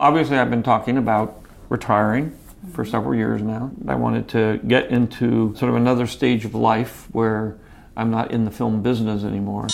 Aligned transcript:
Obviously, 0.00 0.38
I've 0.38 0.48
been 0.48 0.62
talking 0.62 0.96
about 0.96 1.42
retiring 1.68 2.30
for 2.72 2.84
mm-hmm. 2.84 2.90
several 2.92 3.16
years 3.16 3.42
now. 3.42 3.72
I 3.88 3.96
wanted 3.96 4.28
to 4.28 4.60
get 4.64 4.90
into 4.90 5.56
sort 5.56 5.70
of 5.70 5.74
another 5.74 6.06
stage 6.06 6.44
of 6.44 6.54
life 6.54 7.08
where 7.10 7.58
I'm 7.96 8.08
not 8.08 8.30
in 8.30 8.44
the 8.44 8.52
film 8.52 8.80
business 8.80 9.24
anymore. 9.24 9.66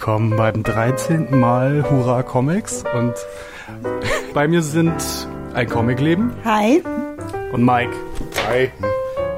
Willkommen 0.00 0.34
beim 0.34 0.62
13. 0.62 1.38
Mal 1.38 1.84
Hurra 1.90 2.22
Comics 2.22 2.84
und 2.96 3.12
bei 4.32 4.48
mir 4.48 4.62
sind 4.62 4.94
ein 5.52 5.68
Comicleben 5.68 6.32
Hi. 6.42 6.82
und 7.52 7.66
Mike 7.66 7.92
Hi. 8.48 8.70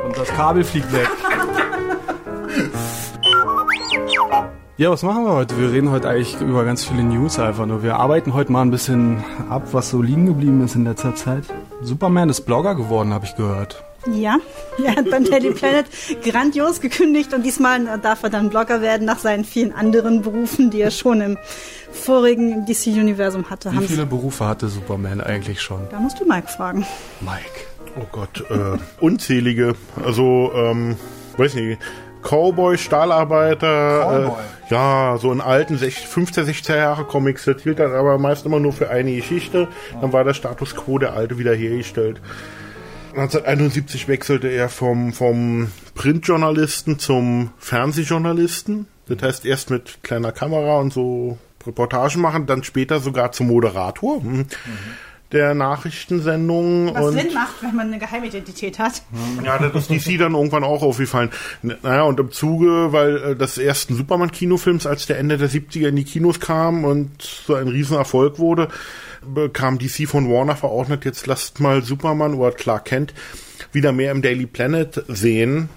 und 0.06 0.16
das 0.16 0.28
Kabel 0.28 0.62
fliegt 0.62 0.92
weg. 0.92 1.08
Ja, 4.76 4.90
was 4.90 5.02
machen 5.02 5.24
wir 5.24 5.32
heute? 5.32 5.58
Wir 5.58 5.72
reden 5.72 5.90
heute 5.90 6.08
eigentlich 6.08 6.40
über 6.40 6.64
ganz 6.64 6.84
viele 6.84 7.02
News 7.02 7.40
einfach 7.40 7.66
nur. 7.66 7.82
Wir 7.82 7.96
arbeiten 7.96 8.32
heute 8.32 8.52
mal 8.52 8.62
ein 8.62 8.70
bisschen 8.70 9.24
ab, 9.50 9.64
was 9.72 9.90
so 9.90 10.00
liegen 10.00 10.26
geblieben 10.26 10.64
ist 10.64 10.76
in 10.76 10.84
letzter 10.84 11.16
Zeit. 11.16 11.42
Superman 11.80 12.28
ist 12.28 12.42
Blogger 12.42 12.76
geworden, 12.76 13.12
habe 13.12 13.24
ich 13.24 13.34
gehört. 13.34 13.82
Ja, 14.12 14.36
er 14.84 14.96
hat 14.96 15.10
beim 15.10 15.24
Daily 15.24 15.50
Planet 15.50 15.86
grandios 16.22 16.80
gekündigt 16.80 17.32
und 17.34 17.44
diesmal 17.44 17.98
darf 18.00 18.22
er 18.22 18.30
dann 18.30 18.50
Blogger 18.50 18.80
werden 18.80 19.06
nach 19.06 19.18
seinen 19.18 19.44
vielen 19.44 19.72
anderen 19.72 20.22
Berufen, 20.22 20.70
die 20.70 20.80
er 20.80 20.90
schon 20.90 21.20
im 21.20 21.38
vorigen 21.90 22.64
DC-Universum 22.66 23.50
hatte. 23.50 23.72
Wie 23.72 23.86
viele 23.86 24.06
Berufe 24.06 24.46
hatte 24.46 24.68
Superman 24.68 25.20
eigentlich 25.20 25.60
schon? 25.60 25.88
Da 25.90 26.00
musst 26.00 26.20
du 26.20 26.24
Mike 26.24 26.48
fragen. 26.48 26.86
Mike. 27.20 27.66
Oh 27.96 28.06
Gott, 28.10 28.44
äh, 28.50 28.78
unzählige. 29.00 29.74
Also, 30.02 30.50
ähm, 30.54 30.96
weiß 31.36 31.54
nicht. 31.54 31.78
Cowboy, 32.22 32.78
Stahlarbeiter, 32.78 34.00
Cowboy. 34.00 34.40
Äh, 34.40 34.72
ja, 34.72 35.18
so 35.20 35.32
in 35.32 35.40
alten 35.40 35.76
60, 35.76 36.06
15, 36.06 36.44
16 36.46 36.76
Jahre 36.76 37.04
Comics, 37.04 37.44
das 37.44 37.62
hielt 37.62 37.80
dann 37.80 37.92
aber 37.92 38.16
meist 38.16 38.46
immer 38.46 38.60
nur 38.60 38.72
für 38.72 38.88
eine 38.90 39.14
Geschichte. 39.14 39.68
Dann 40.00 40.12
war 40.12 40.24
der 40.24 40.34
Status 40.34 40.74
quo 40.74 40.98
der 40.98 41.14
alte 41.14 41.38
wiederhergestellt. 41.38 42.20
1971 43.12 44.08
wechselte 44.08 44.48
er 44.48 44.68
vom, 44.68 45.12
vom 45.12 45.70
Printjournalisten 45.94 46.98
zum 46.98 47.50
Fernsehjournalisten. 47.58 48.86
Das 49.06 49.22
heißt 49.22 49.46
erst 49.46 49.70
mit 49.70 50.02
kleiner 50.02 50.32
Kamera 50.32 50.78
und 50.78 50.92
so 50.92 51.38
Reportagen 51.66 52.20
machen, 52.20 52.46
dann 52.46 52.64
später 52.64 53.00
sogar 53.00 53.32
zum 53.32 53.48
Moderator 53.48 54.20
hm, 54.20 54.46
der 55.32 55.54
Nachrichtensendungen. 55.54 56.94
Was 56.94 57.14
Sinn 57.14 57.34
macht, 57.34 57.62
wenn 57.62 57.74
man 57.74 57.88
eine 57.88 57.98
Geheimidentität 57.98 58.78
hat. 58.78 59.02
ja, 59.42 59.58
das 59.58 59.88
ist 59.88 60.08
DC 60.08 60.18
dann 60.18 60.34
irgendwann 60.34 60.64
auch 60.64 60.82
aufgefallen. 60.82 61.30
Naja, 61.62 62.02
und 62.02 62.20
im 62.20 62.30
Zuge, 62.30 62.92
weil 62.92 63.16
äh, 63.16 63.36
des 63.36 63.58
ersten 63.58 63.94
Superman-Kinofilms, 63.94 64.86
als 64.86 65.06
der 65.06 65.18
Ende 65.18 65.38
der 65.38 65.48
70er 65.48 65.88
in 65.88 65.96
die 65.96 66.04
Kinos 66.04 66.40
kam 66.40 66.84
und 66.84 67.22
so 67.22 67.54
ein 67.54 67.68
Riesenerfolg 67.68 68.38
wurde, 68.38 68.68
bekam 69.26 69.78
DC 69.78 70.08
von 70.08 70.30
Warner 70.30 70.56
verordnet, 70.56 71.04
jetzt 71.04 71.26
lasst 71.26 71.60
mal 71.60 71.82
Superman 71.82 72.34
oder 72.34 72.52
Clark 72.52 72.86
Kent 72.86 73.14
wieder 73.72 73.92
mehr 73.92 74.12
im 74.12 74.22
Daily 74.22 74.46
Planet 74.46 75.04
sehen, 75.08 75.68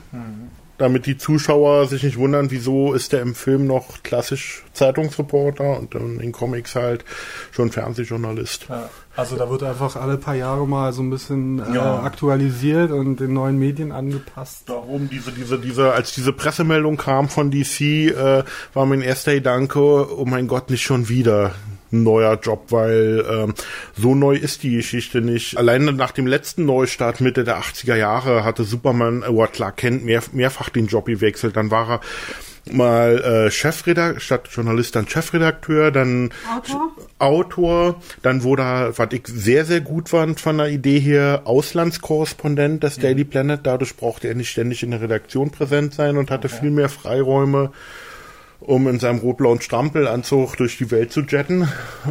damit 0.78 1.06
die 1.06 1.18
Zuschauer 1.18 1.88
sich 1.88 2.04
nicht 2.04 2.18
wundern, 2.18 2.52
wieso 2.52 2.94
ist 2.94 3.14
der 3.14 3.22
im 3.22 3.34
Film 3.36 3.66
noch 3.68 4.04
klassisch 4.04 4.64
Zeitungsreporter 4.74 5.80
und 5.80 5.96
in 5.96 6.20
den 6.20 6.32
Comics 6.34 6.76
halt 6.76 7.06
schon 7.52 7.72
Fernsehjournalist. 7.72 8.66
Ja, 8.68 8.90
also 9.16 9.38
da 9.38 9.50
wird 9.50 9.64
einfach 9.64 9.96
alle 9.96 10.18
paar 10.18 10.36
Jahre 10.36 10.68
mal 10.68 10.92
so 10.92 11.02
ein 11.02 11.10
bisschen 11.10 11.60
äh, 11.60 11.76
Ja. 11.76 12.02
aktualisiert 12.04 12.92
und 12.92 13.22
den 13.22 13.32
neuen 13.32 13.58
Medien 13.58 13.94
angepasst. 13.94 14.64
Darum, 14.68 15.10
diese, 15.10 15.32
diese, 15.32 15.58
diese, 15.58 15.94
als 15.94 16.14
diese 16.14 16.34
Pressemeldung 16.34 16.98
kam 16.98 17.30
von 17.30 17.52
DC, 17.52 17.80
äh, 17.82 18.44
war 18.74 18.86
mein 18.86 19.02
erster 19.02 19.34
Gedanke, 19.34 19.80
oh 19.80 20.26
mein 20.26 20.48
Gott, 20.48 20.70
nicht 20.70 20.84
schon 20.84 21.08
wieder 21.08 21.56
ein 21.92 22.04
neuer 22.04 22.40
Job, 22.42 22.66
weil 22.70 23.26
ähm, 23.30 23.54
so 23.96 24.16
neu 24.16 24.36
ist 24.36 24.64
die 24.64 24.76
Geschichte 24.76 25.22
nicht. 25.22 25.58
Alleine 25.58 25.94
nach 25.94 26.12
dem 26.12 26.28
letzten 26.28 26.66
Neustart 26.66 27.22
Mitte 27.22 27.44
der 27.44 27.60
80er 27.60 27.96
Jahre 27.96 28.44
hatte 28.44 28.64
Superman, 28.64 29.24
äh, 29.24 29.28
oder 29.28 29.48
Clark 29.48 29.78
Kent 29.78 30.04
mehr, 30.04 30.22
mehrfach 30.32 30.70
den 30.70 30.88
Job 30.88 31.06
gewechselt. 31.06 31.56
Dann 31.56 31.72
war 31.72 31.90
er 31.90 32.02
mal 32.72 33.20
äh, 33.20 33.52
Chefredakteur, 33.52 34.20
statt 34.20 34.50
Journalist 34.52 34.96
dann 34.96 35.08
Chefredakteur, 35.08 35.92
dann 35.92 36.32
Autor? 36.52 36.92
Autor, 37.20 38.02
dann 38.22 38.44
wurde 38.44 38.64
er, 38.64 38.98
was 38.98 39.10
ich 39.12 39.28
sehr, 39.28 39.66
sehr 39.66 39.82
gut 39.82 40.10
fand 40.10 40.40
von 40.40 40.58
der 40.58 40.70
Idee 40.70 41.00
her, 41.00 41.42
Auslandskorrespondent 41.46 42.84
des 42.84 42.98
Daily 42.98 43.24
Planet. 43.24 43.60
Dadurch 43.64 43.96
brauchte 43.96 44.28
er 44.28 44.36
nicht 44.36 44.50
ständig 44.50 44.84
in 44.84 44.92
der 44.92 45.02
Redaktion 45.02 45.52
präsent 45.52 45.94
sein 45.94 46.18
und 46.18 46.32
hatte 46.32 46.50
viel 46.50 46.72
mehr 46.72 46.90
Freiräume, 46.90 47.72
um 48.66 48.88
in 48.88 49.00
seinem 49.00 49.20
rot-blauen 49.20 49.62
Strampelanzug 49.62 50.58
durch 50.58 50.78
die 50.78 50.90
Welt 50.92 51.12
zu 51.12 51.22
jetten. 51.22 51.68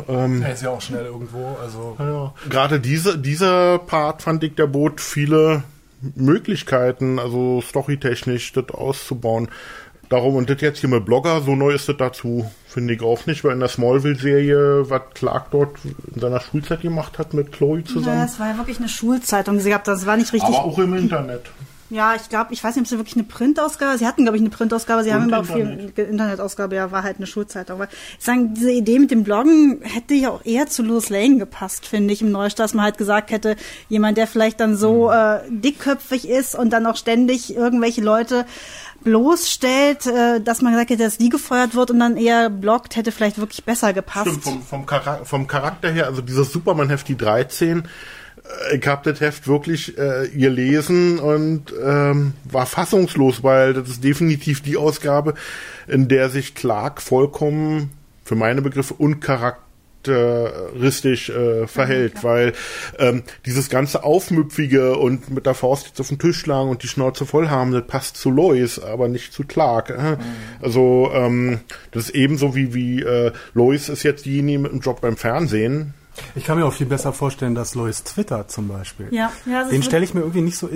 Ähm, 0.09 0.43
Er 0.43 0.53
ist 0.53 0.63
ja 0.63 0.71
auch 0.71 0.81
schnell 0.81 1.05
irgendwo, 1.05 1.57
also 1.61 1.97
ja. 1.99 2.33
Gerade 2.49 2.81
diese, 2.81 3.19
dieser 3.19 3.79
Part 3.79 4.23
fand 4.23 4.45
ich, 4.45 4.55
der 4.55 4.67
bot 4.67 5.01
viele 5.01 5.65
Möglichkeiten, 6.15 7.19
also 7.19 7.61
storytechnisch 7.61 8.53
das 8.53 8.69
auszubauen. 8.71 9.49
Darum, 10.11 10.37
und 10.37 10.51
das 10.51 10.61
jetzt 10.61 10.81
hier 10.81 10.91
mit 10.91 11.05
Blogger, 11.07 11.41
so 11.41 11.57
neu 11.57 11.73
ist 11.73 11.89
das 11.89 11.97
dazu, 11.97 12.49
finde 12.69 12.95
ich 12.95 13.03
auch 13.03 13.25
nicht, 13.27 13.43
weil 13.43 13.53
in 13.53 13.61
der 13.61 13.69
Smallville-Serie, 13.71 14.89
was 14.91 15.03
Clark 15.15 15.51
dort 15.51 15.77
in 16.15 16.21
seiner 16.21 16.41
Schulzeit 16.41 16.83
gemacht 16.83 17.19
hat 17.19 17.33
mit 17.35 17.53
Chloe 17.53 17.79
Ja, 17.79 17.85
zusammen, 17.87 18.21
das 18.21 18.39
war 18.39 18.51
ja 18.51 18.57
wirklich 18.59 18.79
eine 18.79 18.89
Schulzeitung, 18.89 19.59
sie 19.61 19.71
gehabt 19.71 19.89
hat. 19.89 19.95
Das 19.95 20.07
war 20.07 20.17
nicht 20.17 20.33
richtig. 20.33 20.55
aber 20.55 20.65
auch 20.65 20.79
im 20.79 20.95
Internet. 20.95 21.51
Ja, 21.91 22.15
ich 22.15 22.29
glaube, 22.29 22.53
ich 22.53 22.65
weiß 22.65 22.77
nicht, 22.77 22.83
ob 22.83 22.89
sie 22.89 22.97
wirklich 22.97 23.15
eine 23.15 23.25
Printausgabe, 23.25 23.99
sie 23.99 24.07
hatten, 24.07 24.23
glaube 24.23 24.37
ich, 24.37 24.43
eine 24.43 24.51
Printausgabe, 24.51 25.05
sie 25.05 25.13
haben 25.13 25.27
Und 25.27 25.35
aber 25.35 25.43
auch 25.43 25.55
viel 25.55 25.69
Internet. 25.69 25.99
Internetausgabe, 25.99 26.77
ja, 26.77 26.91
war 26.91 27.03
halt 27.03 27.19
eine 27.19 27.27
Schulzeitung. 27.27 27.77
Aber 27.77 27.89
ich 28.19 28.25
sagen, 28.25 28.55
diese 28.55 28.73
Idee 28.73 28.99
mit 28.99 29.11
dem 29.11 29.23
Bloggen 29.23 29.81
hätte 29.83 30.15
ja 30.15 30.31
auch 30.31 30.45
eher 30.45 30.67
zu 30.67 30.83
Louis 30.83 31.11
Lane 31.11 31.39
gepasst, 31.39 31.87
finde 31.87 32.15
ich, 32.15 32.23
im 32.23 32.31
Neustart, 32.31 32.65
dass 32.65 32.75
man 32.75 32.85
halt 32.85 32.99
gesagt 32.99 33.31
hätte, 33.31 33.57
jemand, 33.89 34.17
der 34.17 34.27
vielleicht 34.27 34.61
dann 34.61 34.77
so 34.77 35.11
äh, 35.11 35.41
dickköpfig 35.51 36.29
ist 36.29 36.55
und 36.55 36.71
dann 36.71 36.87
auch 36.87 36.97
ständig 36.97 37.55
irgendwelche 37.55 38.01
Leute 38.01 38.47
bloßstellt, 39.05 40.07
äh, 40.07 40.41
dass 40.41 40.63
man 40.63 40.73
gesagt 40.73 40.91
hätte, 40.91 41.05
dass 41.05 41.19
die 41.19 41.29
gefeuert 41.29 41.75
wird 41.75 41.91
und 41.91 42.01
dann 42.01 42.17
eher 42.17 42.51
bloggt, 42.51 42.97
hätte 42.97 43.13
vielleicht 43.13 43.39
wirklich 43.39 43.65
besser 43.65 43.93
gepasst. 43.93 44.29
Stimmt, 44.29 44.43
vom, 44.43 44.63
vom, 44.63 44.87
Charak 44.87 45.27
vom 45.27 45.47
Charakter 45.47 45.91
her, 45.91 46.07
also 46.07 46.23
dieses 46.23 46.51
Superman-Heft, 46.51 47.07
die 47.07 47.17
13, 47.17 47.81
äh, 47.81 47.83
ich 48.73 48.87
hab 48.87 49.03
das 49.05 49.21
Heft 49.21 49.49
wirklich 49.49 49.97
äh, 49.99 50.27
ihr 50.27 50.51
lesen 50.51 51.19
und 51.19 51.73
ähm, 51.83 52.35
war 52.45 52.67
fassungslos, 52.67 53.43
weil 53.43 53.73
das 53.75 53.89
ist 53.89 54.05
definitiv 54.05 54.61
die 54.61 54.77
Ausgabe, 54.77 55.35
in 55.87 56.09
der 56.09 56.29
sich 56.29 56.55
Clark 56.55 57.01
vollkommen, 57.01 57.89
für 58.23 58.37
meine 58.37 58.61
Begriffe, 58.63 58.95
uncharakteristisch 58.95 61.31
äh, 61.31 61.67
verhält, 61.67 62.23
weil 62.23 62.53
ähm, 62.99 63.23
dieses 63.47 63.71
ganze 63.71 64.05
Aufmüpfige 64.05 64.99
und 64.99 65.31
mit 65.31 65.47
der 65.47 65.55
Faust 65.55 65.87
jetzt 65.87 66.01
auf 66.01 66.09
den 66.09 66.19
Tisch 66.19 66.37
schlagen 66.39 66.69
und 66.69 66.83
die 66.83 66.89
Schnauze 66.89 67.25
voll 67.27 67.49
haben, 67.49 67.73
das 67.73 67.87
passt 67.87 68.19
zu 68.19 68.31
Lois, 68.31 68.79
aber 68.79 69.09
nicht 69.09 69.33
zu 69.33 69.45
Clark. 69.45 69.89
Äh? 69.91 70.19
Also 70.61 71.11
ähm, 71.15 71.61
das 71.93 72.05
ist 72.05 72.15
ebenso 72.15 72.55
wie, 72.55 72.75
wie 72.75 73.01
äh, 73.03 73.33
Lois 73.55 73.89
ist 73.89 74.03
jetzt 74.03 74.27
diejenige 74.27 74.59
mit 74.59 74.73
dem 74.73 74.81
Job 74.81 75.01
beim 75.01 75.17
Fernsehen. 75.17 75.95
Ich 76.35 76.45
kann 76.45 76.59
mir 76.59 76.67
auch 76.67 76.73
viel 76.73 76.87
besser 76.87 77.13
vorstellen, 77.13 77.55
dass 77.55 77.75
Lois 77.75 78.05
Twitter 78.05 78.49
zum 78.49 78.69
Beispiel. 78.69 79.09
Ja, 79.11 79.33
ja, 79.47 79.69
Den 79.69 79.83
stelle 79.83 80.05
ich 80.05 80.15
mir 80.15 80.21
irgendwie 80.21 80.43
nicht 80.43 80.57
so 80.57 80.69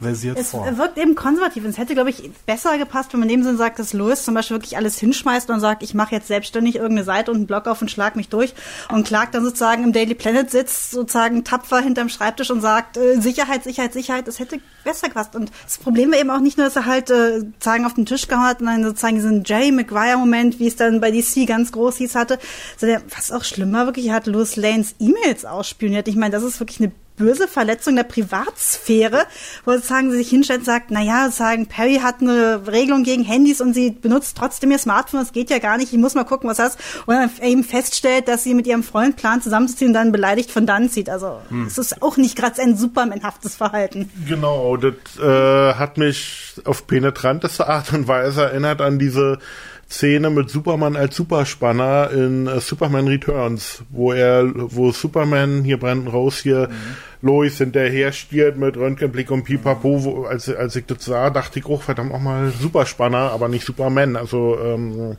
internetversiert 0.00 0.38
Es 0.38 0.50
vor. 0.50 0.76
wirkt 0.78 0.98
eben 0.98 1.14
konservativ. 1.14 1.64
Und 1.64 1.70
es 1.70 1.78
hätte, 1.78 1.94
glaube 1.94 2.10
ich, 2.10 2.30
besser 2.46 2.76
gepasst, 2.78 3.12
wenn 3.12 3.20
man 3.20 3.28
in 3.28 3.40
dem 3.40 3.44
Sinn 3.44 3.56
sagt, 3.56 3.78
dass 3.78 3.92
Louis 3.92 4.24
zum 4.24 4.34
Beispiel 4.34 4.56
wirklich 4.56 4.76
alles 4.76 4.98
hinschmeißt 4.98 5.50
und 5.50 5.60
sagt, 5.60 5.82
ich 5.82 5.94
mache 5.94 6.14
jetzt 6.14 6.28
selbstständig 6.28 6.76
irgendeine 6.76 7.04
Seite 7.04 7.30
und 7.30 7.38
einen 7.38 7.46
Blog 7.46 7.66
auf 7.66 7.80
und 7.80 7.90
schlag 7.90 8.16
mich 8.16 8.28
durch. 8.28 8.54
Und 8.90 9.06
Clark 9.06 9.32
dann 9.32 9.44
sozusagen 9.44 9.84
im 9.84 9.92
Daily 9.92 10.14
Planet 10.14 10.50
sitzt, 10.50 10.90
sozusagen 10.90 11.44
tapfer 11.44 11.80
hinterm 11.80 12.08
Schreibtisch 12.08 12.50
und 12.50 12.60
sagt, 12.60 12.96
äh, 12.96 13.20
Sicherheit, 13.20 13.64
Sicherheit, 13.64 13.92
Sicherheit. 13.92 14.28
Das 14.28 14.38
hätte 14.38 14.58
besser 14.84 15.08
gepasst. 15.08 15.36
Und 15.36 15.50
das 15.64 15.78
Problem 15.78 16.12
war 16.12 16.18
eben 16.18 16.30
auch 16.30 16.40
nicht 16.40 16.56
nur, 16.56 16.66
dass 16.66 16.76
er 16.76 16.86
halt 16.86 17.10
äh, 17.10 17.40
sozusagen 17.40 17.84
auf 17.84 17.94
den 17.94 18.06
Tisch 18.06 18.28
gehauen 18.28 18.44
hat, 18.44 18.58
sondern 18.58 18.84
sozusagen 18.84 19.16
diesen 19.16 19.44
Jerry 19.44 19.72
Maguire-Moment, 19.72 20.58
wie 20.58 20.66
es 20.66 20.76
dann 20.76 21.00
bei 21.00 21.10
DC 21.10 21.46
ganz 21.46 21.72
groß 21.72 21.96
hieß, 21.98 22.14
hatte. 22.14 22.38
sondern 22.78 23.02
was 23.14 23.32
auch 23.32 23.44
schlimmer 23.44 23.86
wirklich, 23.86 24.06
er 24.06 24.14
hat 24.14 24.26
Louis 24.26 24.56
Lanes 24.56 24.94
E-Mails 24.98 25.44
ausspioniert. 25.44 26.08
Ich 26.08 26.16
meine, 26.16 26.32
das 26.32 26.42
ist 26.42 26.60
wirklich 26.60 26.80
eine 26.80 26.92
böse 27.20 27.46
Verletzung 27.46 27.96
der 27.96 28.04
Privatsphäre, 28.04 29.26
wo 29.64 29.72
sozusagen 29.72 30.10
sie 30.10 30.16
sich 30.18 30.30
hinstellt 30.30 30.60
und 30.60 30.66
sagt, 30.66 30.90
naja, 30.90 31.26
sozusagen 31.26 31.66
Perry 31.66 32.00
hat 32.02 32.20
eine 32.20 32.66
Regelung 32.66 33.04
gegen 33.04 33.22
Handys 33.22 33.60
und 33.60 33.74
sie 33.74 33.90
benutzt 33.90 34.36
trotzdem 34.36 34.70
ihr 34.70 34.78
Smartphone, 34.78 35.20
das 35.20 35.32
geht 35.32 35.50
ja 35.50 35.58
gar 35.58 35.76
nicht, 35.76 35.92
ich 35.92 35.98
muss 35.98 36.14
mal 36.14 36.24
gucken, 36.24 36.48
was 36.48 36.56
das 36.56 36.76
und 37.06 37.14
dann 37.14 37.30
eben 37.42 37.62
feststellt, 37.62 38.26
dass 38.26 38.42
sie 38.42 38.54
mit 38.54 38.66
ihrem 38.66 38.82
Freund 38.82 39.16
plant 39.16 39.44
zusammenzuziehen 39.44 39.90
und 39.90 39.94
dann 39.94 40.12
beleidigt 40.12 40.50
von 40.50 40.66
dann 40.66 40.88
zieht. 40.88 41.10
Also 41.10 41.40
es 41.66 41.78
ist 41.78 42.02
auch 42.02 42.16
nicht 42.16 42.36
gerade 42.36 42.60
ein 42.62 42.76
supermanhaftes 42.76 43.54
Verhalten. 43.56 44.10
Genau, 44.26 44.76
das 44.76 44.94
äh, 45.20 45.74
hat 45.74 45.98
mich 45.98 46.54
auf 46.64 46.86
penetranteste 46.86 47.68
Art 47.68 47.92
und 47.92 48.08
Weise 48.08 48.44
erinnert 48.44 48.80
an 48.80 48.98
diese 48.98 49.38
Szene 49.90 50.30
mit 50.30 50.50
Superman 50.50 50.96
als 50.96 51.16
Superspanner 51.16 52.10
in 52.12 52.46
äh, 52.46 52.60
Superman 52.60 53.08
Returns, 53.08 53.82
wo 53.90 54.12
er, 54.12 54.48
wo 54.54 54.92
Superman 54.92 55.64
hier 55.64 55.78
Brandon 55.78 56.06
Rose 56.06 56.42
hier 56.42 56.70
Lois 57.22 57.58
hinterher 57.58 58.12
stiert 58.12 58.56
mit 58.56 58.76
Röntgenblick 58.76 59.30
und 59.30 59.42
Pipapo, 59.42 60.04
wo, 60.04 60.24
als, 60.24 60.48
als 60.48 60.76
ich 60.76 60.86
das 60.86 61.04
sah, 61.04 61.28
dachte 61.30 61.58
ich, 61.58 61.66
oh, 61.66 61.76
verdammt 61.76 62.14
auch 62.14 62.20
mal 62.20 62.50
Superspanner, 62.50 63.32
aber 63.32 63.48
nicht 63.48 63.66
Superman. 63.66 64.16
Also 64.16 64.58
ähm, 64.58 65.16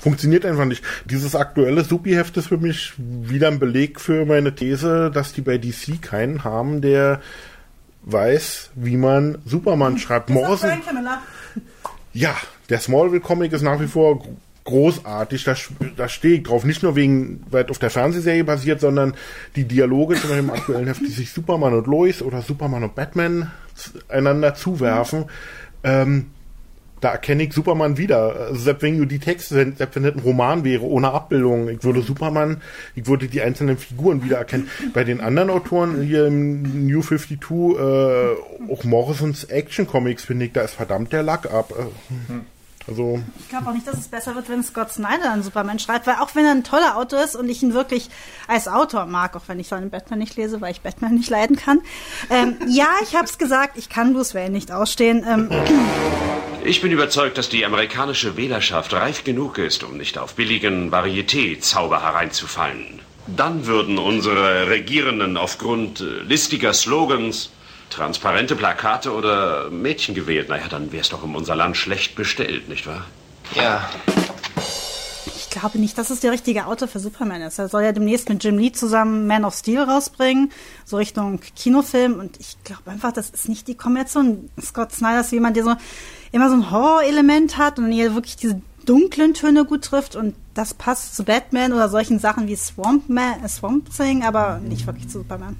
funktioniert 0.00 0.46
einfach 0.46 0.64
nicht. 0.66 0.84
Dieses 1.04 1.34
aktuelle 1.34 1.82
Supi-Heft 1.82 2.36
ist 2.36 2.46
für 2.46 2.58
mich 2.58 2.94
wieder 2.96 3.48
ein 3.48 3.58
Beleg 3.58 4.00
für 4.00 4.24
meine 4.24 4.54
These, 4.54 5.10
dass 5.12 5.32
die 5.32 5.42
bei 5.42 5.58
DC 5.58 6.00
keinen 6.00 6.44
haben, 6.44 6.80
der 6.80 7.20
weiß, 8.04 8.70
wie 8.76 8.96
man 8.96 9.38
Superman 9.44 9.98
schreibt. 9.98 10.30
Morrison, 10.30 10.70
ja, 12.12 12.34
der 12.68 12.80
Smallville-Comic 12.80 13.52
ist 13.52 13.62
nach 13.62 13.80
wie 13.80 13.86
vor 13.86 14.18
gro- 14.18 14.36
großartig, 14.64 15.44
da, 15.44 15.54
da 15.96 16.08
stehe 16.08 16.36
ich 16.36 16.42
drauf. 16.44 16.64
Nicht 16.64 16.82
nur 16.82 16.94
wegen, 16.94 17.44
weil 17.50 17.68
auf 17.68 17.78
der 17.78 17.90
Fernsehserie 17.90 18.44
basiert, 18.44 18.80
sondern 18.80 19.14
die 19.56 19.64
Dialoge 19.64 20.14
zum 20.14 20.30
Beispiel 20.30 20.44
im 20.44 20.50
aktuellen 20.50 20.86
Heft, 20.86 21.00
die 21.00 21.06
sich 21.10 21.32
Superman 21.32 21.74
und 21.74 21.86
Lois 21.86 22.22
oder 22.22 22.42
Superman 22.42 22.84
und 22.84 22.94
Batman 22.94 23.50
einander 24.08 24.54
zuwerfen. 24.54 25.24
Ähm, 25.82 26.26
da 27.02 27.10
erkenne 27.10 27.42
ich 27.42 27.52
Superman 27.52 27.98
wieder. 27.98 28.36
Also 28.36 28.62
selbst 28.62 28.82
wenn 28.82 28.96
nur 28.96 29.06
die 29.06 29.18
Texte 29.18 29.54
selbst 29.54 29.96
wenn 29.96 30.04
das 30.04 30.14
ein 30.14 30.20
Roman 30.20 30.64
wäre, 30.64 30.82
ohne 30.82 31.12
Abbildung, 31.12 31.68
ich 31.68 31.82
würde 31.82 32.00
Superman, 32.00 32.62
ich 32.94 33.06
würde 33.06 33.26
die 33.28 33.42
einzelnen 33.42 33.76
Figuren 33.76 34.24
wiedererkennen. 34.24 34.68
Bei 34.94 35.04
den 35.04 35.20
anderen 35.20 35.50
Autoren 35.50 36.02
hier 36.02 36.26
im 36.26 36.86
New 36.86 37.02
52, 37.02 37.40
äh, 37.50 38.72
auch 38.72 38.84
Morrisons 38.84 39.44
Action 39.44 39.86
Comics, 39.86 40.24
finde 40.24 40.46
ich, 40.46 40.52
da 40.52 40.62
ist 40.62 40.74
verdammt 40.74 41.12
der 41.12 41.24
Lack 41.24 41.52
ab. 41.52 41.72
Äh, 41.76 42.34
Also, 42.88 43.22
Ich 43.38 43.48
glaube 43.48 43.68
auch 43.68 43.74
nicht, 43.74 43.86
dass 43.86 43.98
es 43.98 44.08
besser 44.08 44.34
wird, 44.34 44.48
wenn 44.48 44.62
Scott 44.64 44.90
Snyder 44.90 45.32
einen 45.32 45.42
Superman 45.42 45.78
schreibt, 45.78 46.06
weil 46.06 46.16
auch 46.16 46.34
wenn 46.34 46.44
er 46.44 46.50
ein 46.50 46.64
toller 46.64 46.96
Autor 46.96 47.22
ist 47.22 47.36
und 47.36 47.48
ich 47.48 47.62
ihn 47.62 47.74
wirklich 47.74 48.08
als 48.48 48.66
Autor 48.68 49.06
mag, 49.06 49.36
auch 49.36 49.42
wenn 49.46 49.60
ich 49.60 49.68
seinen 49.68 49.90
Batman 49.90 50.18
nicht 50.18 50.36
lese, 50.36 50.60
weil 50.60 50.72
ich 50.72 50.80
Batman 50.80 51.14
nicht 51.14 51.30
leiden 51.30 51.56
kann. 51.56 51.80
Ähm, 52.30 52.56
ja, 52.68 52.88
ich 53.02 53.14
habe 53.14 53.24
es 53.26 53.38
gesagt, 53.38 53.78
ich 53.78 53.88
kann 53.88 54.14
Bruce 54.14 54.34
Wayne 54.34 54.50
nicht 54.50 54.72
ausstehen. 54.72 55.24
Ähm, 55.28 55.48
Ich 56.64 56.80
bin 56.80 56.92
überzeugt, 56.92 57.38
dass 57.38 57.48
die 57.48 57.64
amerikanische 57.64 58.36
Wählerschaft 58.36 58.92
reif 58.92 59.24
genug 59.24 59.58
ist, 59.58 59.82
um 59.84 59.96
nicht 59.96 60.18
auf 60.18 60.34
billigen 60.34 60.90
Varieté-Zauber 60.92 62.02
hereinzufallen. 62.02 63.00
Dann 63.26 63.66
würden 63.66 63.98
unsere 63.98 64.68
Regierenden 64.68 65.36
aufgrund 65.36 66.00
äh, 66.00 66.04
listiger 66.24 66.72
Slogans, 66.72 67.50
transparente 67.92 68.56
Plakate 68.56 69.12
oder 69.12 69.70
Mädchen 69.70 70.14
gewählt. 70.14 70.48
Naja, 70.48 70.68
dann 70.68 70.92
wär's 70.92 71.10
doch 71.10 71.22
um 71.22 71.36
unser 71.36 71.54
Land 71.54 71.76
schlecht 71.76 72.16
bestellt, 72.16 72.68
nicht 72.68 72.86
wahr? 72.86 73.04
Ja, 73.54 73.88
ich 75.26 75.50
glaube 75.50 75.78
nicht, 75.78 75.98
dass 75.98 76.08
es 76.08 76.20
der 76.20 76.32
richtige 76.32 76.66
Autor 76.66 76.88
für 76.88 76.98
Superman 76.98 77.42
ist. 77.42 77.58
Er 77.58 77.68
soll 77.68 77.82
ja 77.82 77.92
demnächst 77.92 78.28
mit 78.28 78.42
Jim 78.42 78.56
Lee 78.56 78.72
zusammen 78.72 79.26
Man 79.26 79.44
of 79.44 79.54
Steel 79.54 79.82
rausbringen, 79.82 80.50
so 80.84 80.96
Richtung 80.96 81.40
Kinofilm. 81.54 82.18
Und 82.18 82.40
ich 82.40 82.56
glaube 82.64 82.90
einfach, 82.90 83.12
das 83.12 83.28
ist 83.28 83.50
nicht 83.50 83.68
die 83.68 83.76
Kombination. 83.76 84.48
Scott 84.60 84.92
Snyder 84.92 85.20
ist 85.20 85.30
jemand, 85.30 85.56
der 85.56 85.64
so 85.64 85.74
immer 86.32 86.48
so 86.48 86.56
ein 86.56 86.70
Horrorelement 86.70 87.58
hat 87.58 87.78
und 87.78 87.92
hier 87.92 88.14
wirklich 88.14 88.36
diese 88.36 88.62
dunklen 88.86 89.34
Töne 89.34 89.66
gut 89.66 89.84
trifft. 89.84 90.16
Und 90.16 90.34
das 90.54 90.72
passt 90.72 91.14
zu 91.14 91.24
Batman 91.24 91.74
oder 91.74 91.90
solchen 91.90 92.18
Sachen 92.18 92.48
wie 92.48 92.56
Swamp, 92.56 93.08
Man, 93.10 93.44
äh, 93.44 93.48
Swamp 93.48 93.94
Thing, 93.94 94.24
aber 94.24 94.58
nicht 94.58 94.86
wirklich 94.86 95.08
zu 95.08 95.18
Superman. 95.18 95.56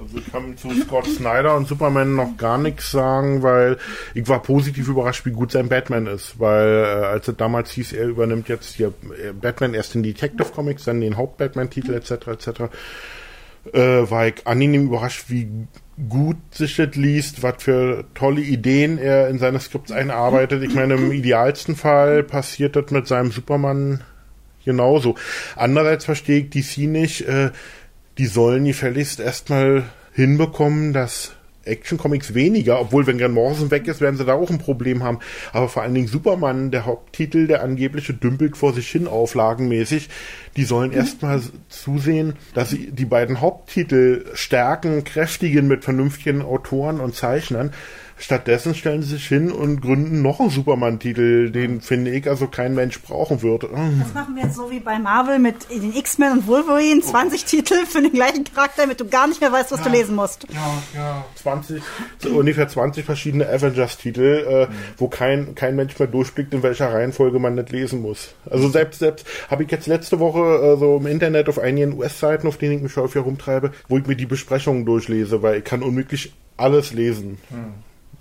Also 0.00 0.18
ich 0.18 0.30
kann 0.30 0.56
zu 0.56 0.70
Scott 0.74 1.06
Snyder 1.06 1.56
und 1.56 1.66
Superman 1.66 2.14
noch 2.14 2.36
gar 2.36 2.58
nichts 2.58 2.90
sagen, 2.90 3.42
weil 3.42 3.78
ich 4.12 4.28
war 4.28 4.42
positiv 4.42 4.88
überrascht, 4.88 5.24
wie 5.24 5.30
gut 5.30 5.52
sein 5.52 5.68
Batman 5.68 6.06
ist. 6.06 6.38
Weil 6.38 6.84
äh, 6.84 7.06
als 7.06 7.28
es 7.28 7.36
damals 7.36 7.70
hieß, 7.70 7.94
er 7.94 8.08
übernimmt 8.08 8.48
jetzt 8.48 8.74
hier 8.74 8.88
äh, 8.88 9.32
Batman 9.32 9.74
erst 9.74 9.94
in 9.94 10.02
Detective 10.02 10.48
Comics, 10.54 10.84
dann 10.84 11.00
den 11.00 11.16
Haupt-Batman-Titel 11.16 11.94
etc. 11.94 12.10
etc. 12.28 12.48
Äh, 13.72 14.10
war 14.10 14.26
ich 14.26 14.46
angenehm 14.46 14.86
überrascht, 14.86 15.24
wie 15.28 15.48
gut 16.08 16.36
sich 16.50 16.76
das 16.76 16.94
liest, 16.96 17.42
was 17.42 17.62
für 17.62 18.04
tolle 18.14 18.42
Ideen 18.42 18.98
er 18.98 19.28
in 19.28 19.38
seine 19.38 19.60
Skripts 19.60 19.92
einarbeitet. 19.92 20.62
Ich 20.62 20.74
meine, 20.74 20.94
im 20.94 21.12
idealsten 21.12 21.76
Fall 21.76 22.22
passiert 22.22 22.76
das 22.76 22.90
mit 22.90 23.06
seinem 23.06 23.30
Superman 23.30 24.02
genauso. 24.64 25.14
Andererseits 25.56 26.04
verstehe 26.04 26.40
ich 26.40 26.50
DC 26.50 26.88
nicht, 26.88 27.22
äh, 27.22 27.50
die 28.18 28.26
sollen 28.26 28.64
gefälligst 28.64 29.20
erstmal 29.20 29.84
hinbekommen, 30.12 30.92
dass 30.92 31.32
Action-Comics 31.66 32.34
weniger, 32.34 32.80
obwohl 32.80 33.06
wenn 33.06 33.18
Grant 33.18 33.34
Morrison 33.34 33.70
weg 33.70 33.88
ist, 33.88 34.00
werden 34.00 34.16
sie 34.16 34.24
da 34.24 34.34
auch 34.34 34.50
ein 34.50 34.58
Problem 34.58 35.02
haben. 35.02 35.18
Aber 35.52 35.68
vor 35.68 35.82
allen 35.82 35.94
Dingen 35.94 36.08
Superman, 36.08 36.70
der 36.70 36.86
Haupttitel, 36.86 37.46
der 37.46 37.62
angebliche 37.62 38.14
dümpelt 38.14 38.56
vor 38.56 38.72
sich 38.72 38.88
hin 38.88 39.06
auflagenmäßig, 39.06 40.08
die 40.56 40.64
sollen 40.64 40.92
erstmal 40.92 41.40
zusehen, 41.68 42.34
dass 42.54 42.70
sie 42.70 42.90
die 42.90 43.06
beiden 43.06 43.40
Haupttitel 43.40 44.26
stärken, 44.34 45.04
kräftigen 45.04 45.66
mit 45.66 45.84
vernünftigen 45.84 46.42
Autoren 46.42 47.00
und 47.00 47.14
Zeichnern. 47.14 47.72
Stattdessen 48.24 48.74
stellen 48.74 49.02
sie 49.02 49.16
sich 49.16 49.28
hin 49.28 49.52
und 49.52 49.82
gründen 49.82 50.22
noch 50.22 50.40
einen 50.40 50.48
Superman-Titel, 50.48 51.50
den 51.50 51.82
finde 51.82 52.10
ich 52.10 52.26
also 52.26 52.46
kein 52.46 52.74
Mensch 52.74 52.98
brauchen 53.02 53.42
würde. 53.42 53.68
Das 53.98 54.14
machen 54.14 54.34
wir 54.34 54.44
jetzt 54.44 54.56
so 54.56 54.70
wie 54.70 54.80
bei 54.80 54.98
Marvel 54.98 55.38
mit 55.38 55.70
den 55.70 55.94
X-Men 55.94 56.32
und 56.32 56.46
Wolverine. 56.46 57.02
20 57.02 57.44
Titel 57.44 57.84
für 57.84 58.00
den 58.00 58.14
gleichen 58.14 58.44
Charakter, 58.44 58.80
damit 58.80 58.98
du 58.98 59.06
gar 59.06 59.26
nicht 59.26 59.42
mehr 59.42 59.52
weißt, 59.52 59.72
was 59.72 59.82
du 59.82 59.90
lesen 59.90 60.16
musst. 60.16 60.46
Ja, 60.50 60.82
ja. 60.94 61.24
20, 61.34 61.82
so 62.16 62.30
ungefähr 62.30 62.66
20 62.66 63.04
verschiedene 63.04 63.46
Avengers-Titel, 63.46 64.68
äh, 64.70 64.74
wo 64.96 65.08
kein, 65.08 65.54
kein 65.54 65.76
Mensch 65.76 65.98
mehr 65.98 66.08
durchblickt, 66.08 66.54
in 66.54 66.62
welcher 66.62 66.94
Reihenfolge 66.94 67.38
man 67.38 67.56
das 67.58 67.68
lesen 67.68 68.00
muss. 68.00 68.34
Also 68.48 68.70
selbst, 68.70 69.00
selbst 69.00 69.26
habe 69.50 69.64
ich 69.64 69.70
jetzt 69.70 69.86
letzte 69.86 70.18
Woche 70.18 70.40
äh, 70.40 70.78
so 70.78 70.96
im 70.96 71.06
Internet 71.06 71.50
auf 71.50 71.58
einigen 71.58 71.92
US-Seiten, 71.98 72.48
auf 72.48 72.56
denen 72.56 72.76
ich 72.76 72.82
mich 72.84 72.96
häufig 72.96 73.16
herumtreibe, 73.16 73.72
wo 73.88 73.98
ich 73.98 74.06
mir 74.06 74.16
die 74.16 74.24
Besprechungen 74.24 74.86
durchlese, 74.86 75.42
weil 75.42 75.58
ich 75.58 75.64
kann 75.64 75.82
unmöglich 75.82 76.32
alles 76.56 76.94
lesen. 76.94 77.36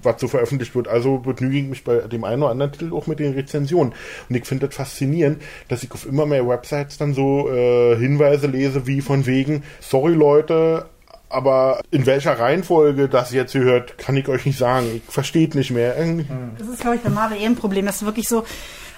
Was 0.03 0.19
so 0.19 0.27
veröffentlicht 0.27 0.75
wird. 0.75 0.88
Also 0.88 1.17
begnüge 1.17 1.57
ich 1.57 1.65
mich 1.65 1.83
bei 1.83 2.00
dem 2.00 2.23
einen 2.23 2.44
oder 2.44 2.51
anderen 2.51 2.71
Titel 2.71 2.94
auch 2.94 3.07
mit 3.07 3.19
den 3.19 3.33
Rezensionen. 3.33 3.94
Und 4.29 4.35
ich 4.35 4.45
finde 4.45 4.67
das 4.67 4.75
faszinierend, 4.75 5.41
dass 5.67 5.83
ich 5.83 5.91
auf 5.91 6.05
immer 6.05 6.25
mehr 6.25 6.47
Websites 6.47 6.97
dann 6.97 7.13
so 7.13 7.50
äh, 7.50 7.95
Hinweise 7.97 8.48
lese, 8.48 8.88
wie 8.88 9.01
von 9.01 9.25
wegen, 9.25 9.63
sorry 9.79 10.13
Leute, 10.13 10.86
aber 11.29 11.81
in 11.89 12.05
welcher 12.05 12.38
Reihenfolge 12.38 13.10
das 13.10 13.33
jetzt 13.33 13.53
gehört, 13.53 13.98
kann 13.98 14.15
ich 14.15 14.27
euch 14.27 14.45
nicht 14.45 14.57
sagen. 14.57 14.86
Ich 14.95 15.03
verstehe 15.12 15.50
nicht 15.50 15.72
mehr. 15.72 15.95
Das 16.60 16.67
ist, 16.67 16.81
glaube 16.81 16.98
ich, 16.98 17.01
bei 17.01 17.10
Marvel 17.10 17.39
eh 17.39 17.45
ein 17.45 17.55
Problem, 17.55 17.86
dass 17.88 18.05
wirklich 18.05 18.27
so 18.27 18.45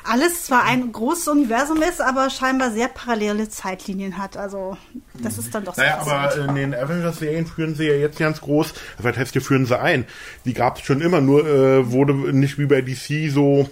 alles 0.08 0.46
zwar 0.46 0.64
ein 0.64 0.92
großes 0.92 1.28
Universum 1.28 1.82
ist, 1.82 2.02
aber 2.02 2.30
scheinbar 2.30 2.72
sehr 2.72 2.88
parallele 2.88 3.50
Zeitlinien 3.50 4.18
hat. 4.18 4.38
Also 4.38 4.78
das 5.22 5.38
ist 5.38 5.54
dann 5.54 5.66
doch 5.66 5.76
Naja, 5.78 6.04
sehr 6.04 6.16
aber 6.18 6.50
in 6.50 6.56
den 6.56 6.74
Avengers-Serien 6.74 7.46
führen 7.46 7.76
sie 7.76 7.88
ja 7.88 7.96
jetzt 7.96 8.20
ganz 8.20 8.42
groß, 8.42 8.74
was 9.00 9.18
heißt, 9.18 9.36
die 9.36 9.40
führen 9.40 9.66
sie 9.66 9.80
ein? 9.80 10.06
Die 10.46 10.54
gab 10.54 10.78
es 10.78 10.86
schon 10.86 11.02
immer, 11.02 11.22
nur 11.22 11.46
äh, 11.46 11.92
wurde 11.92 12.14
nicht 12.14 12.58
wie 12.58 12.66
bei 12.66 12.82
DC 12.82 13.32
so 13.32 13.70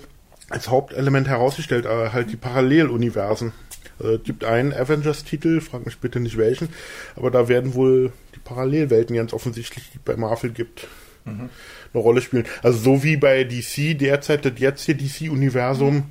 als 0.49 0.69
Hauptelement 0.69 1.27
herausgestellt, 1.27 1.85
äh, 1.85 2.09
halt 2.09 2.31
die 2.31 2.37
Paralleluniversen. 2.37 3.53
Äh, 3.99 4.15
es 4.15 4.23
gibt 4.23 4.43
einen 4.43 4.73
Avengers-Titel, 4.73 5.61
frag 5.61 5.85
mich 5.85 5.99
bitte 5.99 6.19
nicht 6.19 6.37
welchen, 6.37 6.69
aber 7.15 7.31
da 7.31 7.47
werden 7.47 7.73
wohl 7.73 8.11
die 8.35 8.39
Parallelwelten 8.39 9.15
ganz 9.15 9.33
offensichtlich, 9.33 9.89
die 9.91 9.97
es 9.97 10.03
bei 10.03 10.15
Marvel 10.15 10.51
gibt, 10.51 10.87
eine 11.25 11.49
Rolle 11.93 12.21
spielen. 12.21 12.45
Also 12.61 12.79
so 12.79 13.03
wie 13.03 13.17
bei 13.17 13.43
DC 13.43 13.97
derzeit 13.97 14.45
das 14.45 14.53
jetzt 14.57 14.83
hier 14.83 14.95
DC-Universum 14.95 16.05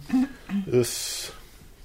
ist, 0.66 1.33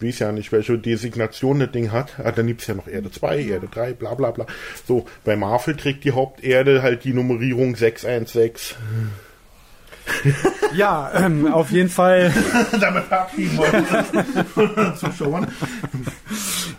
weiß 0.01 0.19
ja 0.19 0.31
nicht, 0.31 0.51
welche 0.51 0.77
Designation 0.77 1.59
das 1.59 1.71
Ding 1.71 1.91
hat. 1.91 2.19
Ah, 2.23 2.31
dann 2.31 2.47
gibt's 2.47 2.67
ja 2.67 2.75
noch 2.75 2.87
Erde 2.87 3.11
2, 3.11 3.39
Erde 3.41 3.67
3, 3.67 3.93
bla 3.93 4.13
bla 4.13 4.31
bla. 4.31 4.45
So, 4.85 5.05
bei 5.23 5.35
Marvel 5.35 5.75
trägt 5.75 6.03
die 6.03 6.11
Haupterde 6.11 6.81
halt 6.81 7.03
die 7.03 7.13
Nummerierung 7.13 7.75
616. 7.75 8.77
Ja, 10.73 11.11
ähm, 11.15 11.51
auf 11.51 11.71
jeden 11.71 11.89
Fall. 11.89 12.31
Damit 12.79 13.05
verabschieden 13.05 13.57
wir 13.57 14.85
uns 14.85 14.99
Zuschauern. 14.99 15.47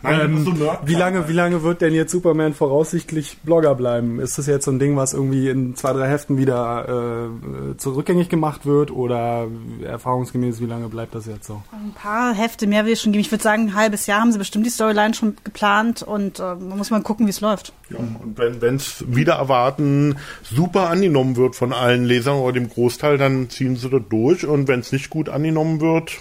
Nein, 0.02 0.20
Ähm, 0.20 0.60
wie 0.84 0.94
lange, 0.94 1.28
wie 1.28 1.32
lange 1.32 1.62
wird 1.62 1.80
denn 1.80 1.94
jetzt 1.94 2.12
Superman 2.12 2.54
voraussichtlich 2.54 3.38
Blogger 3.42 3.74
bleiben? 3.74 4.20
Ist 4.20 4.38
das 4.38 4.46
jetzt 4.46 4.64
so 4.64 4.70
ein 4.70 4.78
Ding, 4.78 4.96
was 4.96 5.14
irgendwie 5.14 5.48
in 5.48 5.74
zwei, 5.76 5.92
drei 5.92 6.08
Heften 6.08 6.38
wieder 6.38 7.30
äh, 7.72 7.76
zurückgängig 7.76 8.28
gemacht 8.28 8.66
wird 8.66 8.90
oder 8.90 9.46
erfahrungsgemäß, 9.82 10.60
wie 10.60 10.66
lange 10.66 10.88
bleibt 10.88 11.14
das 11.14 11.26
jetzt 11.26 11.46
so? 11.46 11.62
Ein 11.72 11.92
paar 11.92 12.34
Hefte 12.34 12.66
mehr 12.66 12.84
will 12.84 12.92
ich 12.92 13.00
schon 13.00 13.12
geben. 13.12 13.20
Ich 13.22 13.30
würde 13.30 13.44
sagen, 13.44 13.68
ein 13.68 13.74
halbes 13.74 14.06
Jahr 14.06 14.20
haben 14.20 14.32
sie 14.32 14.38
bestimmt 14.38 14.66
die 14.66 14.70
Storyline 14.70 15.14
schon 15.14 15.36
geplant 15.44 16.02
und 16.02 16.38
äh, 16.38 16.42
man 16.42 16.78
muss 16.78 16.90
mal 16.90 17.02
gucken, 17.02 17.26
wie 17.26 17.30
es 17.30 17.40
läuft. 17.40 17.72
Ja, 17.90 17.98
und 17.98 18.36
wenn 18.36 18.76
es 18.76 19.04
wieder 19.08 19.34
erwarten 19.34 20.16
super 20.42 20.90
angenommen 20.90 21.36
wird 21.36 21.56
von 21.56 21.72
allen 21.72 22.04
Lesern 22.04 22.36
oder 22.36 22.52
dem 22.52 22.68
Großteil, 22.68 23.18
dann 23.18 23.50
ziehen 23.50 23.76
sie 23.76 23.88
das 23.88 24.02
durch. 24.08 24.46
Und 24.46 24.68
wenn 24.68 24.80
es 24.80 24.92
nicht 24.92 25.10
gut 25.10 25.28
angenommen 25.28 25.80
wird, 25.80 26.12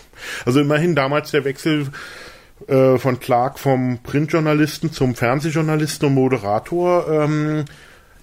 also 0.45 0.59
immerhin 0.59 0.95
damals 0.95 1.31
der 1.31 1.45
Wechsel 1.45 1.87
äh, 2.67 2.97
von 2.97 3.19
Clark 3.19 3.59
vom 3.59 3.99
Printjournalisten 4.03 4.91
zum 4.91 5.15
Fernsehjournalisten 5.15 6.07
und 6.07 6.15
Moderator 6.15 7.07
ähm, 7.09 7.65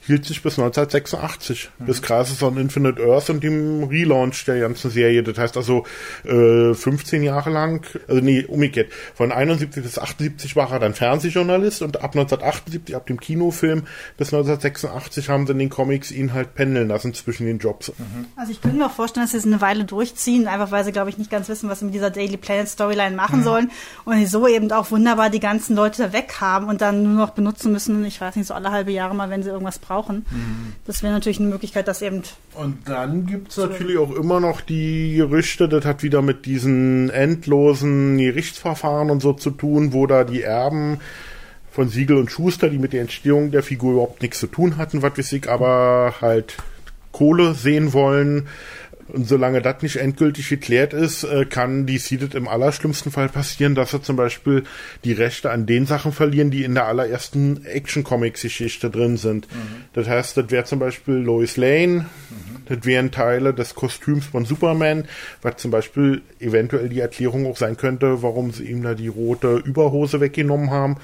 hielt 0.06 0.24
sich 0.24 0.42
bis 0.42 0.58
1986, 0.58 1.70
bis 1.78 2.02
Crisis 2.02 2.42
on 2.42 2.56
Infinite 2.58 3.02
Earth 3.02 3.30
und 3.30 3.42
dem 3.42 3.84
Relaunch 3.84 4.44
der 4.44 4.60
ganzen 4.60 4.90
Serie. 4.90 5.22
Das 5.22 5.38
heißt 5.38 5.56
also 5.56 5.84
äh, 6.24 6.74
15 6.74 7.22
Jahre 7.22 7.50
lang, 7.50 7.86
also 8.06 8.20
nee, 8.20 8.44
umgekehrt, 8.44 8.92
von 9.14 9.32
71 9.32 9.82
bis 9.82 9.98
78 9.98 10.56
war 10.56 10.70
er 10.70 10.78
dann 10.78 10.94
Fernsehjournalist 10.94 11.82
und 11.82 11.96
ab 11.96 12.14
1978, 12.14 12.94
ab 12.94 13.06
dem 13.06 13.18
Kinofilm 13.18 13.84
bis 14.18 14.32
1986 14.32 15.28
haben 15.28 15.46
sie 15.46 15.52
in 15.52 15.58
den 15.58 15.70
Comics 15.70 16.10
ihn 16.10 16.34
halt 16.34 16.54
pendeln 16.54 16.88
lassen 16.88 17.14
zwischen 17.14 17.46
den 17.46 17.58
Jobs. 17.58 17.92
Also 18.36 18.52
ich 18.52 18.60
könnte 18.60 18.76
mir 18.76 18.86
auch 18.86 18.90
vorstellen, 18.90 19.24
dass 19.24 19.32
sie 19.32 19.38
es 19.38 19.46
eine 19.46 19.60
Weile 19.60 19.84
durchziehen, 19.84 20.48
einfach 20.48 20.70
weil 20.70 20.84
sie, 20.84 20.92
glaube 20.92 21.10
ich, 21.10 21.18
nicht 21.18 21.30
ganz 21.30 21.48
wissen, 21.48 21.68
was 21.70 21.78
sie 21.78 21.86
mit 21.86 21.94
dieser 21.94 22.10
Daily 22.10 22.36
Planet 22.36 22.68
Storyline 22.68 23.16
machen 23.16 23.42
sollen 23.42 23.70
und 24.04 24.28
so 24.28 24.46
eben 24.46 24.70
auch 24.72 24.90
wunderbar 24.90 25.30
die 25.30 25.40
ganzen 25.40 25.76
Leute 25.76 26.12
weg 26.12 26.34
haben 26.40 26.68
und 26.68 26.80
dann 26.80 27.02
nur 27.02 27.26
noch 27.26 27.30
benutzen 27.30 27.72
müssen, 27.72 28.04
ich 28.04 28.20
weiß 28.20 28.36
nicht, 28.36 28.46
so 28.46 28.54
alle 28.54 28.70
halbe 28.70 28.92
Jahre 28.92 29.14
mal, 29.14 29.30
wenn 29.30 29.42
sie 29.42 29.50
irgendwas 29.50 29.78
brauchen. 29.78 29.93
Das 30.86 31.02
wäre 31.02 31.12
natürlich 31.12 31.40
eine 31.40 31.48
Möglichkeit, 31.48 31.88
dass 31.88 32.02
eben 32.02 32.22
Und 32.54 32.88
dann 32.88 33.26
gibt's 33.26 33.56
natürlich 33.56 33.98
auch 33.98 34.10
immer 34.14 34.40
noch 34.40 34.60
die 34.60 35.14
Gerüchte, 35.16 35.68
das 35.68 35.84
hat 35.84 36.02
wieder 36.02 36.22
mit 36.22 36.46
diesen 36.46 37.10
endlosen 37.10 38.18
Gerichtsverfahren 38.18 39.10
und 39.10 39.20
so 39.20 39.32
zu 39.32 39.50
tun, 39.50 39.92
wo 39.92 40.06
da 40.06 40.24
die 40.24 40.42
Erben 40.42 41.00
von 41.70 41.88
Siegel 41.88 42.18
und 42.18 42.30
Schuster, 42.30 42.70
die 42.70 42.78
mit 42.78 42.92
der 42.92 43.00
Entstehung 43.00 43.50
der 43.50 43.62
Figur 43.62 43.92
überhaupt 43.94 44.22
nichts 44.22 44.38
zu 44.38 44.46
tun 44.46 44.76
hatten, 44.76 45.02
was 45.02 45.18
weiß 45.18 45.32
ich, 45.32 45.48
aber 45.48 46.14
halt 46.20 46.56
Kohle 47.10 47.54
sehen 47.54 47.92
wollen. 47.92 48.48
Und 49.14 49.28
solange 49.28 49.62
das 49.62 49.80
nicht 49.80 49.96
endgültig 49.96 50.48
geklärt 50.48 50.92
ist, 50.92 51.22
äh, 51.22 51.44
kann 51.44 51.86
DC 51.86 52.18
das 52.18 52.34
im 52.34 52.48
allerschlimmsten 52.48 53.12
Fall 53.12 53.28
passieren, 53.28 53.76
dass 53.76 53.92
sie 53.92 54.02
zum 54.02 54.16
Beispiel 54.16 54.64
die 55.04 55.12
Rechte 55.12 55.52
an 55.52 55.66
den 55.66 55.86
Sachen 55.86 56.10
verlieren, 56.10 56.50
die 56.50 56.64
in 56.64 56.74
der 56.74 56.86
allerersten 56.86 57.64
Action-Comics-Geschichte 57.64 58.90
drin 58.90 59.16
sind. 59.16 59.46
Das 59.92 60.08
heißt, 60.08 60.36
das 60.36 60.50
wäre 60.50 60.64
zum 60.64 60.80
Beispiel 60.80 61.14
Lois 61.14 61.56
Lane, 61.56 62.06
das 62.66 62.78
wären 62.84 63.12
Teile 63.12 63.54
des 63.54 63.76
Kostüms 63.76 64.26
von 64.26 64.44
Superman, 64.44 65.04
was 65.42 65.56
zum 65.58 65.70
Beispiel 65.70 66.22
eventuell 66.40 66.88
die 66.88 67.00
Erklärung 67.00 67.46
auch 67.46 67.56
sein 67.56 67.76
könnte, 67.76 68.22
warum 68.22 68.50
sie 68.50 68.64
ihm 68.64 68.82
da 68.82 68.94
die 68.94 69.08
rote 69.08 69.56
Überhose 69.56 70.20
weggenommen 70.20 70.70
haben. 70.70 70.96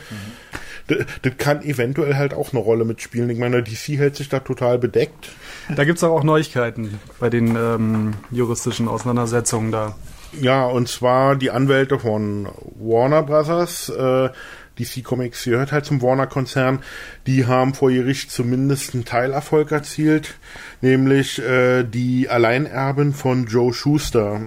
Das, 0.88 0.98
das 1.22 1.36
kann 1.36 1.62
eventuell 1.62 2.16
halt 2.16 2.34
auch 2.34 2.52
eine 2.52 2.60
Rolle 2.60 2.84
mitspielen. 2.84 3.30
Ich 3.30 3.38
meine, 3.38 3.62
DC 3.62 3.98
hält 3.98 4.16
sich 4.16 4.28
da 4.28 4.40
total 4.40 4.78
bedeckt. 4.78 5.28
Da 5.76 5.84
gibt's 5.84 6.02
auch 6.02 6.24
Neuigkeiten 6.24 6.98
bei 7.18 7.30
den 7.30 7.56
ähm, 7.56 8.14
juristischen 8.30 8.88
Auseinandersetzungen 8.88 9.70
da. 9.70 9.94
Ja, 10.40 10.66
und 10.66 10.88
zwar 10.88 11.36
die 11.36 11.50
Anwälte 11.50 11.98
von 11.98 12.48
Warner 12.78 13.22
Brothers, 13.22 13.88
äh, 13.88 14.30
DC 14.78 15.04
Comics 15.04 15.44
gehört 15.44 15.72
halt 15.72 15.84
zum 15.84 16.00
Warner-Konzern, 16.00 16.80
die 17.26 17.46
haben 17.46 17.74
vor 17.74 17.90
Gericht 17.90 18.30
zumindest 18.30 18.94
einen 18.94 19.04
Teilerfolg 19.04 19.72
erzielt, 19.72 20.36
nämlich 20.80 21.40
äh, 21.40 21.82
die 21.82 22.28
Alleinerbin 22.28 23.12
von 23.12 23.46
Joe 23.46 23.74
Schuster, 23.74 24.40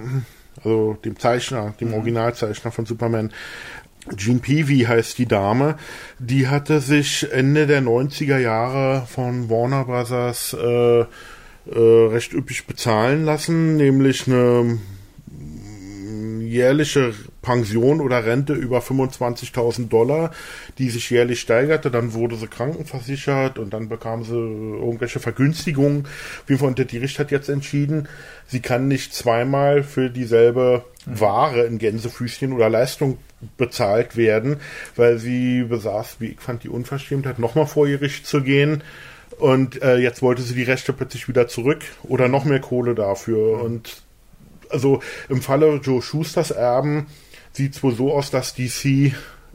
also 0.56 0.98
dem 1.04 1.18
Zeichner, 1.18 1.74
dem 1.80 1.92
Originalzeichner 1.92 2.72
von 2.72 2.86
Superman. 2.86 3.32
Jean 4.16 4.40
Peavy 4.40 4.80
heißt 4.80 5.18
die 5.18 5.26
Dame, 5.26 5.76
die 6.18 6.48
hatte 6.48 6.80
sich 6.80 7.30
Ende 7.32 7.66
der 7.66 7.82
90er 7.82 8.38
Jahre 8.38 9.06
von 9.06 9.48
Warner 9.48 9.84
Brothers 9.84 10.54
äh, 10.54 11.00
äh, 11.00 11.06
recht 11.66 12.34
üppig 12.34 12.66
bezahlen 12.66 13.24
lassen, 13.24 13.76
nämlich 13.76 14.26
eine 14.26 14.78
jährliche 16.54 17.14
Pension 17.42 18.00
oder 18.00 18.24
Rente 18.24 18.52
über 18.54 18.78
25.000 18.78 19.88
Dollar, 19.88 20.30
die 20.78 20.88
sich 20.90 21.10
jährlich 21.10 21.40
steigerte. 21.40 21.90
Dann 21.90 22.12
wurde 22.12 22.36
sie 22.36 22.46
krankenversichert 22.46 23.58
und 23.58 23.74
dann 23.74 23.88
bekam 23.88 24.22
sie 24.24 24.34
irgendwelche 24.34 25.20
Vergünstigungen. 25.20 26.06
Auf 26.44 26.50
jeden 26.50 26.74
das 26.74 26.86
Gericht 26.86 27.18
hat 27.18 27.30
jetzt 27.30 27.48
entschieden, 27.48 28.08
sie 28.46 28.60
kann 28.60 28.88
nicht 28.88 29.14
zweimal 29.14 29.82
für 29.82 30.10
dieselbe 30.10 30.84
Ware 31.06 31.64
in 31.64 31.78
Gänsefüßchen 31.78 32.52
oder 32.52 32.70
Leistung 32.70 33.18
bezahlt 33.56 34.16
werden, 34.16 34.60
weil 34.96 35.18
sie 35.18 35.64
besaß, 35.64 36.16
wie 36.20 36.28
ich 36.28 36.40
fand, 36.40 36.64
die 36.64 36.68
Unverschämtheit, 36.68 37.38
nochmal 37.38 37.66
vor 37.66 37.86
Gericht 37.86 38.26
zu 38.26 38.42
gehen. 38.42 38.82
Und 39.38 39.82
äh, 39.82 39.96
jetzt 39.96 40.22
wollte 40.22 40.42
sie 40.42 40.54
die 40.54 40.62
Rechte 40.62 40.92
plötzlich 40.92 41.28
wieder 41.28 41.48
zurück 41.48 41.82
oder 42.04 42.28
noch 42.28 42.44
mehr 42.44 42.60
Kohle 42.60 42.94
dafür. 42.94 43.62
Und 43.62 44.02
also 44.70 45.00
im 45.28 45.42
Falle 45.42 45.80
Joe 45.82 46.02
Schusters 46.02 46.50
Erben 46.50 47.06
sieht 47.52 47.74
es 47.74 47.82
wohl 47.82 47.94
so 47.94 48.12
aus, 48.12 48.30
dass 48.30 48.54
DC 48.54 49.12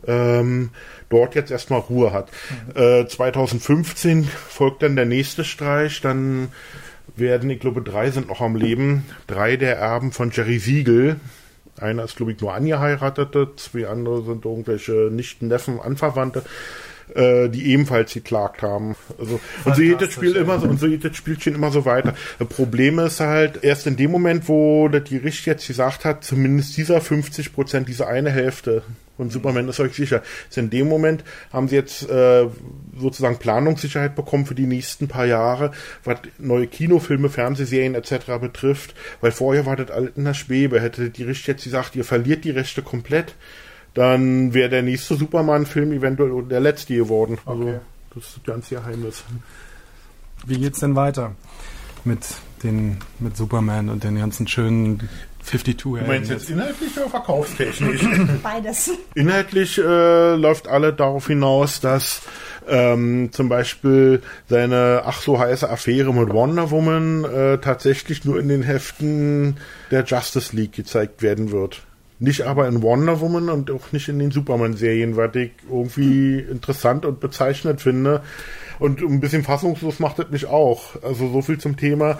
ähm, 0.07 0.69
dort 1.09 1.35
jetzt 1.35 1.51
erstmal 1.51 1.79
Ruhe 1.79 2.13
hat. 2.13 2.29
Äh, 2.75 3.05
2015 3.05 4.23
folgt 4.23 4.83
dann 4.83 4.95
der 4.95 5.05
nächste 5.05 5.43
Streich, 5.43 6.01
dann 6.01 6.49
werden, 7.15 7.49
ich 7.49 7.59
glaube, 7.59 7.81
drei 7.81 8.11
sind 8.11 8.27
noch 8.27 8.41
am 8.41 8.55
Leben. 8.55 9.05
Drei 9.27 9.57
der 9.57 9.77
Erben 9.77 10.11
von 10.11 10.31
Jerry 10.31 10.59
Siegel. 10.59 11.17
Einer 11.79 12.03
ist, 12.03 12.17
glaube 12.17 12.31
ich, 12.31 12.41
nur 12.41 12.53
angeheiratete, 12.53 13.49
zwei 13.55 13.87
andere 13.87 14.23
sind 14.23 14.45
irgendwelche 14.45 15.09
Nichten, 15.11 15.47
Neffen, 15.47 15.79
Anverwandte, 15.79 16.43
äh, 17.15 17.49
die 17.49 17.71
ebenfalls 17.71 18.13
geklagt 18.13 18.61
haben. 18.61 18.95
Also, 19.17 19.39
und 19.65 19.75
so 19.75 19.81
geht 19.81 20.01
das 20.01 20.13
Spiel 20.13 20.35
immer 20.35 20.59
so, 20.59 20.67
und 20.67 20.79
so 20.79 20.87
geht 20.87 21.03
das 21.03 21.15
Spielchen 21.15 21.55
immer 21.55 21.71
so 21.71 21.85
weiter. 21.85 22.15
Das 22.37 22.47
Problem 22.47 22.99
ist 22.99 23.19
halt, 23.19 23.63
erst 23.63 23.87
in 23.87 23.95
dem 23.95 24.11
Moment, 24.11 24.47
wo 24.47 24.87
das 24.89 25.05
Gericht 25.05 25.45
jetzt 25.45 25.67
gesagt 25.67 26.05
hat, 26.05 26.23
zumindest 26.23 26.77
dieser 26.77 27.01
50 27.01 27.53
Prozent, 27.53 27.87
diese 27.87 28.07
eine 28.07 28.29
Hälfte 28.29 28.83
von 29.19 29.29
Superman 29.29 29.67
ist 29.67 29.81
euch 29.81 29.93
sicher. 29.95 30.23
Ist 30.47 30.57
in 30.57 30.69
dem 30.69 30.87
Moment 30.87 31.25
haben 31.51 31.67
sie 31.67 31.75
jetzt 31.75 32.09
äh, 32.09 32.47
sozusagen 32.97 33.37
Planungssicherheit 33.37 34.15
bekommen 34.15 34.45
für 34.45 34.55
die 34.55 34.65
nächsten 34.65 35.09
paar 35.09 35.25
Jahre, 35.25 35.71
was 36.05 36.19
neue 36.37 36.67
Kinofilme, 36.67 37.27
Fernsehserien 37.27 37.95
etc. 37.95 38.39
betrifft, 38.39 38.95
weil 39.19 39.33
vorher 39.33 39.65
war 39.65 39.75
das 39.75 39.91
alles 39.91 40.11
in 40.15 40.23
der 40.23 40.33
Schwebe. 40.33 40.79
Hätte 40.79 41.09
die 41.09 41.23
Gericht 41.23 41.45
jetzt 41.47 41.65
gesagt, 41.65 41.97
ihr 41.97 42.05
verliert 42.05 42.45
die 42.45 42.51
Rechte 42.51 42.81
komplett, 42.81 43.35
dann 43.93 44.53
wäre 44.53 44.69
der 44.69 44.83
nächste 44.83 45.15
Superman-Film 45.15 45.91
eventuell 45.91 46.43
der 46.43 46.61
letzte 46.61 46.95
geworden. 46.95 47.39
Also 47.45 47.63
Okay. 47.63 47.79
das 48.15 48.23
ist 48.23 48.37
das 48.37 48.43
ganze 48.45 48.75
Geheimnis. 48.75 49.23
Wie 50.45 50.59
geht's 50.59 50.79
denn 50.79 50.95
weiter 50.95 51.35
mit 52.05 52.19
den 52.63 52.99
mit 53.19 53.35
Superman 53.35 53.89
und 53.89 54.05
den 54.05 54.17
ganzen 54.17 54.47
schönen 54.47 55.09
52 55.43 55.75
Du 55.81 56.07
meinst 56.07 56.29
jetzt 56.29 56.49
inhaltlich 56.49 56.97
oder 56.97 57.09
verkaufstechnisch? 57.09 58.01
beides. 58.43 58.91
Inhaltlich 59.15 59.77
äh, 59.77 60.35
läuft 60.35 60.67
alle 60.67 60.93
darauf 60.93 61.27
hinaus, 61.27 61.79
dass 61.79 62.21
ähm, 62.67 63.31
zum 63.31 63.49
Beispiel 63.49 64.21
seine 64.47 65.03
ach 65.05 65.21
so 65.21 65.39
heiße 65.39 65.69
Affäre 65.69 66.13
mit 66.13 66.31
Wonder 66.31 66.71
Woman 66.71 67.25
äh, 67.25 67.57
tatsächlich 67.57 68.25
nur 68.25 68.39
in 68.39 68.47
den 68.47 68.63
Heften 68.63 69.57
der 69.91 70.03
Justice 70.03 70.55
League 70.55 70.73
gezeigt 70.73 71.21
werden 71.21 71.51
wird. 71.51 71.81
Nicht 72.19 72.41
aber 72.41 72.67
in 72.67 72.81
Wonder 72.81 73.21
Woman 73.21 73.49
und 73.49 73.71
auch 73.71 73.93
nicht 73.93 74.09
in 74.09 74.19
den 74.19 74.31
Superman-Serien, 74.31 75.15
was 75.15 75.33
ich 75.35 75.51
irgendwie 75.69 76.39
interessant 76.39 77.05
und 77.05 77.21
bezeichnet 77.21 77.81
finde. 77.81 78.21
Und 78.79 79.01
ein 79.01 79.19
bisschen 79.19 79.43
fassungslos 79.43 79.99
macht 79.99 80.19
das 80.19 80.29
mich 80.29 80.45
auch. 80.45 81.01
Also 81.03 81.29
so 81.29 81.41
viel 81.41 81.57
zum 81.57 81.77
Thema. 81.77 82.19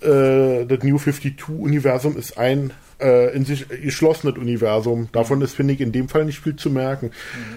Äh, 0.00 0.64
das 0.66 0.82
New 0.82 0.96
52-Universum 0.96 2.16
ist 2.16 2.38
ein 2.38 2.72
äh, 3.00 3.34
in 3.34 3.44
sich 3.44 3.68
geschlossenes 3.68 4.38
Universum. 4.38 5.08
Davon 5.12 5.42
ist, 5.42 5.54
finde 5.54 5.74
ich, 5.74 5.80
in 5.80 5.92
dem 5.92 6.08
Fall 6.08 6.24
nicht 6.24 6.40
viel 6.40 6.56
zu 6.56 6.70
merken. 6.70 7.10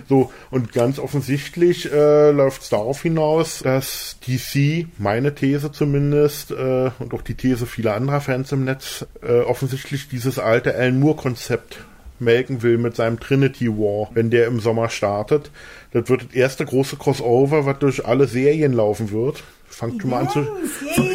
So, 0.07 0.31
und 0.51 0.73
ganz 0.73 0.99
offensichtlich 0.99 1.91
äh, 1.91 2.31
läuft 2.31 2.63
es 2.63 2.69
darauf 2.69 3.01
hinaus, 3.01 3.59
dass 3.59 4.17
DC, 4.25 4.87
meine 4.97 5.35
These 5.35 5.71
zumindest, 5.71 6.51
äh, 6.51 6.91
und 6.99 7.13
auch 7.13 7.21
die 7.21 7.35
These 7.35 7.65
vieler 7.65 7.95
anderer 7.95 8.21
Fans 8.21 8.51
im 8.51 8.65
Netz, 8.65 9.05
äh, 9.21 9.39
offensichtlich 9.39 10.09
dieses 10.09 10.39
alte 10.39 10.75
Alan 10.75 10.99
Moore-Konzept 10.99 11.79
melken 12.19 12.61
will 12.63 12.77
mit 12.77 12.97
seinem 12.97 13.19
Trinity 13.19 13.69
War, 13.69 14.09
wenn 14.13 14.29
der 14.29 14.47
im 14.47 14.59
Sommer 14.59 14.89
startet. 14.89 15.51
Das 15.91 16.07
wird 16.09 16.25
das 16.25 16.33
erste 16.33 16.65
große 16.65 16.97
Crossover, 16.97 17.65
was 17.65 17.79
durch 17.79 18.05
alle 18.05 18.27
Serien 18.27 18.73
laufen 18.73 19.11
wird. 19.11 19.43
fangt 19.67 20.01
schon 20.01 20.11
mal 20.11 20.21
an 20.21 20.29
zu, 20.29 20.45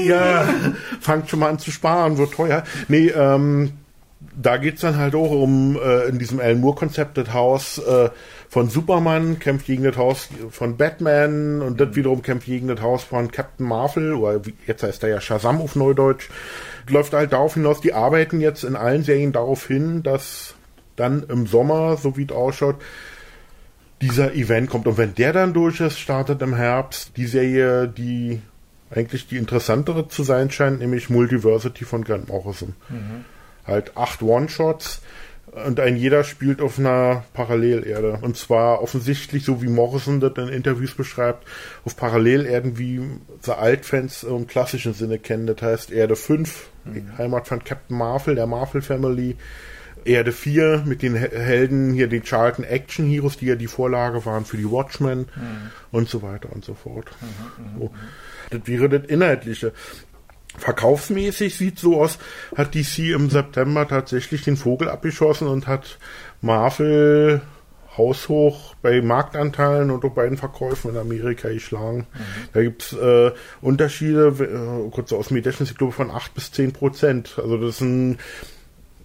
ja, 0.04 0.48
fangt 1.00 1.30
schon 1.30 1.40
mal 1.40 1.50
an 1.50 1.58
zu 1.58 1.70
sparen, 1.70 2.18
wird 2.18 2.32
teuer. 2.32 2.64
Nee, 2.88 3.08
ähm, 3.08 3.72
da 4.40 4.56
geht's 4.56 4.80
dann 4.80 4.96
halt 4.96 5.14
auch 5.14 5.30
um, 5.30 5.76
äh, 5.76 6.08
in 6.08 6.18
diesem 6.18 6.40
Alan 6.40 6.60
Moore-Konzept, 6.60 7.18
das 7.18 7.32
Haus 7.32 7.78
äh, 7.78 8.10
von 8.48 8.68
Superman 8.68 9.38
kämpft 9.38 9.66
gegen 9.66 9.84
das 9.84 9.96
Haus 9.96 10.28
von 10.50 10.76
Batman 10.76 11.62
und 11.62 11.80
das 11.80 11.94
wiederum 11.94 12.22
kämpft 12.22 12.46
gegen 12.46 12.68
das 12.68 12.80
Haus 12.80 13.04
von 13.04 13.30
Captain 13.30 13.66
Marvel, 13.66 14.14
oder 14.14 14.44
wie, 14.44 14.54
jetzt 14.66 14.82
heißt 14.82 15.02
er 15.02 15.08
ja 15.08 15.20
Shazam 15.20 15.60
auf 15.60 15.76
Neudeutsch. 15.76 16.28
Läuft 16.88 17.12
halt 17.12 17.32
darauf 17.32 17.54
hinaus, 17.54 17.80
die 17.80 17.92
arbeiten 17.92 18.40
jetzt 18.40 18.64
in 18.64 18.76
allen 18.76 19.04
Serien 19.04 19.32
darauf 19.32 19.66
hin, 19.66 20.02
dass 20.02 20.54
dann 20.96 21.24
im 21.28 21.46
Sommer, 21.46 21.96
so 21.96 22.16
wie 22.16 22.24
es 22.24 22.32
ausschaut, 22.32 22.76
dieser 24.00 24.34
Event 24.34 24.70
kommt. 24.70 24.86
Und 24.86 24.98
wenn 24.98 25.14
der 25.14 25.32
dann 25.32 25.54
durch 25.54 25.80
ist, 25.80 25.98
startet 25.98 26.42
im 26.42 26.54
Herbst 26.54 27.16
die 27.16 27.26
Serie, 27.26 27.88
die 27.88 28.40
eigentlich 28.90 29.26
die 29.26 29.36
interessantere 29.36 30.08
zu 30.08 30.22
sein 30.22 30.50
scheint, 30.50 30.80
nämlich 30.80 31.10
Multiversity 31.10 31.84
von 31.84 32.04
Grant 32.04 32.28
Morrison. 32.28 32.74
Mhm. 32.88 33.24
Halt 33.66 33.96
acht 33.96 34.22
One-Shots 34.22 35.00
und 35.54 35.78
ein 35.78 35.96
jeder 35.96 36.24
spielt 36.24 36.60
auf 36.60 36.78
einer 36.78 37.24
Parallelerde. 37.32 38.18
Und 38.22 38.36
zwar 38.36 38.82
offensichtlich, 38.82 39.44
so 39.44 39.62
wie 39.62 39.68
Morrison 39.68 40.20
das 40.20 40.32
in 40.36 40.48
Interviews 40.48 40.94
beschreibt, 40.94 41.46
auf 41.84 41.96
Parallelerden, 41.96 42.76
wie 42.76 43.00
die 43.46 43.50
Altfans 43.50 44.24
im 44.24 44.46
klassischen 44.46 44.94
Sinne 44.94 45.18
kennen. 45.18 45.46
Das 45.46 45.62
heißt 45.62 45.92
Erde 45.92 46.16
5, 46.16 46.68
mhm. 46.84 47.18
Heimat 47.18 47.46
von 47.46 47.62
Captain 47.62 47.96
Marvel, 47.96 48.34
der 48.34 48.46
Marvel 48.46 48.82
Family, 48.82 49.36
Erde 50.04 50.32
4 50.32 50.84
mit 50.86 51.02
den 51.02 51.14
Helden, 51.14 51.92
hier 51.92 52.08
den 52.08 52.22
Charlton 52.22 52.64
Action 52.64 53.06
Heroes, 53.06 53.36
die 53.36 53.46
ja 53.46 53.54
die 53.54 53.66
Vorlage 53.66 54.24
waren 54.26 54.44
für 54.44 54.56
die 54.56 54.70
Watchmen 54.70 55.20
mhm. 55.20 55.70
und 55.90 56.08
so 56.08 56.22
weiter 56.22 56.50
und 56.52 56.64
so 56.64 56.74
fort. 56.74 57.06
Mhm, 57.20 57.80
so. 57.80 57.90
Das 58.50 58.60
wäre 58.66 58.88
das 58.88 59.08
Inhaltliche. 59.08 59.72
Verkaufsmäßig 60.56 61.56
sieht 61.56 61.78
so 61.78 62.00
aus, 62.00 62.18
hat 62.56 62.74
DC 62.74 63.10
im 63.10 63.28
September 63.28 63.88
tatsächlich 63.88 64.42
den 64.42 64.56
Vogel 64.56 64.88
abgeschossen 64.88 65.48
und 65.48 65.66
hat 65.66 65.98
Marvel 66.42 67.40
haushoch 67.96 68.74
bei 68.82 69.00
Marktanteilen 69.02 69.90
und 69.90 70.04
auch 70.04 70.12
bei 70.12 70.28
den 70.28 70.36
Verkäufen 70.36 70.90
in 70.90 70.96
Amerika 70.96 71.48
geschlagen. 71.48 72.06
Mhm. 72.12 72.48
Da 72.52 72.62
gibt's 72.62 72.92
äh, 72.92 73.32
Unterschiede, 73.60 74.28
äh, 74.28 74.90
kurz 74.90 75.12
aus 75.12 75.28
dem 75.28 75.36
Gedächtnis, 75.36 75.70
ich 75.70 75.78
glaube 75.78 75.92
von 75.92 76.10
8 76.10 76.34
bis 76.34 76.52
10 76.52 76.72
Prozent. 76.72 77.34
Also 77.36 77.56
das 77.56 77.76
ist 77.76 77.80
ein 77.80 78.18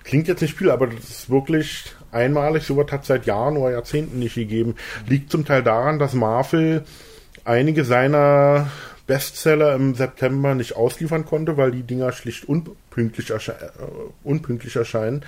Klingt 0.03 0.27
jetzt 0.27 0.41
nicht 0.41 0.57
viel, 0.57 0.71
aber 0.71 0.87
das 0.87 1.09
ist 1.09 1.29
wirklich 1.29 1.93
einmalig. 2.11 2.63
Sowas 2.63 2.91
hat 2.91 3.05
seit 3.05 3.25
Jahren 3.25 3.57
oder 3.57 3.71
Jahrzehnten 3.71 4.19
nicht 4.19 4.35
gegeben. 4.35 4.75
Liegt 5.07 5.31
zum 5.31 5.45
Teil 5.45 5.63
daran, 5.63 5.99
dass 5.99 6.13
Marvel 6.13 6.83
einige 7.45 7.83
seiner 7.85 8.71
Bestseller 9.07 9.73
im 9.75 9.95
September 9.95 10.55
nicht 10.55 10.75
ausliefern 10.75 11.25
konnte, 11.25 11.57
weil 11.57 11.71
die 11.71 11.83
Dinger 11.83 12.11
schlicht 12.11 12.47
unpünktlich, 12.47 13.31
ersche 13.31 13.53
äh, 13.53 13.67
unpünktlich 14.23 14.75
erscheinen. 14.75 15.25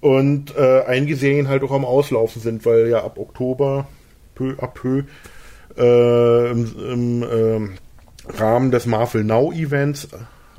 Und 0.00 0.54
äh, 0.56 0.82
einige 0.86 1.16
Serien 1.16 1.48
halt 1.48 1.62
auch 1.62 1.72
am 1.72 1.84
Auslaufen 1.84 2.40
sind, 2.40 2.64
weil 2.66 2.88
ja 2.88 3.02
ab 3.02 3.18
Oktober 3.18 3.88
peu 4.34 4.54
à 4.58 4.68
peu 4.68 5.04
äh, 5.76 6.50
im, 6.50 6.74
im 6.78 7.22
äh, 7.22 8.38
Rahmen 8.38 8.70
des 8.70 8.86
Marvel 8.86 9.24
Now 9.24 9.52
Events 9.52 10.08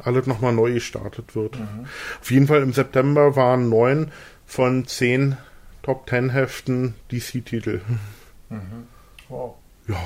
alles 0.03 0.27
nochmal 0.27 0.53
neu 0.53 0.73
gestartet 0.73 1.35
wird. 1.35 1.59
Mhm. 1.59 1.85
Auf 2.21 2.31
jeden 2.31 2.47
Fall 2.47 2.61
im 2.61 2.73
September 2.73 3.35
waren 3.35 3.69
neun 3.69 4.11
von 4.45 4.85
zehn 4.85 5.37
Top 5.83 6.07
Ten 6.07 6.29
Heften 6.29 6.95
DC-Titel. 7.11 7.81
Mhm. 8.49 8.87
Wow. 9.27 9.55
Ja. 9.87 9.97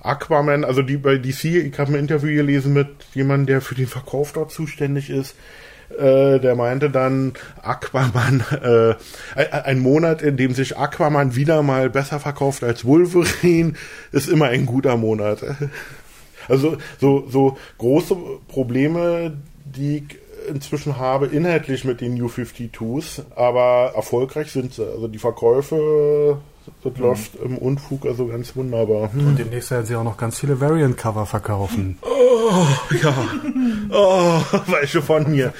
Aquaman, 0.00 0.64
also 0.64 0.82
die 0.82 0.98
bei 0.98 1.16
DC, 1.16 1.44
ich 1.44 1.78
habe 1.78 1.92
ein 1.92 1.98
Interview 1.98 2.34
gelesen 2.34 2.74
mit 2.74 2.88
jemandem, 3.14 3.46
der 3.46 3.60
für 3.62 3.74
den 3.74 3.86
Verkauf 3.86 4.32
dort 4.32 4.50
zuständig 4.50 5.08
ist. 5.08 5.34
Äh, 5.98 6.40
der 6.40 6.56
meinte 6.56 6.90
dann, 6.90 7.32
Aquaman, 7.62 8.44
äh, 9.36 9.50
ein 9.50 9.78
Monat, 9.78 10.22
in 10.22 10.36
dem 10.36 10.52
sich 10.52 10.76
Aquaman 10.76 11.36
wieder 11.36 11.62
mal 11.62 11.88
besser 11.88 12.20
verkauft 12.20 12.64
als 12.64 12.84
Wolverine, 12.84 13.74
ist 14.12 14.28
immer 14.28 14.46
ein 14.46 14.66
guter 14.66 14.96
Monat. 14.96 15.42
Also 16.48 16.76
so, 17.00 17.24
so 17.28 17.56
große 17.78 18.16
Probleme, 18.48 19.36
die 19.64 19.98
ich 19.98 20.18
inzwischen 20.48 20.98
habe, 20.98 21.26
inhaltlich 21.26 21.84
mit 21.84 22.00
den 22.00 22.14
New 22.14 22.26
52s, 22.26 23.22
aber 23.34 23.92
erfolgreich 23.94 24.52
sind 24.52 24.74
sie. 24.74 24.84
Also 24.84 25.08
die 25.08 25.18
Verkäufe, 25.18 26.38
das 26.82 26.94
mhm. 26.94 27.02
läuft 27.02 27.36
im 27.36 27.58
Unfug 27.58 28.06
also 28.06 28.26
ganz 28.26 28.56
wunderbar. 28.56 29.12
Hm. 29.12 29.28
Und 29.28 29.38
demnächst 29.38 29.70
werden 29.70 29.86
sie 29.86 29.96
auch 29.96 30.04
noch 30.04 30.16
ganz 30.16 30.38
viele 30.38 30.60
Variant-Cover 30.60 31.26
verkaufen. 31.26 31.98
Oh, 32.02 32.66
ja. 33.02 33.14
Oh, 33.90 34.40
welche 34.66 35.02
von 35.02 35.30
mir? 35.30 35.52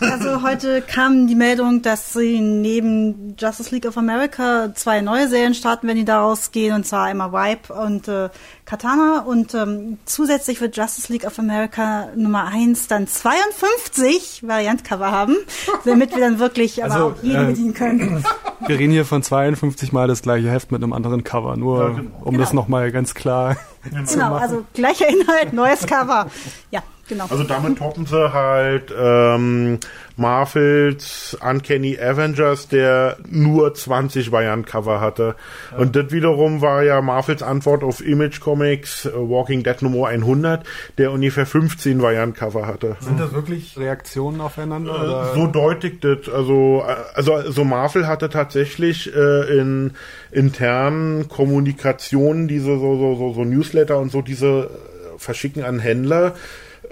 Also 0.00 0.42
heute 0.42 0.82
kam 0.82 1.26
die 1.26 1.34
Meldung, 1.34 1.82
dass 1.82 2.12
sie 2.12 2.40
neben 2.40 3.36
Justice 3.38 3.72
League 3.72 3.86
of 3.86 3.96
America 3.96 4.72
zwei 4.74 5.00
neue 5.00 5.28
Serien 5.28 5.54
starten, 5.54 5.86
wenn 5.88 5.96
die 5.96 6.04
daraus 6.04 6.52
gehen, 6.52 6.74
und 6.74 6.86
zwar 6.86 7.04
einmal 7.04 7.32
Vibe 7.32 7.74
und 7.74 8.08
äh, 8.08 8.28
Katana 8.64 9.24
und 9.26 9.54
ähm, 9.54 9.98
zusätzlich 10.04 10.60
wird 10.60 10.76
Justice 10.76 11.12
League 11.12 11.24
of 11.26 11.38
America 11.38 12.08
Nummer 12.14 12.46
1 12.46 12.86
dann 12.86 13.06
52 13.06 14.46
Variantcover 14.46 15.10
haben, 15.10 15.36
damit 15.84 16.14
wir 16.14 16.20
dann 16.20 16.38
wirklich 16.38 16.82
aber 16.84 16.94
also, 16.94 17.06
auch 17.06 17.22
jeden 17.22 17.42
äh, 17.42 17.46
bedienen 17.46 17.74
können. 17.74 18.24
Wir 18.66 18.78
reden 18.78 18.92
hier 18.92 19.04
von 19.04 19.22
52 19.22 19.92
mal 19.92 20.06
das 20.06 20.22
gleiche 20.22 20.50
Heft 20.50 20.70
mit 20.70 20.82
einem 20.82 20.92
anderen 20.92 21.24
Cover, 21.24 21.56
nur 21.56 21.80
ja, 21.80 21.88
genau. 21.88 22.10
um 22.20 22.30
genau. 22.30 22.38
das 22.38 22.52
nochmal 22.52 22.92
ganz 22.92 23.14
klar 23.14 23.56
genau, 23.82 24.04
zu 24.04 24.18
machen. 24.18 24.32
also 24.34 24.64
gleicher 24.74 25.08
Inhalt, 25.08 25.52
neues 25.52 25.86
Cover. 25.86 26.28
Ja, 26.70 26.82
genau. 27.12 27.26
Also 27.28 27.44
damit 27.44 27.78
toppen 27.78 28.06
sie 28.06 28.32
halt 28.32 28.92
ähm, 28.96 29.78
Marvels 30.16 31.36
Uncanny 31.40 31.98
Avengers, 31.98 32.68
der 32.68 33.16
nur 33.28 33.74
20 33.74 34.30
Variant-Cover 34.30 35.00
hatte. 35.00 35.34
Ja. 35.70 35.78
Und 35.78 35.96
das 35.96 36.10
wiederum 36.10 36.60
war 36.60 36.82
ja 36.82 37.00
Marvels 37.00 37.42
Antwort 37.42 37.82
auf 37.82 38.04
Image 38.04 38.40
Comics 38.40 39.06
uh, 39.06 39.28
Walking 39.28 39.62
Dead 39.62 39.80
Nummer 39.82 40.08
100, 40.08 40.64
der 40.98 41.12
ungefähr 41.12 41.46
15 41.46 42.02
Variant-Cover 42.02 42.66
hatte. 42.66 42.96
Sind 43.00 43.18
das 43.18 43.32
wirklich 43.32 43.78
Reaktionen 43.78 44.40
aufeinander? 44.40 45.32
Äh, 45.32 45.34
so 45.34 45.46
deutlich 45.46 46.00
das. 46.00 46.28
Also, 46.28 46.84
also, 47.14 47.34
also 47.34 47.64
Marvel 47.64 48.06
hatte 48.06 48.28
tatsächlich 48.28 49.14
äh, 49.14 49.58
in 49.58 49.92
internen 50.30 51.28
Kommunikationen 51.28 52.48
diese 52.48 52.78
so, 52.78 52.96
so, 52.96 53.16
so, 53.16 53.32
so 53.34 53.44
Newsletter 53.44 53.98
und 53.98 54.12
so 54.12 54.22
diese 54.22 54.46
äh, 54.46 55.18
verschicken 55.18 55.64
an 55.64 55.78
Händler 55.78 56.34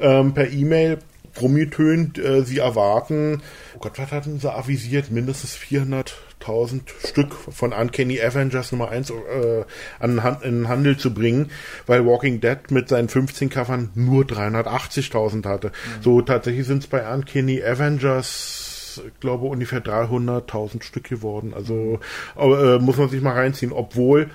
ähm, 0.01 0.35
per 0.35 0.51
E-Mail 0.51 0.99
rumgetönt, 1.41 2.19
äh, 2.19 2.43
sie 2.43 2.59
erwarten, 2.59 3.43
oh 3.77 3.79
Gott, 3.81 3.99
was 3.99 4.11
hatten 4.11 4.41
sie 4.41 4.53
avisiert? 4.53 5.11
Mindestens 5.11 5.57
400.000 5.57 6.81
Stück 7.07 7.35
von 7.35 7.73
Uncanny 7.73 8.21
Avengers 8.21 8.73
Nummer 8.73 8.91
1 8.91 9.11
äh, 9.11 9.65
an 9.99 10.21
in 10.43 10.63
den 10.63 10.69
Handel 10.69 10.97
zu 10.97 11.15
bringen, 11.15 11.51
weil 11.87 12.05
Walking 12.05 12.41
Dead 12.41 12.59
mit 12.71 12.89
seinen 12.89 13.09
15 13.09 13.51
Covern 13.51 13.91
nur 13.95 14.25
380.000 14.25 15.47
hatte. 15.47 15.69
Mhm. 15.69 16.03
So 16.03 16.23
tatsächlich 16.23 16.67
sind 16.67 16.83
es 16.83 16.89
bei 16.89 17.13
Uncanny 17.13 17.63
Avengers 17.63 18.67
ich 19.07 19.21
glaube 19.21 19.47
ungefähr 19.47 19.83
300.000 19.83 20.83
Stück 20.83 21.05
geworden. 21.05 21.53
Also 21.55 22.01
äh, 22.37 22.79
muss 22.79 22.97
man 22.97 23.09
sich 23.09 23.23
mal 23.23 23.35
reinziehen, 23.35 23.73
obwohl 23.73 24.31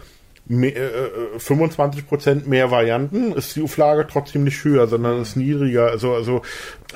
mehr, 0.47 0.75
äh, 0.75 1.39
25% 1.39 2.47
mehr 2.47 2.71
Varianten, 2.71 3.33
ist 3.33 3.55
die 3.55 3.61
Auflage 3.61 4.07
trotzdem 4.07 4.43
nicht 4.43 4.63
höher, 4.63 4.87
sondern 4.87 5.21
ist 5.21 5.35
niedriger. 5.35 5.87
Also, 5.87 6.13
also 6.13 6.41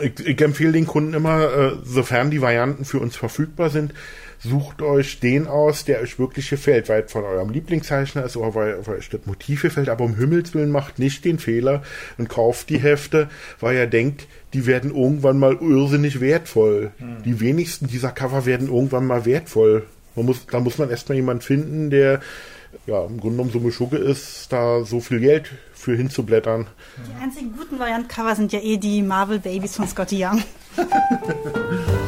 ich, 0.02 0.26
ich 0.26 0.42
empfehle 0.42 0.72
den 0.72 0.88
Kunden 0.88 1.14
immer, 1.14 1.44
äh, 1.44 1.72
sofern 1.84 2.32
die 2.32 2.42
Varianten 2.42 2.86
für 2.86 3.00
uns 3.00 3.16
verfügbar 3.16 3.70
sind, 3.70 3.94
sucht 4.42 4.82
euch 4.82 5.20
den 5.20 5.48
aus, 5.48 5.84
der 5.84 6.02
euch 6.02 6.18
wirklich 6.18 6.50
gefällt, 6.50 6.88
weil 6.88 7.08
von 7.08 7.26
eurem 7.26 7.50
Lieblingszeichner 7.50 8.24
ist 8.24 8.38
oder 8.38 8.56
weil, 8.56 8.88
weil 8.88 8.98
euch 8.98 9.10
das 9.10 9.26
Motiv 9.26 9.64
gefällt, 9.64 9.90
aber 9.90 10.06
um 10.06 10.16
Himmels 10.16 10.54
Willen 10.54 10.72
macht 10.72 10.98
nicht 10.98 11.26
den 11.26 11.40
Fehler 11.40 11.84
und 12.18 12.30
kauft 12.30 12.70
die 12.70 12.78
Hefte, 12.78 13.30
weil 13.60 13.76
ihr 13.76 13.88
denkt, 13.88 14.28
die 14.54 14.66
werden 14.66 14.96
irgendwann 14.96 15.40
mal 15.40 15.58
irrsinnig 15.60 16.22
wertvoll. 16.22 16.92
Mhm. 17.00 17.24
Die 17.24 17.40
wenigsten 17.40 17.88
dieser 17.88 18.12
Cover 18.12 18.46
werden 18.46 18.70
irgendwann 18.70 19.06
mal 19.06 19.26
wertvoll. 19.26 19.84
Man 20.16 20.26
muss, 20.26 20.46
da 20.48 20.60
muss 20.60 20.78
man 20.78 20.90
erstmal 20.90 21.18
jemanden 21.18 21.42
finden, 21.42 21.90
der 21.90 22.22
ja, 22.86 23.06
im 23.06 23.20
Grunde 23.20 23.38
genommen 23.38 23.52
so 23.52 23.60
eine 23.60 23.72
Schugge 23.72 23.98
ist, 23.98 24.52
da 24.52 24.84
so 24.84 25.00
viel 25.00 25.20
Geld 25.20 25.52
für 25.74 25.96
hinzublättern. 25.96 26.68
Die 26.98 27.24
einzigen 27.24 27.56
guten 27.56 27.80
Variant-Cover 27.80 28.36
sind 28.36 28.52
ja 28.52 28.60
eh 28.60 28.78
die 28.78 29.02
Marvel 29.02 29.40
Babies 29.40 29.76
von 29.76 29.88
Scotty 29.88 30.26
Young. 30.26 30.44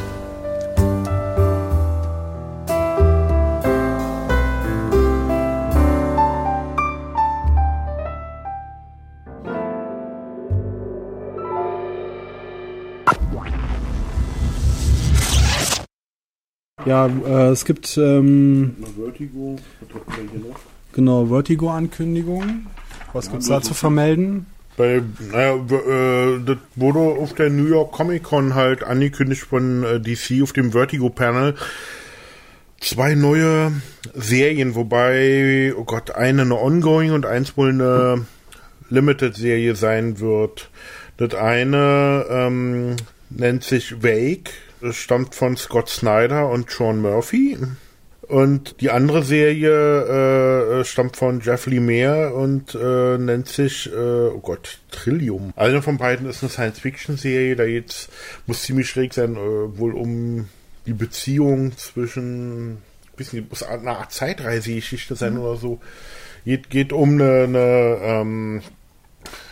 Ja, 16.85 17.07
äh, 17.07 17.49
es 17.49 17.65
gibt 17.65 17.97
ähm, 17.97 18.75
Vertigo, 18.97 19.57
genau 20.93 21.25
Vertigo-Ankündigung. 21.27 22.67
Was 23.13 23.25
ja, 23.25 23.31
gibt's 23.31 23.47
da 23.47 23.61
zu 23.61 23.73
vermelden? 23.73 24.45
Bei, 24.77 25.01
naja, 25.31 25.55
äh, 25.55 26.39
das 26.45 26.57
wurde 26.75 26.99
auf 26.99 27.33
der 27.33 27.49
New 27.49 27.67
York 27.67 27.91
Comic 27.91 28.23
Con 28.23 28.55
halt 28.55 28.83
angekündigt 28.83 29.43
von 29.43 29.83
äh, 29.83 29.99
DC 29.99 30.41
auf 30.41 30.53
dem 30.53 30.71
Vertigo 30.71 31.09
Panel. 31.09 31.55
Zwei 32.79 33.13
neue 33.13 33.73
Serien, 34.15 34.73
wobei, 34.73 35.73
oh 35.77 35.83
Gott, 35.83 36.11
eine 36.11 36.41
eine 36.41 36.59
Ongoing 36.59 37.11
und 37.11 37.27
eins 37.27 37.55
wohl 37.55 37.69
eine 37.69 38.25
Limited-Serie 38.89 39.75
sein 39.75 40.19
wird. 40.19 40.71
Das 41.17 41.35
eine 41.35 42.25
ähm, 42.29 42.95
nennt 43.29 43.63
sich 43.63 44.01
Wake, 44.01 44.51
stammt 44.91 45.35
von 45.35 45.57
Scott 45.57 45.89
Snyder 45.89 46.49
und 46.49 46.69
Sean 46.69 47.01
Murphy. 47.01 47.57
Und 48.31 48.79
die 48.79 48.91
andere 48.91 49.23
Serie 49.23 50.79
äh, 50.79 50.85
stammt 50.85 51.17
von 51.17 51.41
Jeff 51.41 51.65
Lemire 51.65 52.33
und 52.33 52.73
äh, 52.75 53.17
nennt 53.17 53.49
sich, 53.49 53.91
äh, 53.91 53.95
oh 53.95 54.39
Gott, 54.39 54.79
Trillium. 54.89 55.51
Eine 55.57 55.81
von 55.81 55.97
beiden 55.97 56.29
ist 56.29 56.41
eine 56.41 56.49
Science-Fiction-Serie, 56.49 57.57
da 57.57 57.65
jetzt 57.65 58.09
muss 58.47 58.63
ziemlich 58.63 58.87
schräg 58.89 59.13
sein, 59.13 59.35
äh, 59.35 59.77
wohl 59.77 59.93
um 59.93 60.47
die 60.85 60.93
Beziehung 60.93 61.75
zwischen, 61.75 62.77
bisschen, 63.17 63.47
muss 63.49 63.63
eine 63.63 63.97
Art 63.97 64.13
Zeitreisegeschichte 64.13 65.15
sein 65.15 65.37
oder 65.37 65.57
so. 65.57 65.81
Geht, 66.45 66.69
geht 66.69 66.93
um 66.93 67.15
eine, 67.15 67.43
eine 67.43 67.99
ähm, 68.01 68.61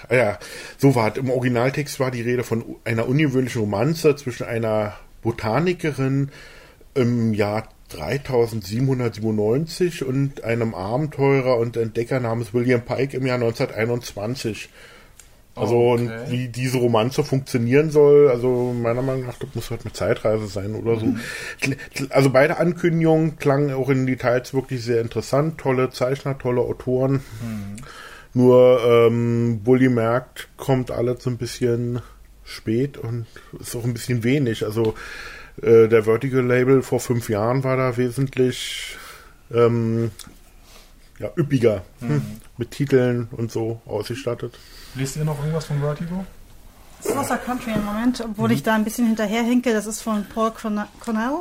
ah 0.07 0.15
ja, 0.15 0.39
so 0.77 0.95
war 0.95 1.15
Im 1.17 1.29
Originaltext 1.29 1.99
war 1.99 2.11
die 2.11 2.21
Rede 2.21 2.43
von 2.43 2.63
einer 2.85 3.07
ungewöhnlichen 3.07 3.59
Romanze 3.59 4.15
zwischen 4.15 4.45
einer 4.45 4.95
Botanikerin 5.21 6.29
im 6.95 7.33
Jahr 7.33 7.69
3797 7.89 10.03
und 10.05 10.43
einem 10.43 10.75
Abenteurer 10.75 11.57
und 11.57 11.75
Entdecker 11.77 12.19
namens 12.19 12.53
William 12.53 12.81
Pike 12.81 13.15
im 13.17 13.25
Jahr 13.25 13.35
1921. 13.35 14.69
Also 15.55 15.91
Okay. 15.91 16.03
und 16.03 16.31
wie 16.31 16.47
diese 16.47 16.77
Romanze 16.77 17.23
funktionieren 17.23 17.89
soll, 17.89 18.29
also 18.29 18.73
meiner 18.73 19.01
Meinung 19.01 19.25
nach, 19.25 19.37
das 19.39 19.49
muss 19.55 19.71
halt 19.71 19.81
eine 19.83 19.91
Zeitreise 19.91 20.45
sein 20.47 20.75
oder 20.75 20.97
so. 20.99 21.15
Also 22.11 22.29
beide 22.29 22.57
Ankündigungen 22.57 23.37
klangen 23.39 23.73
auch 23.73 23.89
in 23.89 24.05
Details 24.05 24.53
wirklich 24.53 24.83
sehr 24.83 25.01
interessant. 25.01 25.57
Tolle 25.57 25.89
Zeichner, 25.89 26.37
tolle 26.37 26.61
Autoren. 26.61 27.21
Nur 28.33 28.79
ähm, 28.85 29.61
Bully 29.63 29.89
merkt, 29.89 30.49
kommt 30.55 30.91
alles 30.91 31.23
so 31.23 31.29
ein 31.31 31.37
bisschen 31.37 32.01
spät 32.49 32.97
und 32.97 33.25
ist 33.59 33.75
auch 33.75 33.83
ein 33.83 33.93
bisschen 33.93 34.23
wenig. 34.23 34.65
Also 34.65 34.95
äh, 35.61 35.87
der 35.87 36.03
Vertical 36.03 36.43
Label 36.43 36.81
vor 36.81 36.99
fünf 36.99 37.29
Jahren 37.29 37.63
war 37.63 37.77
da 37.77 37.97
wesentlich 37.97 38.97
ähm, 39.53 40.11
ja, 41.19 41.31
üppiger 41.37 41.83
hm, 41.99 42.21
mit 42.57 42.71
Titeln 42.71 43.27
und 43.31 43.51
so 43.51 43.81
ausgestattet. 43.85 44.57
Liest 44.95 45.17
ihr 45.17 45.25
noch 45.25 45.39
irgendwas 45.39 45.65
von 45.65 45.79
Vertigo? 45.79 46.25
Saucer 47.01 47.37
Country 47.37 47.71
im 47.73 47.85
Moment, 47.85 48.21
obwohl 48.21 48.51
ich 48.51 48.63
da 48.63 48.75
ein 48.75 48.83
bisschen 48.83 49.07
hinterherhinke. 49.07 49.73
Das 49.73 49.85
ist 49.85 50.01
von 50.01 50.25
Paul 50.25 50.51
Corn- 50.51 50.87
Cornell, 50.99 51.39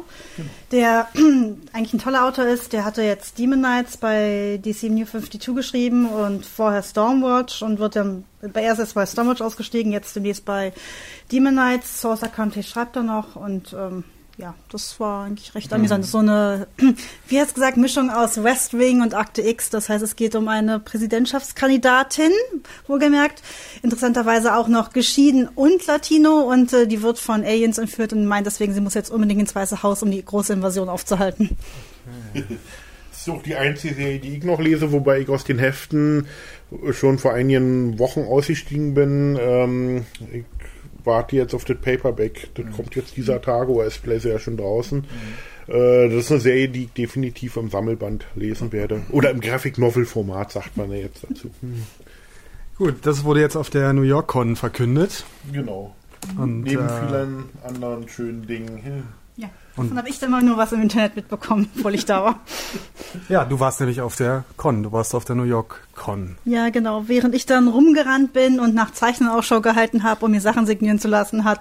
der 0.71 1.09
eigentlich 1.73 1.93
ein 1.95 1.99
toller 1.99 2.25
Autor 2.25 2.45
ist. 2.47 2.73
Der 2.73 2.85
hatte 2.85 3.03
jetzt 3.03 3.39
Demon 3.39 3.59
Knights 3.59 3.97
bei 3.97 4.61
DC 4.65 4.85
New 4.85 5.05
52 5.05 5.55
geschrieben 5.55 6.07
und 6.07 6.47
vorher 6.47 6.83
Stormwatch 6.83 7.63
und 7.63 7.79
wird 7.79 7.97
dann 7.97 8.25
bei 8.41 8.63
erst 8.63 8.81
ist 8.81 8.95
bei 8.95 9.05
Stormwatch 9.05 9.41
ausgestiegen, 9.41 9.91
jetzt 9.93 10.15
demnächst 10.15 10.45
bei 10.45 10.73
Demon 11.33 11.55
Knights. 11.55 12.01
Saucer 12.01 12.29
Country 12.29 12.63
schreibt 12.63 12.97
er 12.97 13.03
noch 13.03 13.35
und 13.37 13.73
ähm, 13.73 14.05
ja, 14.39 14.55
das 14.71 15.01
war 15.01 15.25
eigentlich 15.25 15.55
recht 15.57 15.73
amüsant. 15.73 16.07
So 16.07 16.19
eine, 16.19 16.69
wie 17.29 17.41
hat's 17.41 17.55
gesagt, 17.55 17.77
Mischung 17.77 18.09
aus 18.09 18.43
West 18.45 18.79
Wing 18.79 19.03
und 19.03 19.13
Akte 19.13 19.43
X. 19.43 19.69
Das 19.69 19.89
heißt, 19.89 20.03
es 20.03 20.15
geht 20.15 20.37
um 20.37 20.47
eine 20.47 20.79
Präsidentschaftskandidatin, 20.79 22.31
wohlgemerkt. 22.87 23.43
Interessanterweise 23.83 24.55
auch 24.55 24.69
noch 24.69 24.93
geschieden 24.93 25.49
und 25.49 25.85
Latino 25.87 26.41
und 26.43 26.73
äh, 26.73 26.87
die 26.87 27.03
wird 27.03 27.19
von 27.19 27.43
Aliens 27.43 27.79
entführt 27.79 28.13
und 28.13 28.27
meint 28.27 28.47
deswegen, 28.47 28.73
sie 28.73 28.81
muss 28.81 28.95
jetzt 28.95 29.11
unbedingt 29.11 29.41
ins 29.41 29.57
Weiße 29.57 29.83
Haus, 29.83 30.05
um 30.05 30.11
die 30.13 30.25
große 30.25 30.53
Invasion 30.53 30.89
aufzuhalten. 30.89 31.57
Das 33.11 33.27
ist 33.27 33.35
auch 33.35 33.43
die 33.43 33.57
einzige 33.57 33.95
Serie, 33.97 34.21
die 34.21 34.37
ich 34.37 34.45
noch 34.45 34.61
lese, 34.61 34.93
wobei 34.93 35.19
ich 35.19 35.29
aus 35.29 35.43
den 35.43 35.59
Heften 35.59 36.29
schon 36.93 37.19
vor 37.19 37.35
einigen 37.35 37.99
Wochen 37.99 38.21
ausgestiegen 38.21 38.95
bin. 38.95 39.37
Ähm, 39.41 40.07
ich 40.33 40.45
warte 41.09 41.35
jetzt 41.35 41.55
auf 41.55 41.65
das 41.65 41.79
Paperback. 41.79 42.51
Das 42.55 42.67
kommt 42.77 42.95
jetzt 42.95 43.17
dieser 43.17 43.43
Tage, 43.43 43.73
oder 43.73 43.87
ist 43.87 43.97
vielleicht 43.97 44.27
ja 44.27 44.39
schon 44.39 44.57
draußen. 44.57 45.05
Äh, 45.67 46.09
das 46.09 46.25
ist 46.25 46.31
eine 46.31 46.41
Serie, 46.41 46.69
die 46.69 46.85
ich 46.85 46.93
definitiv 46.93 47.57
im 47.57 47.69
Sammelband 47.69 48.27
lesen 48.37 48.71
werde. 48.73 49.03
Oder 49.11 49.31
im 49.31 49.41
Graphic 49.41 49.79
Novel 49.79 50.07
Format, 50.07 50.53
sagt 50.53 50.77
man 50.77 50.91
ja 50.93 50.99
jetzt 50.99 51.27
dazu. 51.29 51.51
Gut, 52.79 52.95
das 53.03 53.25
wurde 53.25 53.41
jetzt 53.41 53.57
auf 53.57 53.71
der 53.71 53.93
New 53.93 54.03
York 54.03 54.29
Con 54.29 54.55
verkündet. 54.55 55.25
Genau. 55.53 55.97
Und, 56.37 56.63
Neben 56.63 56.87
äh, 56.87 57.07
vielen 57.07 57.45
anderen 57.65 58.09
schönen 58.09 58.47
Dingen. 58.47 59.09
Ja, 59.79 59.85
davon 59.85 59.99
habe 59.99 60.09
ich 60.09 60.19
dann 60.19 60.31
mal 60.31 60.43
nur 60.43 60.57
was 60.57 60.73
im 60.73 60.83
Internet 60.83 61.17
mitbekommen, 61.17 61.69
obwohl 61.77 61.95
ich 61.95 62.05
da 62.05 62.25
war. 62.25 62.41
Ja, 63.29 63.45
du 63.45 63.61
warst 63.61 63.81
nämlich 63.81 64.01
auf 64.01 64.17
der 64.17 64.45
Con, 64.57 64.83
du 64.83 64.93
warst 64.93 65.15
auf 65.15 65.25
der 65.25 65.37
New 65.37 65.45
York 65.45 65.87
Con. 65.95 66.37
Ja, 66.45 66.71
genau. 66.71 67.05
Während 67.07 67.35
ich 67.35 67.47
dann 67.47 67.69
rumgerannt 67.69 68.33
bin 68.33 68.61
und 68.61 68.75
nach 68.75 68.93
Zeichnen 68.93 69.29
Ausschau 69.29 69.61
gehalten 69.61 70.03
habe, 70.03 70.25
um 70.25 70.31
mir 70.31 70.41
Sachen 70.41 70.67
signieren 70.67 70.99
zu 70.99 71.09
lassen, 71.09 71.45
hat, 71.45 71.61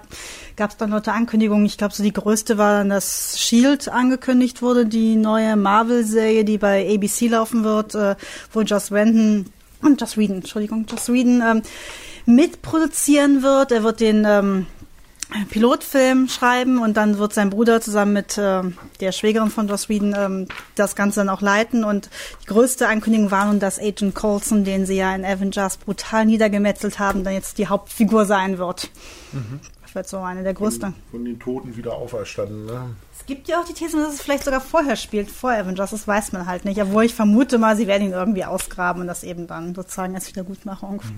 gab 0.56 0.70
es 0.70 0.76
dann 0.76 0.90
lauter 0.90 1.14
Ankündigungen. 1.14 1.66
Ich 1.66 1.78
glaube, 1.78 1.94
so 1.94 2.02
die 2.02 2.12
größte 2.12 2.58
war 2.58 2.78
dann, 2.78 2.88
dass 2.88 3.38
Shield 3.38 3.88
angekündigt 3.88 4.62
wurde, 4.62 4.86
die 4.86 5.16
neue 5.16 5.56
Marvel-Serie, 5.56 6.44
die 6.44 6.58
bei 6.58 6.94
ABC 6.94 7.28
laufen 7.28 7.64
wird, 7.64 7.94
äh, 7.94 8.16
wo 8.52 8.62
Joss 8.62 8.90
Whedon 8.90 9.46
und 9.82 10.00
Joss 10.00 10.16
Whedon, 10.16 10.36
Entschuldigung, 10.36 10.86
Joss 10.88 11.08
Whedon 11.08 11.42
ähm, 11.46 11.62
mitproduzieren 12.26 13.42
wird. 13.42 13.72
Er 13.72 13.82
wird 13.82 14.00
den 14.00 14.24
ähm, 14.26 14.66
Pilotfilm 15.50 16.28
schreiben 16.28 16.78
und 16.80 16.96
dann 16.96 17.18
wird 17.18 17.34
sein 17.34 17.50
Bruder 17.50 17.80
zusammen 17.80 18.14
mit 18.14 18.38
äh, 18.38 18.62
der 19.00 19.12
Schwägerin 19.12 19.50
von 19.50 19.68
Joss 19.68 19.88
Whedon 19.88 20.14
ähm, 20.16 20.48
das 20.74 20.96
Ganze 20.96 21.20
dann 21.20 21.28
auch 21.28 21.42
leiten. 21.42 21.84
Und 21.84 22.08
die 22.42 22.46
größte 22.46 22.88
Ankündigung 22.88 23.30
war 23.30 23.46
nun, 23.46 23.60
dass 23.60 23.78
Agent 23.78 24.14
Coulson, 24.14 24.64
den 24.64 24.86
sie 24.86 24.96
ja 24.96 25.14
in 25.14 25.24
Avengers 25.24 25.76
brutal 25.76 26.24
niedergemetzelt 26.24 26.98
haben, 26.98 27.24
dann 27.24 27.34
jetzt 27.34 27.58
die 27.58 27.66
Hauptfigur 27.66 28.24
sein 28.24 28.58
wird. 28.58 28.90
Das 29.82 29.94
wird 29.94 30.08
so 30.08 30.18
eine 30.18 30.42
der 30.42 30.54
größten. 30.54 30.94
Von 31.10 31.24
den 31.24 31.38
Toten 31.38 31.76
wieder 31.76 31.94
auferstanden. 31.94 32.66
Ne? 32.66 32.96
Es 33.18 33.24
gibt 33.24 33.48
ja 33.48 33.60
auch 33.60 33.64
die 33.64 33.72
These, 33.72 33.96
dass 33.96 34.14
es 34.14 34.20
vielleicht 34.20 34.44
sogar 34.44 34.60
vorher 34.60 34.96
spielt, 34.96 35.30
vor 35.30 35.50
Avengers, 35.50 35.90
das 35.90 36.06
weiß 36.06 36.32
man 36.32 36.46
halt 36.46 36.64
nicht. 36.64 36.80
Obwohl 36.80 37.04
ich 37.04 37.14
vermute 37.14 37.56
mal, 37.58 37.74
sie 37.74 37.86
werden 37.86 38.04
ihn 38.04 38.12
irgendwie 38.12 38.44
ausgraben 38.44 39.02
und 39.02 39.08
das 39.08 39.24
eben 39.24 39.46
dann 39.46 39.74
sozusagen 39.74 40.14
als 40.14 40.28
Wiedergutmachung. 40.28 41.00
Ja, 41.02 41.08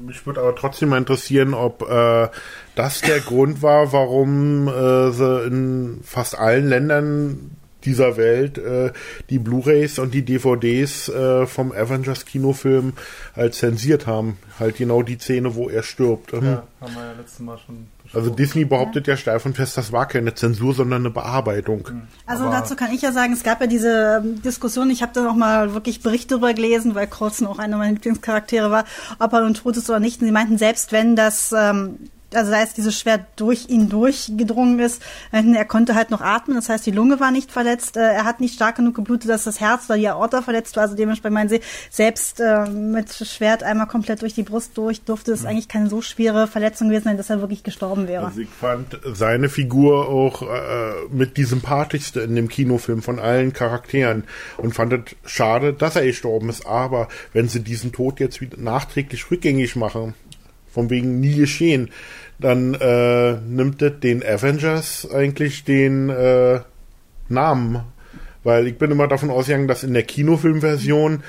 mich 0.00 0.26
würde 0.26 0.40
aber 0.40 0.54
trotzdem 0.54 0.90
mal 0.90 0.98
interessieren, 0.98 1.54
ob 1.54 1.88
äh, 1.88 2.28
das 2.74 3.00
der 3.00 3.20
Grund 3.20 3.62
war, 3.62 3.92
warum 3.92 4.68
äh, 4.68 5.10
sie 5.12 5.44
in 5.46 6.00
fast 6.02 6.38
allen 6.38 6.68
Ländern 6.68 7.56
dieser 7.84 8.16
Welt 8.16 8.58
äh, 8.58 8.92
die 9.30 9.38
Blu-rays 9.38 9.98
und 9.98 10.12
die 10.12 10.22
DVDs 10.22 11.08
äh, 11.08 11.46
vom 11.46 11.72
Avengers 11.72 12.24
Kinofilm 12.26 12.92
halt 13.34 13.54
zensiert 13.54 14.06
haben. 14.06 14.38
Halt 14.58 14.76
genau 14.76 15.02
die 15.02 15.18
Szene, 15.18 15.54
wo 15.54 15.68
er 15.68 15.82
stirbt. 15.82 16.32
Mhm. 16.32 16.58
haben 16.80 16.94
wir 16.94 17.04
ja 17.04 17.12
letztes 17.12 17.40
Mal 17.40 17.58
schon 17.58 17.86
Also 18.12 18.30
Disney 18.30 18.64
behauptet 18.64 19.06
ja 19.06 19.16
steif 19.16 19.46
und 19.46 19.54
fest, 19.54 19.76
das 19.76 19.92
war 19.92 20.06
keine 20.06 20.34
Zensur, 20.34 20.74
sondern 20.74 21.02
eine 21.02 21.10
Bearbeitung. 21.10 22.02
Also 22.26 22.44
Aber- 22.44 22.52
dazu 22.52 22.74
kann 22.74 22.92
ich 22.92 23.02
ja 23.02 23.12
sagen, 23.12 23.32
es 23.32 23.42
gab 23.42 23.60
ja 23.60 23.66
diese 23.66 24.22
Diskussion, 24.44 24.90
ich 24.90 25.02
habe 25.02 25.12
da 25.14 25.22
noch 25.22 25.36
mal 25.36 25.74
wirklich 25.74 26.02
Berichte 26.02 26.28
darüber 26.34 26.52
gelesen, 26.52 26.94
weil 26.94 27.06
Coulson 27.06 27.46
auch 27.46 27.58
einer 27.58 27.76
meiner 27.76 27.92
Lieblingscharaktere 27.92 28.70
war, 28.70 28.84
ob 29.18 29.32
er 29.32 29.42
nun 29.42 29.54
tot 29.54 29.76
ist 29.76 29.88
oder 29.88 30.00
nicht. 30.00 30.20
Und 30.20 30.26
sie 30.26 30.32
meinten, 30.32 30.58
selbst 30.58 30.90
wenn 30.92 31.14
das, 31.14 31.54
ähm, 31.56 31.98
also 32.34 32.50
da 32.50 32.60
jetzt 32.60 32.76
dieses 32.76 32.98
Schwert 32.98 33.26
durch 33.36 33.68
ihn 33.68 33.88
durchgedrungen 33.88 34.78
ist, 34.78 35.02
meinten, 35.32 35.54
er 35.54 35.64
konnte 35.64 35.94
halt 35.94 36.10
noch 36.10 36.20
atmen, 36.20 36.56
das 36.56 36.68
heißt, 36.68 36.86
die 36.86 36.90
Lunge 36.90 37.20
war 37.20 37.30
nicht 37.30 37.50
verletzt, 37.50 37.96
äh, 37.96 38.00
er 38.00 38.24
hat 38.24 38.40
nicht 38.40 38.54
stark 38.54 38.76
genug 38.76 38.94
geblutet, 38.94 39.30
dass 39.30 39.44
das 39.44 39.60
Herz 39.60 39.84
oder 39.88 39.98
die 39.98 40.08
Aorta 40.08 40.42
verletzt 40.42 40.76
war, 40.76 40.84
also 40.84 40.96
dementsprechend 40.96 41.34
meinen 41.34 41.48
sie, 41.48 41.60
selbst 41.90 42.40
äh, 42.40 42.68
mit 42.68 43.12
Schwert 43.12 43.62
einmal 43.62 43.86
komplett 43.86 44.22
durch 44.22 44.34
die 44.34 44.42
Brust 44.42 44.76
durch, 44.76 45.02
durfte 45.02 45.32
es 45.32 45.44
eigentlich 45.44 45.68
keine 45.68 45.88
so 45.88 46.02
schwere 46.02 46.46
Verletzung 46.46 46.88
gewesen 46.88 47.04
sein, 47.04 47.16
dass 47.16 47.30
er 47.30 47.40
wirklich 47.40 47.62
gestorben 47.62 48.08
wäre. 48.08 48.26
Also 48.26 48.40
ich 48.40 48.48
fand 48.48 48.98
seine 49.04 49.48
Figur 49.48 50.08
auch 50.08 50.42
äh, 50.42 50.92
mit 51.10 51.36
die 51.36 51.44
sympathischste 51.44 52.20
in 52.20 52.34
dem 52.34 52.48
Kinofilm 52.48 53.02
von 53.02 53.18
allen 53.18 53.52
Charakteren 53.52 54.24
und 54.56 54.74
fand 54.74 54.92
es 54.92 55.00
schade, 55.24 55.72
dass 55.72 55.96
er 55.96 56.04
gestorben 56.04 56.48
ist. 56.48 56.66
Aber 56.66 57.08
wenn 57.32 57.48
sie 57.48 57.60
diesen 57.60 57.92
Tod 57.92 58.20
jetzt 58.20 58.40
wieder 58.40 58.58
nachträglich 58.58 59.30
rückgängig 59.30 59.76
machen, 59.76 60.14
von 60.72 60.90
wegen 60.90 61.20
nie 61.20 61.34
geschehen, 61.34 61.90
dann 62.38 62.74
äh, 62.74 63.34
nimmt 63.40 63.82
das 63.82 64.00
den 64.00 64.22
Avengers 64.24 65.08
eigentlich 65.10 65.64
den 65.64 66.08
äh, 66.08 66.60
Namen. 67.28 67.82
Weil 68.42 68.66
ich 68.66 68.78
bin 68.78 68.90
immer 68.90 69.06
davon 69.06 69.30
ausgegangen, 69.30 69.68
dass 69.68 69.84
in 69.84 69.92
der 69.92 70.02
Kinofilmversion 70.02 71.22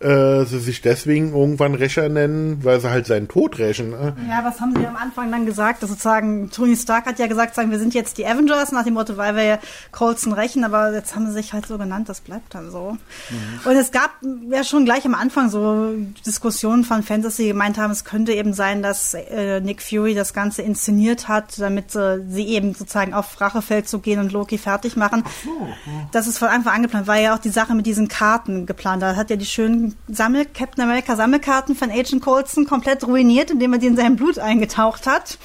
äh, 0.00 0.44
sie 0.44 0.58
sich 0.58 0.82
deswegen 0.82 1.32
irgendwann 1.32 1.74
Rächer 1.74 2.08
nennen, 2.08 2.64
weil 2.64 2.80
sie 2.80 2.90
halt 2.90 3.06
seinen 3.06 3.28
Tod 3.28 3.58
rächen. 3.58 3.90
Ne? 3.90 4.16
Ja, 4.28 4.44
was 4.44 4.60
haben 4.60 4.74
sie 4.76 4.86
am 4.86 4.96
Anfang 4.96 5.30
dann 5.30 5.46
gesagt? 5.46 5.82
Dass 5.82 5.90
sozusagen, 5.90 6.50
Tony 6.50 6.76
Stark 6.76 7.06
hat 7.06 7.18
ja 7.18 7.26
gesagt, 7.26 7.54
sagen, 7.54 7.70
wir 7.70 7.78
sind 7.78 7.94
jetzt 7.94 8.18
die 8.18 8.26
Avengers, 8.26 8.72
nach 8.72 8.84
dem 8.84 8.94
Motto, 8.94 9.16
weil 9.16 9.36
wir 9.36 9.44
ja 9.44 9.58
Colson 9.92 10.32
rächen, 10.32 10.64
aber 10.64 10.92
jetzt 10.92 11.14
haben 11.14 11.26
sie 11.26 11.32
sich 11.32 11.52
halt 11.52 11.66
so 11.66 11.78
genannt, 11.78 12.08
das 12.08 12.20
bleibt 12.20 12.54
dann 12.54 12.70
so. 12.70 12.96
Mhm. 13.30 13.70
Und 13.70 13.76
es 13.76 13.90
gab 13.90 14.10
ja 14.50 14.64
schon 14.64 14.84
gleich 14.84 15.04
am 15.04 15.14
Anfang 15.14 15.50
so 15.50 15.92
Diskussionen 16.24 16.84
von 16.84 17.02
Fans, 17.02 17.36
die 17.36 17.48
gemeint 17.48 17.78
haben, 17.78 17.90
es 17.90 18.04
könnte 18.04 18.32
eben 18.32 18.52
sein, 18.52 18.82
dass 18.82 19.14
äh, 19.14 19.60
Nick 19.60 19.82
Fury 19.82 20.14
das 20.14 20.34
Ganze 20.34 20.62
inszeniert 20.62 21.28
hat, 21.28 21.58
damit 21.58 21.94
äh, 21.94 22.20
sie 22.28 22.46
eben 22.48 22.74
sozusagen 22.74 23.14
auf 23.14 23.40
Rachefeld 23.40 23.88
zu 23.88 24.00
gehen 24.00 24.20
und 24.20 24.32
Loki 24.32 24.58
fertig 24.58 24.96
machen. 24.96 25.24
So, 25.44 25.50
ja. 25.66 26.08
Das 26.12 26.26
ist 26.26 26.38
von 26.38 26.48
Anfang 26.48 26.74
an 26.74 26.82
geplant, 26.82 27.06
war 27.06 27.18
ja 27.18 27.34
auch 27.34 27.38
die 27.38 27.50
Sache 27.50 27.74
mit 27.74 27.86
diesen 27.86 28.08
Karten 28.08 28.66
geplant. 28.66 29.02
Da 29.02 29.16
hat 29.16 29.30
ja 29.30 29.36
die 29.36 29.46
schönen 29.46 29.85
Sammel 30.08 30.46
Captain 30.46 30.82
America 30.84 31.16
Sammelkarten 31.16 31.74
von 31.74 31.90
Agent 31.90 32.22
Coulson 32.22 32.66
komplett 32.66 33.06
ruiniert, 33.06 33.50
indem 33.50 33.72
er 33.72 33.78
die 33.78 33.86
in 33.86 33.96
sein 33.96 34.16
Blut 34.16 34.38
eingetaucht 34.38 35.06
hat. 35.06 35.38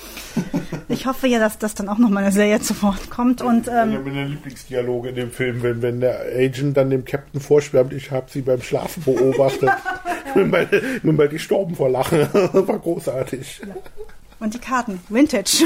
Ich 0.90 1.06
hoffe 1.06 1.28
ja, 1.28 1.40
dass 1.40 1.58
das 1.58 1.74
dann 1.74 1.90
auch 1.90 1.98
noch 1.98 2.10
mal 2.10 2.24
eine 2.24 2.32
Serie 2.32 2.60
zu 2.60 2.82
Wort 2.82 3.10
kommt. 3.10 3.42
Und, 3.42 3.68
ähm, 3.68 3.92
ich 3.92 3.98
habe 3.98 4.10
meine 4.10 4.26
Lieblingsdialoge 4.26 5.10
in 5.10 5.16
dem 5.16 5.32
Film, 5.32 5.64
wenn, 5.64 5.82
wenn 5.82 6.00
der 6.02 6.22
Agent 6.36 6.78
dann 6.78 6.90
dem 6.90 7.06
Captain 7.06 7.40
vorschwärmt, 7.40 7.94
ich 7.94 8.12
habe 8.12 8.30
sie 8.30 8.42
beim 8.42 8.62
Schlafen 8.62 9.04
beobachtet. 9.04 9.70
nun, 10.36 10.50
mal, 10.50 10.68
nun 11.04 11.16
mal 11.16 11.30
die 11.30 11.40
Storben 11.40 11.76
vor 11.76 11.90
Lachen. 11.90 12.20
War 12.34 12.80
großartig. 12.80 13.62
Ja. 13.66 13.76
Und 14.42 14.56
die 14.56 14.60
Karten, 14.60 15.00
Vintage. 15.08 15.66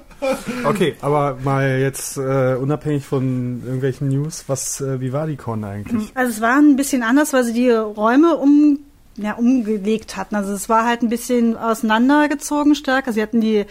okay, 0.64 0.96
aber 1.00 1.38
mal 1.44 1.78
jetzt 1.78 2.16
äh, 2.16 2.56
unabhängig 2.56 3.06
von 3.06 3.62
irgendwelchen 3.64 4.08
News, 4.08 4.44
was, 4.48 4.80
äh, 4.80 5.00
wie 5.00 5.12
war 5.12 5.28
die 5.28 5.36
Con 5.36 5.62
eigentlich? 5.62 6.10
Also 6.14 6.32
es 6.32 6.40
war 6.40 6.58
ein 6.58 6.74
bisschen 6.74 7.04
anders, 7.04 7.32
weil 7.32 7.44
sie 7.44 7.52
die 7.52 7.70
Räume 7.70 8.36
um 8.36 8.80
ja, 9.16 9.34
umgelegt 9.34 10.16
hatten. 10.16 10.34
Also 10.34 10.52
es 10.52 10.68
war 10.68 10.86
halt 10.86 11.02
ein 11.02 11.08
bisschen 11.08 11.56
auseinandergezogen 11.56 12.74
stärker. 12.74 13.12
Sie 13.12 13.22
hatten 13.22 13.40
die 13.40 13.66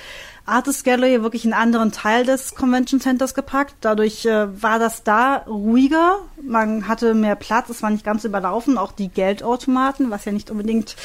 Artist 0.49 0.83
Gallery 0.83 1.21
wirklich 1.23 1.45
einen 1.45 1.53
anderen 1.53 1.91
Teil 1.91 2.25
des 2.25 2.55
Convention 2.55 2.99
Centers 2.99 3.33
gepackt. 3.33 3.75
Dadurch 3.81 4.25
äh, 4.25 4.61
war 4.61 4.79
das 4.79 5.03
da 5.03 5.37
ruhiger. 5.47 6.19
Man 6.41 6.87
hatte 6.87 7.13
mehr 7.13 7.35
Platz. 7.35 7.69
Es 7.69 7.81
war 7.81 7.89
nicht 7.89 8.03
ganz 8.03 8.23
überlaufen. 8.23 8.77
Auch 8.77 8.91
die 8.91 9.09
Geldautomaten, 9.09 10.09
was 10.09 10.25
ja 10.25 10.31
nicht 10.31 10.51
unbedingt 10.51 10.95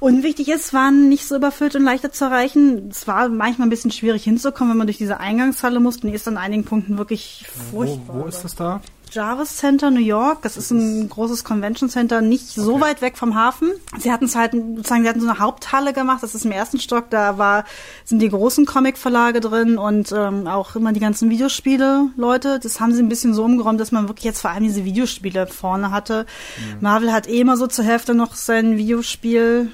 unwichtig 0.00 0.48
ist, 0.48 0.72
waren 0.72 1.08
nicht 1.08 1.26
so 1.26 1.36
überfüllt 1.36 1.76
und 1.76 1.84
leichter 1.84 2.12
zu 2.12 2.26
erreichen. 2.26 2.88
Es 2.90 3.06
war 3.06 3.28
manchmal 3.28 3.66
ein 3.66 3.70
bisschen 3.70 3.90
schwierig 3.90 4.24
hinzukommen, 4.24 4.72
wenn 4.72 4.78
man 4.78 4.86
durch 4.86 4.98
diese 4.98 5.18
Eingangshalle 5.18 5.80
musste. 5.80 6.06
Und 6.06 6.10
die 6.10 6.16
ist 6.16 6.28
an 6.28 6.36
einigen 6.36 6.64
Punkten 6.64 6.98
wirklich 6.98 7.46
furchtbar. 7.70 8.16
Wo, 8.16 8.22
wo 8.22 8.26
ist 8.26 8.44
das 8.44 8.54
da? 8.54 8.80
Jarvis 9.10 9.56
Center 9.56 9.90
New 9.90 10.00
York. 10.00 10.42
Das 10.42 10.56
ist 10.56 10.70
ein 10.70 11.08
großes 11.08 11.44
Convention 11.44 11.88
Center, 11.88 12.20
nicht 12.20 12.48
so 12.48 12.74
okay. 12.74 12.82
weit 12.82 13.02
weg 13.02 13.16
vom 13.16 13.34
Hafen. 13.34 13.72
Sie 13.98 14.12
hatten 14.12 14.26
es 14.26 14.34
halt 14.34 14.52
sozusagen, 14.52 15.02
sie 15.02 15.08
hatten 15.08 15.20
so 15.20 15.28
eine 15.28 15.38
Haupthalle 15.38 15.92
gemacht. 15.92 16.22
Das 16.22 16.34
ist 16.34 16.44
im 16.44 16.52
ersten 16.52 16.78
Stock. 16.78 17.10
Da 17.10 17.38
war 17.38 17.64
sind 18.04 18.20
die 18.20 18.28
großen 18.28 18.66
Comic-Verlage 18.66 19.40
drin 19.40 19.78
und 19.78 20.12
ähm, 20.12 20.46
auch 20.46 20.76
immer 20.76 20.92
die 20.92 21.00
ganzen 21.00 21.30
Videospiele-Leute. 21.30 22.58
Das 22.60 22.80
haben 22.80 22.92
sie 22.92 23.02
ein 23.02 23.08
bisschen 23.08 23.34
so 23.34 23.44
umgeräumt, 23.44 23.80
dass 23.80 23.92
man 23.92 24.08
wirklich 24.08 24.24
jetzt 24.24 24.40
vor 24.40 24.50
allem 24.50 24.64
diese 24.64 24.84
Videospiele 24.84 25.46
vorne 25.46 25.90
hatte. 25.90 26.26
Mhm. 26.58 26.80
Marvel 26.80 27.12
hat 27.12 27.28
eh 27.28 27.40
immer 27.40 27.56
so 27.56 27.66
zur 27.66 27.84
Hälfte 27.84 28.14
noch 28.14 28.34
sein 28.34 28.76
Videospiel 28.76 29.70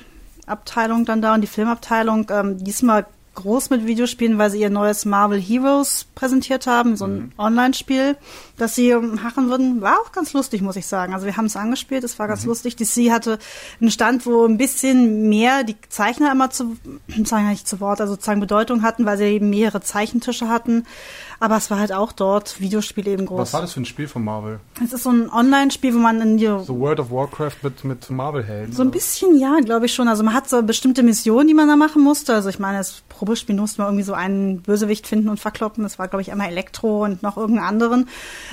Abteilung 0.47 1.05
dann 1.05 1.23
da 1.23 1.35
und 1.35 1.40
die 1.40 1.47
Filmabteilung. 1.47 2.27
Ähm, 2.31 2.62
diesmal 2.62 3.07
groß 3.35 3.71
mit 3.71 3.87
Videospielen, 3.87 4.38
weil 4.38 4.51
sie 4.51 4.61
ihr 4.61 4.71
neues 4.71 5.05
Marvel 5.05 5.40
Heroes 5.40 6.07
präsentiert 6.14 6.66
haben, 6.66 6.97
so 6.97 7.07
ein 7.07 7.14
mhm. 7.14 7.33
Online-Spiel, 7.38 8.16
das 8.59 8.75
sie 8.75 8.95
machen 8.95 9.49
würden. 9.49 9.81
War 9.81 10.01
auch 10.01 10.12
ganz 10.12 10.33
lustig, 10.33 10.61
muss 10.61 10.77
ich 10.77 10.87
sagen. 10.87 11.14
Also 11.14 11.27
wir 11.27 11.37
haben 11.37 11.47
es 11.47 11.57
angespielt, 11.57 12.05
es 12.05 12.18
war 12.18 12.29
ganz 12.29 12.42
mhm. 12.42 12.51
lustig. 12.51 12.77
DC 12.77 13.11
hatte 13.11 13.38
einen 13.81 13.90
Stand, 13.90 14.27
wo 14.27 14.45
ein 14.45 14.59
bisschen 14.59 15.29
mehr 15.29 15.64
die 15.64 15.77
Zeichner 15.88 16.31
immer 16.31 16.51
zu, 16.51 16.77
sagen 17.25 17.49
nicht 17.49 17.66
zu 17.66 17.81
Wort, 17.81 18.01
also 18.01 18.14
sozusagen 18.14 18.40
Bedeutung 18.40 18.83
hatten, 18.83 19.07
weil 19.07 19.16
sie 19.16 19.25
eben 19.25 19.51
mehrere 19.51 19.81
Zeichentische 19.81 20.49
hatten. 20.49 20.85
Aber 21.42 21.57
es 21.57 21.72
war 21.72 21.81
halt 21.81 21.92
auch 21.92 22.12
dort 22.12 22.61
Videospiel 22.61 23.09
eben 23.09 23.26
groß. 23.26 23.40
Was 23.40 23.52
war 23.52 23.62
das 23.62 23.72
für 23.72 23.81
ein 23.81 23.85
Spiel 23.85 24.07
von 24.07 24.22
Marvel? 24.22 24.61
Es 24.81 24.92
ist 24.92 25.02
so 25.02 25.11
ein 25.11 25.28
Online-Spiel, 25.28 25.92
wo 25.92 25.98
man 25.98 26.20
in 26.20 26.37
die... 26.37 26.46
So 26.46 26.78
World 26.78 27.00
of 27.00 27.11
Warcraft 27.11 27.57
mit, 27.62 27.83
mit 27.83 28.09
Marvel-Helden? 28.09 28.72
So 28.72 28.85
ein 28.85 28.92
bisschen, 28.92 29.37
ja, 29.40 29.59
glaube 29.59 29.87
ich 29.87 29.92
schon. 29.92 30.07
Also 30.07 30.22
man 30.22 30.35
hat 30.35 30.48
so 30.48 30.62
bestimmte 30.62 31.02
Missionen, 31.02 31.48
die 31.48 31.55
man 31.55 31.66
da 31.66 31.74
machen 31.74 32.00
musste. 32.00 32.33
Also 32.33 32.48
ich 32.48 32.61
meine, 32.61 32.78
das 32.78 33.02
Probespiel 33.09 33.57
musste 33.57 33.81
man 33.81 33.88
irgendwie 33.88 34.05
so 34.05 34.14
einen 34.14 34.62
Bösewicht 34.62 35.09
finden 35.09 35.28
und 35.28 35.40
verkloppen. 35.40 35.83
Das 35.83 35.98
war, 35.98 36.07
glaube 36.07 36.22
ich, 36.22 36.31
einmal 36.31 36.46
Elektro 36.46 37.02
und 37.02 37.24
noch 37.24 37.37
irgendeinen 37.37 37.66
anderen. 37.66 38.09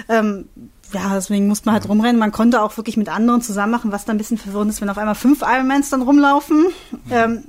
Ähm, 0.08 0.50
ja, 0.92 1.14
deswegen 1.14 1.48
musste 1.48 1.68
man 1.68 1.74
halt 1.74 1.88
rumrennen. 1.88 2.18
Man 2.18 2.32
konnte 2.32 2.60
auch 2.60 2.76
wirklich 2.76 2.98
mit 2.98 3.10
anderen 3.10 3.44
zusammen 3.44 3.72
machen, 3.72 3.92
was 3.92 4.06
da 4.06 4.14
ein 4.14 4.18
bisschen 4.18 4.40
verwirrend 4.40 4.72
ist, 4.72 4.82
wenn 4.82 4.90
auf 4.90 4.98
einmal 4.98 5.14
fünf 5.14 5.44
Ironmans 5.44 5.92
dann 5.92 6.02
rumlaufen. 6.02 6.64
Mhm. 6.90 7.00
Ähm, 7.12 7.44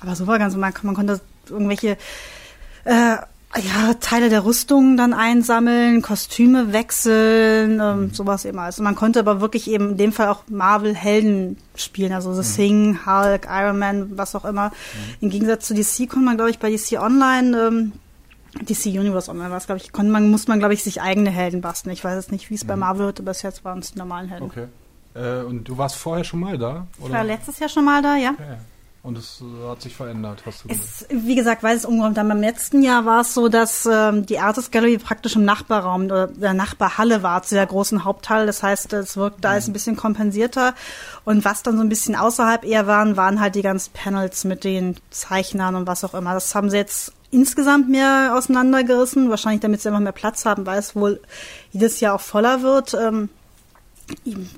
aber 0.00 0.16
so 0.16 0.26
war 0.26 0.40
ganz, 0.40 0.56
man, 0.56 0.74
man 0.82 0.96
konnte 0.96 1.20
irgendwelche 1.48 1.96
äh, 2.82 3.18
ja, 3.58 3.94
Teile 3.94 4.28
der 4.28 4.44
Rüstung 4.44 4.96
dann 4.96 5.12
einsammeln, 5.12 6.02
Kostüme 6.02 6.72
wechseln, 6.72 7.80
ähm, 7.80 8.00
mhm. 8.00 8.14
sowas 8.14 8.44
eben. 8.44 8.58
Also 8.60 8.82
man 8.82 8.94
konnte 8.94 9.18
aber 9.18 9.40
wirklich 9.40 9.68
eben 9.68 9.90
in 9.90 9.96
dem 9.96 10.12
Fall 10.12 10.28
auch 10.28 10.44
Marvel-Helden 10.48 11.56
spielen, 11.74 12.12
also 12.12 12.32
The 12.32 12.48
mhm. 12.48 12.54
Thing, 12.54 13.06
Hulk, 13.06 13.48
Iron 13.50 13.78
Man, 13.78 14.16
was 14.16 14.36
auch 14.36 14.44
immer. 14.44 14.68
Mhm. 14.68 15.14
Im 15.22 15.30
Gegensatz 15.30 15.66
zu 15.66 15.74
DC 15.74 16.08
konnte 16.08 16.26
man, 16.26 16.36
glaube 16.36 16.50
ich, 16.50 16.60
bei 16.60 16.70
DC 16.70 17.00
Online, 17.00 17.58
ähm, 17.58 17.92
DC 18.68 18.86
Universe 18.86 19.30
Online 19.30 19.50
war 19.50 19.58
es, 19.58 19.66
glaube 19.66 19.80
ich, 19.80 19.90
konnte 19.90 20.12
man, 20.12 20.30
muss 20.30 20.46
man, 20.46 20.60
glaube 20.60 20.74
ich, 20.74 20.84
sich 20.84 21.02
eigene 21.02 21.30
Helden 21.30 21.60
basteln. 21.60 21.92
Ich 21.92 22.04
weiß 22.04 22.14
jetzt 22.14 22.32
nicht, 22.32 22.50
wie 22.50 22.54
es 22.54 22.62
mhm. 22.62 22.68
bei 22.68 22.76
Marvel 22.76 23.06
wird, 23.06 23.20
aber 23.20 23.32
bis 23.32 23.42
jetzt 23.42 23.64
waren 23.64 23.80
es 23.80 23.92
die 23.92 23.98
normalen 23.98 24.28
Helden. 24.28 24.44
Okay. 24.44 24.66
Äh, 25.14 25.42
und 25.42 25.64
du 25.64 25.76
warst 25.76 25.96
vorher 25.96 26.22
schon 26.22 26.38
mal 26.38 26.56
da? 26.56 26.86
Oder? 26.98 27.06
Ich 27.06 27.12
war 27.12 27.24
letztes 27.24 27.58
Jahr 27.58 27.68
schon 27.68 27.84
mal 27.84 28.00
da, 28.00 28.16
ja. 28.16 28.30
Okay. 28.30 28.56
Und 29.02 29.16
es 29.16 29.40
äh, 29.40 29.68
hat 29.68 29.80
sich 29.80 29.96
verändert, 29.96 30.42
hast 30.44 30.64
du 30.64 30.68
es, 30.68 31.06
Wie 31.08 31.34
gesagt, 31.34 31.62
weil 31.62 31.74
es 31.74 31.86
umgeräumt 31.86 32.18
haben. 32.18 32.28
Beim 32.28 32.40
letzten 32.40 32.82
Jahr 32.82 33.06
war 33.06 33.22
es 33.22 33.32
so, 33.32 33.48
dass 33.48 33.88
ähm, 33.90 34.26
die 34.26 34.38
Artist 34.38 34.72
Gallery 34.72 34.98
praktisch 34.98 35.36
im 35.36 35.44
Nachbarraum 35.46 36.04
oder 36.04 36.26
der 36.26 36.52
Nachbarhalle 36.52 37.22
war 37.22 37.42
zu 37.42 37.54
der 37.54 37.66
großen 37.66 38.04
Haupthalle. 38.04 38.44
Das 38.44 38.62
heißt, 38.62 38.92
es 38.92 39.16
wirkt 39.16 39.42
da 39.42 39.56
ist 39.56 39.68
ein 39.68 39.72
bisschen 39.72 39.96
kompensierter. 39.96 40.74
Und 41.24 41.46
was 41.46 41.62
dann 41.62 41.76
so 41.76 41.82
ein 41.82 41.88
bisschen 41.88 42.14
außerhalb 42.14 42.62
eher 42.62 42.86
waren, 42.86 43.16
waren 43.16 43.40
halt 43.40 43.54
die 43.54 43.62
ganzen 43.62 43.92
Panels 43.94 44.44
mit 44.44 44.64
den 44.64 44.96
Zeichnern 45.08 45.76
und 45.76 45.86
was 45.86 46.04
auch 46.04 46.12
immer. 46.12 46.34
Das 46.34 46.54
haben 46.54 46.68
sie 46.68 46.76
jetzt 46.76 47.14
insgesamt 47.30 47.88
mehr 47.88 48.34
auseinandergerissen, 48.34 49.30
wahrscheinlich 49.30 49.60
damit 49.60 49.80
sie 49.80 49.88
einfach 49.88 50.00
mehr 50.00 50.12
Platz 50.12 50.44
haben, 50.44 50.66
weil 50.66 50.78
es 50.78 50.94
wohl 50.94 51.20
jedes 51.72 52.00
Jahr 52.00 52.16
auch 52.16 52.20
voller 52.20 52.62
wird. 52.62 52.92
Ähm, 52.92 53.30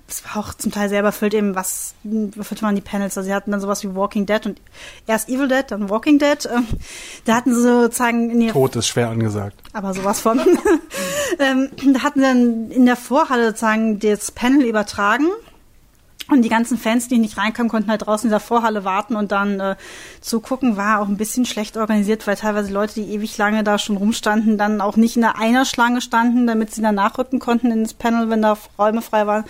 es 0.08 0.24
war 0.24 0.38
auch 0.38 0.54
zum 0.54 0.72
Teil 0.72 0.88
selber 0.88 1.08
erfüllt 1.08 1.34
eben, 1.34 1.54
was 1.54 1.94
befüllte 2.02 2.64
man 2.64 2.74
die 2.74 2.80
Panels. 2.80 3.16
Also 3.16 3.28
sie 3.28 3.34
hatten 3.34 3.50
dann 3.50 3.60
sowas 3.60 3.82
wie 3.82 3.94
Walking 3.94 4.26
Dead 4.26 4.44
und 4.46 4.60
erst 5.06 5.28
Evil 5.28 5.48
Dead, 5.48 5.64
dann 5.68 5.88
Walking 5.88 6.18
Dead. 6.18 6.48
Ähm, 6.52 6.66
da 7.24 7.36
hatten 7.36 7.54
sie 7.54 7.62
sozusagen 7.62 8.30
in 8.30 8.40
der 8.40 8.52
Tod 8.52 8.76
ist 8.76 8.88
schwer 8.88 9.08
angesagt. 9.08 9.56
Aber 9.72 9.94
sowas 9.94 10.20
von. 10.20 10.40
ähm, 11.38 11.70
da 11.92 12.02
hatten 12.02 12.20
sie 12.20 12.26
dann 12.26 12.70
in 12.70 12.86
der 12.86 12.96
Vorhalle 12.96 13.48
sozusagen 13.48 13.98
das 13.98 14.30
Panel 14.30 14.64
übertragen 14.64 15.28
und 16.32 16.42
die 16.42 16.48
ganzen 16.48 16.78
Fans, 16.78 17.08
die 17.08 17.18
nicht 17.18 17.38
reinkamen, 17.38 17.70
konnten 17.70 17.90
halt 17.90 18.06
draußen 18.06 18.28
in 18.28 18.30
der 18.30 18.40
Vorhalle 18.40 18.84
warten 18.84 19.16
und 19.16 19.32
dann 19.32 19.60
äh, 19.60 19.76
zugucken. 20.20 20.76
War 20.76 21.00
auch 21.00 21.08
ein 21.08 21.16
bisschen 21.16 21.44
schlecht 21.44 21.76
organisiert, 21.76 22.26
weil 22.26 22.36
teilweise 22.36 22.72
Leute, 22.72 22.94
die 22.94 23.12
ewig 23.12 23.36
lange 23.38 23.64
da 23.64 23.78
schon 23.78 23.96
rumstanden, 23.96 24.58
dann 24.58 24.80
auch 24.80 24.96
nicht 24.96 25.16
in 25.16 25.24
einer 25.24 25.64
Schlange 25.64 26.00
standen, 26.00 26.46
damit 26.46 26.74
sie 26.74 26.82
dann 26.82 26.94
nachrücken 26.94 27.38
konnten 27.38 27.70
ins 27.70 27.94
Panel, 27.94 28.30
wenn 28.30 28.42
da 28.42 28.56
Räume 28.78 29.02
frei 29.02 29.26
waren 29.26 29.44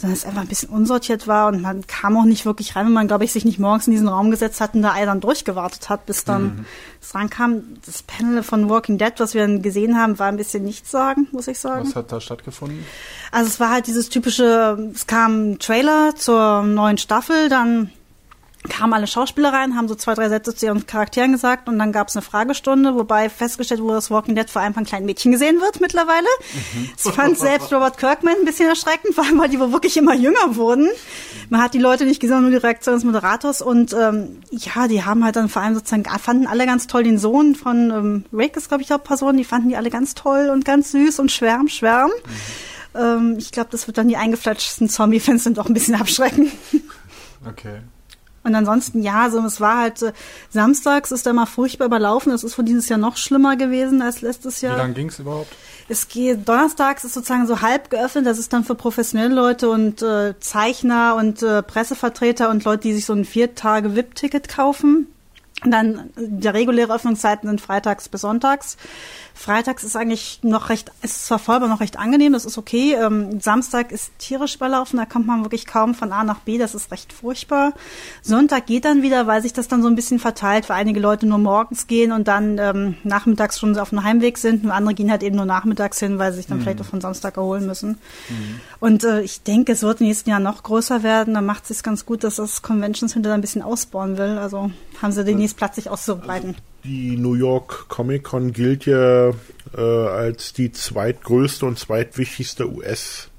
sondern 0.00 0.16
es 0.16 0.24
einfach 0.24 0.40
ein 0.40 0.48
bisschen 0.48 0.70
unsortiert 0.70 1.28
war 1.28 1.48
und 1.48 1.60
man 1.60 1.86
kam 1.86 2.16
auch 2.16 2.24
nicht 2.24 2.46
wirklich 2.46 2.74
rein, 2.74 2.86
wenn 2.86 2.92
man, 2.92 3.06
glaube 3.06 3.24
ich, 3.24 3.32
sich 3.32 3.44
nicht 3.44 3.58
morgens 3.58 3.86
in 3.86 3.92
diesen 3.92 4.08
Raum 4.08 4.30
gesetzt 4.30 4.60
hat 4.60 4.74
und 4.74 4.82
da 4.82 4.94
dann 5.04 5.20
durchgewartet 5.20 5.90
hat, 5.90 6.06
bis 6.06 6.24
dann 6.24 6.42
mhm. 6.42 6.64
es 7.02 7.14
rankam. 7.14 7.62
Das 7.84 8.02
Panel 8.02 8.42
von 8.42 8.70
Walking 8.70 8.96
Dead, 8.96 9.12
was 9.18 9.34
wir 9.34 9.42
dann 9.42 9.60
gesehen 9.60 9.98
haben, 9.98 10.18
war 10.18 10.28
ein 10.28 10.38
bisschen 10.38 10.64
nichts 10.64 10.90
sagen, 10.90 11.28
muss 11.32 11.48
ich 11.48 11.58
sagen. 11.58 11.86
Was 11.86 11.96
hat 11.96 12.12
da 12.12 12.20
stattgefunden? 12.20 12.84
Also 13.30 13.48
es 13.48 13.60
war 13.60 13.70
halt 13.70 13.86
dieses 13.86 14.08
typische, 14.08 14.90
es 14.94 15.06
kam 15.06 15.52
ein 15.52 15.58
Trailer 15.58 16.14
zur 16.16 16.62
neuen 16.62 16.96
Staffel, 16.96 17.48
dann 17.48 17.90
kamen 18.68 18.92
alle 18.92 19.06
Schauspieler 19.06 19.52
rein, 19.52 19.74
haben 19.74 19.88
so 19.88 19.94
zwei, 19.94 20.14
drei 20.14 20.28
Sätze 20.28 20.54
zu 20.54 20.66
ihren 20.66 20.86
Charakteren 20.86 21.32
gesagt 21.32 21.68
und 21.68 21.78
dann 21.78 21.92
gab 21.92 22.08
es 22.08 22.16
eine 22.16 22.22
Fragestunde, 22.22 22.94
wobei 22.94 23.30
festgestellt 23.30 23.80
wurde, 23.80 23.94
dass 23.94 24.10
Walking 24.10 24.34
Dead 24.34 24.50
vor 24.50 24.60
allem 24.60 24.74
von 24.74 24.84
kleinen 24.84 25.06
Mädchen 25.06 25.32
gesehen 25.32 25.60
wird 25.60 25.80
mittlerweile. 25.80 26.26
Mhm. 26.74 26.90
Ich 26.96 27.12
fand 27.12 27.38
selbst 27.38 27.72
Robert 27.72 27.96
Kirkman 27.96 28.34
ein 28.38 28.44
bisschen 28.44 28.68
erschreckend, 28.68 29.14
vor 29.14 29.24
allem 29.24 29.38
weil 29.38 29.48
die 29.48 29.58
wohl 29.58 29.72
wirklich 29.72 29.96
immer 29.96 30.14
jünger 30.14 30.56
wurden. 30.56 30.88
Man 31.48 31.62
hat 31.62 31.72
die 31.72 31.78
Leute 31.78 32.04
nicht 32.04 32.20
gesehen, 32.20 32.42
nur 32.42 32.50
die 32.50 32.58
Reaktion 32.58 32.94
des 32.94 33.04
Moderators 33.04 33.62
und 33.62 33.94
ähm, 33.94 34.42
ja, 34.50 34.88
die 34.88 35.04
haben 35.04 35.24
halt 35.24 35.36
dann 35.36 35.48
vor 35.48 35.62
allem 35.62 35.74
sozusagen, 35.74 36.04
fanden 36.18 36.46
alle 36.46 36.66
ganz 36.66 36.86
toll 36.86 37.04
den 37.04 37.18
Sohn 37.18 37.54
von 37.54 37.90
ähm, 37.90 38.24
Rick 38.32 38.56
ist, 38.56 38.68
glaube 38.68 38.82
ich, 38.82 38.92
auch 38.92 39.02
Person, 39.02 39.38
die 39.38 39.44
fanden 39.44 39.70
die 39.70 39.76
alle 39.76 39.90
ganz 39.90 40.14
toll 40.14 40.50
und 40.52 40.66
ganz 40.66 40.92
süß 40.92 41.18
und 41.18 41.32
schwärm, 41.32 41.68
schwärm. 41.68 42.10
Mhm. 42.10 43.00
Ähm, 43.00 43.36
ich 43.38 43.52
glaube, 43.52 43.70
das 43.70 43.86
wird 43.86 43.96
dann 43.96 44.08
die 44.08 44.16
eingefletschtesten 44.18 44.90
Zombie-Fans 44.90 45.44
sind 45.44 45.56
doch 45.56 45.66
ein 45.66 45.74
bisschen 45.74 45.94
abschrecken. 45.94 46.52
Okay. 47.48 47.80
Und 48.42 48.54
ansonsten, 48.54 49.02
ja, 49.02 49.28
so, 49.30 49.38
es 49.40 49.60
war 49.60 49.78
halt, 49.78 50.00
äh, 50.02 50.12
samstags 50.48 51.10
ist 51.10 51.26
da 51.26 51.32
mal 51.32 51.46
furchtbar 51.46 51.86
überlaufen. 51.86 52.32
Das 52.32 52.42
ist 52.42 52.54
von 52.54 52.64
dieses 52.64 52.88
Jahr 52.88 52.98
noch 52.98 53.16
schlimmer 53.16 53.56
gewesen 53.56 54.00
als 54.00 54.22
letztes 54.22 54.62
Jahr. 54.62 54.76
Wie 54.76 54.80
lange 54.80 54.94
ging's 54.94 55.18
überhaupt? 55.18 55.54
Es 55.88 56.08
geht, 56.08 56.48
donnerstags 56.48 57.04
ist 57.04 57.14
sozusagen 57.14 57.46
so 57.46 57.60
halb 57.60 57.90
geöffnet. 57.90 58.24
Das 58.24 58.38
ist 58.38 58.52
dann 58.52 58.64
für 58.64 58.74
professionelle 58.74 59.34
Leute 59.34 59.68
und 59.68 60.00
äh, 60.02 60.38
Zeichner 60.40 61.16
und 61.16 61.42
äh, 61.42 61.62
Pressevertreter 61.62 62.48
und 62.48 62.64
Leute, 62.64 62.82
die 62.82 62.94
sich 62.94 63.04
so 63.04 63.12
ein 63.12 63.24
vier 63.24 63.54
Tage 63.54 63.94
VIP-Ticket 63.94 64.48
kaufen. 64.48 65.08
Und 65.62 65.72
dann 65.72 66.10
die 66.16 66.48
reguläre 66.48 66.94
Öffnungszeiten 66.94 67.48
sind 67.48 67.60
freitags 67.60 68.08
bis 68.08 68.22
sonntags. 68.22 68.78
Freitags 69.40 69.84
ist 69.84 69.96
eigentlich 69.96 70.40
noch 70.42 70.68
recht, 70.68 70.92
ist 71.00 71.24
zwar 71.24 71.38
voll, 71.38 71.54
aber 71.54 71.66
noch 71.66 71.80
recht 71.80 71.98
angenehm, 71.98 72.34
das 72.34 72.44
ist 72.44 72.58
okay. 72.58 72.94
Ähm, 72.94 73.40
Samstag 73.40 73.90
ist 73.90 74.12
tierisch 74.18 74.56
überlaufen, 74.56 74.98
da 74.98 75.06
kommt 75.06 75.26
man 75.26 75.44
wirklich 75.46 75.64
kaum 75.64 75.94
von 75.94 76.12
A 76.12 76.24
nach 76.24 76.40
B, 76.40 76.58
das 76.58 76.74
ist 76.74 76.92
recht 76.92 77.10
furchtbar. 77.10 77.72
Sonntag 78.20 78.66
geht 78.66 78.84
dann 78.84 79.00
wieder, 79.00 79.26
weil 79.26 79.40
sich 79.40 79.54
das 79.54 79.66
dann 79.66 79.80
so 79.80 79.88
ein 79.88 79.94
bisschen 79.94 80.18
verteilt, 80.18 80.68
weil 80.68 80.76
einige 80.76 81.00
Leute 81.00 81.24
nur 81.24 81.38
morgens 81.38 81.86
gehen 81.86 82.12
und 82.12 82.28
dann 82.28 82.58
ähm, 82.58 82.96
nachmittags 83.02 83.58
schon 83.58 83.78
auf 83.78 83.88
dem 83.88 84.04
Heimweg 84.04 84.36
sind 84.36 84.62
und 84.62 84.72
andere 84.72 84.92
gehen 84.92 85.10
halt 85.10 85.22
eben 85.22 85.36
nur 85.36 85.46
nachmittags 85.46 85.98
hin, 85.98 86.18
weil 86.18 86.32
sie 86.32 86.36
sich 86.36 86.46
dann 86.46 86.58
mhm. 86.58 86.62
vielleicht 86.64 86.82
auch 86.82 86.86
von 86.86 87.00
Samstag 87.00 87.38
erholen 87.38 87.66
müssen. 87.66 87.98
Mhm. 88.28 88.60
Und 88.78 89.04
äh, 89.04 89.22
ich 89.22 89.42
denke, 89.42 89.72
es 89.72 89.82
wird 89.82 90.02
im 90.02 90.08
nächsten 90.08 90.28
Jahr 90.28 90.40
noch 90.40 90.62
größer 90.62 91.02
werden, 91.02 91.32
da 91.32 91.40
macht 91.40 91.62
es 91.62 91.68
sich 91.68 91.82
ganz 91.82 92.04
gut, 92.04 92.24
dass 92.24 92.36
das 92.36 92.60
Convention 92.60 93.08
Center 93.08 93.32
ein 93.32 93.40
bisschen 93.40 93.62
ausbauen 93.62 94.18
will, 94.18 94.36
also 94.36 94.70
haben 95.00 95.12
sie 95.12 95.24
demnächst 95.24 95.56
Platz, 95.56 95.76
sich 95.76 95.88
auszubreiten. 95.88 96.50
Also 96.50 96.70
die 96.84 97.16
New 97.16 97.34
York 97.34 97.88
Comic 97.88 98.24
Con 98.24 98.52
gilt 98.52 98.86
ja 98.86 99.30
äh, 99.76 99.80
als 99.80 100.52
die 100.52 100.72
zweitgrößte 100.72 101.66
und 101.66 101.78
zweitwichtigste 101.78 102.70
US 102.70 103.30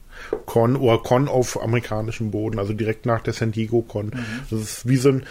Con 0.46 0.76
oder 0.76 1.00
Con 1.00 1.28
auf 1.28 1.62
amerikanischem 1.62 2.32
Boden, 2.32 2.60
also 2.60 2.74
direkt 2.74 3.06
nach 3.06 3.22
der 3.22 3.34
San 3.34 3.52
Diego 3.52 3.82
Con. 3.82 4.08
Mhm. 4.08 4.24
Das 4.50 4.62
ist 4.62 4.88
wie 4.88 4.98
so 4.98 5.10
ein 5.10 5.24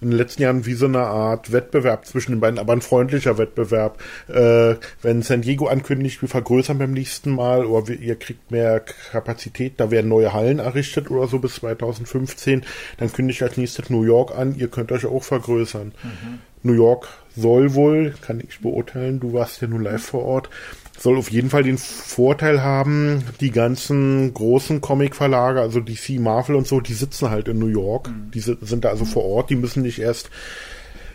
in 0.00 0.10
den 0.10 0.18
letzten 0.18 0.42
Jahren 0.42 0.66
wie 0.66 0.74
so 0.74 0.86
eine 0.86 1.00
Art 1.00 1.50
Wettbewerb 1.52 2.04
zwischen 2.04 2.32
den 2.32 2.40
beiden, 2.40 2.58
aber 2.58 2.74
ein 2.74 2.82
freundlicher 2.82 3.38
Wettbewerb. 3.38 4.02
Äh, 4.28 4.74
wenn 5.00 5.22
San 5.22 5.40
Diego 5.40 5.66
ankündigt, 5.66 6.20
wir 6.20 6.28
vergrößern 6.28 6.78
beim 6.78 6.92
nächsten 6.92 7.30
Mal 7.30 7.64
oder 7.64 7.88
wir, 7.88 7.98
ihr 7.98 8.16
kriegt 8.16 8.50
mehr 8.50 8.80
Kapazität, 8.80 9.74
da 9.78 9.90
werden 9.90 10.08
neue 10.08 10.32
Hallen 10.34 10.58
errichtet 10.58 11.10
oder 11.10 11.26
so 11.26 11.38
bis 11.38 11.54
2015, 11.54 12.64
dann 12.98 13.12
kündigt 13.12 13.42
als 13.42 13.56
nächstes 13.56 13.88
New 13.88 14.02
York 14.02 14.36
an, 14.36 14.54
ihr 14.56 14.68
könnt 14.68 14.92
euch 14.92 15.06
auch 15.06 15.24
vergrößern. 15.24 15.92
Mhm. 16.02 16.38
New 16.64 16.72
York 16.72 17.08
soll 17.36 17.74
wohl, 17.74 18.14
kann 18.20 18.40
ich 18.40 18.60
beurteilen, 18.60 19.20
du 19.20 19.32
warst 19.32 19.60
ja 19.60 19.68
nun 19.68 19.82
live 19.82 20.02
vor 20.02 20.24
Ort, 20.24 20.50
soll 20.98 21.18
auf 21.18 21.30
jeden 21.30 21.50
Fall 21.50 21.64
den 21.64 21.78
Vorteil 21.78 22.62
haben, 22.62 23.22
die 23.40 23.50
ganzen 23.50 24.32
großen 24.32 24.80
Comic-Verlage, 24.80 25.60
also 25.60 25.80
DC, 25.80 26.20
Marvel 26.20 26.56
und 26.56 26.66
so, 26.66 26.80
die 26.80 26.94
sitzen 26.94 27.30
halt 27.30 27.48
in 27.48 27.58
New 27.58 27.66
York. 27.66 28.08
Mhm. 28.08 28.30
Die 28.32 28.40
sind 28.40 28.84
da 28.84 28.90
also 28.90 29.04
vor 29.04 29.24
Ort, 29.24 29.50
die 29.50 29.56
müssen 29.56 29.82
nicht 29.82 29.98
erst 29.98 30.30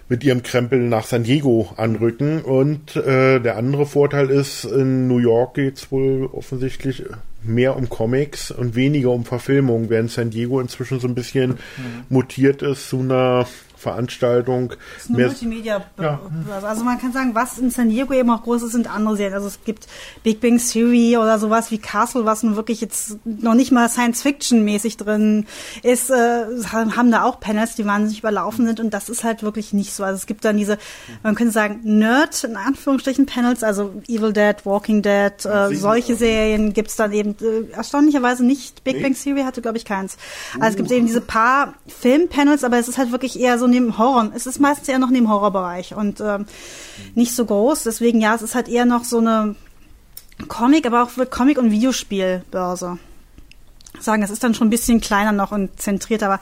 mit 0.09 0.23
ihrem 0.23 0.43
Krempel 0.43 0.79
nach 0.79 1.05
San 1.05 1.23
Diego 1.23 1.71
anrücken. 1.77 2.41
Und 2.41 2.95
äh, 2.95 3.39
der 3.39 3.57
andere 3.57 3.85
Vorteil 3.85 4.29
ist, 4.29 4.65
in 4.65 5.07
New 5.07 5.19
York 5.19 5.53
geht's 5.53 5.91
wohl 5.91 6.27
offensichtlich 6.31 7.03
mehr 7.43 7.77
um 7.77 7.89
Comics 7.89 8.51
und 8.51 8.75
weniger 8.75 9.11
um 9.11 9.23
Verfilmung, 9.23 9.89
während 9.89 10.11
San 10.11 10.31
Diego 10.31 10.59
inzwischen 10.59 10.99
so 10.99 11.07
ein 11.07 11.15
bisschen 11.15 11.51
mhm. 11.51 12.05
mutiert 12.09 12.63
ist 12.63 12.89
zu 12.89 12.99
einer 12.99 13.47
Veranstaltung. 13.79 14.69
Das 14.69 15.05
ist 15.05 15.09
eine 15.09 15.25
Multimedia. 15.25 15.85
Ja. 15.99 16.19
Also 16.63 16.83
man 16.83 16.99
kann 16.99 17.13
sagen, 17.13 17.33
was 17.33 17.57
in 17.57 17.71
San 17.71 17.89
Diego 17.89 18.13
eben 18.13 18.29
auch 18.29 18.43
groß 18.43 18.63
ist, 18.63 18.73
sind 18.73 18.93
andere 18.93 19.15
Serien. 19.15 19.33
Also 19.33 19.47
es 19.47 19.63
gibt 19.63 19.87
Big 20.21 20.41
Bang 20.41 20.57
Theory 20.59 21.17
oder 21.17 21.39
sowas 21.39 21.71
wie 21.71 21.77
Castle, 21.77 22.25
was 22.25 22.43
nun 22.43 22.57
wirklich 22.57 22.81
jetzt 22.81 23.17
noch 23.23 23.53
nicht 23.53 23.71
mal 23.71 23.87
Science-Fiction-mäßig 23.87 24.97
drin 24.97 25.45
ist, 25.81 26.09
äh, 26.09 26.45
haben 26.73 27.11
da 27.11 27.23
auch 27.23 27.39
Panels, 27.39 27.75
die 27.75 27.85
wahnsinnig 27.85 28.19
überlaufen 28.19 28.65
sind 28.65 28.81
und 28.81 28.93
das 28.93 29.07
ist 29.07 29.23
halt 29.23 29.43
wirklich 29.43 29.71
nicht 29.71 29.93
so. 29.93 30.03
Also 30.03 30.17
es 30.17 30.25
gibt 30.25 30.43
dann 30.43 30.57
diese, 30.57 30.77
man 31.23 31.35
könnte 31.35 31.53
sagen, 31.53 31.79
Nerd, 31.83 32.43
in 32.43 32.57
Anführungsstrichen, 32.57 33.25
Panels, 33.27 33.63
also 33.63 33.93
Evil 34.09 34.33
Dead, 34.33 34.55
Walking 34.65 35.01
Dead, 35.01 35.45
äh, 35.45 35.73
solche 35.73 36.15
Serien 36.15 36.73
gibt's 36.73 36.97
dann 36.97 37.13
eben 37.13 37.35
äh, 37.41 37.71
erstaunlicherweise 37.71 38.45
nicht. 38.45 38.83
Big 38.83 39.01
Bang 39.01 39.15
Theory 39.15 39.43
hatte, 39.43 39.61
glaube 39.61 39.77
ich, 39.77 39.85
keins. 39.85 40.17
Also 40.55 40.71
es 40.71 40.75
gibt 40.75 40.91
eben 40.91 41.05
diese 41.05 41.21
paar 41.21 41.75
Film-Panels, 41.87 42.65
aber 42.65 42.77
es 42.77 42.89
ist 42.89 42.97
halt 42.97 43.13
wirklich 43.13 43.39
eher 43.39 43.57
so 43.57 43.68
neben 43.69 43.97
Horror. 43.97 44.31
Es 44.35 44.45
ist 44.45 44.59
meistens 44.59 44.87
eher 44.87 44.99
noch 44.99 45.09
neben 45.09 45.29
Horrorbereich 45.29 45.95
und 45.95 46.19
äh, 46.19 46.39
nicht 47.15 47.35
so 47.35 47.45
groß. 47.45 47.83
Deswegen 47.83 48.21
ja, 48.21 48.35
es 48.35 48.41
ist 48.41 48.55
halt 48.55 48.67
eher 48.67 48.85
noch 48.85 49.03
so 49.03 49.19
eine 49.19 49.55
Comic, 50.47 50.85
aber 50.85 51.03
auch 51.03 51.09
Comic- 51.29 51.57
und 51.57 51.71
Videospielbörse. 51.71 52.97
Sagen, 53.99 54.23
es 54.23 54.29
ist 54.29 54.43
dann 54.43 54.53
schon 54.53 54.67
ein 54.67 54.71
bisschen 54.71 55.01
kleiner 55.01 55.31
noch 55.31 55.51
und 55.51 55.79
zentriert, 55.79 56.23
aber 56.23 56.39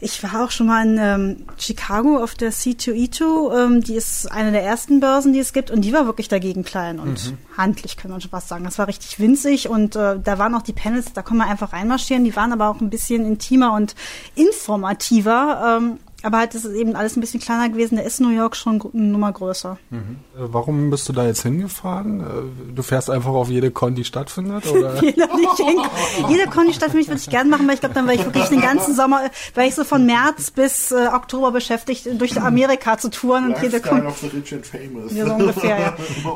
ich 0.00 0.22
war 0.22 0.44
auch 0.44 0.52
schon 0.52 0.68
mal 0.68 0.86
in 0.86 0.96
ähm, 0.98 1.46
Chicago 1.58 2.22
auf 2.22 2.34
der 2.34 2.52
C2E2. 2.52 3.64
Ähm, 3.64 3.80
die 3.82 3.96
ist 3.96 4.30
eine 4.30 4.52
der 4.52 4.62
ersten 4.62 5.00
Börsen, 5.00 5.32
die 5.32 5.40
es 5.40 5.52
gibt. 5.52 5.72
Und 5.72 5.80
die 5.82 5.92
war 5.92 6.06
wirklich 6.06 6.28
dagegen 6.28 6.62
klein 6.64 7.00
und 7.00 7.32
mhm. 7.32 7.38
handlich, 7.56 7.96
kann 7.96 8.10
man 8.10 8.20
schon 8.20 8.30
fast 8.30 8.48
sagen. 8.48 8.64
Das 8.64 8.78
war 8.78 8.86
richtig 8.86 9.18
winzig. 9.18 9.68
Und 9.68 9.96
äh, 9.96 10.20
da 10.20 10.38
waren 10.38 10.54
auch 10.54 10.62
die 10.62 10.72
Panels, 10.72 11.12
da 11.14 11.22
konnte 11.22 11.38
man 11.38 11.48
einfach 11.48 11.72
reinmarschieren. 11.72 12.22
Die 12.22 12.36
waren 12.36 12.52
aber 12.52 12.68
auch 12.68 12.80
ein 12.80 12.90
bisschen 12.90 13.26
intimer 13.26 13.72
und 13.72 13.96
informativer. 14.36 15.78
Ähm, 15.80 15.98
aber 16.22 16.38
halt, 16.38 16.54
das 16.54 16.64
ist 16.64 16.74
eben 16.74 16.96
alles 16.96 17.16
ein 17.16 17.20
bisschen 17.20 17.38
kleiner 17.38 17.68
gewesen. 17.68 17.96
Da 17.96 18.02
ist 18.02 18.20
New 18.20 18.30
York 18.30 18.56
schon 18.56 18.82
eine 18.92 19.02
Nummer 19.04 19.30
größer. 19.30 19.78
Mhm. 19.90 20.16
Äh, 20.36 20.48
warum 20.50 20.90
bist 20.90 21.08
du 21.08 21.12
da 21.12 21.24
jetzt 21.24 21.42
hingefahren? 21.42 22.20
Äh, 22.20 22.74
du 22.74 22.82
fährst 22.82 23.08
einfach 23.08 23.30
auf 23.30 23.48
jede 23.48 23.70
Con, 23.70 23.94
die 23.94 24.04
stattfindet? 24.04 24.66
Oder? 24.70 25.00
jede, 25.02 25.28
jede 26.28 26.46
Con, 26.50 26.66
die 26.66 26.74
stattfindet, 26.74 27.08
würde 27.08 27.20
ich 27.20 27.30
gerne 27.30 27.48
machen, 27.48 27.68
weil 27.68 27.74
ich 27.74 27.80
glaube, 27.80 27.94
dann 27.94 28.06
wäre 28.06 28.16
ich 28.16 28.24
wirklich 28.24 28.48
den 28.48 28.60
ganzen 28.60 28.96
Sommer, 28.96 29.30
wäre 29.54 29.68
ich 29.68 29.76
so 29.76 29.84
von 29.84 30.06
März 30.06 30.50
bis 30.50 30.90
äh, 30.90 31.08
Oktober 31.12 31.52
beschäftigt, 31.52 32.08
durch 32.18 32.40
Amerika 32.40 32.98
zu 32.98 33.10
touren. 33.10 33.54
Und 33.54 33.62
jede 33.62 33.80
Con. 33.80 34.04
Of 34.04 34.18
the 34.18 34.26
rich 34.26 34.52
and 34.52 34.66
famous. 34.66 35.12
Ja, 35.12 35.24
so 35.24 35.34
ungefähr, 35.34 35.78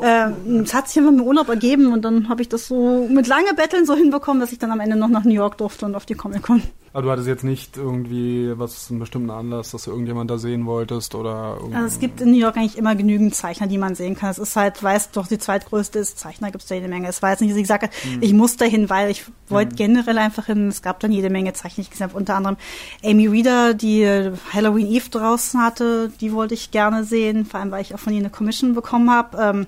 ja. 0.01 0.27
äh, 0.29 0.61
es 0.61 0.73
hat 0.73 0.87
sich 0.87 0.97
immer 0.97 1.11
mit 1.11 1.25
Urlaub 1.25 1.49
ergeben 1.49 1.91
und 1.91 2.03
dann 2.03 2.29
habe 2.29 2.41
ich 2.41 2.47
das 2.47 2.67
so 2.67 3.05
mit 3.09 3.27
lange 3.27 3.53
Betteln 3.53 3.85
so 3.85 3.95
hinbekommen, 3.95 4.39
dass 4.39 4.53
ich 4.53 4.59
dann 4.59 4.71
am 4.71 4.79
Ende 4.79 4.95
noch 4.95 5.09
nach 5.09 5.25
New 5.25 5.33
York 5.33 5.57
durfte 5.57 5.85
und 5.85 5.95
auf 5.95 6.05
die 6.05 6.15
Comic-Con. 6.15 6.63
Aber 6.93 7.01
du 7.01 7.11
hattest 7.11 7.27
jetzt 7.27 7.43
nicht 7.43 7.75
irgendwie 7.75 8.51
was, 8.55 8.91
einen 8.91 8.99
bestimmten 8.99 9.31
Anlass, 9.31 9.71
dass 9.71 9.85
du 9.85 9.91
irgendjemand 9.91 10.29
da 10.29 10.37
sehen 10.37 10.67
wolltest 10.67 11.15
oder 11.15 11.57
Also 11.73 11.87
es 11.87 11.99
gibt 11.99 12.21
in 12.21 12.29
New 12.29 12.37
York 12.37 12.55
eigentlich 12.55 12.77
immer 12.77 12.93
genügend 12.93 13.33
Zeichner, 13.33 13.65
die 13.65 13.79
man 13.79 13.95
sehen 13.95 14.15
kann. 14.15 14.29
Es 14.29 14.37
ist 14.37 14.55
halt, 14.55 14.83
weil 14.83 14.97
es 14.97 15.09
doch 15.09 15.25
die 15.25 15.39
zweitgrößte 15.39 15.97
ist, 15.97 16.19
Zeichner 16.19 16.51
gibt 16.51 16.61
es 16.61 16.69
da 16.69 16.75
jede 16.75 16.87
Menge. 16.87 17.07
Es 17.07 17.23
war 17.23 17.31
jetzt 17.31 17.41
nicht, 17.41 17.49
dass 17.49 17.57
ich 17.57 17.63
gesagt 17.63 17.83
habe, 17.83 17.93
hm. 18.03 18.21
ich 18.21 18.33
muss 18.33 18.57
da 18.57 18.65
hin, 18.65 18.91
weil 18.91 19.09
ich 19.09 19.25
wollte 19.49 19.71
hm. 19.71 19.75
generell 19.75 20.19
einfach 20.19 20.45
hin. 20.45 20.67
Es 20.67 20.83
gab 20.83 20.99
dann 20.99 21.11
jede 21.11 21.31
Menge 21.31 21.53
Zeichner, 21.53 21.83
ich 21.91 22.01
habe. 22.01 22.15
Unter 22.15 22.35
anderem 22.35 22.57
Amy 23.03 23.25
Reader, 23.27 23.73
die 23.73 24.05
Halloween 24.53 24.85
Eve 24.85 25.09
draußen 25.09 25.59
hatte, 25.59 26.11
die 26.21 26.31
wollte 26.31 26.53
ich 26.53 26.69
gerne 26.69 27.03
sehen, 27.05 27.47
vor 27.47 27.59
allem, 27.59 27.71
weil 27.71 27.81
ich 27.81 27.95
auch 27.95 27.99
von 27.99 28.13
ihr 28.13 28.19
eine 28.19 28.29
Commission 28.29 28.75
bekommen 28.75 29.09
habe. 29.09 29.37
Ähm, 29.41 29.67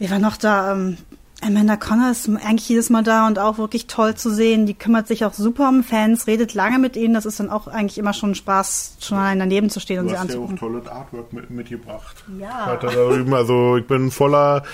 wir 0.00 0.10
waren 0.10 0.22
noch 0.22 0.38
da, 0.38 0.72
ähm, 0.72 0.96
Amanda 1.42 1.76
Connor 1.76 2.10
ist 2.10 2.28
eigentlich 2.28 2.68
jedes 2.68 2.90
Mal 2.90 3.02
da 3.02 3.26
und 3.26 3.38
auch 3.38 3.56
wirklich 3.56 3.86
toll 3.86 4.14
zu 4.14 4.30
sehen. 4.30 4.66
Die 4.66 4.74
kümmert 4.74 5.08
sich 5.08 5.24
auch 5.24 5.32
super 5.32 5.68
um 5.68 5.82
Fans, 5.82 6.26
redet 6.26 6.52
lange 6.52 6.78
mit 6.78 6.96
ihnen. 6.96 7.14
Das 7.14 7.24
ist 7.24 7.40
dann 7.40 7.48
auch 7.48 7.66
eigentlich 7.66 7.96
immer 7.96 8.12
schon 8.12 8.34
Spaß, 8.34 8.96
schon 9.00 9.16
allein 9.16 9.38
daneben 9.38 9.70
zu 9.70 9.80
stehen 9.80 9.96
du 9.96 10.02
und 10.02 10.08
sie 10.10 10.16
anzugucken. 10.16 10.56
Du 10.56 10.62
hast 10.62 10.62
ja 10.62 10.68
auch 10.68 10.72
tolles 10.72 10.88
Artwork 10.88 11.32
mit, 11.32 11.50
mitgebracht. 11.50 12.24
Ja. 12.38 12.76
da 12.76 12.88
drüben, 12.88 13.32
also 13.32 13.78
ich 13.78 13.86
bin 13.86 14.10
voller, 14.10 14.64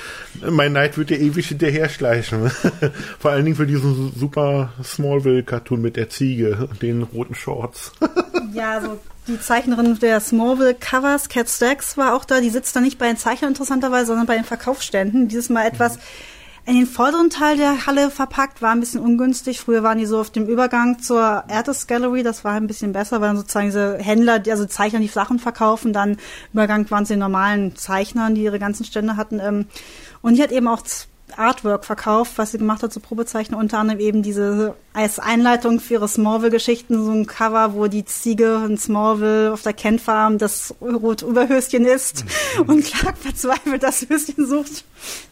mein 0.48 0.72
Neid 0.72 0.98
wird 0.98 1.10
dir 1.10 1.20
ewig 1.20 1.46
hinterher 1.46 1.88
schleichen. 1.88 2.50
Vor 3.20 3.30
allen 3.30 3.44
Dingen 3.44 3.56
für 3.56 3.66
diesen 3.66 4.12
super 4.16 4.70
Smallville-Cartoon 4.82 5.80
mit 5.80 5.96
der 5.96 6.08
Ziege 6.08 6.68
und 6.68 6.82
den 6.82 7.04
roten 7.04 7.36
Shorts. 7.36 7.92
ja, 8.54 8.72
also 8.72 8.98
die 9.28 9.40
Zeichnerin 9.40 9.98
der 10.00 10.18
Smallville 10.18 10.74
Covers, 10.74 11.28
Cat 11.28 11.48
Stacks, 11.48 11.96
war 11.96 12.14
auch 12.14 12.24
da. 12.24 12.40
Die 12.40 12.50
sitzt 12.50 12.74
da 12.74 12.80
nicht 12.80 12.98
bei 12.98 13.06
den 13.06 13.16
Zeichnern 13.16 13.52
interessanterweise, 13.52 14.06
sondern 14.06 14.26
bei 14.26 14.34
den 14.34 14.44
Verkaufsständen. 14.44 15.28
Dieses 15.28 15.48
Mal 15.48 15.66
etwas... 15.66 15.98
Mhm 15.98 16.02
in 16.66 16.74
den 16.74 16.86
vorderen 16.86 17.30
Teil 17.30 17.56
der 17.56 17.86
Halle 17.86 18.10
verpackt, 18.10 18.60
war 18.60 18.72
ein 18.72 18.80
bisschen 18.80 19.00
ungünstig. 19.00 19.60
Früher 19.60 19.84
waren 19.84 19.98
die 19.98 20.06
so 20.06 20.18
auf 20.18 20.30
dem 20.30 20.46
Übergang 20.48 20.98
zur 20.98 21.20
Artist 21.22 21.86
Gallery, 21.86 22.24
das 22.24 22.44
war 22.44 22.54
ein 22.54 22.66
bisschen 22.66 22.92
besser, 22.92 23.20
weil 23.20 23.28
dann 23.28 23.36
sozusagen 23.36 23.66
diese 23.66 23.98
Händler, 23.98 24.42
also 24.48 24.66
Zeichner, 24.66 24.98
die 24.98 25.06
Sachen 25.06 25.38
verkaufen, 25.38 25.92
dann 25.92 26.16
Übergang 26.52 26.90
waren 26.90 27.04
sie 27.04 27.14
den 27.14 27.20
normalen 27.20 27.76
Zeichnern, 27.76 28.34
die 28.34 28.42
ihre 28.42 28.58
ganzen 28.58 28.84
Stände 28.84 29.16
hatten. 29.16 29.38
Ähm, 29.38 29.66
und 30.22 30.34
die 30.34 30.42
hat 30.42 30.50
eben 30.50 30.66
auch 30.66 30.82
Artwork 31.38 31.84
verkauft, 31.84 32.32
was 32.36 32.52
sie 32.52 32.58
gemacht 32.58 32.82
hat 32.82 32.92
zu 32.92 33.00
Probezeichnen, 33.00 33.58
unter 33.58 33.78
anderem 33.78 34.00
eben 34.00 34.22
diese 34.22 34.74
als 34.92 35.18
Einleitung 35.18 35.80
für 35.80 35.94
ihre 35.94 36.08
Smallville-Geschichten, 36.08 37.04
so 37.04 37.10
ein 37.10 37.26
Cover, 37.26 37.74
wo 37.74 37.86
die 37.86 38.04
Ziege 38.04 38.62
in 38.66 38.78
Smallville 38.78 39.52
auf 39.52 39.62
der 39.62 39.74
Kent 39.74 40.00
Farm 40.00 40.38
das 40.38 40.74
Rot-Überhöschen 40.80 41.84
ist 41.84 42.24
mhm. 42.56 42.62
und 42.62 42.84
Clark 42.84 43.18
verzweifelt 43.18 43.82
das 43.82 44.06
Höschen 44.08 44.46
sucht. 44.46 44.84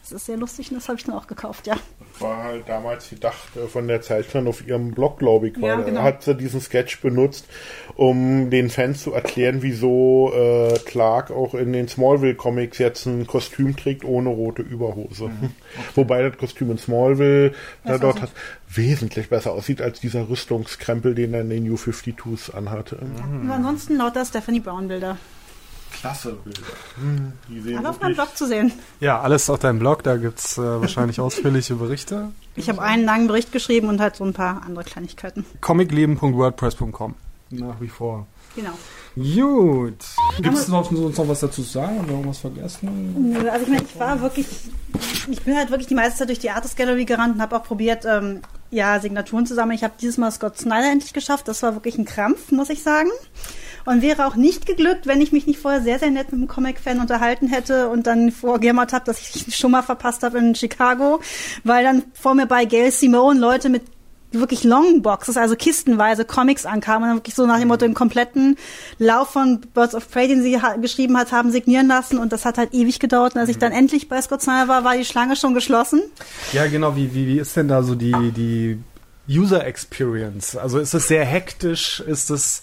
Das 0.03 0.13
ist 0.13 0.27
sehr 0.27 0.37
lustig 0.37 0.71
und 0.71 0.77
das 0.77 0.89
habe 0.89 0.99
ich 0.99 1.05
dann 1.05 1.15
auch 1.15 1.27
gekauft, 1.27 1.67
ja. 1.67 1.77
War 2.21 2.45
halt 2.45 2.69
damals 2.69 3.11
gedacht 3.11 3.57
äh, 3.57 3.67
von 3.67 3.89
der 3.89 4.01
Zeichnerin 4.03 4.49
auf 4.49 4.67
ihrem 4.67 4.93
Blog, 4.93 5.19
glaube 5.19 5.49
ich, 5.49 5.57
Ja, 5.57 5.79
weil 5.79 5.85
genau. 5.85 6.03
hat 6.03 6.23
sie 6.23 6.35
diesen 6.35 6.61
Sketch 6.61 7.01
benutzt, 7.01 7.47
um 7.97 8.51
den 8.51 8.71
Fans 8.71 9.03
zu 9.03 9.13
erklären, 9.13 9.63
wieso 9.63 10.33
äh, 10.35 10.79
Clark 10.85 11.31
auch 11.31 11.55
in 11.55 11.73
den 11.73 11.89
Smallville-Comics 11.89 12.79
jetzt 12.79 13.07
ein 13.07 13.27
Kostüm 13.27 13.77
trägt 13.77 14.05
ohne 14.05 14.29
rote 14.29 14.63
Überhose. 14.63 15.25
Mhm. 15.29 15.51
Wobei 15.95 16.23
das 16.23 16.39
Kostüm 16.39 16.71
in 16.71 16.79
Smallville 16.79 17.51
da 17.51 17.93
Besser 17.93 17.99
dort 17.99 18.23
hat, 18.23 18.31
wesentlich 18.69 19.29
besser 19.29 19.53
aussieht 19.53 19.81
als 19.81 20.01
dieser 20.01 20.29
Rüstungskrempel, 20.29 21.15
den 21.15 21.35
er 21.35 21.43
in 21.43 21.51
den 21.51 21.65
New 21.65 21.77
52s 21.77 22.55
anhatte. 22.55 22.97
Und 22.97 23.51
ansonsten 23.51 23.97
lauter 23.97 24.25
Stephanie 24.25 24.61
Brown 24.61 24.89
Bilder. 24.89 25.17
Klasse 26.01 26.33
Bilder. 26.45 26.61
Hm, 26.97 27.33
die 27.49 27.61
sehen 27.61 27.79
Alle 27.79 27.91
auf 27.91 28.01
meinem 28.01 28.15
Blog 28.15 28.37
zu 28.37 28.47
sehen. 28.47 28.73
Ja, 29.01 29.21
alles 29.21 29.49
auf 29.51 29.59
deinem 29.59 29.79
Blog, 29.79 30.03
da 30.03 30.17
gibt's 30.17 30.59
äh, 30.59 30.63
wahrscheinlich 30.63 31.21
ausführliche 31.21 31.75
Berichte. 31.77 32.31
Ich 32.57 32.69
habe 32.69 32.83
einen 32.83 33.05
langen 33.05 33.27
Bericht 33.27 33.53
geschrieben 33.53 33.89
und 33.89 34.01
halt 34.01 34.17
so 34.17 34.25
ein 34.25 34.33
paar 34.33 34.63
andere 34.65 34.85
Kleinigkeiten. 34.85 35.45
comicleben.wordpress.com. 35.61 37.15
Nach 37.51 37.81
wie 37.81 37.89
vor. 37.89 38.27
Genau. 38.57 38.73
Gut. 39.17 39.99
Gibt 40.41 40.57
es 40.57 40.69
noch, 40.69 40.91
sonst 40.91 41.19
noch 41.19 41.29
was 41.29 41.41
dazu 41.41 41.63
zu 41.63 41.71
sagen? 41.71 41.99
Haben 41.99 42.07
wir 42.09 42.15
irgendwas 42.15 42.39
vergessen? 42.39 43.33
Nö, 43.33 43.49
Also 43.49 43.65
ich 43.65 43.71
meine, 43.73 43.83
ich 43.85 43.99
war 43.99 44.21
wirklich, 44.21 44.47
ich 45.29 45.43
bin 45.43 45.57
halt 45.57 45.71
wirklich 45.71 45.89
die 45.89 45.95
meiste 45.95 46.19
Zeit 46.21 46.29
durch 46.29 46.39
die 46.41 46.51
Artist 46.51 46.77
Gallery 46.77 47.05
gerannt 47.05 47.37
und 47.37 47.43
habe 47.43 47.57
auch 47.57 47.65
probiert, 47.65 48.05
ähm, 48.05 48.41
ja, 48.71 48.99
Signaturen 49.01 49.47
zu 49.47 49.55
sammeln. 49.55 49.77
Ich 49.77 49.85
habe 49.85 49.95
dieses 50.01 50.19
Mal 50.19 50.31
Scott 50.33 50.59
Snyder 50.59 50.91
endlich 50.91 51.13
geschafft. 51.13 51.47
Das 51.49 51.63
war 51.63 51.75
wirklich 51.75 51.97
ein 51.99 52.05
Krampf, 52.05 52.51
muss 52.51 52.71
ich 52.71 52.83
sagen. 52.83 53.11
Und 53.85 54.03
wäre 54.03 54.27
auch 54.27 54.37
nicht 54.37 54.67
geglückt, 54.67 55.07
wenn 55.07 55.21
ich 55.21 55.33
mich 55.33 55.47
nicht 55.47 55.59
vorher 55.59 55.83
sehr, 55.83 55.99
sehr 55.99 56.11
nett 56.11 56.33
mit 56.33 56.41
einem 56.41 56.49
Comic-Fan 56.49 57.01
unterhalten 57.01 57.49
hätte 57.49 57.89
und 57.89 58.07
dann 58.07 58.31
vorgejammert 58.31 58.93
habe, 58.93 59.05
dass 59.05 59.21
ich 59.21 59.57
schon 59.57 59.71
mal 59.71 59.83
verpasst 59.83 60.23
habe 60.23 60.39
in 60.39 60.55
Chicago, 60.55 61.21
weil 61.65 61.85
dann 61.85 62.03
vor 62.15 62.35
mir 62.35 62.47
bei 62.47 62.65
Gail 62.65 62.91
Simone 62.91 63.39
Leute 63.39 63.69
mit 63.69 63.83
wirklich 64.35 64.65
Longboxes, 64.65 65.37
also 65.37 65.57
kistenweise 65.57 66.25
Comics 66.25 66.67
ankamen 66.67 67.05
und 67.05 67.09
dann 67.09 67.17
wirklich 67.19 67.35
so 67.35 67.47
nach 67.47 67.59
dem 67.59 67.69
Motto 67.69 67.87
den 67.87 67.95
kompletten 67.95 68.57
Lauf 68.99 69.31
von 69.31 69.61
Birds 69.73 69.95
of 69.95 70.11
Prey, 70.11 70.29
den 70.29 70.43
sie 70.43 70.61
ha 70.61 70.77
geschrieben 70.77 71.17
hat, 71.17 71.33
haben 71.33 71.51
signieren 71.51 71.89
lassen 71.89 72.19
und 72.19 72.33
das 72.33 72.45
hat 72.45 72.59
halt 72.59 72.75
ewig 72.75 73.01
gedauert 73.01 73.35
und 73.35 73.41
als 73.41 73.49
ich 73.49 73.59
dann 73.59 73.73
endlich 73.73 74.09
bei 74.09 74.21
Scott 74.21 74.43
Snyder 74.43 74.69
war, 74.69 74.85
war 74.85 74.97
die 74.97 75.05
Schlange 75.05 75.37
schon 75.37 75.55
geschlossen. 75.55 76.03
Ja, 76.53 76.67
genau. 76.67 76.97
Wie, 76.97 77.15
wie, 77.15 77.27
wie 77.27 77.39
ist 77.39 77.57
denn 77.57 77.69
da 77.69 77.83
so 77.83 77.95
die, 77.95 78.33
die 78.33 78.79
User 79.29 79.65
Experience? 79.65 80.57
Also 80.57 80.79
ist 80.79 80.95
es 80.95 81.09
sehr 81.09 81.25
hektisch? 81.25 82.01
Ist 82.01 82.31
es 82.31 82.63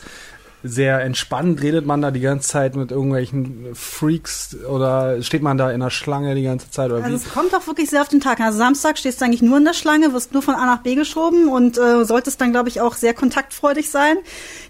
sehr 0.63 1.01
entspannt? 1.01 1.61
Redet 1.61 1.85
man 1.85 2.01
da 2.01 2.11
die 2.11 2.19
ganze 2.19 2.49
Zeit 2.49 2.75
mit 2.75 2.91
irgendwelchen 2.91 3.69
Freaks 3.73 4.55
oder 4.69 5.21
steht 5.23 5.41
man 5.41 5.57
da 5.57 5.71
in 5.71 5.79
der 5.79 5.89
Schlange 5.89 6.35
die 6.35 6.43
ganze 6.43 6.69
Zeit? 6.69 6.91
Oder 6.91 7.03
Also 7.03 7.09
wie? 7.09 7.15
es 7.15 7.31
kommt 7.33 7.53
auch 7.55 7.65
wirklich 7.67 7.89
sehr 7.89 8.01
auf 8.01 8.07
den 8.09 8.19
Tag. 8.21 8.39
Also 8.39 8.57
Samstag 8.57 8.97
stehst 8.97 9.21
du 9.21 9.25
eigentlich 9.25 9.41
nur 9.41 9.57
in 9.57 9.65
der 9.65 9.73
Schlange, 9.73 10.13
wirst 10.13 10.33
nur 10.33 10.41
von 10.41 10.55
A 10.55 10.65
nach 10.65 10.81
B 10.83 10.95
geschoben 10.95 11.47
und 11.47 11.77
äh, 11.77 12.05
solltest 12.05 12.39
dann, 12.41 12.51
glaube 12.51 12.69
ich, 12.69 12.81
auch 12.81 12.95
sehr 12.95 13.13
kontaktfreudig 13.13 13.89
sein. 13.89 14.17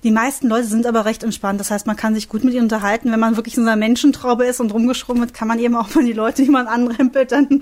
Die 0.03 0.11
meisten 0.11 0.47
Leute 0.47 0.67
sind 0.67 0.85
aber 0.85 1.05
recht 1.05 1.23
entspannt. 1.23 1.59
Das 1.59 1.71
heißt, 1.71 1.87
man 1.87 1.95
kann 1.95 2.15
sich 2.15 2.29
gut 2.29 2.43
mit 2.43 2.53
ihnen 2.53 2.63
unterhalten. 2.63 3.11
Wenn 3.11 3.19
man 3.19 3.35
wirklich 3.35 3.57
in 3.57 3.63
so 3.63 3.69
einer 3.69 3.77
Menschentraube 3.79 4.45
ist 4.45 4.59
und 4.59 4.73
rumgeschoben 4.73 5.21
wird, 5.21 5.33
kann 5.33 5.47
man 5.47 5.59
eben 5.59 5.75
auch 5.75 5.93
mal 5.95 6.03
die 6.05 6.13
Leute, 6.13 6.43
die 6.43 6.49
man 6.49 6.67
anrempelt, 6.67 7.31
dann 7.31 7.61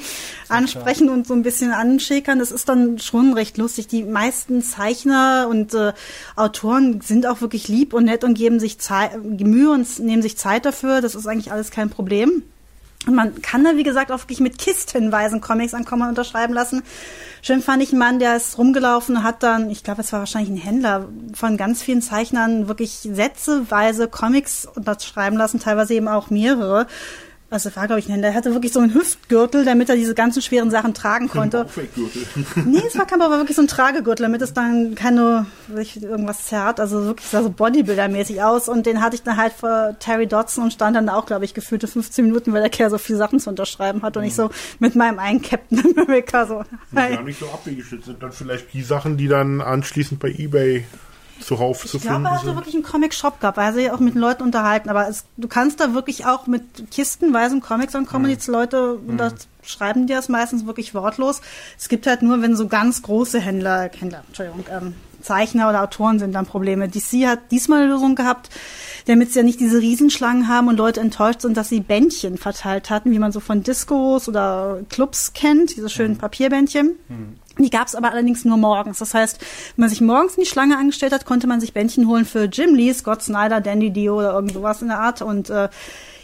ansprechen 0.50 1.10
und 1.10 1.28
so 1.28 1.34
ein 1.34 1.42
bisschen 1.44 1.72
anschäkern. 1.72 2.40
Das 2.40 2.52
ist 2.52 2.70
dann 2.70 3.00
schon 3.00 3.34
recht 3.34 3.58
lustig. 3.58 3.88
Die 3.88 4.04
meisten 4.04 4.62
Zeichner 4.62 5.48
und 5.50 5.74
äh, 5.74 5.94
Autoren 6.36 7.02
sind 7.02 7.26
auch 7.26 7.42
wirklich 7.42 7.68
lieb 7.68 7.94
und 7.94 8.06
nett 8.06 8.19
und 8.24 8.36
geben 8.36 8.60
sich 8.60 8.80
Zei 8.80 9.10
Mühe 9.18 9.72
und 9.72 10.00
nehmen 10.00 10.22
sich 10.22 10.38
Zeit 10.38 10.66
dafür. 10.66 11.02
Das 11.02 11.16
ist 11.16 11.28
eigentlich 11.28 11.52
alles 11.52 11.72
kein 11.72 11.90
Problem. 11.90 12.44
Und 13.08 13.16
man 13.16 13.42
kann 13.42 13.64
da, 13.64 13.78
wie 13.78 13.84
gesagt, 13.84 14.12
auch 14.12 14.20
wirklich 14.20 14.42
mit 14.42 14.58
kistenweisen 14.58 15.40
Comics 15.40 15.74
ankommen 15.74 16.04
und 16.04 16.10
unterschreiben 16.10 16.54
lassen. 16.54 16.84
Schön 17.42 17.62
fand 17.62 17.82
ich 17.82 17.92
einen 17.92 18.00
Mann, 18.00 18.20
der 18.20 18.36
ist 18.36 18.58
rumgelaufen 18.58 19.24
hat 19.24 19.42
dann, 19.42 19.70
ich 19.70 19.84
glaube, 19.84 20.02
es 20.02 20.12
war 20.12 20.20
wahrscheinlich 20.20 20.52
ein 20.52 20.58
Händler, 20.58 21.08
von 21.34 21.56
ganz 21.56 21.82
vielen 21.82 22.02
Zeichnern 22.02 22.68
wirklich 22.68 23.00
sätzeweise 23.02 24.10
Comics 24.10 24.66
unterschreiben 24.66 25.38
lassen, 25.38 25.60
teilweise 25.62 25.94
eben 25.94 26.10
auch 26.10 26.30
mehrere. 26.30 26.88
Also 27.52 27.76
war, 27.76 27.88
glaube 27.88 28.00
ich, 28.00 28.08
ein 28.08 28.12
Händler. 28.12 28.30
Er 28.30 28.36
hatte 28.36 28.54
wirklich 28.54 28.72
so 28.72 28.80
einen 28.80 28.94
Hüftgürtel, 28.94 29.66
damit 29.66 29.90
er 29.90 29.96
diese 29.96 30.14
ganzen 30.14 30.42
schweren 30.42 30.70
Sachen 30.70 30.94
tragen 30.94 31.30
konnte. 31.30 31.66
Nee, 32.66 32.84
es 32.86 32.98
war 32.98 33.08
kein 33.08 33.22
aber 33.22 33.38
wirklich 33.38 33.56
so 33.56 33.64
ein 33.64 33.68
Tragegürtel, 33.68 34.24
damit 34.24 34.42
es 34.44 34.54
dann 34.54 34.94
keine, 34.94 35.48
sich 35.74 36.02
irgendwas 36.02 36.46
zerrt. 36.46 36.80
Also 36.80 37.06
wirklich 37.06 37.28
sah 37.28 37.42
so 37.42 37.50
Bodybuilder-mäßig 37.50 38.44
aus. 38.44 38.70
Und 38.70 38.86
den 38.86 39.02
hatte 39.02 39.16
ich 39.16 39.24
dann 39.24 39.38
halt 39.38 39.54
vor 39.54 39.96
Terry 40.00 40.28
Dodson 40.28 40.66
und 40.66 40.74
stand 40.74 40.96
dann 40.96 41.08
da 41.08 41.16
auch, 41.16 41.26
glaube 41.26 41.44
ich, 41.44 41.56
gefühlte 41.56 41.88
15 41.88 42.26
Minuten, 42.26 42.54
weil 42.54 42.62
der 42.62 42.70
Kerl 42.70 42.92
so 42.92 43.00
viele 43.00 43.18
Sachen 43.18 43.40
zu 43.40 43.50
unterschreiben 43.50 44.04
hat. 44.04 44.16
Und 44.16 44.24
ich 44.24 44.36
so 44.36 44.52
mit 44.78 44.96
meinem 44.96 45.18
einen 45.18 45.42
Captain 45.42 45.80
America 45.98 46.46
so. 46.48 46.64
Die 46.92 46.96
gar 46.96 47.24
nicht 47.24 47.40
so 47.40 47.48
abwegisch 47.48 47.90
sind 47.90 48.22
dann 48.22 48.32
vielleicht 48.32 48.74
die 48.74 48.84
Sachen, 48.84 49.18
die 49.18 49.28
dann 49.28 49.62
anschließend 49.62 50.20
bei 50.20 50.30
Ebay 50.30 50.86
zuhauf 51.42 51.86
zu 51.86 51.98
Ich 51.98 52.04
glaube, 52.04 52.16
finden 52.16 52.26
er 52.26 52.32
hatte 52.34 52.46
sind. 52.46 52.56
wirklich 52.56 52.76
einen 52.76 52.84
Comic-Shop 52.84 53.40
gehabt, 53.40 53.58
weil 53.58 53.68
er 53.68 53.74
sich 53.74 53.92
auch 53.92 54.00
mit 54.00 54.16
Leuten 54.16 54.44
unterhalten. 54.44 54.90
Aber 54.90 55.08
es, 55.08 55.26
du 55.38 55.48
kannst 55.48 55.80
da 55.80 55.94
wirklich 55.94 56.26
auch 56.26 56.48
mit 56.48 56.92
kistenweisen 56.92 57.62
Comics 57.62 57.96
ankommen. 57.96 58.26
Die 58.26 58.52
Leute 58.52 59.00
das 59.18 59.48
schreiben 59.64 60.08
dir 60.08 60.16
das 60.16 60.30
meistens 60.30 60.66
wirklich 60.66 60.94
wortlos. 60.94 61.42
Es 61.78 61.90
gibt 61.90 62.08
halt 62.08 62.22
nur, 62.22 62.42
wenn 62.42 62.56
so 62.56 62.68
ganz 62.68 63.02
große 63.02 63.40
Händler, 63.40 63.90
Händler, 63.98 64.24
Entschuldigung, 64.28 64.66
ähm, 64.72 64.96
Zeichner 65.22 65.70
oder 65.70 65.84
Autoren 65.84 66.20
sind 66.20 66.34
dann 66.34 66.46
Probleme. 66.46 66.88
DC 66.88 67.28
hat 67.28 67.52
diesmal 67.52 67.82
eine 67.82 67.92
Lösung 67.92 68.16
gehabt, 68.16 68.50
damit 69.06 69.32
sie 69.32 69.40
ja 69.40 69.44
nicht 69.44 69.60
diese 69.60 69.80
Riesenschlangen 69.80 70.48
haben 70.48 70.68
und 70.68 70.78
Leute 70.78 71.02
enttäuscht 71.02 71.42
sind, 71.42 71.58
dass 71.58 71.70
sie 71.70 71.82
Bändchen 71.82 72.38
verteilt 72.38 72.90
hatten, 72.90 73.12
wie 73.12 73.20
man 73.20 73.32
so 73.32 73.40
von 73.40 73.64
Discos 73.64 74.28
oder 74.28 74.80
Clubs 74.90 75.34
kennt, 75.34 75.76
diese 75.76 75.90
schönen 75.90 76.18
Papierbändchen. 76.18 76.96
Die 77.60 77.70
gab 77.70 77.88
es 77.88 77.96
aber 77.96 78.12
allerdings 78.12 78.46
nur 78.46 78.58
morgens. 78.58 79.00
Das 79.00 79.14
heißt, 79.14 79.40
wenn 79.40 79.84
man 79.84 79.90
sich 79.90 80.02
morgens 80.02 80.36
in 80.36 80.44
die 80.44 80.50
Schlange 80.50 80.78
angestellt 80.78 81.14
hat, 81.14 81.26
konnte 81.26 81.48
man 81.48 81.60
sich 81.60 81.74
Bändchen 81.74 82.08
holen 82.08 82.26
für 82.26 82.46
Jim 82.46 82.74
Lee, 82.74 82.94
Scott 82.94 83.22
Snyder, 83.22 83.62
Dandy 83.62 83.92
Dio 83.92 84.18
oder 84.18 84.34
irgend 84.34 84.54
sowas 84.54 84.82
in 84.82 84.88
der 84.88 85.00
Art. 85.00 85.22
Und 85.22 85.50
äh, 85.50 85.70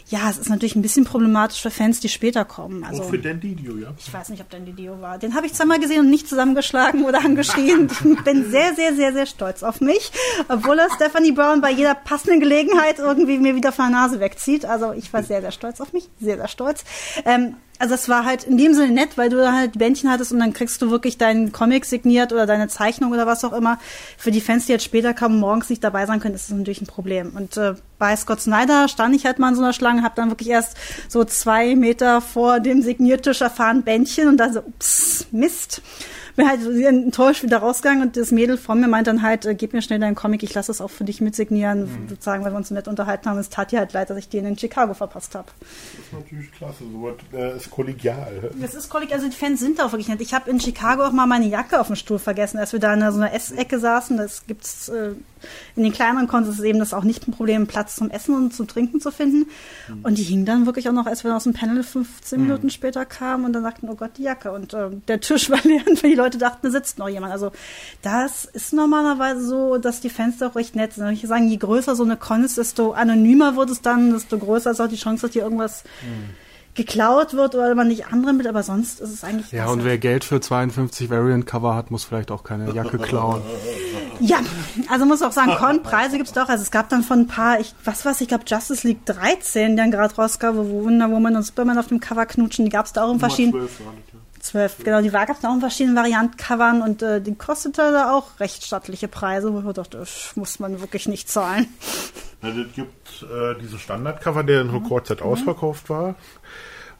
ja, 0.08 0.30
es 0.30 0.38
ist 0.38 0.48
natürlich 0.48 0.76
ein 0.76 0.82
bisschen 0.82 1.04
problematisch 1.04 1.60
für 1.60 1.70
Fans, 1.70 1.98
die 1.98 2.08
später 2.08 2.44
kommen. 2.44 2.84
Also 2.84 3.02
Auch 3.02 3.10
für 3.10 3.18
Dan 3.18 3.40
Didio, 3.40 3.76
ja. 3.76 3.92
ich 3.98 4.12
weiß 4.12 4.28
nicht, 4.28 4.40
ob 4.40 4.48
Dandy 4.50 4.72
Dio 4.72 5.00
war. 5.00 5.18
Den 5.18 5.34
habe 5.34 5.46
ich 5.46 5.52
zweimal 5.52 5.80
gesehen 5.80 6.00
und 6.00 6.10
nicht 6.10 6.28
zusammengeschlagen 6.28 7.04
oder 7.04 7.24
angeschrien. 7.24 7.90
Ich 8.16 8.24
bin 8.24 8.50
sehr, 8.50 8.74
sehr, 8.74 8.94
sehr, 8.94 9.12
sehr 9.12 9.26
stolz 9.26 9.62
auf 9.62 9.80
mich, 9.80 10.12
obwohl 10.48 10.78
er 10.78 10.88
Stephanie 10.94 11.32
Brown 11.32 11.60
bei 11.60 11.70
jeder 11.70 11.94
passenden 11.94 12.40
Gelegenheit 12.40 12.98
irgendwie 12.98 13.38
mir 13.38 13.54
wieder 13.56 13.72
von 13.72 13.90
der 13.90 14.00
Nase 14.00 14.20
wegzieht. 14.20 14.64
Also 14.64 14.92
ich 14.92 15.12
war 15.12 15.22
sehr, 15.22 15.40
sehr 15.40 15.50
stolz 15.50 15.80
auf 15.80 15.92
mich, 15.92 16.08
sehr, 16.20 16.36
sehr 16.36 16.48
stolz. 16.48 16.84
Ähm, 17.24 17.56
also 17.78 17.94
es 17.94 18.08
war 18.08 18.24
halt 18.24 18.44
in 18.44 18.56
dem 18.56 18.74
Sinne 18.74 18.92
nett, 18.92 19.16
weil 19.16 19.28
du 19.28 19.52
halt 19.52 19.78
Bändchen 19.78 20.10
hattest 20.10 20.32
und 20.32 20.38
dann 20.38 20.52
kriegst 20.52 20.80
du 20.80 20.90
wirklich 20.90 21.18
deinen 21.18 21.52
Comic 21.52 21.84
signiert 21.84 22.32
oder 22.32 22.46
deine 22.46 22.68
Zeichnung 22.68 23.12
oder 23.12 23.26
was 23.26 23.44
auch 23.44 23.52
immer. 23.52 23.78
Für 24.16 24.30
die 24.30 24.40
Fans, 24.40 24.66
die 24.66 24.72
jetzt 24.72 24.84
später 24.84 25.14
kommen, 25.14 25.38
morgens 25.38 25.68
nicht 25.68 25.84
dabei 25.84 26.06
sein 26.06 26.20
können, 26.20 26.34
ist 26.34 26.50
das 26.50 26.56
natürlich 26.56 26.80
ein 26.80 26.86
Problem. 26.86 27.32
Und 27.36 27.56
äh, 27.56 27.74
bei 27.98 28.16
Scott 28.16 28.40
Snyder 28.40 28.88
stand 28.88 29.14
ich 29.14 29.26
halt 29.26 29.38
mal 29.38 29.50
in 29.50 29.56
so 29.56 29.62
einer 29.62 29.72
Schlange, 29.72 30.02
habe 30.02 30.14
dann 30.16 30.30
wirklich 30.30 30.48
erst 30.48 30.76
so 31.08 31.24
zwei 31.24 31.74
Meter 31.74 32.20
vor 32.20 32.60
dem 32.60 32.82
Signiertisch 32.82 33.40
erfahren 33.40 33.82
Bändchen 33.82 34.28
und 34.28 34.38
dann 34.38 34.52
so, 34.52 34.60
ups, 34.60 35.26
Mist. 35.30 35.82
Bin 36.36 36.48
halt 36.48 36.60
enttäuscht 36.66 37.42
wieder 37.42 37.58
rausgegangen 37.58 38.02
und 38.02 38.16
das 38.16 38.30
Mädel 38.30 38.58
von 38.58 38.78
mir 38.78 38.88
meint 38.88 39.06
dann 39.06 39.22
halt, 39.22 39.46
äh, 39.46 39.54
gib 39.54 39.72
mir 39.72 39.82
schnell 39.82 39.98
deinen 39.98 40.14
Comic, 40.14 40.42
ich 40.42 40.52
lasse 40.54 40.70
es 40.70 40.80
auch 40.80 40.90
für 40.90 41.04
dich 41.04 41.20
mitsignieren, 41.20 41.88
sozusagen, 42.08 42.44
weil 42.44 42.52
wir 42.52 42.56
uns 42.56 42.68
so 42.68 42.74
nett 42.74 42.88
unterhalten 42.88 43.28
haben. 43.28 43.38
Es 43.38 43.48
tat 43.48 43.72
dir 43.72 43.78
halt 43.78 43.92
leid, 43.92 44.10
dass 44.10 44.18
ich 44.18 44.28
den 44.28 44.44
in 44.44 44.58
Chicago 44.58 44.94
verpasst 44.94 45.34
habe. 45.34 45.48
Das 45.60 46.00
ist 46.00 46.12
natürlich 46.12 46.52
klasse. 46.52 46.84
Sowas 46.92 47.14
äh, 47.32 47.56
ist 47.56 47.70
kollegial. 47.70 48.50
Das 48.60 48.74
ist 48.74 48.88
kollegial, 48.88 49.18
also 49.18 49.30
die 49.30 49.36
Fans 49.36 49.60
sind 49.60 49.78
da 49.78 49.86
auch 49.86 49.92
wirklich 49.92 50.08
nett. 50.08 50.20
Ich 50.20 50.34
habe 50.34 50.50
in 50.50 50.60
Chicago 50.60 51.04
auch 51.06 51.12
mal 51.12 51.26
meine 51.26 51.46
Jacke 51.46 51.80
auf 51.80 51.86
dem 51.86 51.96
Stuhl 51.96 52.18
vergessen, 52.18 52.58
als 52.58 52.72
wir 52.72 52.80
da 52.80 52.92
in 52.92 53.00
so 53.00 53.18
einer 53.18 53.32
Essecke 53.32 53.78
saßen. 53.78 54.16
Das 54.16 54.46
gibt's 54.46 54.88
äh, 54.88 55.12
in 55.74 55.82
den 55.82 55.92
kleineren 55.92 56.28
Konzerts 56.28 56.60
eben 56.60 56.78
das 56.78 56.94
auch 56.94 57.04
nicht 57.04 57.26
ein 57.28 57.32
Problem, 57.32 57.66
Platz 57.66 57.96
zum 57.96 58.10
Essen 58.10 58.34
und 58.34 58.54
zum 58.54 58.66
Trinken 58.66 59.00
zu 59.00 59.10
finden. 59.10 59.46
Und 60.02 60.18
die 60.18 60.22
hing 60.22 60.44
dann 60.44 60.66
wirklich 60.66 60.88
auch 60.88 60.92
noch, 60.92 61.06
als 61.06 61.24
wir 61.24 61.34
aus 61.34 61.44
dem 61.44 61.52
Panel 61.52 61.82
15 61.82 62.40
Minuten 62.40 62.70
später 62.70 63.04
kamen 63.04 63.44
und 63.44 63.52
dann 63.52 63.62
sagten, 63.62 63.88
oh 63.88 63.94
Gott, 63.94 64.12
die 64.18 64.22
Jacke. 64.22 64.52
Und 64.52 64.74
äh, 64.74 64.90
der 65.08 65.20
Tisch 65.20 65.50
war 65.50 65.60
leer 65.64 65.82
und 65.86 66.02
die 66.02 66.14
Leute 66.14 66.38
dachten, 66.38 66.58
da 66.62 66.70
sitzt 66.70 66.98
noch 66.98 67.08
jemand. 67.08 67.32
Also 67.32 67.52
das 68.02 68.44
ist 68.44 68.72
normalerweise 68.72 69.46
so, 69.46 69.78
dass 69.78 70.00
die 70.00 70.10
Fans 70.10 70.42
auch 70.42 70.56
recht 70.56 70.76
nett 70.76 70.92
sind. 70.92 71.10
Ich 71.12 71.26
sagen, 71.26 71.48
je 71.48 71.56
größer 71.56 71.96
so 71.96 72.04
eine 72.04 72.16
Con 72.16 72.44
ist, 72.44 72.58
desto 72.58 72.92
anonymer 72.92 73.56
wird 73.56 73.70
es 73.70 73.82
dann, 73.82 74.12
desto 74.12 74.38
größer 74.38 74.70
ist 74.70 74.80
auch 74.80 74.88
die 74.88 74.96
Chance, 74.96 75.26
dass 75.26 75.32
hier 75.32 75.42
irgendwas 75.42 75.84
geklaut 76.76 77.34
wird 77.34 77.54
oder 77.54 77.74
man 77.74 77.88
nicht 77.88 78.06
anderen 78.12 78.36
mit, 78.36 78.46
aber 78.46 78.62
sonst 78.62 79.00
ist 79.00 79.12
es 79.12 79.24
eigentlich 79.24 79.50
Ja, 79.52 79.62
besser. 79.62 79.72
und 79.72 79.84
wer 79.84 79.98
Geld 79.98 80.24
für 80.24 80.40
52 80.40 81.10
Variant-Cover 81.10 81.74
hat, 81.74 81.90
muss 81.90 82.04
vielleicht 82.04 82.30
auch 82.30 82.44
keine 82.44 82.72
Jacke 82.72 82.98
klauen. 82.98 83.42
Ja, 84.20 84.38
also 84.88 85.04
muss 85.06 85.22
auch 85.22 85.32
sagen, 85.32 85.52
Con-Preise 85.56 86.16
gibt's 86.16 86.32
doch. 86.32 86.48
Also 86.48 86.62
es 86.62 86.70
gab 86.70 86.88
dann 86.88 87.02
von 87.02 87.20
ein 87.20 87.26
paar, 87.26 87.60
ich, 87.60 87.74
was 87.84 88.04
weiß 88.04 88.20
ich, 88.20 88.28
glaube 88.28 88.44
Justice 88.46 88.86
League 88.86 89.04
13, 89.06 89.76
der 89.76 89.88
gerade 89.88 90.14
rauskam, 90.14 90.56
wo 90.56 90.84
Wonder 90.84 91.10
Woman 91.10 91.36
und 91.36 91.42
Superman 91.42 91.78
auf 91.78 91.88
dem 91.88 92.00
Cover 92.00 92.26
knutschen, 92.26 92.64
die 92.64 92.70
gab's 92.70 92.92
da 92.92 93.04
auch 93.04 93.12
in 93.12 93.18
verschiedenen. 93.20 93.68
Zwölf, 94.46 94.76
genau, 94.84 95.02
die 95.02 95.10
gab's 95.10 95.40
da 95.40 95.48
auch 95.48 95.54
in 95.54 95.60
verschiedenen 95.60 95.96
Varianten-Covern 95.96 96.80
und 96.80 97.02
äh, 97.02 97.20
die 97.20 97.34
kostete 97.34 97.90
da 97.90 98.12
auch 98.12 98.38
recht 98.38 98.64
stattliche 98.64 99.08
Preise, 99.08 99.52
wo 99.52 99.58
ich 99.58 99.74
dachte, 99.74 99.98
das 99.98 100.36
muss 100.36 100.60
man 100.60 100.80
wirklich 100.80 101.08
nicht 101.08 101.28
zahlen. 101.28 101.66
Ja, 102.42 102.50
das 102.50 102.72
gibt 102.74 103.22
äh, 103.22 103.60
diese 103.60 103.76
Standardcover, 103.76 104.44
der 104.44 104.60
in 104.60 104.82
kurzer 104.84 105.16
Zeit 105.16 105.22
ausverkauft 105.22 105.90
war. 105.90 106.14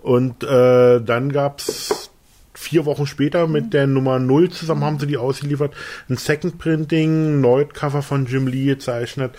Und 0.03 0.43
äh, 0.43 1.01
dann 1.01 1.31
gab's 1.31 2.11
vier 2.55 2.85
Wochen 2.85 3.07
später 3.07 3.47
mit 3.47 3.73
der 3.73 3.87
Nummer 3.87 4.19
0 4.19 4.51
zusammen 4.51 4.83
haben 4.83 4.99
sie 4.99 5.07
die 5.07 5.17
ausgeliefert. 5.17 5.75
Ein 6.09 6.17
Second 6.17 6.59
Printing, 6.59 7.41
Neut-Cover 7.41 8.03
von 8.03 8.27
Jim 8.27 8.49
Lee 8.49 8.65
gezeichnet. 8.65 9.37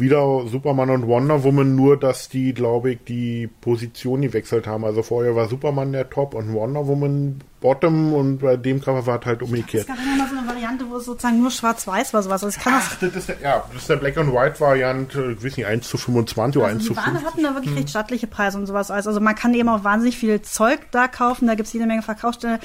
Wieder 0.00 0.46
Superman 0.48 0.90
und 0.90 1.06
Wonder 1.06 1.44
Woman, 1.44 1.76
nur 1.76 1.98
dass 1.98 2.28
die, 2.28 2.52
glaube 2.54 2.92
ich, 2.92 2.98
die 3.06 3.48
Position 3.60 4.22
gewechselt 4.22 4.66
haben. 4.66 4.84
Also 4.84 5.02
vorher 5.02 5.36
war 5.36 5.48
Superman 5.48 5.92
der 5.92 6.08
Top 6.10 6.34
und 6.34 6.52
Wonder 6.52 6.86
Woman 6.86 7.40
Bottom 7.60 8.14
und 8.14 8.38
bei 8.38 8.56
dem 8.56 8.80
Cover 8.80 9.04
war 9.06 9.20
es 9.20 9.26
halt 9.26 9.42
Es 9.42 9.48
umgekehrt. 9.48 9.86
gab 9.86 9.98
immer 9.98 10.26
so 10.26 10.34
eine 10.36 10.48
Variante, 10.48 10.86
wo 10.88 10.96
es 10.96 11.04
sozusagen 11.04 11.40
nur 11.42 11.50
schwarz-weiß 11.50 12.14
war, 12.14 12.22
sowas. 12.22 12.42
Also 12.42 12.56
ich 12.56 12.64
kann 12.64 12.72
das 12.72 12.84
Ach, 12.92 12.96
das 13.00 13.16
ist 13.16 13.28
der, 13.28 13.40
ja, 13.42 13.64
das 13.72 13.82
ist 13.82 13.90
der 13.90 13.96
Black 13.96 14.16
and 14.16 14.32
White 14.32 14.58
Variante, 14.60 15.36
ich 15.36 15.44
weiß 15.44 15.56
nicht, 15.58 15.66
1 15.66 15.86
zu 15.86 15.98
25 15.98 16.56
oder 16.58 16.70
1 16.70 16.76
Also 16.78 16.86
zu 16.88 16.92
die 16.94 16.96
Waren 16.96 17.12
50. 17.18 17.26
hatten 17.30 17.42
da 17.42 17.54
wirklich 17.54 17.76
recht 17.76 17.90
stattliche 17.90 18.26
Preise 18.26 18.56
und 18.56 18.64
sowas. 18.64 18.90
Also 18.90 19.20
man 19.20 19.34
kann 19.34 19.52
eben 19.52 19.68
auch 19.68 19.84
wahnsinnig 19.84 20.16
viel 20.16 20.40
Zeug 20.40 20.80
da 20.90 21.06
kaufen. 21.06 21.46
Da 21.48 21.54
gibt 21.54 21.66
es 21.66 21.72
jede 21.74 21.84
Menge 21.86 22.00
Verkaufsstellen. 22.00 22.60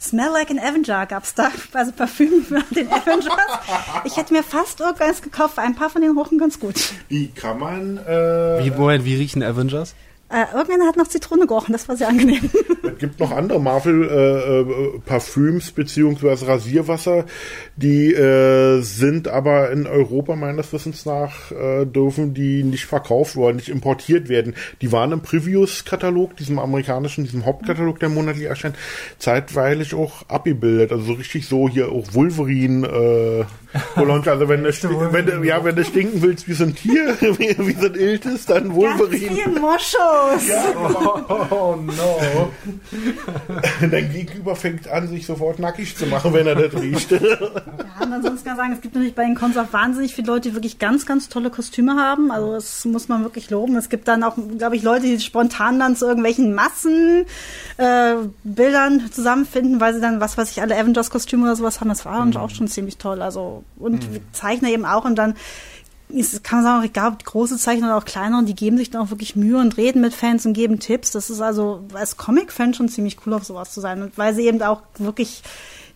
Smell 0.00 0.30
Like 0.32 0.50
an 0.50 0.58
Avenger 0.58 1.06
gab's 1.06 1.34
da, 1.34 1.50
also 1.72 1.90
Parfüm 1.92 2.44
für 2.48 2.62
den 2.74 2.88
Avengers. 2.92 3.32
Ich 4.04 4.16
hätte 4.16 4.32
mir 4.34 4.42
fast 4.42 4.80
irgendwas 4.80 5.22
gekauft, 5.22 5.58
ein 5.58 5.74
paar 5.74 5.90
von 5.90 6.02
den 6.02 6.16
rochen 6.16 6.38
ganz 6.38 6.60
gut. 6.60 6.74
Die 7.10 7.28
kann 7.28 7.58
man, 7.58 7.98
äh, 7.98 8.64
Wie, 8.64 8.70
Moment, 8.70 9.04
wie 9.04 9.16
riechen 9.16 9.42
Avengers? 9.42 9.94
Äh, 10.28 10.56
irgendeiner 10.56 10.88
hat 10.88 10.96
nach 10.96 11.06
Zitrone 11.06 11.46
gerochen, 11.46 11.72
das 11.72 11.88
war 11.88 11.96
sehr 11.96 12.08
angenehm. 12.08 12.50
Es 12.82 12.98
gibt 12.98 13.20
noch 13.20 13.30
andere 13.30 13.60
Marvel 13.60 14.08
äh, 14.08 14.60
äh, 14.60 14.98
Parfüms 15.04 15.70
beziehungsweise 15.70 16.48
Rasierwasser, 16.48 17.26
die 17.76 18.12
äh, 18.12 18.80
sind 18.80 19.28
aber 19.28 19.70
in 19.70 19.86
Europa 19.86 20.34
meines 20.34 20.72
Wissens 20.72 21.06
nach 21.06 21.52
äh, 21.52 21.84
dürfen 21.84 22.34
die 22.34 22.64
nicht 22.64 22.86
verkauft 22.86 23.36
worden, 23.36 23.56
nicht 23.56 23.68
importiert 23.68 24.28
werden. 24.28 24.54
Die 24.80 24.90
waren 24.90 25.12
im 25.12 25.20
Previews-Katalog, 25.20 26.36
diesem 26.36 26.58
amerikanischen, 26.58 27.24
diesem 27.24 27.44
Hauptkatalog, 27.44 28.00
der 28.00 28.08
monatlich 28.08 28.46
erscheint, 28.46 28.76
zeitweilig 29.18 29.94
auch 29.94 30.28
abgebildet. 30.28 30.90
Also 30.90 31.04
so 31.04 31.12
richtig 31.12 31.46
so 31.46 31.68
hier 31.68 31.92
auch 31.92 32.14
Wolverine. 32.14 32.86
Äh, 32.86 33.44
Cologne. 33.94 34.30
also 34.30 34.48
wenn 34.48 34.62
du, 34.62 35.12
wenn 35.12 35.26
du, 35.26 35.42
ja, 35.42 35.62
wenn 35.64 35.76
du 35.76 35.84
stinken 35.84 36.22
willst 36.22 36.48
wie 36.48 36.54
so 36.54 36.64
ein 36.64 36.74
Tier, 36.74 37.16
wie, 37.20 37.56
wie 37.58 37.72
so 37.72 37.86
ein 37.86 37.94
Iltis, 37.94 38.46
dann 38.46 38.64
Ganz 38.64 38.74
Wolverine. 38.74 39.26
Viel 40.38 40.56
Moschus. 40.74 41.26
Oh 41.50 41.76
no. 41.76 42.52
Dein 43.90 44.12
Gegenüber 44.12 44.56
fängt 44.56 44.88
an, 44.88 45.08
sich 45.08 45.26
sofort 45.26 45.58
nackig 45.58 45.96
zu 45.96 46.06
machen, 46.06 46.32
wenn 46.32 46.46
er 46.46 46.54
das 46.54 46.80
riecht. 46.80 47.10
Ja, 47.10 47.18
und 48.00 48.12
ansonsten 48.12 48.44
kann 48.44 48.54
ich 48.54 48.60
sagen, 48.60 48.72
es 48.72 48.80
gibt 48.80 48.94
natürlich 48.94 49.14
bei 49.14 49.24
den 49.24 49.34
Cons 49.34 49.56
auch 49.56 49.72
wahnsinnig 49.72 50.14
viele 50.14 50.28
Leute, 50.28 50.48
die 50.50 50.54
wirklich 50.54 50.78
ganz, 50.78 51.06
ganz 51.06 51.28
tolle 51.28 51.50
Kostüme 51.50 51.96
haben. 51.96 52.30
Also 52.30 52.52
das 52.52 52.84
muss 52.84 53.08
man 53.08 53.22
wirklich 53.22 53.50
loben. 53.50 53.76
Es 53.76 53.88
gibt 53.88 54.08
dann 54.08 54.22
auch, 54.22 54.36
glaube 54.58 54.76
ich, 54.76 54.82
Leute, 54.82 55.06
die 55.06 55.20
spontan 55.20 55.78
dann 55.78 55.96
zu 55.96 56.06
irgendwelchen 56.06 56.54
Massenbildern 56.54 57.26
äh, 57.78 59.10
zusammenfinden, 59.10 59.80
weil 59.80 59.94
sie 59.94 60.00
dann, 60.00 60.20
was 60.20 60.36
weiß 60.38 60.50
ich, 60.50 60.60
alle 60.62 60.76
Avengers-Kostüme 60.76 61.44
oder 61.44 61.56
sowas 61.56 61.80
haben. 61.80 61.88
Das 61.88 62.04
war 62.04 62.18
dann 62.18 62.36
auch 62.36 62.50
schon 62.50 62.68
ziemlich 62.68 62.98
toll. 62.98 63.22
Also 63.22 63.64
und 63.78 64.06
Zeichner 64.32 64.68
eben 64.68 64.84
auch 64.84 65.04
und 65.04 65.16
dann 65.16 65.34
ist, 66.08 66.44
kann 66.44 66.62
man 66.62 66.64
sagen, 66.64 66.84
egal 66.84 67.12
ob 67.12 67.24
große 67.24 67.58
Zeichner 67.58 67.88
oder 67.88 67.96
auch 67.96 68.04
kleinere, 68.04 68.44
die 68.44 68.54
geben 68.54 68.78
sich 68.78 68.90
dann 68.90 69.02
auch 69.02 69.10
wirklich 69.10 69.36
Mühe 69.36 69.58
und 69.58 69.76
reden 69.76 70.00
mit 70.00 70.14
Fans 70.14 70.46
und 70.46 70.52
geben 70.52 70.78
Tipps. 70.78 71.10
Das 71.10 71.30
ist 71.30 71.40
also 71.40 71.84
als 71.94 72.16
Comic-Fan 72.16 72.74
schon 72.74 72.88
ziemlich 72.88 73.18
cool, 73.26 73.34
auf 73.34 73.44
sowas 73.44 73.72
zu 73.72 73.80
sein. 73.80 74.02
Und 74.02 74.16
weil 74.16 74.34
sie 74.34 74.46
eben 74.46 74.62
auch 74.62 74.82
wirklich 74.98 75.42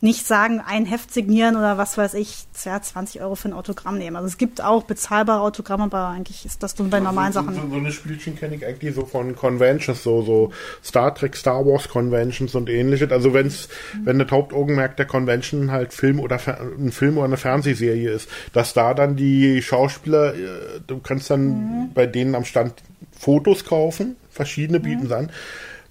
nicht 0.02 0.26
sagen, 0.26 0.62
ein 0.66 0.86
Heft 0.86 1.12
signieren 1.12 1.56
oder 1.56 1.76
was 1.76 1.98
weiß 1.98 2.14
ich, 2.14 2.44
ja, 2.64 2.80
20 2.80 3.20
Euro 3.20 3.34
für 3.34 3.48
ein 3.48 3.52
Autogramm 3.52 3.98
nehmen. 3.98 4.16
Also 4.16 4.28
es 4.28 4.38
gibt 4.38 4.62
auch 4.62 4.84
bezahlbare 4.84 5.42
Autogramme, 5.42 5.84
aber 5.84 6.08
eigentlich 6.08 6.46
ist 6.46 6.62
das 6.62 6.78
nur 6.78 6.88
bei 6.88 7.00
normalen 7.00 7.34
so, 7.34 7.40
Sachen. 7.40 7.54
So, 7.54 7.68
so 7.68 7.76
eine 7.76 7.92
Spielchen 7.92 8.34
kenne 8.34 8.56
ich 8.56 8.64
eigentlich 8.64 8.94
so 8.94 9.04
von 9.04 9.36
Conventions, 9.36 10.02
so, 10.02 10.22
so 10.22 10.52
Star 10.82 11.14
Trek, 11.14 11.36
Star 11.36 11.66
Wars 11.66 11.88
Conventions 11.88 12.54
und 12.54 12.70
ähnliches. 12.70 13.12
Also 13.12 13.34
wenn's, 13.34 13.68
wenn 14.02 14.18
das 14.18 14.30
Hauptaugenmerk 14.30 14.96
der 14.96 15.06
Convention 15.06 15.70
halt 15.70 15.92
Film 15.92 16.18
oder 16.18 16.40
ein 16.78 16.92
Film 16.92 17.18
oder 17.18 17.26
eine 17.26 17.36
Fernsehserie 17.36 18.10
ist, 18.10 18.28
dass 18.54 18.72
da 18.72 18.94
dann 18.94 19.16
die 19.16 19.60
Schauspieler, 19.60 20.34
äh, 20.34 20.80
du 20.86 20.98
kannst 21.00 21.28
dann 21.28 21.90
bei 21.92 22.06
denen 22.06 22.34
am 22.34 22.46
Stand 22.46 22.74
Fotos 23.12 23.66
kaufen, 23.66 24.16
verschiedene 24.30 24.80
bieten 24.80 25.08
sie 25.08 25.16
an. 25.16 25.30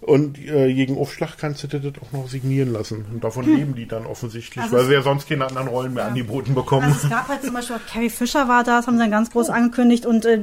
Und 0.01 0.37
äh, 0.37 0.73
gegen 0.73 0.97
Aufschlag 0.97 1.37
kannst 1.37 1.61
du 1.63 1.67
dir 1.67 1.79
das 1.79 2.01
auch 2.01 2.13
noch 2.13 2.29
signieren 2.29 2.71
lassen. 2.71 3.05
Und 3.11 3.21
davon 3.23 3.45
leben 3.45 3.75
die 3.75 3.85
dann 3.85 4.05
offensichtlich, 4.05 4.63
Also 4.63 4.77
weil 4.77 4.85
sie 4.85 4.93
ja 4.93 5.01
sonst 5.01 5.27
keine 5.27 5.45
anderen 5.45 5.67
Rollen 5.67 5.93
mehr 5.93 6.05
angeboten 6.05 6.55
bekommen. 6.55 6.85
Also 6.87 6.99
es 7.03 7.09
gab 7.09 7.27
halt 7.27 7.43
zum 7.43 7.53
Beispiel, 7.53 7.75
auch 7.75 7.85
Carrie 7.91 8.09
Fisher 8.09 8.47
war 8.47 8.63
da, 8.63 8.77
das 8.77 8.87
haben 8.87 8.95
sie 8.95 9.03
dann 9.03 9.11
ganz 9.11 9.29
groß 9.29 9.49
angekündigt 9.49 10.05
und 10.05 10.25
äh, 10.25 10.39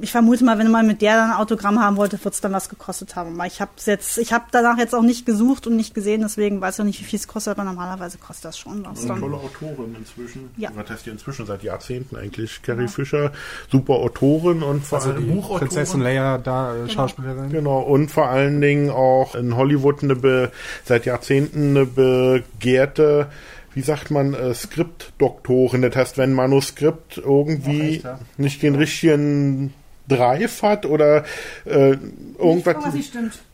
ich 0.00 0.12
vermute 0.12 0.44
mal, 0.44 0.58
wenn 0.58 0.70
man 0.70 0.86
mit 0.86 1.02
der 1.02 1.16
dann 1.16 1.30
ein 1.30 1.36
Autogramm 1.36 1.80
haben 1.80 1.96
wollte, 1.96 2.22
wird 2.24 2.34
es 2.34 2.40
dann 2.40 2.52
was 2.52 2.68
gekostet 2.68 3.16
haben. 3.16 3.34
Aber 3.34 3.46
ich 3.46 3.60
habe 3.60 3.70
jetzt, 3.84 4.18
ich 4.18 4.32
habe 4.32 4.44
danach 4.52 4.78
jetzt 4.78 4.94
auch 4.94 5.02
nicht 5.02 5.26
gesucht 5.26 5.66
und 5.66 5.76
nicht 5.76 5.94
gesehen, 5.94 6.20
deswegen 6.22 6.60
weiß 6.60 6.76
ich 6.76 6.80
auch 6.80 6.84
nicht, 6.84 7.00
wie 7.00 7.04
viel 7.04 7.18
es 7.18 7.28
kostet, 7.28 7.52
aber 7.52 7.64
normalerweise 7.64 8.18
kostet 8.18 8.46
das 8.46 8.58
schon 8.58 8.84
was. 8.84 9.00
Eine 9.00 9.08
Dann. 9.08 9.20
tolle 9.20 9.36
Autorin 9.36 9.94
inzwischen. 9.98 10.50
Ja. 10.56 10.70
Was 10.74 10.90
heißt 10.90 11.06
die 11.06 11.10
inzwischen? 11.10 11.46
Seit 11.46 11.62
Jahrzehnten 11.62 12.16
eigentlich. 12.16 12.62
Carrie 12.62 12.88
Fisher, 12.88 13.32
super 13.70 13.94
Autorin 13.94 14.62
und 14.62 14.84
vor 14.84 14.98
Also 14.98 15.10
allem 15.10 15.26
Buchautorin. 15.26 15.68
Prinzessin 15.68 16.00
Leia 16.00 16.38
da 16.38 16.74
äh, 16.76 16.88
Schauspielerin. 16.88 17.50
Genau, 17.50 17.80
und 17.80 18.10
vor 18.10 18.28
allen 18.28 18.60
Dingen 18.60 18.90
auch 18.90 19.34
in 19.34 19.56
Hollywood 19.56 20.02
eine 20.02 20.16
be, 20.16 20.50
seit 20.84 21.06
Jahrzehnten 21.06 21.70
eine 21.76 21.86
begehrte, 21.86 23.28
wie 23.76 23.82
sagt 23.82 24.10
man, 24.10 24.32
äh, 24.32 24.54
Skriptdoktorin. 24.54 25.82
Das 25.82 25.94
heißt, 25.94 26.16
wenn 26.16 26.30
ein 26.30 26.34
Manuskript 26.34 27.18
irgendwie 27.18 27.96
echt, 27.96 28.04
ja? 28.04 28.18
nicht 28.38 28.62
den 28.62 28.74
richtigen 28.74 29.74
Drive 30.08 30.62
hat 30.62 30.86
oder 30.86 31.24
äh, 31.66 31.98
irgendwas. 32.38 32.64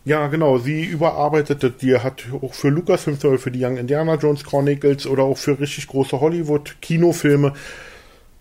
Ja, 0.04 0.28
genau. 0.28 0.58
Sie 0.58 0.84
überarbeitet 0.84 1.64
das. 1.64 1.72
Die 1.78 1.98
hat 1.98 2.22
auch 2.40 2.54
für 2.54 2.68
Lucasfilm, 2.68 3.18
für 3.18 3.50
die 3.50 3.64
Young 3.64 3.78
Indiana 3.78 4.14
Jones 4.14 4.44
Chronicles 4.44 5.08
oder 5.08 5.24
auch 5.24 5.38
für 5.38 5.58
richtig 5.58 5.88
große 5.88 6.20
Hollywood-Kinofilme, 6.20 7.54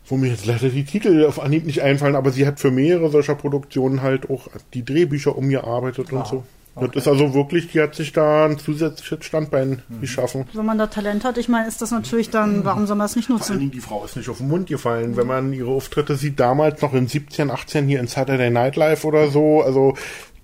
wo 0.05 0.17
mir 0.17 0.29
jetzt 0.29 0.45
leider 0.45 0.69
die 0.69 0.85
Titel 0.85 1.25
auf 1.25 1.41
Anhieb 1.41 1.65
nicht 1.65 1.81
einfallen, 1.81 2.15
aber 2.15 2.29
sie 2.29 2.45
hat 2.45 2.59
für 2.59 2.69
mehrere 2.69 3.09
solcher 3.09 3.33
Produktionen 3.33 4.03
halt 4.03 4.29
auch 4.29 4.49
die 4.75 4.85
Drehbücher 4.85 5.35
umgearbeitet 5.35 6.13
und 6.13 6.27
so. 6.27 6.43
Das 6.75 6.95
ist 6.95 7.07
also 7.07 7.33
wirklich, 7.33 7.67
die 7.71 7.81
hat 7.81 7.95
sich 7.95 8.13
da 8.13 8.45
ein 8.45 8.57
zusätzliches 8.57 9.25
Standbein 9.25 9.81
geschaffen. 9.99 10.45
Wenn 10.53 10.65
man 10.65 10.77
da 10.77 10.87
Talent 10.87 11.25
hat, 11.25 11.37
ich 11.37 11.49
meine, 11.49 11.67
ist 11.67 11.81
das 11.81 11.91
natürlich 11.91 12.29
dann, 12.29 12.63
warum 12.63 12.87
soll 12.87 12.95
man 12.95 13.05
das 13.05 13.17
nicht 13.17 13.25
Vor 13.27 13.35
allen 13.35 13.39
nutzen? 13.39 13.59
Dingen, 13.59 13.71
die 13.71 13.81
Frau 13.81 14.05
ist 14.05 14.15
nicht 14.15 14.29
auf 14.29 14.37
den 14.37 14.47
Mund 14.47 14.69
gefallen. 14.69 15.17
Wenn 15.17 15.27
man 15.27 15.51
ihre 15.51 15.69
Auftritte 15.69 16.15
sieht, 16.15 16.39
damals 16.39 16.81
noch 16.81 16.93
in 16.93 17.07
17, 17.07 17.51
18 17.51 17.87
hier 17.87 17.99
in 17.99 18.07
Saturday 18.07 18.49
Night 18.49 18.77
Live 18.77 19.03
oder 19.03 19.29
so, 19.29 19.61
also 19.61 19.95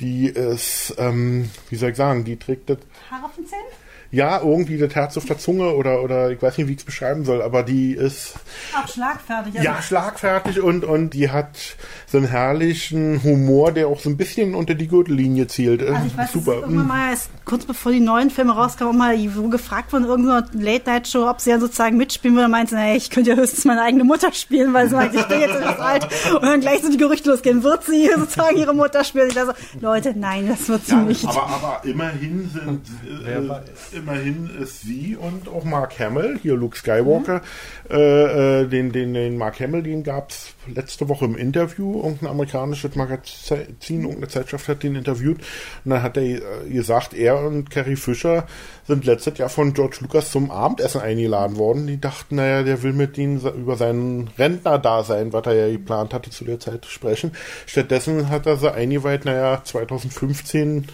die 0.02 0.28
ist, 0.28 0.96
ähm, 0.98 1.50
wie 1.70 1.76
soll 1.78 1.92
ich 1.92 1.98
sagen, 1.98 2.26
die 2.26 2.38
trägt 2.38 2.70
das 2.70 2.80
Haare 3.10 3.26
auf 3.26 3.36
den 3.36 3.46
Zähnen? 3.46 3.64
Ja, 4.12 4.39
irgendwie 4.41 4.78
das 4.78 4.95
Herz 4.95 5.18
auf 5.18 5.26
der 5.26 5.38
Zunge 5.38 5.74
oder, 5.76 6.01
oder 6.01 6.32
ich 6.32 6.41
weiß 6.41 6.58
nicht, 6.58 6.68
wie 6.68 6.74
ich 6.74 6.80
es 6.80 6.84
beschreiben 6.86 7.26
soll, 7.26 7.41
aber 7.41 7.64
die 7.64 7.91
ist 7.93 8.36
Auch 8.76 8.88
schlagfertig. 8.88 9.53
Also 9.55 9.66
ja 9.66 9.82
schlagfertig 9.82 10.62
und, 10.62 10.86
und 10.86 11.12
die 11.14 11.30
hat 11.30 11.76
so 12.08 12.18
einen 12.18 12.28
herrlichen 12.28 13.22
Humor, 13.24 13.72
der 13.72 13.88
auch 13.88 13.99
so 13.99 14.10
ein 14.10 14.18
bisschen 14.18 14.55
unter 14.55 14.76
die 14.76 14.88
Gürtellinie 14.88 15.47
zielt. 15.47 15.82
Also 15.82 16.05
ich 16.08 16.18
weiß, 16.18 16.32
Super. 16.32 16.53
Irgendwann 16.55 16.88
mal, 16.88 17.10
erst 17.10 17.30
kurz 17.45 17.66
bevor 17.66 17.91
die 17.91 17.99
neuen 17.99 18.30
Filme 18.30 18.53
rauskamen, 18.55 18.93
auch 18.93 18.97
mal 18.97 19.18
gefragt 19.49 19.91
von 19.91 20.05
irgendeiner 20.05 20.47
Late-Night-Show, 20.53 21.30
ob 21.30 21.41
sie 21.41 21.49
ja 21.49 21.60
sozusagen 21.60 21.97
mitspielen 21.97 22.36
würde. 22.36 22.49
meinte, 22.49 22.76
naja, 22.76 22.95
ich 22.95 23.10
könnte 23.10 23.32
ja 23.32 23.36
höchstens 23.36 23.66
meine 23.66 23.82
eigene 23.82 24.03
Mutter 24.03 24.32
spielen, 24.32 24.74
weil 24.74 24.88
sie 24.89 24.95
meint, 24.95 25.14
ich 25.16 25.26
bin 25.26 25.39
jetzt 25.41 25.55
etwas 25.55 25.80
alt. 25.80 26.08
Und 26.34 26.43
dann 26.43 26.62
gleich 26.62 26.82
so 26.82 26.89
die 26.89 26.97
Gerüchte 26.97 27.30
losgehen, 27.30 27.64
wird 27.64 27.84
sie 27.84 28.10
sozusagen 28.16 28.58
ihre 28.58 28.74
Mutter 28.74 29.03
spielen? 29.03 29.28
Ich 29.28 29.36
dachte 29.36 29.53
so, 29.74 29.80
Leute, 29.80 30.14
nein, 30.18 30.47
das 30.47 30.68
wird 30.70 30.86
sie 30.86 30.91
Ja, 30.93 31.01
nicht. 31.01 31.28
aber, 31.28 31.47
aber 31.47 31.82
immerhin 31.84 32.49
sind 32.53 32.86
äh, 33.28 33.97
immerhin 33.98 34.50
ist 34.62 34.82
sie 34.82 35.16
und 35.16 35.48
auch 35.48 35.64
Mark 35.64 36.00
Hamill, 36.00 36.39
hier 36.41 36.56
Luke 36.56 36.78
Skywalker, 36.78 37.41
äh, 37.89 38.62
äh, 38.62 38.68
den, 38.68 38.91
den, 38.91 39.14
den 39.14 39.38
Mark 39.38 39.60
Hamill, 39.60 39.84
den 39.84 40.04
gab's 40.04 40.54
letzte 40.68 41.10
Woche 41.10 41.26
im 41.26 41.36
Interview. 41.36 42.02
Irgendein 42.02 42.30
amerikanisches 42.30 42.95
Magazin, 42.95 44.02
irgendeine 44.02 44.28
Zeitschrift 44.28 44.68
hat 44.68 44.84
den 44.84 44.95
interviewt. 44.95 45.38
Und 45.84 45.91
dann 45.91 46.04
hat 46.04 46.18
er 46.18 46.24
äh, 46.24 46.39
gesagt, 46.70 47.14
er 47.14 47.39
und 47.39 47.70
Carrie 47.70 47.95
Fisher 47.95 48.48
sind 48.88 49.06
letztes 49.06 49.38
Jahr 49.38 49.50
von 49.50 49.74
George 49.74 49.98
Lucas 50.02 50.32
zum 50.32 50.52
Abendessen 50.52 51.02
eingeladen 51.02 51.58
worden. 51.58 51.88
Die 51.88 52.00
dachten, 52.00 52.36
naja, 52.36 52.64
der 52.64 52.84
will 52.84 52.93
mit 52.93 53.18
ihnen 53.18 53.41
über 53.41 53.76
sein 53.76 54.30
Rentnerdasein, 54.38 55.34
was 55.34 55.45
er 55.45 55.54
ja 55.54 55.72
geplant 55.72 56.14
hatte, 56.14 56.30
zu 56.30 56.45
der 56.45 56.60
Zeit 56.60 56.86
sprechen. 56.86 57.32
Stattdessen 57.66 58.30
hat 58.30 58.45
er 58.45 58.58
sie 58.58 58.74
eingeweiht, 58.74 59.26
naja, 59.26 59.62
2015 59.64 60.88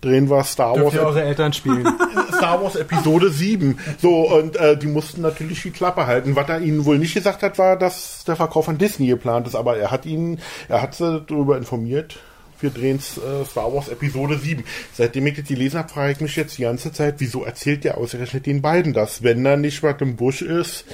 drehen 0.00 0.30
wir 0.30 0.44
Star 0.44 0.70
Wars, 0.70 0.80
Dürft 0.80 0.94
ihr 0.94 1.02
eure 1.02 1.22
Eltern 1.22 1.52
spielen? 1.52 1.86
Star 2.36 2.62
Wars 2.62 2.76
Episode 2.76 3.30
7. 3.30 3.78
So, 4.00 4.30
und 4.30 4.56
äh, 4.56 4.76
die 4.76 4.86
mussten 4.86 5.20
natürlich 5.20 5.62
die 5.62 5.70
Klappe 5.70 6.06
halten. 6.06 6.36
Was 6.36 6.48
er 6.48 6.60
ihnen 6.60 6.84
wohl 6.84 6.98
nicht 6.98 7.14
gesagt 7.14 7.42
hat, 7.42 7.58
war, 7.58 7.76
dass 7.76 8.24
der 8.24 8.36
Verkauf 8.36 8.68
an 8.68 8.78
Disney 8.78 9.06
geplant 9.08 9.46
ist, 9.46 9.54
aber 9.54 9.76
er 9.76 9.90
hat 9.90 10.06
ihnen, 10.06 10.38
er 10.68 10.82
hat 10.82 10.94
sie 10.94 11.20
darüber 11.26 11.56
informiert. 11.56 12.18
Wir 12.60 12.70
drehen 12.70 12.98
äh, 12.98 13.44
Star 13.44 13.72
Wars 13.72 13.88
Episode 13.88 14.38
7. 14.38 14.64
Seitdem 14.92 15.26
ich 15.26 15.36
das 15.36 15.48
gelesen 15.48 15.78
habe, 15.78 15.88
frage 15.88 16.12
ich 16.12 16.20
mich 16.20 16.36
jetzt 16.36 16.58
die 16.58 16.62
ganze 16.62 16.92
Zeit, 16.92 17.16
wieso 17.18 17.44
erzählt 17.44 17.84
der 17.84 17.96
ausgerechnet 17.96 18.46
den 18.46 18.60
beiden 18.60 18.92
das? 18.92 19.22
Wenn 19.22 19.42
da 19.44 19.56
nicht 19.56 19.82
was 19.82 20.00
im 20.00 20.16
Busch 20.16 20.42
ist, 20.42 20.84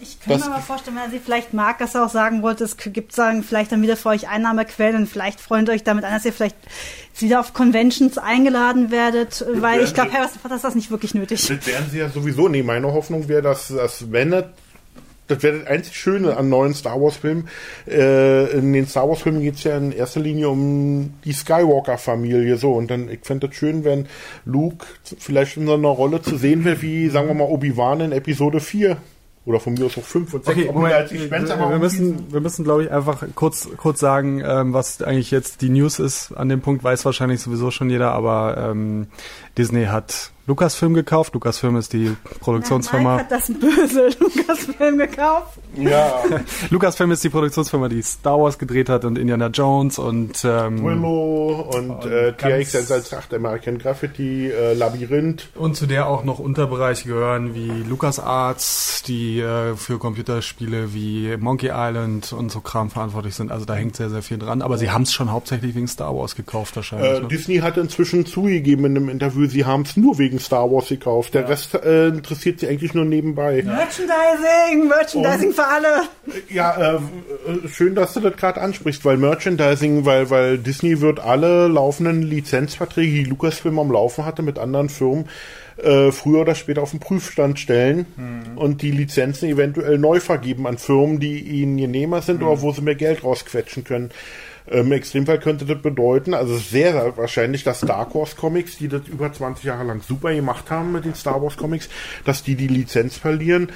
Ich 0.00 0.20
könnte 0.20 0.46
mir 0.46 0.54
aber 0.54 0.62
vorstellen, 0.62 0.96
wenn 0.96 1.04
er 1.04 1.10
sie 1.10 1.18
vielleicht 1.18 1.54
mag, 1.54 1.78
dass 1.78 1.94
er 1.94 2.04
auch 2.04 2.10
sagen 2.10 2.42
wollte, 2.42 2.64
es 2.64 2.76
gibt 2.76 3.12
sagen, 3.12 3.42
vielleicht 3.42 3.72
dann 3.72 3.82
wieder 3.82 3.96
für 3.96 4.10
euch 4.10 4.28
Einnahmequellen 4.28 4.96
und 4.96 5.06
vielleicht 5.08 5.40
freut 5.40 5.68
euch 5.68 5.84
damit 5.84 6.04
an, 6.04 6.12
dass 6.12 6.24
ihr 6.24 6.32
vielleicht 6.32 6.56
wieder 7.18 7.40
auf 7.40 7.52
Conventions 7.52 8.18
eingeladen 8.18 8.90
werdet, 8.90 9.44
weil 9.54 9.82
ich 9.82 9.94
glaube, 9.94 10.12
Harrison 10.12 10.38
Potter 10.40 10.56
ist 10.56 10.64
das 10.64 10.74
nicht 10.74 10.90
wirklich 10.90 11.14
nötig. 11.14 11.46
Das 11.46 11.66
werden 11.66 11.86
sie 11.90 11.98
ja 11.98 12.08
sowieso. 12.08 12.48
Nee, 12.48 12.62
meine 12.62 12.92
Hoffnung 12.92 13.28
wäre, 13.28 13.42
dass, 13.42 13.68
dass 13.68 14.12
wenn 14.12 14.32
es 14.32 14.44
das 15.28 15.42
wäre 15.42 15.58
das 15.58 15.66
einzig 15.66 15.94
Schöne 15.94 16.36
an 16.36 16.48
neuen 16.48 16.74
Star 16.74 17.00
Wars 17.00 17.16
Filmen. 17.16 17.48
Äh, 17.86 18.50
in 18.52 18.72
den 18.72 18.86
Star 18.86 19.08
Wars 19.08 19.22
Filmen 19.22 19.42
geht 19.42 19.56
es 19.56 19.64
ja 19.64 19.76
in 19.76 19.92
erster 19.92 20.20
Linie 20.20 20.48
um 20.48 21.14
die 21.24 21.32
Skywalker-Familie 21.32 22.56
so. 22.56 22.72
Und 22.72 22.90
dann, 22.90 23.08
ich 23.08 23.20
fände 23.22 23.46
das 23.46 23.56
schön, 23.56 23.84
wenn 23.84 24.08
Luke 24.46 24.86
vielleicht 25.18 25.58
in 25.58 25.66
so 25.66 25.74
einer 25.74 25.88
Rolle 25.88 26.22
zu 26.22 26.36
sehen 26.36 26.64
wäre, 26.64 26.82
wie, 26.82 27.08
sagen 27.10 27.28
wir 27.28 27.34
mal, 27.34 27.44
Obi-Wan 27.44 28.00
in 28.00 28.12
Episode 28.12 28.60
4. 28.60 28.96
Oder 29.48 29.60
von 29.60 29.72
mir 29.72 29.86
aus 29.86 29.96
auch 29.96 30.04
5 30.04 30.34
und 30.34 30.44
6. 30.44 30.58
Okay, 30.58 30.68
Ob 30.68 30.74
Moment, 30.74 30.92
mir 30.92 30.98
als 30.98 31.10
Gespenst, 31.10 31.50
aber 31.50 31.70
wir 31.70 31.76
auch 31.76 31.80
müssen, 31.80 32.30
wir 32.30 32.40
müssen, 32.42 32.64
glaube 32.64 32.84
ich, 32.84 32.90
einfach 32.90 33.24
kurz, 33.34 33.66
kurz 33.78 33.98
sagen, 33.98 34.42
ähm, 34.44 34.74
was 34.74 35.00
eigentlich 35.00 35.30
jetzt 35.30 35.62
die 35.62 35.70
News 35.70 36.00
ist. 36.00 36.32
An 36.32 36.50
dem 36.50 36.60
Punkt 36.60 36.84
weiß 36.84 37.06
wahrscheinlich 37.06 37.40
sowieso 37.40 37.70
schon 37.70 37.88
jeder, 37.88 38.12
aber 38.12 38.58
ähm, 38.58 39.06
Disney 39.58 39.86
hat 39.86 40.30
Lucasfilm 40.46 40.94
gekauft. 40.94 41.34
Lucasfilm 41.34 41.76
ist 41.76 41.92
die 41.92 41.98
Mike 42.08 42.16
Produktionsfirma. 42.40 43.18
hat 43.18 43.30
das 43.30 43.48
böse 43.48 44.08
Lukas-Film 44.18 44.96
gekauft. 44.96 45.58
Ja, 45.76 46.22
Lucasfilm 46.70 47.10
ist 47.10 47.22
die 47.22 47.28
Produktionsfirma, 47.28 47.88
die 47.90 48.00
Star 48.02 48.40
Wars 48.40 48.58
gedreht 48.58 48.88
hat 48.88 49.04
und 49.04 49.18
Indiana 49.18 49.48
Jones 49.48 49.98
und 49.98 50.42
ähm, 50.44 50.82
Willow 50.82 51.68
und, 51.74 52.06
äh, 52.06 52.32
ganz- 52.38 52.70
TX 52.72 52.90
als 52.92 53.10
sagt 53.10 53.34
American 53.34 53.76
Graffiti, 53.78 54.48
äh, 54.50 54.72
Labyrinth. 54.72 55.48
Und 55.54 55.76
zu 55.76 55.86
der 55.86 56.06
auch 56.08 56.24
noch 56.24 56.38
Unterbereiche 56.38 57.06
gehören 57.08 57.54
wie 57.54 57.70
LucasArts, 57.86 59.02
die 59.06 59.40
äh, 59.40 59.74
für 59.76 59.98
Computerspiele 59.98 60.94
wie 60.94 61.36
Monkey 61.36 61.70
Island 61.74 62.32
und 62.32 62.50
so 62.50 62.60
Kram 62.60 62.90
verantwortlich 62.90 63.34
sind. 63.34 63.50
Also 63.52 63.64
da 63.66 63.74
hängt 63.74 63.96
sehr, 63.96 64.08
sehr 64.10 64.22
viel 64.22 64.38
dran. 64.38 64.62
Aber 64.62 64.78
sie 64.78 64.90
haben 64.90 65.02
es 65.02 65.12
schon 65.12 65.30
hauptsächlich 65.30 65.74
wegen 65.74 65.88
Star 65.88 66.14
Wars 66.16 66.34
gekauft 66.36 66.76
wahrscheinlich. 66.76 67.10
Äh, 67.18 67.20
ne? 67.20 67.28
Disney 67.28 67.56
hat 67.58 67.76
inzwischen 67.76 68.24
zugegeben 68.24 68.84
in 68.86 68.96
einem 68.96 69.08
Interview, 69.08 69.46
sie 69.48 69.64
haben 69.64 69.82
es 69.82 69.96
nur 69.96 70.18
wegen 70.18 70.38
Star 70.38 70.70
Wars 70.70 70.88
gekauft. 70.88 71.34
Der 71.34 71.48
Rest 71.48 71.74
äh, 71.74 72.08
interessiert 72.08 72.60
sie 72.60 72.68
eigentlich 72.68 72.94
nur 72.94 73.04
nebenbei. 73.04 73.62
Merchandising, 73.64 74.88
Merchandising 74.88 75.52
für 75.52 75.66
alle. 75.66 76.02
Ja, 76.48 76.76
äh, 76.76 76.94
äh, 76.96 77.68
schön, 77.68 77.94
dass 77.94 78.14
du 78.14 78.20
das 78.20 78.36
gerade 78.36 78.60
ansprichst, 78.60 79.04
weil 79.04 79.16
Merchandising, 79.16 80.04
weil, 80.04 80.30
weil 80.30 80.58
Disney 80.58 81.00
wird 81.00 81.20
alle 81.20 81.68
laufenden 81.68 82.22
Lizenzverträge, 82.22 83.24
die 83.24 83.24
Lucasfilm 83.24 83.78
am 83.78 83.90
Laufen 83.90 84.24
hatte 84.24 84.42
mit 84.42 84.58
anderen 84.58 84.88
Firmen, 84.88 85.28
äh, 85.76 86.10
früher 86.12 86.40
oder 86.40 86.54
später 86.54 86.82
auf 86.82 86.90
den 86.90 87.00
Prüfstand 87.00 87.58
stellen 87.58 88.06
und 88.56 88.82
die 88.82 88.90
Lizenzen 88.90 89.48
eventuell 89.48 89.98
neu 89.98 90.18
vergeben 90.18 90.66
an 90.66 90.76
Firmen, 90.76 91.20
die 91.20 91.38
ihnen 91.40 91.76
genehmer 91.76 92.20
sind 92.20 92.42
oder 92.42 92.60
wo 92.60 92.72
sie 92.72 92.82
mehr 92.82 92.96
Geld 92.96 93.22
rausquetschen 93.22 93.84
können. 93.84 94.10
Im 94.70 94.92
Extremfall 94.92 95.40
könnte 95.40 95.64
das 95.64 95.80
bedeuten, 95.80 96.34
also 96.34 96.56
sehr, 96.56 96.92
sehr 96.92 97.16
wahrscheinlich, 97.16 97.64
dass 97.64 97.78
Star 97.78 98.12
Wars 98.14 98.36
Comics, 98.36 98.76
die 98.76 98.88
das 98.88 99.08
über 99.08 99.32
20 99.32 99.64
Jahre 99.64 99.84
lang 99.84 100.02
super 100.02 100.34
gemacht 100.34 100.70
haben 100.70 100.92
mit 100.92 101.04
den 101.04 101.14
Star 101.14 101.42
Wars 101.42 101.56
Comics, 101.56 101.88
dass 102.24 102.42
die 102.42 102.54
die 102.54 102.68
Lizenz 102.68 103.16
verlieren 103.16 103.72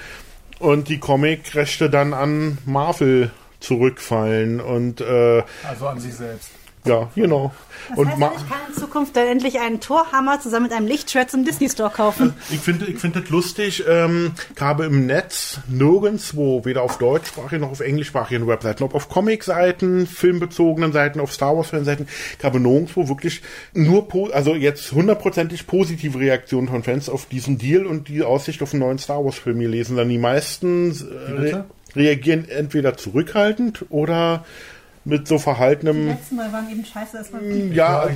und 0.59 0.89
die 0.89 0.99
Comic-Rechte 0.99 1.89
dann 1.89 2.13
an 2.13 2.59
Marvel 2.67 3.31
zurückfallen 3.61 4.61
und 4.61 5.01
äh, 5.01 5.43
Also 5.67 5.87
an 5.87 6.01
sich 6.01 6.15
selbst. 6.15 6.51
Ja, 6.85 7.09
genau. 7.15 7.53
Das 7.91 7.99
und 7.99 8.09
heißt, 8.09 8.21
ich 8.21 8.49
kann 8.49 8.59
in 8.69 8.75
Zukunft 8.75 9.17
dann 9.17 9.29
endlich 9.29 9.61
einen 9.61 9.81
Torhammer 9.81 10.41
zusammen 10.41 10.65
mit 10.65 10.73
einem 10.73 10.87
Lichtschwert 10.87 11.31
zum 11.31 11.45
Disney 11.45 11.69
Store 11.69 11.91
kaufen. 11.91 12.35
ich 12.51 12.59
finde 12.59 12.87
ich 12.87 12.99
finde 12.99 13.21
das 13.21 13.31
lustig, 13.31 13.85
ähm, 13.89 14.33
ich 14.55 14.61
habe 14.61 14.87
im 14.87 15.07
Netz 15.07 15.61
nirgendwo, 15.69 16.65
weder 16.65 16.83
auf 16.83 16.99
deutschsprachigen 16.99 17.63
noch 17.63 17.71
auf 17.71 17.81
englischsprachigen 17.81 18.49
Webseiten, 18.49 18.83
ob 18.83 18.95
auf 18.95 19.09
Comic-Seiten, 19.09 20.07
filmbezogenen 20.09 20.93
Seiten, 20.93 21.21
auf 21.21 21.33
Star 21.33 21.57
Wars-Fan-Seiten, 21.57 22.09
ich 22.39 22.45
habe 22.45 22.59
nirgendwo 22.59 23.09
wirklich 23.09 23.43
nur, 23.75 24.09
po 24.09 24.27
also 24.27 24.55
jetzt 24.55 24.91
hundertprozentig 24.93 25.67
positive 25.67 26.19
Reaktionen 26.19 26.69
von 26.69 26.83
Fans 26.83 27.09
auf 27.09 27.27
diesen 27.27 27.59
Deal 27.59 27.87
und 27.87 28.09
die 28.09 28.23
Aussicht 28.23 28.61
auf 28.63 28.73
einen 28.73 28.81
neuen 28.81 28.99
Star 28.99 29.25
Wars-Film 29.25 29.61
gelesen. 29.61 29.97
Dann 29.97 30.09
die 30.09 30.19
meisten 30.19 30.91
äh, 30.91 31.33
re 31.33 31.65
reagieren 31.95 32.49
entweder 32.49 32.97
zurückhaltend 32.97 33.85
oder 33.91 34.47
mit 35.05 35.27
so 35.27 35.39
verhaltenem 35.39 36.09
letzten 36.09 36.37
Mal 36.37 36.53
waren 36.53 36.71
eben 36.71 36.85
scheiße, 36.85 37.17
dass 37.19 37.33
man 37.33 37.73
Ja, 37.73 38.09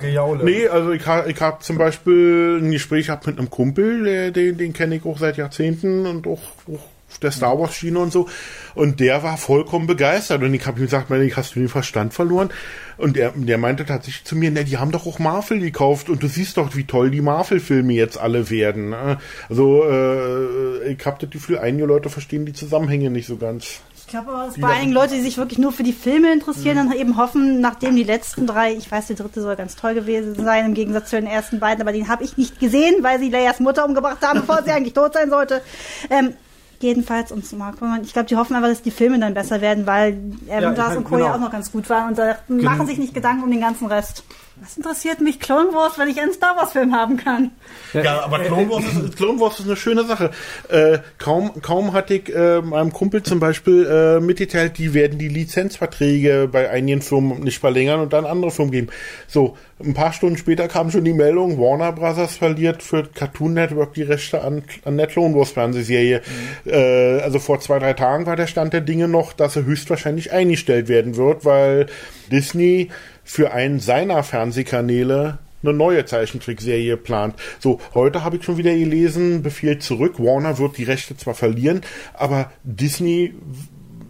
Gejaule. 0.00 0.44
nee, 0.44 0.68
also 0.68 0.92
ich, 0.92 1.06
ha- 1.06 1.26
ich 1.26 1.40
habe 1.40 1.62
zum 1.62 1.78
Beispiel 1.78 2.58
ein 2.62 2.70
Gespräch 2.70 3.06
gehabt 3.06 3.26
mit 3.26 3.38
einem 3.38 3.50
Kumpel, 3.50 4.04
der, 4.04 4.30
den, 4.30 4.58
den 4.58 4.72
kenne 4.72 4.96
ich 4.96 5.04
auch 5.06 5.18
seit 5.18 5.36
Jahrzehnten 5.38 6.06
und 6.06 6.26
auch, 6.26 6.42
auch 6.68 6.80
auf 7.10 7.18
der 7.20 7.30
Star 7.30 7.58
Wars 7.60 7.74
Schiene 7.74 7.98
und 8.00 8.12
so. 8.12 8.28
Und 8.74 8.98
der 8.98 9.22
war 9.22 9.36
vollkommen 9.36 9.86
begeistert. 9.86 10.42
Und 10.42 10.52
ich 10.52 10.66
habe 10.66 10.80
ihm 10.80 10.86
gesagt, 10.86 11.10
meine, 11.10 11.30
hast 11.36 11.54
du 11.54 11.60
den 11.60 11.68
Verstand 11.68 12.12
verloren? 12.12 12.50
Und 12.96 13.14
der, 13.16 13.32
der 13.36 13.56
meinte 13.58 13.84
tatsächlich 13.86 14.24
zu 14.24 14.34
mir, 14.34 14.50
ne, 14.50 14.64
die 14.64 14.78
haben 14.78 14.90
doch 14.90 15.06
auch 15.06 15.18
Marvel 15.20 15.60
gekauft 15.60 16.08
und 16.08 16.22
du 16.22 16.26
siehst 16.26 16.56
doch, 16.56 16.74
wie 16.74 16.84
toll 16.84 17.10
die 17.10 17.20
Marvel-Filme 17.20 17.92
jetzt 17.92 18.18
alle 18.18 18.50
werden. 18.50 18.90
ne? 18.90 19.18
Also 19.48 19.84
äh, 19.88 20.92
ich 20.92 21.06
habe 21.06 21.18
das 21.20 21.30
Gefühl, 21.30 21.58
einige 21.58 21.86
Leute 21.86 22.10
verstehen 22.10 22.46
die 22.46 22.52
Zusammenhänge 22.52 23.10
nicht 23.10 23.26
so 23.26 23.36
ganz. 23.36 23.80
Ich 24.06 24.10
glaube 24.10 24.32
aber, 24.32 24.46
dass 24.46 24.60
bei 24.60 24.68
einigen 24.68 24.92
Leute, 24.92 25.14
die 25.14 25.22
sich 25.22 25.38
wirklich 25.38 25.58
nur 25.58 25.72
für 25.72 25.82
die 25.82 25.94
Filme 25.94 26.30
interessieren, 26.30 26.76
dann 26.76 26.92
eben 26.92 27.16
hoffen, 27.16 27.60
nachdem 27.60 27.96
die 27.96 28.04
letzten 28.04 28.46
drei, 28.46 28.74
ich 28.74 28.90
weiß, 28.90 29.06
die 29.06 29.14
dritte 29.14 29.40
soll 29.40 29.56
ganz 29.56 29.76
toll 29.76 29.94
gewesen 29.94 30.34
sein, 30.36 30.66
im 30.66 30.74
Gegensatz 30.74 31.08
zu 31.10 31.16
den 31.16 31.26
ersten 31.26 31.58
beiden, 31.58 31.80
aber 31.80 31.92
den 31.92 32.06
habe 32.08 32.22
ich 32.22 32.36
nicht 32.36 32.60
gesehen, 32.60 32.96
weil 33.02 33.18
sie 33.18 33.30
Leias 33.30 33.60
Mutter 33.60 33.84
umgebracht 33.84 34.18
haben, 34.22 34.40
bevor 34.40 34.62
sie 34.62 34.70
eigentlich 34.72 34.92
tot 34.92 35.14
sein 35.14 35.30
sollte. 35.30 35.62
Ähm, 36.10 36.34
jedenfalls, 36.80 37.32
und 37.32 37.46
zu 37.46 37.56
Mark 37.56 37.76
ich 38.02 38.12
glaube, 38.12 38.28
die 38.28 38.36
hoffen 38.36 38.54
einfach, 38.54 38.68
dass 38.68 38.82
die 38.82 38.90
Filme 38.90 39.18
dann 39.18 39.32
besser 39.32 39.62
werden, 39.62 39.86
weil 39.86 40.18
Ja, 40.46 40.58
Avengers 40.58 40.92
ich- 40.92 40.98
und 40.98 41.04
Co. 41.04 41.16
ja 41.16 41.24
genau. 41.24 41.34
auch 41.36 41.40
noch 41.40 41.50
ganz 41.50 41.72
gut 41.72 41.88
waren 41.88 42.10
und 42.10 42.18
da 42.18 42.36
machen 42.48 42.86
sich 42.86 42.98
nicht 42.98 43.14
Gedanken 43.14 43.42
um 43.42 43.50
den 43.50 43.60
ganzen 43.62 43.86
Rest. 43.86 44.22
Was 44.60 44.76
interessiert 44.76 45.20
mich 45.20 45.40
Clone 45.40 45.72
Wars, 45.72 45.98
wenn 45.98 46.08
ich 46.08 46.20
einen 46.20 46.32
Star 46.32 46.56
Wars 46.56 46.72
Film 46.72 46.94
haben 46.94 47.16
kann? 47.16 47.50
Ja, 47.92 48.22
aber 48.22 48.38
Clone 48.38 48.70
Wars 48.70 48.84
ist, 48.84 49.16
Clone 49.16 49.40
Wars 49.40 49.58
ist 49.58 49.66
eine 49.66 49.76
schöne 49.76 50.04
Sache. 50.04 50.30
Äh, 50.68 50.98
kaum, 51.18 51.60
kaum 51.60 51.92
hatte 51.92 52.14
ich 52.14 52.32
äh, 52.32 52.62
meinem 52.62 52.92
Kumpel 52.92 53.24
zum 53.24 53.40
Beispiel 53.40 53.84
äh, 53.84 54.20
mitgeteilt, 54.20 54.78
die 54.78 54.94
werden 54.94 55.18
die 55.18 55.28
Lizenzverträge 55.28 56.48
bei 56.50 56.70
einigen 56.70 57.02
Firmen 57.02 57.40
nicht 57.40 57.58
verlängern 57.58 57.98
und 57.98 58.12
dann 58.12 58.26
andere 58.26 58.52
Firmen 58.52 58.70
geben. 58.70 58.88
So, 59.26 59.56
ein 59.80 59.92
paar 59.92 60.12
Stunden 60.12 60.36
später 60.36 60.68
kam 60.68 60.90
schon 60.92 61.04
die 61.04 61.14
Meldung, 61.14 61.58
Warner 61.58 61.90
Brothers 61.90 62.36
verliert 62.36 62.80
für 62.82 63.02
Cartoon 63.02 63.54
Network 63.54 63.94
die 63.94 64.02
Rechte 64.02 64.42
an, 64.42 64.62
an 64.84 64.96
der 64.96 65.08
Clone 65.08 65.34
Wars 65.34 65.50
Fernsehserie. 65.50 66.22
Äh, 66.64 67.20
also 67.20 67.40
vor 67.40 67.58
zwei, 67.58 67.80
drei 67.80 67.94
Tagen 67.94 68.26
war 68.26 68.36
der 68.36 68.46
Stand 68.46 68.72
der 68.72 68.82
Dinge 68.82 69.08
noch, 69.08 69.32
dass 69.32 69.56
er 69.56 69.64
höchstwahrscheinlich 69.64 70.32
eingestellt 70.32 70.86
werden 70.86 71.16
wird, 71.16 71.44
weil 71.44 71.86
Disney 72.30 72.90
für 73.24 73.52
einen 73.52 73.80
seiner 73.80 74.22
Fernsehkanäle 74.22 75.38
eine 75.62 75.72
neue 75.72 76.04
Zeichentrickserie 76.04 76.96
plant. 76.96 77.34
So, 77.58 77.80
heute 77.94 78.22
habe 78.22 78.36
ich 78.36 78.44
schon 78.44 78.58
wieder 78.58 78.74
gelesen, 78.74 79.42
Befehl 79.42 79.78
zurück. 79.78 80.18
Warner 80.18 80.58
wird 80.58 80.76
die 80.76 80.84
Rechte 80.84 81.16
zwar 81.16 81.34
verlieren, 81.34 81.80
aber 82.12 82.52
Disney 82.62 83.34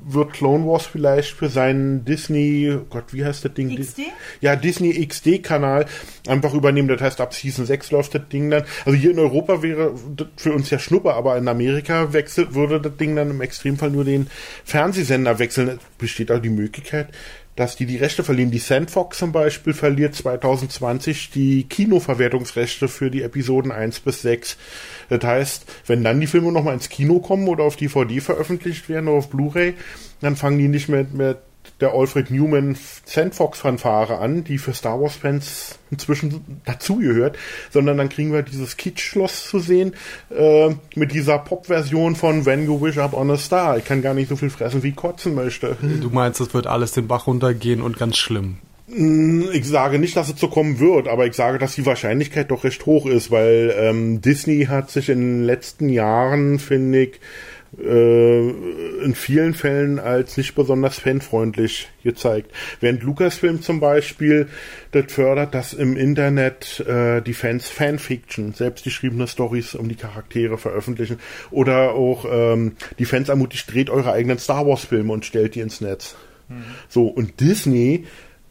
wird 0.06 0.34
Clone 0.34 0.66
Wars 0.66 0.86
vielleicht 0.86 1.32
für 1.32 1.48
seinen 1.48 2.04
Disney, 2.04 2.70
oh 2.74 2.84
Gott, 2.90 3.12
wie 3.12 3.24
heißt 3.24 3.44
das 3.44 3.54
Ding? 3.54 3.74
XD? 3.74 4.02
Ja, 4.40 4.54
Disney 4.54 5.06
XD-Kanal 5.06 5.86
einfach 6.26 6.52
übernehmen. 6.52 6.88
Das 6.88 7.00
heißt, 7.00 7.20
ab 7.20 7.32
Season 7.32 7.64
6 7.64 7.90
läuft 7.90 8.14
das 8.14 8.28
Ding 8.28 8.50
dann. 8.50 8.64
Also 8.84 8.98
hier 8.98 9.12
in 9.12 9.18
Europa 9.18 9.62
wäre 9.62 9.94
das 10.14 10.28
für 10.36 10.52
uns 10.52 10.70
ja 10.70 10.78
Schnuppe, 10.78 11.14
aber 11.14 11.38
in 11.38 11.48
Amerika 11.48 12.12
wechselt, 12.12 12.54
würde 12.54 12.80
das 12.80 12.96
Ding 12.96 13.16
dann 13.16 13.30
im 13.30 13.40
Extremfall 13.40 13.90
nur 13.90 14.04
den 14.04 14.26
Fernsehsender 14.64 15.38
wechseln. 15.38 15.68
Es 15.68 15.78
besteht 15.96 16.30
auch 16.30 16.40
die 16.40 16.50
Möglichkeit, 16.50 17.08
dass 17.56 17.76
die 17.76 17.86
die 17.86 17.96
Rechte 17.96 18.24
verlieren. 18.24 18.50
Die 18.50 18.58
Sandfox 18.58 19.18
zum 19.18 19.32
Beispiel 19.32 19.74
verliert 19.74 20.14
2020 20.14 21.30
die 21.30 21.64
Kinoverwertungsrechte 21.64 22.88
für 22.88 23.10
die 23.10 23.22
Episoden 23.22 23.70
1 23.70 24.00
bis 24.00 24.22
6. 24.22 24.56
Das 25.08 25.22
heißt, 25.22 25.66
wenn 25.86 26.02
dann 26.02 26.20
die 26.20 26.26
Filme 26.26 26.50
nochmal 26.52 26.74
ins 26.74 26.88
Kino 26.88 27.20
kommen 27.20 27.48
oder 27.48 27.64
auf 27.64 27.76
DVD 27.76 28.20
veröffentlicht 28.20 28.88
werden 28.88 29.08
oder 29.08 29.18
auf 29.18 29.30
Blu-ray, 29.30 29.74
dann 30.20 30.36
fangen 30.36 30.58
die 30.58 30.68
nicht 30.68 30.88
mehr 30.88 31.06
mit 31.12 31.38
der 31.84 31.92
Alfred 31.92 32.30
Newman 32.30 32.76
Sandfox-Fanfare 33.04 34.18
an, 34.18 34.42
die 34.42 34.56
für 34.56 34.72
Star 34.72 35.00
Wars-Fans 35.00 35.78
inzwischen 35.90 36.60
dazugehört, 36.64 37.36
sondern 37.70 37.98
dann 37.98 38.08
kriegen 38.08 38.32
wir 38.32 38.42
dieses 38.42 38.78
Kitsch-Schloss 38.78 39.48
zu 39.48 39.58
sehen 39.58 39.94
äh, 40.34 40.70
mit 40.94 41.12
dieser 41.12 41.38
Pop-Version 41.38 42.16
von 42.16 42.46
When 42.46 42.64
You 42.64 42.80
Wish 42.80 42.96
Up 42.96 43.12
on 43.12 43.30
a 43.30 43.36
Star. 43.36 43.76
Ich 43.76 43.84
kann 43.84 44.00
gar 44.00 44.14
nicht 44.14 44.30
so 44.30 44.36
viel 44.36 44.48
fressen, 44.48 44.82
wie 44.82 44.88
ich 44.88 44.96
kotzen 44.96 45.34
möchte. 45.34 45.76
Du 46.00 46.08
meinst, 46.08 46.40
es 46.40 46.54
wird 46.54 46.66
alles 46.66 46.92
den 46.92 47.06
Bach 47.06 47.26
runtergehen 47.26 47.82
und 47.82 47.98
ganz 47.98 48.16
schlimm. 48.16 48.56
Ich 48.86 49.66
sage 49.66 49.98
nicht, 49.98 50.16
dass 50.16 50.28
es 50.30 50.40
so 50.40 50.48
kommen 50.48 50.78
wird, 50.78 51.08
aber 51.08 51.26
ich 51.26 51.34
sage, 51.34 51.58
dass 51.58 51.74
die 51.74 51.86
Wahrscheinlichkeit 51.86 52.50
doch 52.50 52.64
recht 52.64 52.86
hoch 52.86 53.06
ist, 53.06 53.30
weil 53.30 53.74
ähm, 53.76 54.20
Disney 54.20 54.66
hat 54.66 54.90
sich 54.90 55.08
in 55.08 55.20
den 55.20 55.42
letzten 55.42 55.88
Jahren, 55.88 56.58
finde 56.58 57.02
ich, 57.02 57.20
in 57.78 59.14
vielen 59.14 59.54
Fällen 59.54 59.98
als 59.98 60.36
nicht 60.36 60.54
besonders 60.54 60.98
fanfreundlich 60.98 61.88
gezeigt. 62.02 62.50
Während 62.80 63.02
Lucasfilm 63.02 63.62
zum 63.62 63.80
Beispiel 63.80 64.48
das 64.92 65.12
fördert, 65.12 65.54
dass 65.54 65.72
im 65.72 65.96
Internet 65.96 66.80
äh, 66.80 67.20
die 67.20 67.34
Fans 67.34 67.68
Fanfiction, 67.68 68.52
selbstgeschriebene 68.52 69.26
Stories 69.26 69.74
um 69.74 69.88
die 69.88 69.96
Charaktere 69.96 70.58
veröffentlichen 70.58 71.18
oder 71.50 71.92
auch 71.92 72.24
ähm, 72.30 72.76
die 72.98 73.04
Fans 73.04 73.28
ermutigt, 73.28 73.72
dreht 73.72 73.90
eure 73.90 74.12
eigenen 74.12 74.38
Star 74.38 74.66
Wars 74.66 74.84
Filme 74.84 75.12
und 75.12 75.24
stellt 75.24 75.54
die 75.54 75.60
ins 75.60 75.80
Netz. 75.80 76.16
So, 76.88 77.06
und 77.06 77.40
Disney 77.40 78.06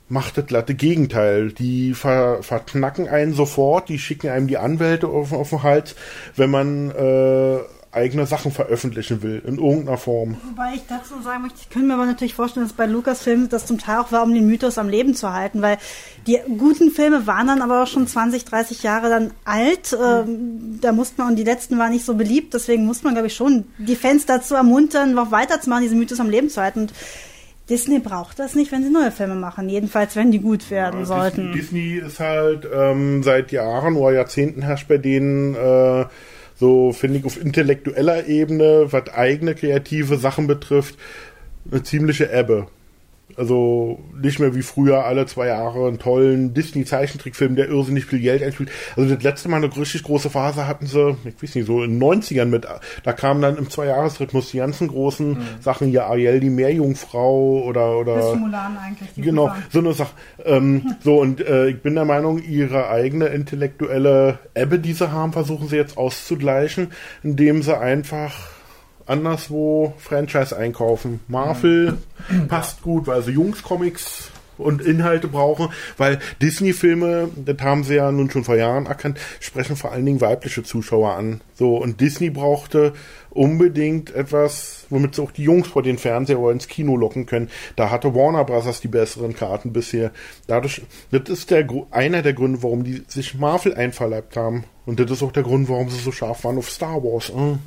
macht 0.09 0.37
das 0.37 0.45
glatte 0.45 0.75
Gegenteil. 0.75 1.51
Die 1.51 1.93
ver 1.93 2.43
verknacken 2.43 3.07
einen 3.07 3.33
sofort, 3.33 3.89
die 3.89 3.99
schicken 3.99 4.29
einem 4.29 4.47
die 4.47 4.57
Anwälte 4.57 5.07
auf, 5.07 5.31
auf 5.31 5.49
den 5.49 5.63
Hals, 5.63 5.95
wenn 6.35 6.49
man 6.49 6.91
äh, 6.91 7.59
eigene 7.93 8.25
Sachen 8.25 8.51
veröffentlichen 8.51 9.21
will, 9.21 9.41
in 9.45 9.57
irgendeiner 9.57 9.97
Form. 9.97 10.37
Wobei 10.49 10.73
ich 10.75 10.81
dazu 10.89 11.21
sagen 11.23 11.43
möchte, 11.43 11.59
ich 11.61 11.69
könnte 11.69 11.87
mir 11.87 11.93
aber 11.93 12.05
natürlich 12.05 12.33
vorstellen, 12.33 12.65
dass 12.65 12.73
bei 12.75 12.85
Lucasfilm 12.85 13.49
das 13.49 13.65
zum 13.65 13.77
Teil 13.77 13.99
auch 13.99 14.11
war, 14.11 14.23
um 14.23 14.33
den 14.33 14.47
Mythos 14.47 14.77
am 14.77 14.89
Leben 14.89 15.13
zu 15.15 15.31
halten, 15.31 15.61
weil 15.61 15.77
die 16.27 16.39
guten 16.57 16.91
Filme 16.91 17.27
waren 17.27 17.47
dann 17.47 17.61
aber 17.61 17.83
auch 17.83 17.87
schon 17.87 18.07
20, 18.07 18.45
30 18.45 18.83
Jahre 18.83 19.09
dann 19.09 19.31
alt. 19.45 19.95
Ähm, 20.01 20.79
da 20.81 20.91
musste 20.91 21.21
man, 21.21 21.31
und 21.31 21.35
die 21.37 21.43
letzten 21.43 21.77
waren 21.77 21.91
nicht 21.91 22.05
so 22.05 22.15
beliebt, 22.15 22.53
deswegen 22.53 22.85
muss 22.85 23.03
man, 23.03 23.13
glaube 23.13 23.27
ich, 23.27 23.35
schon 23.35 23.65
die 23.77 23.95
Fans 23.95 24.25
dazu 24.25 24.55
ermuntern, 24.55 25.13
noch 25.13 25.31
weiterzumachen, 25.31 25.83
diesen 25.83 25.99
Mythos 25.99 26.19
am 26.19 26.29
Leben 26.29 26.49
zu 26.49 26.61
halten. 26.61 26.79
Und 26.81 26.93
Disney 27.69 27.99
braucht 27.99 28.39
das 28.39 28.55
nicht, 28.55 28.71
wenn 28.71 28.83
sie 28.83 28.89
neue 28.89 29.11
Filme 29.11 29.35
machen. 29.35 29.69
Jedenfalls, 29.69 30.15
wenn 30.15 30.31
die 30.31 30.39
gut 30.39 30.69
werden 30.69 31.01
Ja, 31.01 31.05
sollten. 31.05 31.53
Disney, 31.53 31.93
Disney 31.93 32.07
ist 32.07 32.19
halt 32.19 32.67
ähm, 32.73 33.23
seit 33.23 33.51
Jahren 33.51 33.95
oder 33.95 34.13
Jahrzehnten 34.13 34.63
herrscht 34.63 34.87
bei 34.89 34.97
denen 34.97 35.55
äh, 35.55 36.05
so, 36.63 36.93
finde 36.93 37.19
ich, 37.19 37.25
auf 37.25 37.37
intellektueller 37.37 38.25
Ebene, 38.25 38.93
was 38.93 39.09
eigene 39.09 39.53
kreative 39.53 40.15
Sachen 40.17 40.47
betrifft, 40.47 40.97
eine 41.69 41.83
ziemliche 41.83 42.31
Ebbe. 42.31 42.67
Also 43.35 43.99
nicht 44.21 44.39
mehr 44.39 44.53
wie 44.53 44.61
früher 44.61 45.05
alle 45.05 45.25
zwei 45.25 45.47
Jahre 45.47 45.87
einen 45.87 45.97
tollen 45.97 46.53
Disney-Zeichentrickfilm, 46.53 47.55
der 47.55 47.67
irrsinnig 47.67 48.05
viel 48.05 48.19
Geld 48.19 48.43
einspielt. 48.43 48.69
Also 48.95 49.13
das 49.13 49.23
letzte 49.23 49.49
Mal 49.49 49.57
eine 49.57 49.75
richtig 49.75 50.03
große 50.03 50.29
Phase 50.29 50.67
hatten 50.67 50.85
sie, 50.85 51.17
ich 51.25 51.41
weiß 51.41 51.55
nicht, 51.55 51.65
so 51.65 51.83
in 51.83 51.99
den 51.99 52.03
90ern 52.03 52.45
mit, 52.45 52.67
da 53.03 53.13
kamen 53.13 53.41
dann 53.41 53.57
im 53.57 53.69
Zwei-Jahres-Rhythmus 53.69 54.51
die 54.51 54.57
ganzen 54.57 54.87
großen 54.87 55.37
Sachen, 55.61 55.87
hier 55.89 56.05
Ariel, 56.05 56.39
die 56.39 56.49
Meerjungfrau 56.51 57.63
oder, 57.63 57.97
oder 57.97 58.35
Mulan 58.35 58.77
eigentlich. 58.77 59.09
die 59.15 59.21
Genau, 59.21 59.45
waren. 59.47 59.63
so 59.71 59.79
eine 59.79 59.93
Sache. 59.93 60.13
Ähm, 60.45 60.95
so, 61.03 61.19
und 61.19 61.41
äh, 61.41 61.69
ich 61.69 61.81
bin 61.81 61.95
der 61.95 62.05
Meinung, 62.05 62.41
ihre 62.41 62.89
eigene 62.89 63.27
intellektuelle 63.27 64.39
Ebbe, 64.53 64.77
die 64.77 64.93
sie 64.93 65.11
haben, 65.11 65.33
versuchen 65.33 65.67
sie 65.69 65.77
jetzt 65.77 65.97
auszugleichen, 65.97 66.91
indem 67.23 67.63
sie 67.63 67.75
einfach 67.75 68.52
anderswo 69.05 69.93
Franchise 69.97 70.55
einkaufen. 70.55 71.19
Marvel 71.27 71.97
passt 72.47 72.81
gut, 72.81 73.07
weil 73.07 73.21
sie 73.23 73.31
Jungs-Comics 73.31 74.31
und 74.57 74.81
Inhalte 74.81 75.27
brauchen, 75.27 75.69
weil 75.97 76.19
Disney-Filme, 76.41 77.29
das 77.35 77.57
haben 77.61 77.83
sie 77.83 77.95
ja 77.95 78.11
nun 78.11 78.29
schon 78.29 78.43
vor 78.43 78.55
Jahren 78.55 78.85
erkannt, 78.85 79.19
sprechen 79.39 79.75
vor 79.75 79.91
allen 79.91 80.05
Dingen 80.05 80.21
weibliche 80.21 80.63
Zuschauer 80.63 81.13
an. 81.13 81.41
So, 81.55 81.77
und 81.77 82.01
Disney 82.01 82.29
brauchte 82.29 82.93
unbedingt 83.29 84.13
etwas, 84.13 84.85
womit 84.89 85.15
sie 85.15 85.21
auch 85.21 85.31
die 85.31 85.43
Jungs 85.43 85.67
vor 85.67 85.81
den 85.81 85.97
Fernseher 85.97 86.39
oder 86.39 86.53
ins 86.53 86.67
Kino 86.67 86.95
locken 86.95 87.25
können. 87.25 87.49
Da 87.75 87.89
hatte 87.89 88.13
Warner 88.13 88.45
Bros. 88.45 88.79
die 88.81 88.87
besseren 88.87 89.35
Karten 89.35 89.73
bisher. 89.73 90.11
Dadurch, 90.47 90.83
das 91.11 91.29
ist 91.29 91.51
der, 91.51 91.67
einer 91.91 92.21
der 92.21 92.33
Gründe, 92.33 92.61
warum 92.61 92.83
die 92.83 93.03
sich 93.07 93.35
Marvel 93.35 93.73
einverleibt 93.73 94.37
haben. 94.37 94.65
Und 94.85 94.99
das 94.99 95.09
ist 95.09 95.23
auch 95.23 95.31
der 95.31 95.43
Grund, 95.43 95.69
warum 95.69 95.89
sie 95.89 95.99
so 95.99 96.11
scharf 96.11 96.43
waren 96.43 96.57
auf 96.57 96.69
Star 96.69 97.03
Wars. 97.03 97.29
äh. 97.29 97.57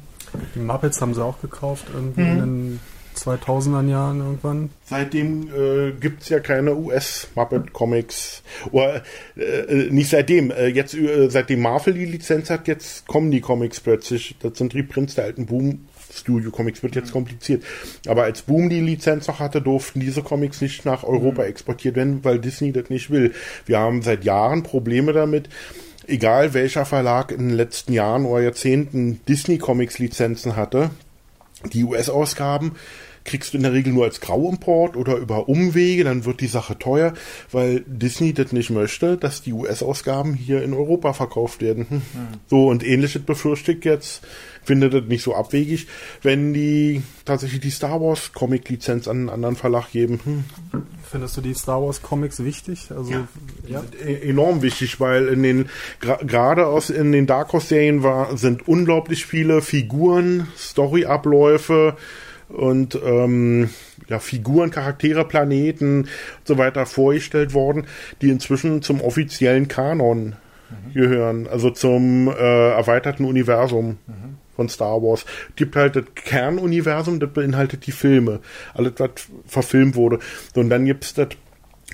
Die 0.55 0.61
Muppets 0.61 1.01
haben 1.01 1.15
sie 1.15 1.25
auch 1.25 1.41
gekauft, 1.41 1.87
irgendwie 1.93 2.23
in 2.23 2.39
den 2.39 2.81
2000er 3.17 3.89
Jahren 3.89 4.21
irgendwann. 4.21 4.71
Seitdem 4.85 5.49
äh, 5.49 5.93
gibt's 5.93 6.29
ja 6.29 6.41
keine 6.41 6.77
US-Muppet-Comics. 6.77 8.43
Oder 8.71 9.03
äh, 9.37 9.41
äh, 9.43 9.91
nicht 9.91 10.11
seitdem. 10.11 10.51
Äh, 10.51 10.69
jetzt 10.69 10.95
äh, 10.95 11.29
seitdem 11.29 11.63
Marvel 11.63 11.95
die 11.95 12.05
Lizenz 12.05 12.51
hat, 12.51 12.69
jetzt 12.69 13.07
kommen 13.07 13.31
die 13.31 13.41
Comics 13.41 13.81
plötzlich. 13.81 14.37
Das 14.41 14.59
sind 14.59 14.75
Reprints 14.75 15.15
der 15.15 15.25
alten 15.25 15.47
Boom. 15.47 15.87
Studio 16.13 16.51
Comics 16.51 16.83
wird 16.83 16.95
jetzt 16.95 17.13
kompliziert. 17.13 17.65
Aber 18.07 18.23
als 18.23 18.43
Boom 18.43 18.69
die 18.71 18.81
Lizenz 18.81 19.27
noch 19.27 19.41
hatte, 19.41 19.61
durften 19.61 20.01
diese 20.01 20.23
Comics 20.23 20.61
nicht 20.61 20.85
nach 20.85 21.05
Europa 21.05 21.45
exportiert 21.45 21.97
werden, 21.97 22.21
weil 22.23 22.39
Disney 22.39 22.73
das 22.73 22.89
nicht 22.91 23.11
will. 23.11 23.35
Wir 23.67 23.81
haben 23.81 24.03
seit 24.03 24.25
Jahren 24.25 24.63
Probleme 24.63 25.13
damit, 25.13 25.49
egal 26.07 26.55
welcher 26.55 26.85
Verlag 26.85 27.31
in 27.31 27.49
den 27.49 27.57
letzten 27.57 27.93
Jahren 27.93 28.25
oder 28.25 28.43
Jahrzehnten 28.43 29.21
Disney 29.29 29.59
Comics 29.59 29.99
Lizenzen 29.99 30.57
hatte, 30.57 30.91
die 31.73 31.85
US-Ausgaben 31.85 32.73
kriegst 33.27 33.53
du 33.53 33.57
in 33.59 33.65
der 33.65 33.73
Regel 33.73 33.93
nur 33.93 34.05
als 34.05 34.21
Grauimport 34.21 34.97
oder 34.97 35.17
über 35.17 35.49
Umwege, 35.49 36.05
dann 36.05 36.25
wird 36.25 36.41
die 36.41 36.47
Sache 36.47 36.79
teuer, 36.79 37.13
weil 37.51 37.81
Disney 37.87 38.33
das 38.33 38.53
nicht 38.53 38.71
möchte, 38.71 39.17
dass 39.17 39.43
die 39.43 39.53
US-Ausgaben 39.53 40.35
hier 40.35 40.63
in 40.63 40.73
Europa 40.73 41.13
verkauft 41.13 41.61
werden. 41.61 41.87
Hm. 41.91 42.03
So, 42.47 42.69
und 42.69 42.85
ähnliches 42.85 43.23
befürchte 43.23 43.73
ich 43.73 43.85
jetzt, 43.85 44.23
finde 44.67 44.91
das 44.91 45.05
nicht 45.05 45.23
so 45.23 45.35
abwegig, 45.35 45.87
wenn 46.23 46.53
die 46.53 47.03
tatsächlich 47.25 47.61
die 47.61 47.71
Star 47.71 48.01
Wars 48.01 48.33
Comic-Lizenz 48.33 49.09
an 49.09 49.19
einen 49.19 49.29
anderen 49.31 49.57
Verlag 49.57 49.91
geben. 49.93 50.21
Hm. 50.25 50.45
Findest 51.09 51.37
du 51.37 51.41
die 51.41 51.55
Star 51.55 51.83
Wars 51.83 52.03
Comics 52.03 52.43
wichtig? 52.43 52.91
Also, 52.91 53.13
ja. 53.67 53.85
E- 54.05 54.29
enorm 54.29 54.63
wichtig, 54.63 55.01
weil 55.01 55.29
in 55.29 55.43
den 55.43 55.69
gerade 56.01 56.67
aus 56.67 56.91
in 56.91 57.13
den 57.13 57.27
Dark 57.27 57.53
Horse 57.53 57.69
Serien 57.69 58.03
war 58.03 58.37
sind 58.37 58.67
unglaublich 58.67 59.25
viele 59.25 59.63
Figuren, 59.63 60.49
Storyabläufe 60.59 61.97
und 62.49 62.99
ähm, 63.05 63.71
ja, 64.09 64.19
Figuren, 64.19 64.71
Charaktere, 64.71 65.25
Planeten 65.25 66.01
und 66.03 66.09
so 66.45 66.59
weiter 66.59 66.87
vorgestellt 66.87 67.55
worden, 67.55 67.87
die 68.21 68.31
inzwischen 68.31 68.83
zum 68.83 69.01
offiziellen 69.01 69.69
Kanon 69.69 70.35
gehören, 70.95 71.47
also 71.47 71.71
zum 71.71 72.29
äh, 72.29 72.71
erweiterten 72.71 73.25
Universum 73.25 73.99
von 74.57 74.69
Star 74.69 75.03
Wars. 75.03 75.25
Gibt 75.55 75.77
halt 75.77 75.97
das 75.97 76.05
Kernuniversum, 76.15 77.21
das 77.21 77.31
beinhaltet 77.31 77.87
die 77.87 77.93
Filme, 77.93 78.41
alles 78.75 78.95
was 78.99 79.11
verfilmt 79.47 79.95
wurde. 79.95 80.19
Und 80.55 80.71
dann 80.71 80.85
gibt's 80.85 81.15
das 81.15 81.29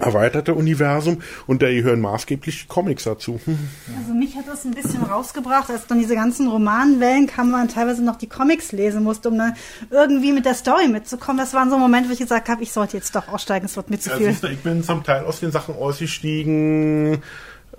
erweiterte 0.00 0.54
Universum 0.54 1.22
und 1.46 1.62
da 1.62 1.68
gehören 1.68 2.00
maßgeblich 2.00 2.62
die 2.62 2.66
Comics 2.66 3.04
dazu. 3.04 3.40
Also 3.98 4.14
mich 4.14 4.34
hat 4.36 4.48
das 4.48 4.64
ein 4.64 4.72
bisschen 4.72 5.02
rausgebracht, 5.02 5.70
als 5.70 5.86
dann 5.86 5.98
diese 5.98 6.14
ganzen 6.14 6.48
Romanwellen 6.48 7.26
kamen, 7.26 7.50
man 7.50 7.68
teilweise 7.68 8.02
noch 8.02 8.16
die 8.16 8.26
Comics 8.26 8.72
lesen 8.72 9.02
musste, 9.02 9.28
um 9.28 9.38
dann 9.38 9.54
irgendwie 9.90 10.32
mit 10.32 10.44
der 10.44 10.54
Story 10.54 10.88
mitzukommen. 10.88 11.38
Das 11.38 11.54
war 11.54 11.68
so 11.68 11.76
ein 11.76 11.80
Moment, 11.80 12.08
wo 12.08 12.12
ich 12.12 12.18
gesagt 12.18 12.48
habe, 12.48 12.62
ich 12.62 12.72
sollte 12.72 12.96
jetzt 12.96 13.14
doch 13.14 13.28
aussteigen, 13.28 13.66
es 13.66 13.76
wird 13.76 13.90
mir 13.90 13.98
zu 13.98 14.10
viel. 14.10 14.34
du, 14.34 14.48
ich 14.48 14.60
bin 14.60 14.82
zum 14.82 15.04
Teil 15.04 15.24
aus 15.24 15.40
den 15.40 15.52
Sachen 15.52 15.74
ausgestiegen. 15.74 17.22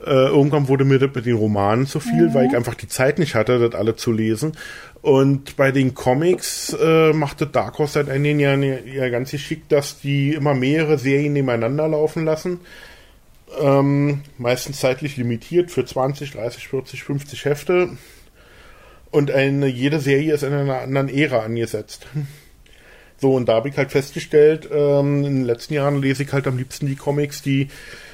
Äh, 0.05 0.27
irgendwann 0.27 0.67
wurde 0.67 0.85
mir 0.85 0.99
das 0.99 1.15
mit 1.15 1.25
den 1.25 1.37
Romanen 1.37 1.87
zu 1.87 1.99
viel, 1.99 2.33
weil 2.33 2.47
ich 2.47 2.55
einfach 2.55 2.75
die 2.75 2.87
Zeit 2.87 3.19
nicht 3.19 3.35
hatte, 3.35 3.57
das 3.59 3.79
alle 3.79 3.95
zu 3.95 4.11
lesen. 4.11 4.53
Und 5.01 5.55
bei 5.55 5.71
den 5.71 5.93
Comics 5.93 6.75
äh, 6.79 7.13
machte 7.13 7.47
Dark 7.47 7.77
Horse 7.79 7.93
seit 7.93 8.09
einigen 8.09 8.39
Jahren 8.39 8.63
ja, 8.63 8.75
ja 8.79 9.09
ganz 9.09 9.31
geschickt, 9.31 9.71
dass 9.71 9.99
die 9.99 10.33
immer 10.33 10.53
mehrere 10.53 10.97
Serien 10.97 11.33
nebeneinander 11.33 11.87
laufen 11.87 12.25
lassen. 12.25 12.59
Ähm, 13.61 14.21
meistens 14.37 14.79
zeitlich 14.79 15.15
limitiert 15.17 15.71
für 15.71 15.85
20, 15.85 16.31
30, 16.31 16.67
40, 16.67 17.03
50 17.03 17.45
Hefte. 17.45 17.89
Und 19.11 19.31
eine, 19.31 19.67
jede 19.67 19.99
Serie 19.99 20.33
ist 20.33 20.43
in 20.43 20.53
einer 20.53 20.79
anderen 20.81 21.07
Ära 21.07 21.39
angesetzt. 21.39 22.07
So, 23.17 23.35
und 23.35 23.47
da 23.47 23.53
habe 23.53 23.69
ich 23.69 23.77
halt 23.77 23.89
festgestellt, 23.89 24.67
ähm, 24.69 25.23
in 25.23 25.35
den 25.35 25.45
letzten 25.45 25.75
Jahren 25.75 26.01
lese 26.01 26.23
ich 26.23 26.33
halt 26.33 26.45
am 26.45 26.57
liebsten 26.57 26.87
die 26.87 26.97
Comics, 26.97 27.41
die 27.41 27.69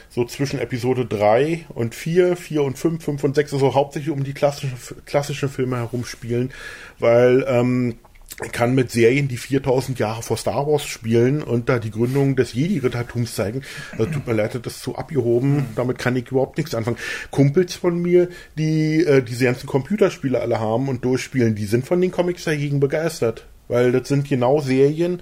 so 0.10 0.26
zwischen 0.26 0.60
Episode 0.60 1.06
3 1.06 1.66
und 1.70 1.96
4, 1.96 2.36
4 2.36 2.64
und 2.64 2.78
5, 2.78 3.04
5 3.04 3.24
und 3.24 3.36
6, 3.36 3.54
also 3.54 3.74
hauptsächlich 3.76 4.12
um 4.12 4.24
die 4.24 4.34
klassischen, 4.34 4.74
klassischen 5.06 5.50
Filme 5.50 5.78
herumspielen, 5.78 6.52
weil 6.98 7.46
ähm, 7.48 7.96
ich 8.44 8.52
kann 8.54 8.74
mit 8.74 8.90
Serien, 8.90 9.28
die 9.28 9.38
4000 9.38 10.00
Jahre 10.00 10.24
vor 10.24 10.38
Star 10.38 10.66
Wars 10.66 10.86
spielen 10.86 11.44
und 11.44 11.68
da 11.68 11.78
die 11.78 11.92
Gründung 11.92 12.38
des 12.38 12.54
Jedi-Rittertums 12.54 13.36
zeigen, 13.36 13.64
also 13.92 14.06
tut 14.06 14.28
mir 14.28 14.34
leid, 14.34 14.58
das 14.64 14.76
ist 14.76 14.84
zu 14.84 14.96
abgehoben, 14.96 15.66
damit 15.76 15.98
kann 15.98 16.16
ich 16.16 16.32
überhaupt 16.32 16.58
nichts 16.58 16.74
anfangen. 16.74 16.98
Kumpels 17.32 17.76
von 17.76 18.02
mir, 18.02 18.30
die 18.58 19.04
äh, 19.04 19.22
diese 19.22 19.46
ganzen 19.46 19.68
Computerspiele 19.68 20.40
alle 20.40 20.60
haben 20.60 20.88
und 20.88 21.04
durchspielen, 21.04 21.56
die 21.56 21.66
sind 21.66 21.86
von 21.86 22.00
den 22.00 22.12
Comics 22.12 22.46
dagegen 22.46 22.80
begeistert, 22.80 23.46
weil 23.68 23.92
das 23.92 24.08
sind 24.08 24.30
genau 24.30 24.62
Serien, 24.62 25.22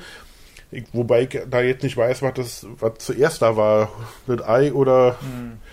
ich, 0.71 0.83
wobei 0.91 1.23
ich 1.23 1.39
da 1.49 1.61
jetzt 1.61 1.83
nicht 1.83 1.95
weiß, 1.95 2.21
was 2.21 2.33
das, 2.33 2.67
was 2.79 2.93
zuerst 2.99 3.41
da 3.41 3.55
war, 3.55 3.89
das 4.27 4.41
Ei 4.47 4.73
oder 4.73 5.17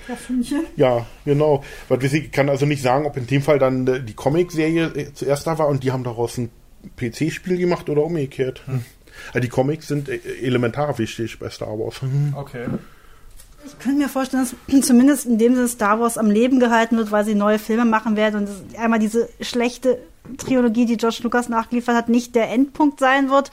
Das 0.06 0.18
Hühnchen. 0.28 0.64
ja, 0.76 1.06
genau. 1.24 1.64
Was 1.88 2.02
weiß 2.02 2.12
ich, 2.12 2.24
ich 2.26 2.32
kann 2.32 2.48
also 2.48 2.64
nicht 2.66 2.82
sagen, 2.82 3.04
ob 3.06 3.16
in 3.16 3.26
dem 3.26 3.42
Fall 3.42 3.58
dann 3.58 3.86
äh, 3.86 4.00
die 4.00 4.14
Comic-Serie 4.14 4.86
äh, 4.94 5.12
zuerst 5.12 5.46
da 5.46 5.58
war 5.58 5.68
und 5.68 5.82
die 5.82 5.90
haben 5.92 6.04
daraus 6.04 6.38
ein 6.38 6.50
PC-Spiel 6.96 7.58
gemacht 7.58 7.88
oder 7.88 8.04
umgekehrt. 8.04 8.62
Also 9.28 9.40
die 9.40 9.48
Comics 9.48 9.88
sind 9.88 10.08
äh, 10.08 10.20
elementar 10.42 10.96
wichtig 10.98 11.38
bei 11.38 11.50
Star 11.50 11.78
Wars. 11.78 12.00
Okay. 12.36 12.66
Ich 13.66 13.78
könnte 13.78 13.98
mir 13.98 14.10
vorstellen, 14.10 14.46
dass 14.68 14.82
zumindest 14.86 15.26
in 15.26 15.38
dem 15.38 15.54
Sinne 15.54 15.68
Star 15.68 15.98
Wars 15.98 16.18
am 16.18 16.30
Leben 16.30 16.60
gehalten 16.60 16.98
wird, 16.98 17.10
weil 17.10 17.24
sie 17.24 17.34
neue 17.34 17.58
Filme 17.58 17.86
machen 17.86 18.14
werden 18.14 18.40
und 18.46 18.78
einmal 18.78 18.98
diese 18.98 19.28
schlechte 19.40 19.98
Trilogie, 20.36 20.86
die 20.86 20.98
George 20.98 21.20
Lucas 21.22 21.48
nachgeliefert 21.48 21.96
hat, 21.96 22.08
nicht 22.08 22.34
der 22.34 22.50
Endpunkt 22.50 23.00
sein 23.00 23.30
wird. 23.30 23.50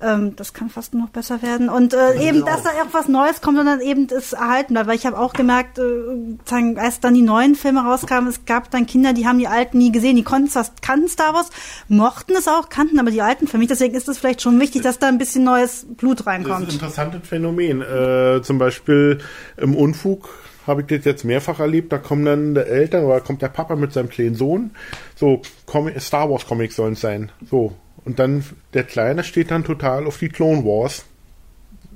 Ähm, 0.00 0.36
das 0.36 0.52
kann 0.52 0.68
fast 0.68 0.94
noch 0.94 1.08
besser 1.08 1.40
werden. 1.42 1.68
Und 1.68 1.94
äh, 1.94 2.20
eben, 2.20 2.44
dass 2.44 2.62
da 2.62 2.70
auch 2.70 2.92
was 2.92 3.08
Neues 3.08 3.40
kommt 3.40 3.58
und 3.58 3.66
dann 3.66 3.80
eben 3.80 4.06
es 4.10 4.34
erhalten 4.34 4.74
bleibt. 4.74 4.88
Weil 4.88 4.96
ich 4.96 5.06
habe 5.06 5.18
auch 5.18 5.32
gemerkt, 5.32 5.78
äh, 5.78 6.76
als 6.76 7.00
dann 7.00 7.14
die 7.14 7.22
neuen 7.22 7.54
Filme 7.54 7.80
rauskamen, 7.80 8.28
es 8.28 8.44
gab 8.44 8.70
dann 8.70 8.86
Kinder, 8.86 9.12
die 9.12 9.26
haben 9.26 9.38
die 9.38 9.48
alten 9.48 9.78
nie 9.78 9.92
gesehen, 9.92 10.16
die 10.16 10.22
konnten 10.22 10.50
kannten 10.82 11.08
Star 11.08 11.34
Wars, 11.34 11.50
mochten 11.88 12.32
es 12.32 12.46
auch, 12.46 12.68
kannten 12.68 12.98
aber 12.98 13.10
die 13.10 13.22
alten 13.22 13.46
für 13.46 13.58
mich. 13.58 13.68
Deswegen 13.68 13.94
ist 13.94 14.08
es 14.08 14.18
vielleicht 14.18 14.42
schon 14.42 14.60
wichtig, 14.60 14.82
dass 14.82 14.98
da 14.98 15.08
ein 15.08 15.18
bisschen 15.18 15.44
neues 15.44 15.86
Blut 15.88 16.26
reinkommt. 16.26 16.66
Das 16.66 16.74
ist 16.74 16.82
ein 16.82 16.86
interessantes 16.86 17.28
Phänomen. 17.28 17.80
Äh, 17.80 18.42
zum 18.42 18.58
Beispiel 18.58 19.18
im 19.56 19.74
Unfug 19.74 20.28
habe 20.66 20.82
ich 20.82 20.88
das 20.88 21.04
jetzt 21.04 21.24
mehrfach 21.24 21.60
erlebt. 21.60 21.92
Da 21.92 21.98
kommen 21.98 22.24
dann 22.24 22.54
die 22.54 22.60
Eltern 22.60 23.04
oder 23.04 23.20
kommt 23.20 23.40
der 23.40 23.48
Papa 23.48 23.76
mit 23.76 23.92
seinem 23.92 24.08
kleinen 24.08 24.34
Sohn. 24.34 24.72
So, 25.14 25.40
Comic, 25.64 26.00
Star 26.00 26.30
Wars 26.30 26.46
Comics 26.46 26.76
sollen 26.76 26.94
es 26.94 27.00
sein. 27.00 27.32
So. 27.50 27.74
Und 28.06 28.20
dann, 28.20 28.44
der 28.72 28.84
Kleine 28.84 29.24
steht 29.24 29.50
dann 29.50 29.64
total 29.64 30.06
auf 30.06 30.18
die 30.18 30.28
Clone 30.28 30.64
Wars. 30.64 31.04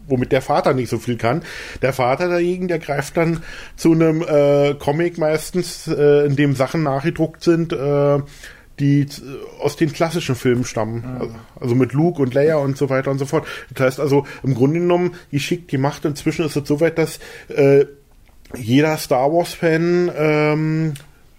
Womit 0.08 0.32
der 0.32 0.42
Vater 0.42 0.74
nicht 0.74 0.90
so 0.90 0.98
viel 0.98 1.16
kann. 1.16 1.42
Der 1.82 1.92
Vater 1.92 2.28
dagegen, 2.28 2.66
der 2.66 2.80
greift 2.80 3.16
dann 3.16 3.44
zu 3.76 3.92
einem 3.92 4.22
äh, 4.22 4.74
Comic 4.74 5.18
meistens, 5.18 5.86
äh, 5.86 6.26
in 6.26 6.34
dem 6.34 6.56
Sachen 6.56 6.82
nachgedruckt 6.82 7.44
sind, 7.44 7.72
äh, 7.72 8.18
die 8.80 9.06
aus 9.60 9.76
den 9.76 9.92
klassischen 9.92 10.34
Filmen 10.34 10.64
stammen. 10.64 11.18
Mhm. 11.20 11.34
Also 11.60 11.76
mit 11.76 11.92
Luke 11.92 12.20
und 12.20 12.34
Leia 12.34 12.56
und 12.56 12.76
so 12.76 12.90
weiter 12.90 13.12
und 13.12 13.18
so 13.18 13.26
fort. 13.26 13.46
Das 13.72 13.86
heißt 13.86 14.00
also, 14.00 14.26
im 14.42 14.54
Grunde 14.54 14.80
genommen, 14.80 15.14
geschickt 15.30 15.70
die 15.70 15.78
Macht. 15.78 16.04
Inzwischen 16.04 16.44
ist 16.44 16.56
es 16.56 16.66
so 16.66 16.80
weit, 16.80 16.98
dass 16.98 17.20
äh, 17.48 17.86
jeder 18.56 18.96
Star 18.96 19.32
Wars-Fan 19.32 20.10
ähm, 20.16 20.94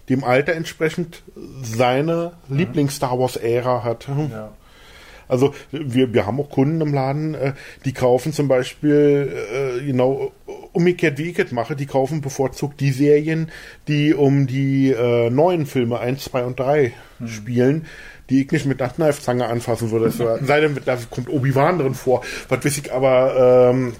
dem 0.07 0.23
Alter 0.23 0.53
entsprechend 0.53 1.23
seine 1.61 2.33
mhm. 2.47 2.57
Lieblings-Star 2.57 3.19
Wars-Ära 3.19 3.83
hat. 3.83 4.07
Ja. 4.07 4.53
Also 5.31 5.55
wir, 5.71 6.13
wir 6.13 6.25
haben 6.25 6.39
auch 6.41 6.49
Kunden 6.49 6.81
im 6.81 6.93
Laden, 6.93 7.35
äh, 7.35 7.53
die 7.85 7.93
kaufen 7.93 8.33
zum 8.33 8.49
Beispiel, 8.49 9.33
äh, 9.53 9.85
genau 9.85 10.33
umgekehrt 10.73 11.17
wie 11.17 11.29
ich 11.29 11.39
es 11.39 11.53
mache, 11.53 11.75
die 11.75 11.85
kaufen 11.85 12.19
bevorzugt 12.19 12.81
die 12.81 12.91
Serien, 12.91 13.49
die 13.87 14.13
um 14.13 14.45
die 14.45 14.91
äh, 14.91 15.29
neuen 15.29 15.65
Filme 15.65 15.99
1, 15.99 16.25
2 16.25 16.43
und 16.43 16.59
3 16.59 16.93
hm. 17.19 17.27
spielen, 17.27 17.85
die 18.29 18.43
ich 18.43 18.51
nicht 18.51 18.65
mit 18.65 18.81
einer 18.81 18.91
Kneifzange 18.91 19.47
anfassen 19.47 19.91
würde. 19.91 20.11
sei 20.11 20.59
denn, 20.59 20.77
da 20.85 20.97
kommt 21.09 21.29
Obi-Wan 21.29 21.79
drin 21.79 21.93
vor. 21.93 22.23
Was 22.49 22.65
weiß 22.65 22.77
ich, 22.77 22.93
aber 22.93 23.71
ähm, 23.71 23.93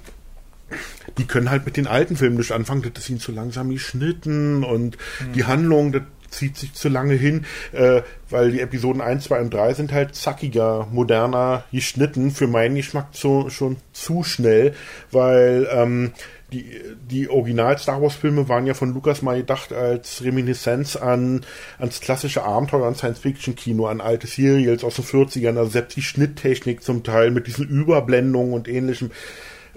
die 1.16 1.26
können 1.26 1.50
halt 1.50 1.64
mit 1.64 1.78
den 1.78 1.86
alten 1.86 2.16
Filmen 2.16 2.36
nicht 2.36 2.52
anfangen, 2.52 2.82
das 2.82 3.04
ist 3.04 3.10
ihnen 3.10 3.20
zu 3.20 3.32
langsam 3.32 3.70
geschnitten 3.70 4.64
und 4.64 4.96
mhm. 4.96 5.32
die 5.34 5.44
Handlung, 5.44 5.92
das 5.92 6.02
zieht 6.32 6.56
sich 6.56 6.72
zu 6.74 6.88
lange 6.88 7.14
hin, 7.14 7.44
äh, 7.72 8.02
weil 8.30 8.50
die 8.50 8.60
Episoden 8.60 9.00
1, 9.00 9.24
2 9.24 9.40
und 9.40 9.54
3 9.54 9.74
sind 9.74 9.92
halt 9.92 10.14
zackiger, 10.14 10.88
moderner 10.90 11.64
geschnitten, 11.72 12.30
für 12.30 12.46
meinen 12.46 12.74
Geschmack 12.74 13.14
zu, 13.14 13.50
schon 13.50 13.76
zu 13.92 14.22
schnell, 14.22 14.74
weil 15.10 15.68
ähm, 15.70 16.12
die, 16.52 16.66
die 17.10 17.30
Original 17.30 17.78
Star 17.78 18.02
Wars 18.02 18.14
Filme 18.14 18.48
waren 18.48 18.66
ja 18.66 18.74
von 18.74 18.92
Lucas 18.92 19.22
mal 19.22 19.38
gedacht 19.38 19.72
als 19.72 20.22
Reminiszenz 20.22 20.96
an 20.96 21.44
ans 21.78 22.00
klassische 22.00 22.42
Abenteuer 22.42 22.86
und 22.86 22.96
Science 22.96 23.20
Fiction 23.20 23.56
Kino, 23.56 23.86
an 23.86 24.00
alte 24.00 24.26
Serials 24.26 24.84
aus 24.84 24.96
den 24.96 25.04
40ern, 25.04 25.56
also 25.56 25.70
selbst 25.70 25.96
die 25.96 26.02
Schnitttechnik 26.02 26.82
zum 26.82 27.04
Teil 27.04 27.30
mit 27.30 27.46
diesen 27.46 27.68
Überblendungen 27.68 28.52
und 28.52 28.68
ähnlichem. 28.68 29.10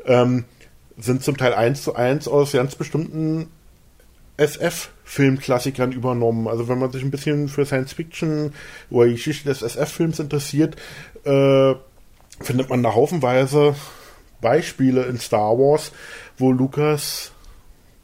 Ähm, 0.05 0.45
sind 0.97 1.23
zum 1.23 1.35
Teil 1.35 1.53
eins 1.53 1.83
zu 1.83 1.95
eins 1.95 2.27
aus 2.27 2.53
ganz 2.53 2.75
bestimmten 2.75 3.47
SF-Filmklassikern 4.37 5.91
übernommen. 5.91 6.47
Also 6.47 6.67
wenn 6.67 6.79
man 6.79 6.91
sich 6.91 7.03
ein 7.03 7.11
bisschen 7.11 7.47
für 7.47 7.65
Science 7.65 7.93
Fiction 7.93 8.53
oder 8.89 9.07
die 9.07 9.13
Geschichte 9.13 9.47
des 9.47 9.61
SF-Films 9.61 10.19
interessiert, 10.19 10.75
äh, 11.23 11.73
findet 12.41 12.69
man 12.69 12.83
da 12.83 12.93
haufenweise 12.93 13.75
Beispiele 14.41 15.03
in 15.03 15.19
Star 15.19 15.57
Wars, 15.57 15.91
wo 16.37 16.51
Lucas 16.51 17.31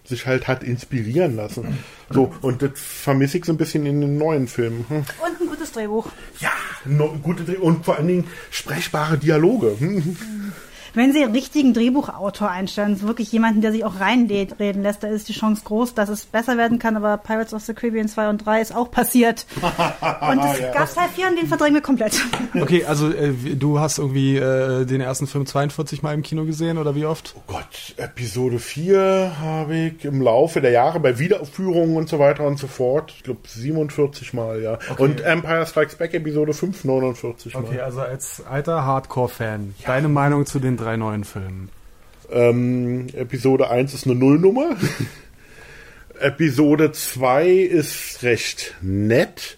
sich 0.04 0.26
halt 0.26 0.48
hat 0.48 0.64
inspirieren 0.64 1.36
lassen. 1.36 1.80
So, 2.10 2.34
und 2.42 2.62
das 2.62 2.72
vermisse 2.76 3.38
ich 3.38 3.46
so 3.46 3.54
ein 3.54 3.58
bisschen 3.58 3.86
in 3.86 4.02
den 4.02 4.18
neuen 4.18 4.48
Filmen. 4.48 4.86
Hm. 4.90 4.98
Und 4.98 5.42
ein 5.42 5.48
gutes 5.48 5.72
Drehbuch. 5.72 6.08
Ja, 6.40 6.52
no, 6.86 7.18
gute 7.22 7.44
Dreh 7.44 7.58
und 7.58 7.86
vor 7.86 7.98
allen 7.98 8.08
Dingen 8.08 8.28
sprechbare 8.50 9.18
Dialoge. 9.18 9.76
Hm 9.80 10.18
wenn 10.94 11.14
Sie 11.14 11.24
einen 11.24 11.34
richtigen 11.34 11.74
Drehbuchautor 11.74 12.50
einstellen, 12.50 12.96
so 12.96 13.08
wirklich 13.08 13.32
jemanden, 13.32 13.62
der 13.62 13.72
sich 13.72 13.86
auch 13.86 14.00
reinreden 14.00 14.84
lässt, 14.84 15.04
da 15.04 15.08
ist 15.08 15.30
die 15.30 15.34
Chance 15.34 15.62
groß, 15.66 15.94
dass 15.94 16.10
es 16.10 16.26
besser 16.26 16.58
werden 16.58 16.80
kann, 16.80 16.98
aber 16.98 17.18
Pirates 17.18 17.54
of 17.54 17.64
the 17.64 17.74
Caribbean 17.74 18.08
2 18.08 18.30
und 18.30 18.46
3 18.46 18.62
ist 18.62 18.76
auch 18.76 18.92
passiert. 18.92 19.46
und 19.62 20.40
es 20.44 20.60
ja. 20.60 20.74
gab 20.74 20.94
Teil 20.94 21.10
4 21.16 21.28
und 21.30 21.40
den 21.40 21.48
verdrängen 21.48 21.76
wir 21.76 21.82
komplett. 21.82 22.22
Okay, 22.62 22.86
also 22.86 23.10
äh, 23.12 23.32
du 23.56 23.80
hast 23.80 23.98
irgendwie 23.98 24.36
äh, 24.38 24.86
den 24.86 25.02
ersten 25.02 25.26
Film 25.26 25.46
42 25.46 26.04
Mal 26.04 26.14
im 26.14 26.22
Kino 26.22 26.46
gesehen 26.46 26.78
oder 26.78 26.96
wie 26.96 27.06
oft? 27.06 27.34
Oh 27.38 27.42
Gott, 27.48 27.96
Episode 27.98 28.60
4 28.60 29.32
habe 29.40 29.76
ich 29.76 30.06
im 30.06 30.22
Laufe 30.22 30.62
der 30.62 30.72
Jahre 30.72 31.00
bei 31.00 31.18
Wiederaufführungen 31.18 31.96
und 31.96 32.10
so 32.10 32.20
weiter 32.20 32.46
und 32.46 32.60
so 32.60 32.68
fort, 32.68 33.14
ich 33.16 33.24
glaube 33.24 33.40
47 33.48 34.34
Mal, 34.34 34.62
ja. 34.62 34.74
Okay. 34.74 35.02
Und 35.02 35.22
Empire 35.22 35.66
Strikes 35.66 35.96
Back 35.96 36.14
Episode 36.14 36.54
5 36.54 36.84
49 36.84 37.54
Mal. 37.54 37.64
Okay, 37.64 37.80
also 37.80 38.02
als 38.02 38.44
alter 38.50 38.86
Hardcore-Fan, 38.86 39.76
ja. 39.80 39.88
deine 39.88 40.10
Meinung 40.10 40.46
zu 40.46 40.60
den 40.60 40.78
drei 40.82 40.98
neuen 40.98 41.24
Filmen? 41.24 41.70
Ähm, 42.32 43.08
Episode 43.14 43.70
1 43.70 43.94
ist 43.94 44.06
eine 44.06 44.16
Nullnummer. 44.16 44.76
Episode 46.20 46.92
2 46.92 47.50
ist 47.50 48.24
recht 48.24 48.76
nett. 48.82 49.58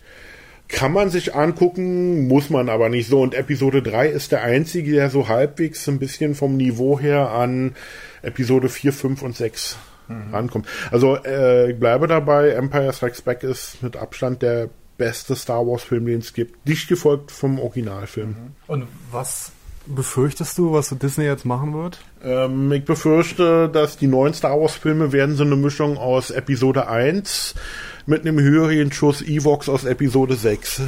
Kann 0.68 0.92
man 0.92 1.10
sich 1.10 1.36
angucken, 1.36 2.28
muss 2.28 2.50
man 2.50 2.70
aber 2.70 2.90
nicht 2.90 3.08
so. 3.08 3.22
Und 3.22 3.36
Episode 3.36 3.82
3 3.82 4.08
ist 4.08 4.32
der 4.32 4.42
einzige, 4.42 4.94
der 4.94 5.10
so 5.10 5.28
halbwegs 5.28 5.88
ein 5.88 6.00
bisschen 6.00 6.36
vom 6.36 6.58
Niveau 6.58 7.00
her 7.00 7.30
an 7.30 7.76
Episode 8.22 8.70
4, 8.70 8.92
5 8.92 9.22
und 9.22 9.36
6 9.36 9.78
mhm. 10.08 10.34
rankommt. 10.34 10.68
Also 10.92 11.18
äh, 11.24 11.72
ich 11.72 11.80
bleibe 11.80 12.08
dabei, 12.08 12.50
Empire 12.50 12.92
Strikes 12.92 13.22
Back 13.22 13.44
ist 13.44 13.84
mit 13.84 13.96
Abstand 13.98 14.42
der 14.42 14.70
beste 14.98 15.36
Star 15.36 15.66
Wars 15.68 15.84
Film, 15.84 16.06
den 16.06 16.20
es 16.20 16.34
gibt. 16.34 16.68
Dicht 16.68 16.88
gefolgt 16.88 17.32
vom 17.32 17.60
Originalfilm. 17.60 18.30
Mhm. 18.30 18.36
Und 18.68 18.88
was 19.12 19.52
befürchtest 19.86 20.58
du, 20.58 20.74
was 20.74 20.90
Disney 20.90 21.26
jetzt 21.26 21.46
machen 21.46 21.74
wird? 21.74 22.00
Ähm, 22.24 22.72
ich 22.72 22.86
befürchte, 22.86 23.70
dass 23.70 23.98
die 23.98 24.08
neuen 24.08 24.34
Star 24.34 24.60
Wars 24.60 24.76
Filme 24.76 25.12
werden 25.12 25.36
so 25.36 25.44
eine 25.44 25.56
Mischung 25.56 25.98
aus 25.98 26.32
Episode 26.32 26.88
1 26.88 27.56
mit 28.06 28.22
einem 28.22 28.40
höheren 28.40 28.92
Schuss 28.92 29.22
Evox 29.22 29.70
aus 29.70 29.86
Episode 29.86 30.36
6. 30.36 30.82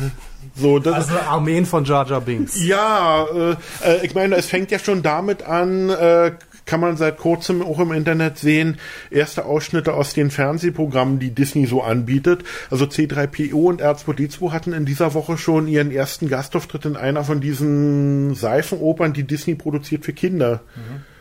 So, 0.56 0.78
also 0.78 1.14
Armeen 1.28 1.66
von 1.66 1.86
Jar 1.86 2.08
Jar 2.08 2.22
Binks. 2.22 2.64
Ja, 2.64 3.26
äh, 3.26 3.56
äh, 3.84 4.06
ich 4.06 4.14
meine, 4.16 4.36
es 4.36 4.48
fängt 4.48 4.72
ja 4.72 4.80
schon 4.80 5.02
damit 5.02 5.43
an, 5.43 5.89
äh, 5.89 6.32
kann 6.66 6.80
man 6.80 6.97
seit 6.97 7.18
kurzem 7.18 7.61
auch 7.61 7.80
im 7.80 7.91
Internet 7.91 8.38
sehen, 8.38 8.78
erste 9.11 9.45
Ausschnitte 9.45 9.93
aus 9.93 10.13
den 10.13 10.32
Fernsehprogrammen, 10.32 11.20
die 11.20 11.32
Disney 11.32 11.66
so 11.66 11.82
anbietet. 11.82 12.43
Also 12.70 12.86
C3PO 12.86 13.53
und 13.53 13.82
R2D2 13.82 14.51
hatten 14.51 14.74
in 14.74 14.86
dieser 14.86 15.13
Woche 15.13 15.38
schon 15.38 15.68
ihren 15.68 15.91
ersten 15.91 16.28
Gastauftritt 16.28 16.86
in 16.86 16.95
einer 16.95 17.24
von 17.24 17.41
diesen 17.41 18.36
Seifenopern, 18.36 19.13
die 19.13 19.24
Disney 19.24 19.55
produziert 19.55 20.05
für 20.05 20.13
Kinder. 20.13 20.61
Mhm 20.76 21.14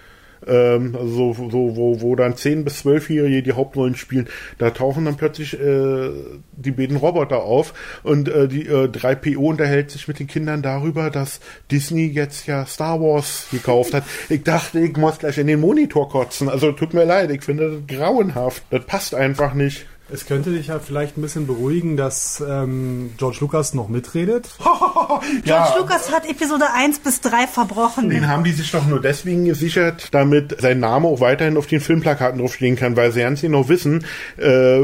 ähm, 0.46 0.96
also 0.98 1.32
so, 1.34 1.50
so, 1.50 1.76
wo, 1.76 2.00
wo 2.00 2.16
dann 2.16 2.34
10- 2.34 2.64
bis 2.64 2.84
12-Jährige 2.84 3.42
die 3.42 3.52
Hauptrollen 3.52 3.96
spielen, 3.96 4.28
da 4.58 4.70
tauchen 4.70 5.04
dann 5.04 5.16
plötzlich 5.16 5.58
äh, 5.58 6.10
die 6.52 6.70
beiden 6.70 6.96
Roboter 6.96 7.42
auf 7.42 7.74
und 8.02 8.28
äh, 8.28 8.48
die 8.48 8.66
äh, 8.66 8.88
3PO 8.88 9.36
unterhält 9.36 9.90
sich 9.90 10.08
mit 10.08 10.18
den 10.18 10.26
Kindern 10.26 10.62
darüber, 10.62 11.10
dass 11.10 11.40
Disney 11.70 12.06
jetzt 12.06 12.46
ja 12.46 12.66
Star 12.66 13.00
Wars 13.00 13.46
gekauft 13.50 13.94
hat. 13.94 14.04
Ich 14.28 14.42
dachte, 14.42 14.80
ich 14.80 14.96
muss 14.96 15.18
gleich 15.18 15.38
in 15.38 15.46
den 15.46 15.60
Monitor 15.60 16.08
kotzen. 16.08 16.48
Also 16.48 16.72
tut 16.72 16.94
mir 16.94 17.04
leid, 17.04 17.30
ich 17.30 17.42
finde 17.42 17.70
das 17.70 17.96
grauenhaft. 17.98 18.62
Das 18.70 18.84
passt 18.84 19.14
einfach 19.14 19.54
nicht. 19.54 19.86
Es 20.12 20.26
könnte 20.26 20.50
dich 20.50 20.66
ja 20.66 20.78
vielleicht 20.80 21.16
ein 21.16 21.22
bisschen 21.22 21.46
beruhigen, 21.46 21.96
dass 21.96 22.42
ähm, 22.46 23.12
George 23.16 23.38
Lucas 23.40 23.72
noch 23.72 23.88
mitredet. 23.88 24.50
George 24.58 25.40
ja. 25.46 25.76
Lucas 25.78 26.12
hat 26.12 26.28
Episode 26.28 26.66
1 26.74 26.98
bis 26.98 27.22
3 27.22 27.46
verbrochen. 27.46 28.10
Den 28.10 28.28
haben 28.28 28.44
die 28.44 28.52
sich 28.52 28.70
doch 28.70 28.86
nur 28.86 29.00
deswegen 29.00 29.46
gesichert, 29.46 30.08
damit 30.12 30.60
sein 30.60 30.78
Name 30.78 31.08
auch 31.08 31.20
weiterhin 31.20 31.56
auf 31.56 31.66
den 31.66 31.80
Filmplakaten 31.80 32.38
draufstehen 32.38 32.76
kann, 32.76 32.96
weil 32.96 33.12
sie 33.12 33.20
ganz 33.20 33.40
genau 33.40 33.68
wissen, 33.70 34.04
äh, 34.36 34.80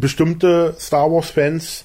bestimmte 0.00 0.74
Star 0.80 1.12
Wars-Fans 1.12 1.84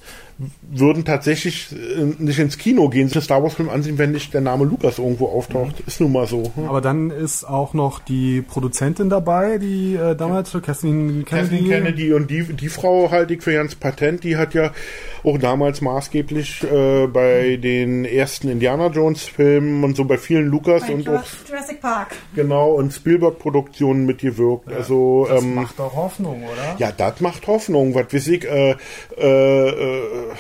würden 0.62 1.06
tatsächlich 1.06 1.72
äh, 1.72 2.04
nicht 2.18 2.40
ins 2.40 2.58
Kino 2.58 2.90
gehen, 2.90 3.08
sich 3.08 3.18
einen 3.18 3.24
Star 3.24 3.44
Wars 3.44 3.54
Film 3.54 3.70
ansehen, 3.70 3.98
wenn 3.98 4.12
nicht 4.12 4.34
der 4.34 4.42
Name 4.42 4.66
Lukas 4.66 4.98
irgendwo 4.98 5.28
auftaucht. 5.28 5.80
Mhm. 5.80 5.88
Ist 5.88 6.02
nun 6.02 6.12
mal 6.12 6.28
so. 6.28 6.52
Hm? 6.56 6.68
Aber 6.68 6.82
dann 6.82 7.12
ist 7.12 7.44
auch 7.44 7.74
noch 7.74 8.00
die 8.00 8.42
Produzentin 8.42 9.10
dabei, 9.10 9.58
die 9.58 9.96
äh, 9.96 10.16
damals 10.16 10.52
für 10.52 10.62
Kathleen 10.62 11.26
Kennedy. 11.26 11.58
Kathleen 11.58 11.70
Kennedy 11.70 12.14
und 12.14 12.30
die, 12.30 12.44
die 12.44 12.70
Frau 12.70 13.12
halte 13.12 13.34
ich 13.34 13.42
für 13.42 13.54
ganz 13.54 13.76
patent. 13.76 14.24
Die 14.24 14.38
hat 14.38 14.54
ja 14.54 14.72
auch 15.24 15.38
damals 15.38 15.82
maßgeblich 15.82 16.64
äh, 16.64 17.08
bei 17.08 17.56
mhm. 17.58 17.62
den 17.62 18.06
ersten 18.06 18.50
Indiana 18.50 18.88
Jones 18.88 19.24
Filmen 19.24 19.84
und 19.84 19.96
so 19.96 20.06
bei 20.06 20.18
vielen 20.18 20.48
Lucas 20.48 20.88
bei 20.88 20.94
und 20.94 21.10
auch 21.10 21.24
Jurassic 21.48 21.82
Park. 21.82 22.16
Genau 22.36 22.72
und 22.72 22.94
Spielberg 22.94 23.40
Produktionen 23.40 24.06
mitgewirkt. 24.06 24.70
Ja, 24.70 24.78
also 24.78 25.28
das 25.30 25.44
ähm, 25.44 25.56
macht 25.56 25.80
doch 25.80 25.96
Hoffnung, 25.96 26.44
oder? 26.44 26.76
Ja, 26.78 26.92
das 26.92 27.20
macht 27.22 27.48
Hoffnung. 27.48 27.94
Was 27.96 28.14
weiß 28.14 28.28
ich, 28.28 28.46
äh, 28.46 28.76
äh, 29.18 29.70
äh 29.70 30.31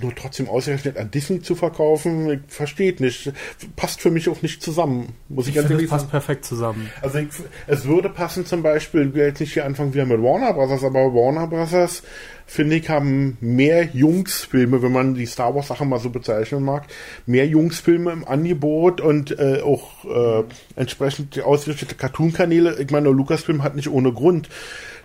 nur 0.00 0.14
trotzdem 0.14 0.48
ausgerechnet 0.48 0.98
an 0.98 1.10
Disney 1.10 1.40
zu 1.40 1.54
verkaufen, 1.54 2.42
versteht 2.48 3.00
nicht. 3.00 3.32
Passt 3.76 4.00
für 4.00 4.10
mich 4.10 4.28
auch 4.28 4.42
nicht 4.42 4.60
zusammen, 4.62 5.14
muss 5.28 5.46
ich, 5.46 5.50
Ich 5.50 5.54
ganz 5.56 5.68
finde, 5.68 5.84
es 5.84 5.90
passt 5.90 6.02
sagen. 6.02 6.10
perfekt 6.10 6.44
zusammen. 6.44 6.90
Also 7.00 7.18
ich, 7.18 7.28
es 7.66 7.84
würde 7.86 8.08
passen 8.08 8.44
zum 8.44 8.62
Beispiel, 8.62 9.14
will 9.14 9.24
jetzt 9.24 9.40
nicht 9.40 9.52
hier 9.52 9.64
anfangen 9.64 9.94
wieder 9.94 10.04
mit 10.04 10.20
Warner 10.20 10.52
Brothers, 10.52 10.82
aber 10.82 11.14
Warner 11.14 11.46
Brothers, 11.46 12.02
finde 12.44 12.76
ich, 12.76 12.88
haben 12.88 13.38
mehr 13.40 13.84
Jungsfilme, 13.84 14.82
wenn 14.82 14.92
man 14.92 15.14
die 15.14 15.26
Star 15.26 15.54
Wars 15.54 15.68
Sache 15.68 15.84
mal 15.84 16.00
so 16.00 16.10
bezeichnen 16.10 16.64
mag, 16.64 16.86
mehr 17.26 17.46
Jungsfilme 17.46 18.10
im 18.10 18.26
Angebot 18.26 19.00
und 19.00 19.38
äh, 19.38 19.60
auch 19.62 20.04
äh, 20.04 20.44
entsprechend 20.74 21.40
ausgerichtete 21.40 21.94
Cartoon-Kanäle. 21.94 22.80
Ich 22.80 22.90
meine, 22.90 23.10
Lucasfilm 23.10 23.62
hat 23.62 23.76
nicht 23.76 23.88
ohne 23.88 24.12
Grund 24.12 24.48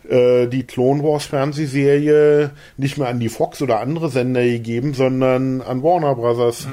äh, 0.09 0.47
die 0.47 0.63
Clone 0.63 1.03
Wars 1.03 1.25
Fernsehserie 1.25 2.51
nicht 2.77 2.97
mehr 2.97 3.07
an 3.07 3.19
die 3.19 3.29
Fox 3.29 3.61
oder 3.61 3.79
andere 3.79 4.09
Sender 4.09 4.43
gegeben, 4.43 4.93
sondern 4.93 5.61
an 5.61 5.83
Warner 5.83 6.15
Brothers. 6.15 6.67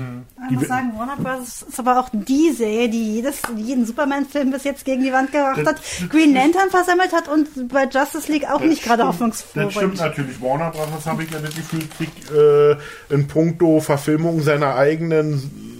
Ich 0.49 0.57
muss 0.57 0.69
sagen, 0.69 0.93
Warner 0.97 1.17
Bros. 1.17 1.63
ist 1.69 1.79
aber 1.79 2.01
auch 2.01 2.09
die 2.13 2.53
Serie, 2.53 2.89
die 2.89 3.15
jedes, 3.17 3.43
jeden 3.57 3.85
Superman-Film 3.85 4.51
bis 4.51 4.65
jetzt 4.65 4.85
gegen 4.85 5.03
die 5.03 5.13
Wand 5.13 5.33
gebracht 5.33 5.67
hat, 5.67 5.81
Green 6.09 6.35
Lantern 6.35 6.71
versammelt 6.71 7.13
hat 7.13 7.29
und 7.29 7.69
bei 7.69 7.85
Justice 7.85 8.31
League 8.31 8.49
auch 8.49 8.61
nicht 8.61 8.85
gerade 8.85 9.07
hoffnungsfroh 9.07 9.61
Das 9.61 9.75
stimmt 9.75 9.99
natürlich. 9.99 10.41
Warner 10.41 10.71
Brothers 10.71 11.07
habe 11.07 11.25
ich 11.25 11.31
ja 11.31 11.39
das 11.41 11.55
Gefühl, 11.55 11.83
kriegt 11.97 12.31
äh, 12.31 12.77
in 13.13 13.27
puncto 13.27 13.81
Verfilmung 13.81 14.41
seiner 14.41 14.77
eigenen 14.77 15.76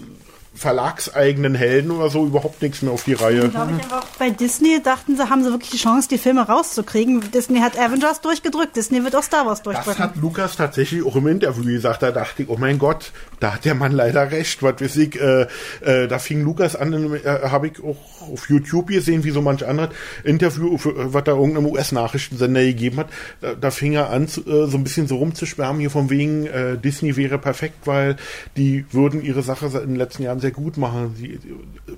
verlagseigenen 0.57 1.55
Helden 1.55 1.91
oder 1.91 2.09
so 2.09 2.25
überhaupt 2.25 2.61
nichts 2.61 2.81
mehr 2.81 2.91
auf 2.91 3.03
die 3.03 3.13
Reihe. 3.13 3.49
Glaube 3.49 3.73
ich 3.79 3.91
auch 3.93 4.05
bei 4.19 4.29
Disney 4.29 4.81
dachten 4.81 5.15
sie, 5.15 5.29
haben 5.29 5.43
sie 5.43 5.51
wirklich 5.51 5.69
die 5.71 5.77
Chance, 5.77 6.07
die 6.09 6.17
Filme 6.17 6.47
rauszukriegen. 6.47 7.31
Disney 7.31 7.59
hat 7.59 7.77
Avengers 7.77 8.21
durchgedrückt, 8.21 8.75
Disney 8.75 9.03
wird 9.03 9.15
auch 9.15 9.23
Star 9.23 9.45
Wars 9.45 9.61
Das 9.61 9.73
durchdrücken. 9.75 10.03
hat 10.03 10.15
Lukas 10.17 10.55
tatsächlich 10.55 11.05
auch 11.05 11.15
im 11.15 11.27
Interview 11.27 11.63
gesagt. 11.63 12.01
Da 12.03 12.11
dachte 12.11 12.43
ich, 12.43 12.49
oh 12.49 12.57
mein 12.57 12.79
Gott, 12.79 13.11
da 13.39 13.53
hat 13.53 13.65
der 13.65 13.75
Mann 13.75 13.91
leider 13.91 14.31
recht. 14.31 14.63
Was 14.63 14.81
weiß 14.81 14.95
ich, 14.97 15.19
äh, 15.19 15.47
äh, 15.81 16.07
da 16.07 16.19
fing 16.19 16.43
Lukas 16.43 16.75
an, 16.75 16.93
äh, 16.93 17.19
habe 17.49 17.67
ich 17.67 17.83
auch 17.83 18.31
auf 18.31 18.49
YouTube 18.49 18.87
gesehen, 18.87 19.23
wie 19.23 19.31
so 19.31 19.41
manch 19.41 19.65
andere 19.65 19.89
Interview, 20.23 20.75
äh, 20.75 20.79
was 21.13 21.23
da 21.23 21.33
irgendeinem 21.33 21.67
US-Nachrichtensender 21.67 22.61
gegeben 22.63 22.97
hat. 22.97 23.07
Da, 23.41 23.53
da 23.53 23.71
fing 23.71 23.93
er 23.93 24.09
an, 24.09 24.23
äh, 24.25 24.27
so 24.27 24.77
ein 24.77 24.83
bisschen 24.83 25.07
so 25.07 25.17
rumzuschwärmen 25.17 25.79
hier 25.79 25.91
von 25.91 26.09
wegen, 26.09 26.45
äh, 26.47 26.77
Disney 26.77 27.15
wäre 27.15 27.37
perfekt, 27.37 27.85
weil 27.85 28.15
die 28.55 28.85
würden 28.91 29.21
ihre 29.21 29.43
Sache 29.43 29.67
in 29.67 29.89
den 29.89 29.95
letzten 29.95 30.23
Jahren 30.23 30.39
sehr 30.39 30.46
gut 30.51 30.77
machen. 30.77 31.15
Die, 31.17 31.39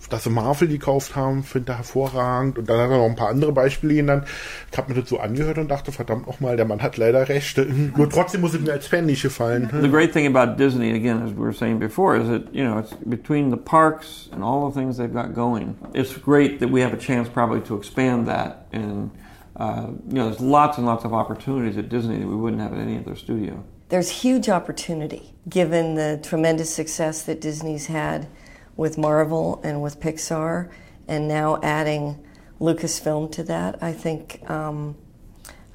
dass 0.10 0.24
sie 0.24 0.30
Marvel 0.30 0.68
gekauft 0.68 1.16
haben, 1.16 1.44
finde 1.44 1.74
er 1.74 1.78
hervorragend. 1.78 2.58
Und 2.58 2.70
dann 2.70 2.80
hat 2.80 2.90
er 2.90 2.98
noch 2.98 3.06
ein 3.06 3.16
paar 3.16 3.30
andere 3.30 3.52
Beispiele 3.52 3.96
genannt. 3.96 4.26
Ich 4.72 4.78
habe 4.78 4.94
mir 4.94 5.00
das 5.00 5.10
so 5.10 5.20
angehört 5.20 5.58
und 5.58 5.70
dachte, 5.70 5.92
verdammt 5.92 6.28
nochmal, 6.28 6.56
der 6.58 6.66
Mann 6.66 6.82
hat 6.82 6.98
leider 6.98 7.28
recht. 7.30 7.58
Nur 7.98 8.10
trotzdem 8.10 8.42
muss 8.42 8.54
es 8.54 8.62
mir 8.62 8.74
als 8.74 8.88
Fan 8.88 9.06
nicht 9.06 9.22
gefallen. 9.22 9.70
The 9.82 9.90
great 9.90 10.14
thing 10.14 10.28
about 10.28 10.62
Disney, 10.62 10.94
again, 10.94 11.22
as 11.24 11.32
we 11.32 11.42
were 11.42 11.54
saying 11.54 11.80
before, 11.80 12.18
is 12.18 12.28
that 12.28 12.54
you 12.54 12.64
know 12.64 12.80
it's 12.80 12.94
between 13.06 13.52
the 13.52 13.58
parks 13.58 14.30
and 14.32 14.44
all 14.44 14.70
the 14.70 14.80
things 14.80 14.98
they've 14.98 15.14
got 15.14 15.34
going. 15.34 15.76
It's 15.94 16.14
great 16.20 16.60
that 16.60 16.70
we 16.70 16.82
have 16.82 16.94
a 16.94 16.98
chance 16.98 17.30
probably 17.30 17.62
to 17.62 17.76
expand 17.76 18.28
that, 18.28 18.68
and 18.72 19.12
uh, 19.60 19.88
you 20.08 20.16
know, 20.16 20.26
there's 20.30 20.40
lots 20.40 20.78
and 20.78 20.88
lots 20.88 21.04
of 21.04 21.14
opportunities 21.14 21.78
at 21.78 21.90
Disney 21.90 22.18
that 22.18 22.28
we 22.28 22.36
wouldn't 22.36 22.62
have 22.62 22.74
at 22.74 22.80
any 22.80 22.98
other 22.98 23.16
studio. 23.16 23.62
There's 23.90 24.10
huge 24.10 24.50
opportunity 24.50 25.34
given 25.50 25.96
the 25.96 26.20
tremendous 26.24 26.74
success 26.74 27.24
that 27.24 27.42
Disney's 27.42 27.88
had 27.88 28.28
with 28.80 28.98
Marvel 28.98 29.60
and 29.62 29.82
with 29.82 30.00
Pixar, 30.00 30.70
and 31.06 31.28
now 31.28 31.60
adding 31.62 32.18
Lucasfilm 32.62 33.30
to 33.34 33.44
that. 33.44 33.78
I 33.84 33.92
think 33.92 34.50
um, 34.50 34.96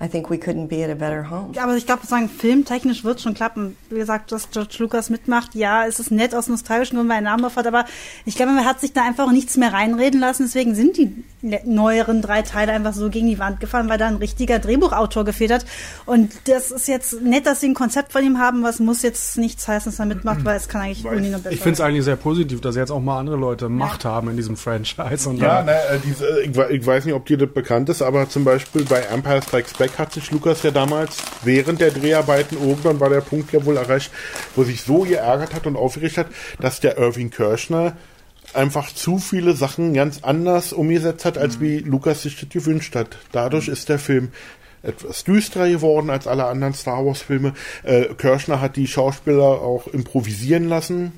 I 0.03 0.09
think 0.09 0.28
we 0.28 0.36
couldn't 0.36 0.66
be 0.68 0.84
at 0.84 0.90
a 0.90 0.95
better 0.95 1.30
home. 1.30 1.53
Ja, 1.55 1.62
aber 1.62 1.76
ich 1.76 1.86
glaube, 1.86 2.05
sagen, 2.05 2.28
filmtechnisch 2.28 3.05
wird 3.05 3.20
schon 3.20 3.34
klappen. 3.34 3.76
Wie 3.90 3.99
gesagt, 3.99 4.32
dass 4.32 4.51
George 4.51 4.74
Lucas 4.80 5.09
mitmacht, 5.09 5.55
ja, 5.55 5.86
es 5.86 6.01
ist 6.01 6.11
nett 6.11 6.34
aus 6.34 6.49
nostalgischen 6.49 6.97
Gründen, 6.97 7.11
weil 7.11 7.16
er 7.16 7.18
einen 7.18 7.26
Namen 7.26 7.42
drauf 7.42 7.57
hat, 7.57 7.66
aber 7.66 7.84
ich 8.24 8.34
glaube, 8.34 8.53
man 8.53 8.64
hat 8.64 8.80
sich 8.80 8.92
da 8.92 9.03
einfach 9.05 9.30
nichts 9.30 9.57
mehr 9.57 9.72
reinreden 9.72 10.18
lassen. 10.20 10.45
Deswegen 10.45 10.74
sind 10.74 10.97
die 10.97 11.24
neueren 11.64 12.22
drei 12.22 12.42
Teile 12.42 12.72
einfach 12.72 12.92
so 12.92 13.09
gegen 13.09 13.28
die 13.28 13.38
Wand 13.38 13.61
gefahren, 13.61 13.88
weil 13.88 13.99
da 13.99 14.09
ein 14.09 14.16
richtiger 14.16 14.59
Drehbuchautor 14.59 15.24
gefehlt 15.24 15.53
hat. 15.53 15.64
Und 16.07 16.32
das 16.47 16.72
ist 16.72 16.88
jetzt 16.88 17.22
nett, 17.22 17.47
dass 17.47 17.61
sie 17.61 17.68
ein 17.68 17.74
Konzept 17.74 18.12
von 18.12 18.24
ihm 18.24 18.38
haben, 18.38 18.64
was 18.64 18.80
muss 18.80 19.03
jetzt 19.03 19.38
nichts 19.38 19.68
heißen, 19.68 19.92
dass 19.92 20.01
er 20.01 20.07
mitmacht, 20.07 20.45
weil 20.45 20.57
es 20.57 20.68
kann 20.68 20.80
eigentlich 20.80 21.05
Uni 21.05 21.28
nur 21.28 21.38
besser. 21.38 21.53
Ich 21.53 21.61
finde 21.61 21.74
es 21.74 21.80
eigentlich 21.80 22.05
sehr 22.05 22.16
positiv, 22.16 22.61
dass 22.61 22.74
jetzt 22.74 22.90
auch 22.90 23.01
mal 23.01 23.18
andere 23.20 23.36
Leute 23.36 23.68
Macht 23.68 24.05
haben 24.05 24.28
in 24.28 24.36
diesem 24.36 24.57
Franchise. 24.57 25.28
Und 25.28 25.36
Ja, 25.36 25.62
na, 25.64 25.72
äh, 25.72 26.01
diese, 26.05 26.26
äh, 26.40 26.47
ich, 26.47 26.80
ich 26.80 26.86
weiß 26.86 27.05
nicht, 27.05 27.14
ob 27.14 27.26
dir 27.26 27.38
das 27.38 27.51
bekannt 27.51 27.88
ist, 27.88 28.03
aber 28.03 28.28
zum 28.28 28.45
Beispiel 28.45 28.84
bei 28.84 29.01
Empire 29.01 29.42
Strikes 29.42 29.74
Back 29.74 29.84
hat 29.93 30.12
sich 30.12 30.30
Lukas 30.30 30.62
ja 30.62 30.70
damals 30.70 31.18
während 31.43 31.80
der 31.80 31.91
Dreharbeiten 31.91 32.59
irgendwann 32.59 33.01
war 33.01 33.11
der 33.11 33.20
Punkt 33.20 33.53
ja 33.53 33.64
wohl 33.64 33.76
erreicht, 33.76 34.11
wo 34.57 34.64
sich 34.64 34.82
so 34.82 35.01
geärgert 35.01 35.55
hat 35.55 35.66
und 35.66 35.76
aufgeregt 35.76 36.18
hat, 36.18 36.26
dass 36.61 36.80
der 36.80 36.99
Irving 36.99 37.30
Kirschner 37.30 37.97
einfach 38.53 38.93
zu 38.93 39.18
viele 39.18 39.55
Sachen 39.55 39.95
ganz 39.95 40.20
anders 40.22 40.72
umgesetzt 40.72 41.24
hat, 41.24 41.39
als 41.39 41.61
wie 41.61 41.78
Lukas 41.78 42.22
sich 42.22 42.39
das 42.39 42.49
gewünscht 42.49 42.95
hat. 42.95 43.18
Dadurch 43.32 43.68
ist 43.68 43.89
der 43.89 43.99
Film 43.99 44.30
etwas 44.82 45.24
düsterer 45.24 45.68
geworden 45.68 46.11
als 46.11 46.26
alle 46.26 46.45
anderen 46.45 46.74
Star 46.74 47.05
Wars 47.05 47.22
Filme. 47.22 47.55
Äh, 47.82 48.14
Kirschner 48.14 48.61
hat 48.61 48.76
die 48.76 48.87
Schauspieler 48.87 49.62
auch 49.62 49.87
improvisieren 49.89 50.68
lassen. 50.68 51.12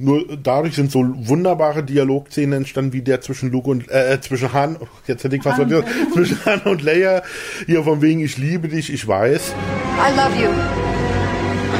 Nur 0.00 0.24
dadurch 0.40 0.76
sind 0.76 0.92
so 0.92 1.04
wunderbare 1.04 1.82
Dialogszenen 1.82 2.58
entstanden, 2.58 2.92
wie 2.92 3.02
der 3.02 3.20
zwischen 3.20 3.50
Luke 3.50 3.68
und 3.68 3.90
äh, 3.90 4.20
zwischen 4.20 4.52
Han, 4.52 4.76
jetzt 5.08 5.24
hätte 5.24 5.34
ich 5.34 5.44
was 5.44 5.58
Han. 5.58 5.68
vergessen, 5.68 6.12
zwischen 6.14 6.44
Han 6.46 6.60
und 6.62 6.82
Leia, 6.82 7.22
hier 7.66 7.82
von 7.82 8.00
wegen 8.00 8.20
ich 8.20 8.38
liebe 8.38 8.68
dich, 8.68 8.92
ich 8.92 9.06
weiß, 9.08 9.54
I 9.98 10.16
love 10.16 10.40
you. 10.40 10.50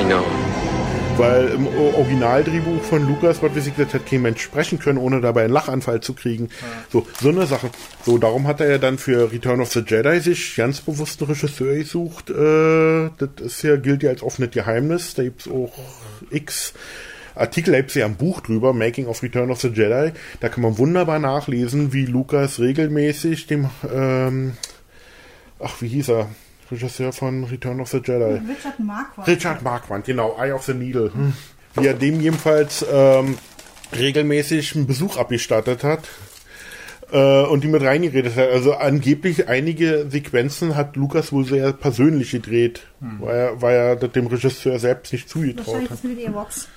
I 0.01 0.05
know. 0.05 0.25
weil 1.19 1.49
im 1.49 1.67
Originaldrehbuch 1.67 2.83
von 2.83 3.07
Lukas, 3.07 3.43
was 3.43 3.55
weiß 3.55 3.67
ich, 3.67 3.75
das 3.77 3.93
hätte 3.93 4.09
kein 4.09 4.23
Mensch 4.23 4.41
sprechen 4.41 4.79
können, 4.79 4.99
ohne 4.99 5.21
dabei 5.21 5.45
einen 5.45 5.53
Lachanfall 5.53 6.01
zu 6.01 6.15
kriegen. 6.15 6.49
So, 6.93 7.07
so 7.21 7.31
eine 7.31 7.47
Sache. 7.47 7.71
So, 8.05 8.19
darum 8.19 8.47
hat 8.47 8.61
er 8.61 8.71
ja 8.71 8.79
dann 8.79 8.99
für 8.99 9.33
Return 9.33 9.61
of 9.61 9.73
the 9.73 9.83
Jedi 9.87 10.21
sich 10.21 10.55
ganz 10.57 10.81
bewusst 10.81 11.21
einen 11.21 11.33
Regisseur 11.33 11.75
gesucht. 11.75 12.31
Äh, 12.31 13.11
das 13.19 13.31
ist 13.45 13.63
ja, 13.63 13.77
gilt 13.77 14.03
ja 14.05 14.11
als 14.11 14.23
offenes 14.23 14.51
Geheimnis. 14.51 15.15
Da 15.15 15.25
gibt's 15.25 15.49
auch 15.49 15.73
x 16.31 16.73
Artikel, 17.39 17.73
da 17.73 17.79
gibt's 17.79 17.95
ja 17.95 18.05
ein 18.05 18.17
Buch 18.17 18.41
drüber, 18.41 18.73
Making 18.73 19.07
of 19.07 19.23
Return 19.23 19.51
of 19.51 19.61
the 19.61 19.69
Jedi. 19.69 20.13
Da 20.41 20.49
kann 20.49 20.63
man 20.63 20.79
wunderbar 20.79 21.19
nachlesen, 21.19 21.93
wie 21.93 22.07
Lukas 22.07 22.59
regelmäßig 22.59 23.47
dem, 23.47 23.71
ähm, 23.93 24.57
ach, 25.61 25.81
wie 25.81 25.89
hieß 25.89 26.09
er? 26.11 26.29
Regisseur 26.71 27.13
von 27.13 27.45
Return 27.45 27.81
of 27.81 27.89
the 27.89 27.99
Jedi. 27.99 28.41
Richard 28.47 28.79
Marquardt. 28.79 29.29
Richard 29.29 29.63
Marquardt, 29.63 30.05
genau, 30.05 30.37
Eye 30.39 30.53
of 30.53 30.65
the 30.65 30.75
Needle. 30.75 31.13
Hm. 31.15 31.33
Wie 31.75 31.87
er 31.87 31.95
dem 31.95 32.21
jedenfalls 32.21 32.85
ähm, 32.91 33.39
regelmäßig 33.97 34.75
einen 34.75 34.87
Besuch 34.87 35.17
abgestattet 35.17 35.85
hat 35.85 36.09
äh, 37.13 37.43
und 37.45 37.65
die 37.65 37.69
mit 37.69 37.83
reingeredet 37.83 38.37
hat. 38.37 38.51
Also 38.51 38.75
angeblich 38.75 39.49
einige 39.49 40.07
Sequenzen 40.11 40.77
hat 40.77 40.97
Lukas 40.97 41.33
wohl 41.33 41.45
sehr 41.45 41.73
persönlich 41.73 42.33
gedreht, 42.33 42.83
weil, 43.01 43.37
er, 43.37 43.63
weil 43.63 43.77
er 43.77 43.97
dem 43.97 44.27
Regisseur 44.27 44.79
selbst 44.79 45.13
nicht 45.13 45.29
zugetraut 45.29 45.67
Wahrscheinlich 45.67 45.91
hat. 45.91 45.99
das 45.99 46.05
mit 46.05 46.19
Ewoks. 46.19 46.69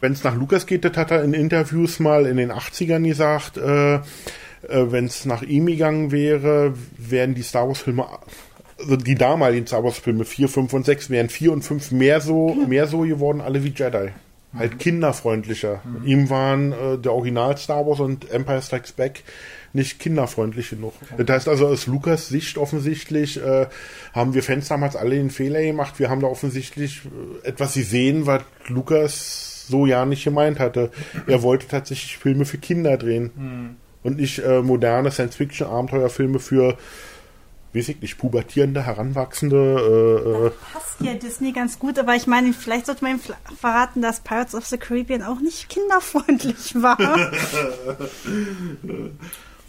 Wenn 0.00 0.12
es 0.12 0.24
nach 0.24 0.34
Lukas 0.34 0.66
geht, 0.66 0.84
das 0.84 0.96
hat 0.96 1.10
er 1.10 1.24
in 1.24 1.34
Interviews 1.34 1.98
mal 2.00 2.26
in 2.26 2.36
den 2.36 2.52
80ern 2.52 3.06
gesagt, 3.06 3.56
äh, 3.56 3.94
äh, 3.94 4.00
wenn 4.68 5.06
es 5.06 5.24
nach 5.24 5.42
ihm 5.42 5.66
gegangen 5.66 6.12
wäre, 6.12 6.74
wären 6.98 7.34
die 7.34 7.42
Star 7.42 7.68
Wars 7.68 7.80
Filme, 7.80 8.06
also 8.78 8.96
die 8.96 9.14
damaligen 9.14 9.66
Star 9.66 9.84
Wars 9.84 9.98
Filme 9.98 10.24
4, 10.24 10.48
5 10.48 10.72
und 10.72 10.86
6, 10.86 11.10
wären 11.10 11.28
4 11.28 11.52
und 11.52 11.62
5 11.62 11.92
mehr 11.92 12.20
so, 12.20 12.54
mehr 12.54 12.86
so 12.86 13.00
geworden, 13.00 13.40
alle 13.40 13.64
wie 13.64 13.72
Jedi. 13.74 14.10
Halt 14.56 14.78
kinderfreundlicher. 14.78 15.82
Ihm 16.04 16.30
waren 16.30 16.72
äh, 16.72 16.98
der 16.98 17.12
Original 17.12 17.56
Star 17.58 17.86
Wars 17.86 17.98
und 17.98 18.30
Empire 18.30 18.62
Strikes 18.62 18.92
Back 18.92 19.24
nicht 19.72 19.98
kinderfreundlich 19.98 20.70
genug. 20.70 20.92
Das 21.18 21.28
heißt 21.28 21.48
also, 21.48 21.66
aus 21.66 21.88
Lukas 21.88 22.28
Sicht 22.28 22.56
offensichtlich 22.58 23.42
äh, 23.42 23.66
haben 24.12 24.32
wir 24.32 24.44
Fans 24.44 24.68
damals 24.68 24.94
alle 24.94 25.16
den 25.16 25.30
Fehler 25.30 25.60
gemacht. 25.60 25.98
Wir 25.98 26.08
haben 26.08 26.20
da 26.20 26.28
offensichtlich 26.28 27.02
äh, 27.04 27.48
etwas 27.48 27.74
gesehen, 27.74 28.26
was 28.26 28.42
Lukas 28.68 29.53
so 29.68 29.86
ja 29.86 30.04
nicht 30.04 30.24
gemeint 30.24 30.58
hatte. 30.58 30.90
Er 31.26 31.42
wollte 31.42 31.68
tatsächlich 31.68 32.18
Filme 32.18 32.44
für 32.44 32.58
Kinder 32.58 32.96
drehen 32.96 33.76
und 34.02 34.18
nicht 34.18 34.38
äh, 34.38 34.62
moderne 34.62 35.10
Science-Fiction-Abenteuerfilme 35.10 36.38
für, 36.38 36.76
weiß 37.72 37.88
ich 37.88 38.00
nicht, 38.00 38.18
pubertierende, 38.18 38.84
heranwachsende. 38.84 39.56
Äh, 39.56 40.46
äh, 40.46 40.50
Passt 40.72 41.00
ja 41.00 41.14
Disney 41.14 41.52
ganz 41.52 41.78
gut, 41.78 41.98
aber 41.98 42.14
ich 42.14 42.26
meine, 42.26 42.52
vielleicht 42.52 42.86
sollte 42.86 43.02
man 43.02 43.16
ihm 43.16 43.20
verraten, 43.58 44.02
dass 44.02 44.20
Pirates 44.20 44.54
of 44.54 44.66
the 44.66 44.76
Caribbean 44.76 45.22
auch 45.22 45.40
nicht 45.40 45.68
kinderfreundlich 45.68 46.80
war. 46.80 46.98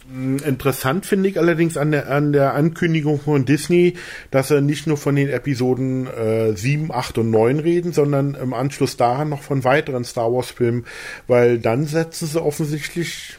Interessant 0.08 1.04
finde 1.04 1.28
ich 1.28 1.38
allerdings 1.38 1.76
an 1.76 1.90
der, 1.90 2.10
an 2.10 2.32
der 2.32 2.54
Ankündigung 2.54 3.20
von 3.20 3.44
Disney, 3.44 3.94
dass 4.30 4.52
er 4.52 4.60
nicht 4.60 4.86
nur 4.86 4.96
von 4.96 5.16
den 5.16 5.28
Episoden 5.28 6.06
äh, 6.06 6.56
7, 6.56 6.92
8 6.92 7.18
und 7.18 7.30
9 7.30 7.58
reden, 7.58 7.92
sondern 7.92 8.34
im 8.34 8.54
Anschluss 8.54 8.96
daran 8.96 9.30
noch 9.30 9.42
von 9.42 9.64
weiteren 9.64 10.04
Star 10.04 10.32
Wars 10.32 10.50
Filmen, 10.50 10.84
weil 11.26 11.58
dann 11.58 11.86
setzen 11.86 12.26
sie 12.26 12.40
offensichtlich 12.40 13.38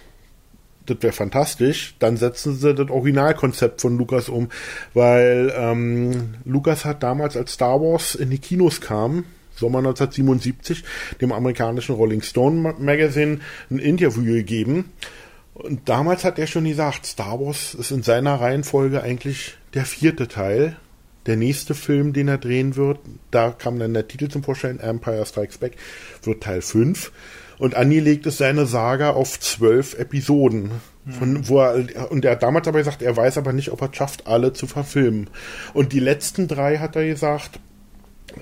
das 0.88 0.97
wäre 1.01 1.13
fantastisch, 1.13 1.95
dann 1.99 2.15
setzen 2.15 2.55
sie 2.55 2.74
das 2.74 2.89
Originalkonzept 2.89 3.82
von 3.82 3.97
Lukas 3.97 4.30
um, 4.30 4.47
weil 4.93 5.53
ähm, 5.55 6.36
Lukas 6.45 6.86
hat 6.86 7.03
damals, 7.03 7.36
als 7.36 7.53
Star 7.53 7.82
Wars 7.82 8.15
in 8.15 8.30
die 8.30 8.39
Kinos 8.39 8.80
kam, 8.80 9.26
Sommer 9.55 9.80
1977 9.80 10.84
dem 11.20 11.32
amerikanischen 11.32 11.95
Rolling 11.95 12.22
Stone 12.22 12.76
Magazine 12.80 13.39
ein 13.70 13.80
Interview 13.80 14.24
gegeben. 14.24 14.91
Und 15.58 15.89
damals 15.89 16.24
hat 16.24 16.38
er 16.38 16.45
schon 16.45 16.66
gesagt, 16.66 17.08
Star 17.08 17.39
Wars 17.39 17.74
ist 17.74 17.89
in 17.89 18.03
seiner 18.03 18.39
Reihenfolge 18.39 19.01
eigentlich 19.01 19.58
der 19.74 19.86
vierte 19.86 20.28
Teil. 20.28 20.76
Der 21.26 21.36
nächste 21.36 21.74
Film, 21.74 22.14
den 22.14 22.28
er 22.28 22.38
drehen 22.38 22.76
wird, 22.76 22.99
da 23.32 23.49
kam 23.51 23.80
dann 23.80 23.93
der 23.93 24.08
Titel 24.08 24.30
zum 24.30 24.43
Vorstellen, 24.43 24.80
Empire 24.80 25.26
Strikes 25.26 25.58
Back, 25.58 25.76
wird 26.22 26.43
Teil 26.43 26.62
5. 26.62 27.12
Und 27.58 27.76
angelegt 27.76 28.28
ist 28.28 28.38
seine 28.38 28.68
Saga 28.68 29.10
auf 29.10 29.39
zwölf 29.39 29.97
Episoden. 29.97 30.72
Von, 31.10 31.47
wo 31.47 31.60
er, 31.60 32.12
und 32.12 32.24
er 32.24 32.34
hat 32.34 32.43
damals 32.43 32.68
aber 32.68 32.80
gesagt, 32.80 33.01
er 33.01 33.16
weiß 33.16 33.38
aber 33.38 33.51
nicht, 33.51 33.72
ob 33.72 33.82
er 33.82 33.89
es 33.89 33.95
schafft, 33.95 34.28
alle 34.28 34.53
zu 34.53 34.68
verfilmen. 34.68 35.30
Und 35.74 35.91
die 35.91 35.99
letzten 35.99 36.47
drei, 36.47 36.78
hat 36.78 36.95
er 36.95 37.08
gesagt, 37.08 37.60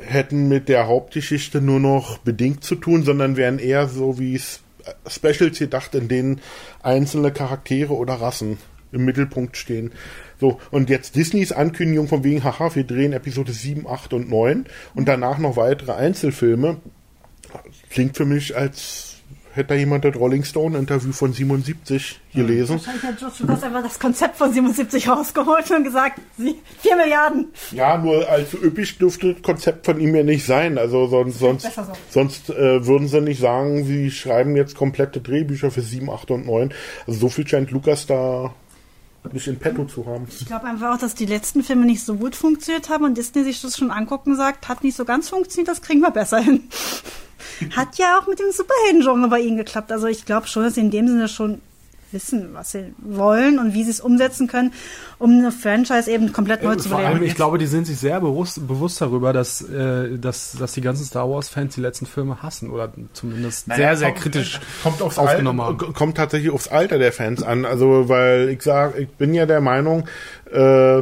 hätten 0.01 0.47
mit 0.47 0.67
der 0.67 0.87
Hauptgeschichte 0.87 1.61
nur 1.61 1.79
noch 1.79 2.17
bedingt 2.17 2.63
zu 2.63 2.75
tun, 2.75 3.03
sondern 3.03 3.37
wären 3.37 3.59
eher 3.59 3.87
so 3.87 4.19
wie 4.19 4.35
es 4.35 4.61
Specials 5.07 5.59
gedacht, 5.59 5.95
in 5.95 6.07
denen 6.07 6.41
einzelne 6.81 7.31
Charaktere 7.31 7.93
oder 7.93 8.15
Rassen 8.15 8.57
im 8.91 9.05
Mittelpunkt 9.05 9.57
stehen. 9.57 9.91
So, 10.39 10.59
und 10.71 10.89
jetzt 10.89 11.15
Disneys 11.15 11.51
Ankündigung 11.51 12.07
von 12.07 12.23
wegen, 12.23 12.43
haha, 12.43 12.73
wir 12.75 12.83
drehen 12.83 13.13
Episode 13.13 13.51
7, 13.51 13.87
8 13.87 14.13
und 14.13 14.29
9 14.29 14.65
und 14.93 15.07
danach 15.07 15.37
noch 15.37 15.57
weitere 15.57 15.93
Einzelfilme, 15.93 16.77
klingt 17.89 18.17
für 18.17 18.25
mich, 18.25 18.55
als 18.55 19.14
hätte 19.55 19.69
da 19.69 19.75
jemand 19.75 20.03
das 20.05 20.15
Rolling 20.15 20.43
Stone 20.43 20.77
Interview 20.77 21.11
von 21.11 21.31
77 21.31 22.19
gelesen. 22.33 22.75
Wahrscheinlich 22.75 23.03
hat 23.03 23.17
George 23.17 23.35
Lucas 23.39 23.63
einfach 23.63 23.83
das 23.83 23.99
Konzept 23.99 24.37
von 24.37 24.51
77 24.51 25.07
rausgeholt 25.07 25.71
und 25.71 25.83
gesagt, 25.83 26.19
sie, 26.37 26.55
4 26.79 26.95
Milliarden. 26.97 27.47
Ja, 27.71 27.97
nur 27.97 28.29
allzu 28.29 28.57
üppig 28.61 28.97
dürfte 28.97 29.33
das 29.33 29.41
Konzept 29.41 29.85
von 29.85 29.99
ihm 29.99 30.13
ja 30.15 30.23
nicht 30.23 30.45
sein. 30.45 30.77
Also 30.77 31.07
sonst, 31.07 31.39
sonst, 31.39 31.73
so. 31.73 31.83
sonst 32.09 32.49
äh, 32.49 32.85
würden 32.85 33.07
sie 33.07 33.21
nicht 33.21 33.39
sagen, 33.39 33.85
sie 33.85 34.11
schreiben 34.11 34.55
jetzt 34.55 34.75
komplette 34.75 35.21
Drehbücher 35.21 35.71
für 35.71 35.81
7, 35.81 36.09
8 36.09 36.31
und 36.31 36.45
9. 36.45 36.73
Also 37.07 37.19
so 37.19 37.29
viel 37.29 37.47
scheint 37.47 37.71
Lukas 37.71 38.05
da 38.05 38.53
nicht 39.33 39.47
in 39.47 39.57
petto 39.57 39.85
zu 39.85 40.05
haben. 40.05 40.27
Ich 40.29 40.45
glaube 40.45 40.65
einfach 40.65 40.93
auch, 40.93 40.99
dass 40.99 41.15
die 41.15 41.25
letzten 41.25 41.63
Filme 41.63 41.85
nicht 41.85 42.03
so 42.03 42.15
gut 42.15 42.35
funktioniert 42.35 42.89
haben 42.89 43.05
und 43.05 43.17
Disney 43.17 43.43
sich 43.43 43.61
das 43.61 43.77
schon 43.77 43.91
angucken 43.91 44.35
sagt, 44.35 44.67
hat 44.67 44.83
nicht 44.83 44.95
so 44.95 45.05
ganz 45.05 45.29
funktioniert, 45.29 45.67
das 45.67 45.81
kriegen 45.81 46.01
wir 46.01 46.11
besser 46.11 46.39
hin. 46.39 46.63
Hat 47.75 47.97
ja 47.97 48.19
auch 48.19 48.27
mit 48.27 48.39
dem 48.39 48.51
Superhelden-Genre 48.51 49.27
bei 49.29 49.39
ihnen 49.39 49.57
geklappt. 49.57 49.91
Also 49.91 50.07
ich 50.07 50.25
glaube 50.25 50.47
schon, 50.47 50.63
dass 50.63 50.75
sie 50.75 50.81
in 50.81 50.91
dem 50.91 51.07
Sinne 51.07 51.27
schon 51.27 51.61
wissen, 52.11 52.49
was 52.53 52.71
sie 52.71 52.93
wollen 52.99 53.59
und 53.59 53.73
wie 53.73 53.83
sie 53.83 53.89
es 53.89 53.99
umsetzen 53.99 54.47
können, 54.47 54.71
um 55.17 55.31
eine 55.31 55.51
Franchise 55.51 56.09
eben 56.09 56.31
komplett 56.31 56.63
neu 56.63 56.75
zu 56.75 56.87
Vor 56.87 56.99
allem, 56.99 57.07
beleben. 57.15 57.25
ich 57.25 57.35
glaube, 57.35 57.57
die 57.57 57.65
sind 57.65 57.85
sich 57.87 57.97
sehr 57.97 58.21
bewusst, 58.21 58.65
bewusst 58.67 59.01
darüber, 59.01 59.33
dass, 59.33 59.59
äh, 59.61 60.17
dass, 60.17 60.53
dass 60.57 60.71
die 60.73 60.81
ganzen 60.81 61.03
Star 61.03 61.29
Wars-Fans 61.29 61.75
die 61.75 61.81
letzten 61.81 62.05
Filme 62.05 62.41
hassen 62.41 62.69
oder 62.69 62.93
zumindest 63.11 63.65
sehr, 63.65 63.97
sehr 63.97 64.09
kommt- 64.11 64.21
kritisch 64.21 64.61
kommt 64.83 65.01
aufs 65.01 65.17
aufgenommen 65.17 65.59
Alter, 65.59 65.87
haben. 65.87 65.93
kommt 65.93 66.15
tatsächlich 66.15 66.51
aufs 66.51 66.69
Alter 66.69 66.99
der 66.99 67.11
Fans 67.11 67.43
an. 67.43 67.65
Also, 67.65 68.07
weil 68.07 68.47
ich 68.49 68.61
sag, 68.61 68.97
ich 68.97 69.09
bin 69.09 69.33
ja 69.33 69.45
der 69.45 69.59
Meinung, 69.59 70.07
äh, 70.53 71.01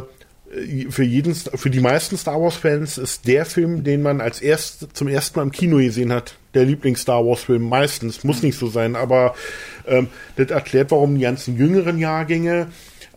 für 0.90 1.02
jeden, 1.02 1.34
für 1.34 1.70
die 1.70 1.80
meisten 1.80 2.16
Star 2.16 2.40
Wars 2.40 2.56
Fans 2.56 2.98
ist 2.98 3.26
der 3.26 3.44
Film, 3.44 3.82
den 3.84 4.02
man 4.02 4.20
als 4.20 4.40
erst 4.40 4.96
zum 4.96 5.08
ersten 5.08 5.38
Mal 5.38 5.44
im 5.44 5.52
Kino 5.52 5.78
gesehen 5.78 6.12
hat, 6.12 6.36
der 6.54 6.64
Lieblings 6.64 7.02
Star 7.02 7.24
Wars 7.24 7.42
Film. 7.42 7.68
Meistens 7.68 8.24
muss 8.24 8.42
nicht 8.42 8.58
so 8.58 8.68
sein, 8.68 8.96
aber 8.96 9.34
ähm, 9.86 10.08
das 10.36 10.50
erklärt, 10.50 10.90
warum 10.90 11.16
die 11.16 11.22
ganzen 11.22 11.56
jüngeren 11.56 11.98
Jahrgänge 11.98 12.68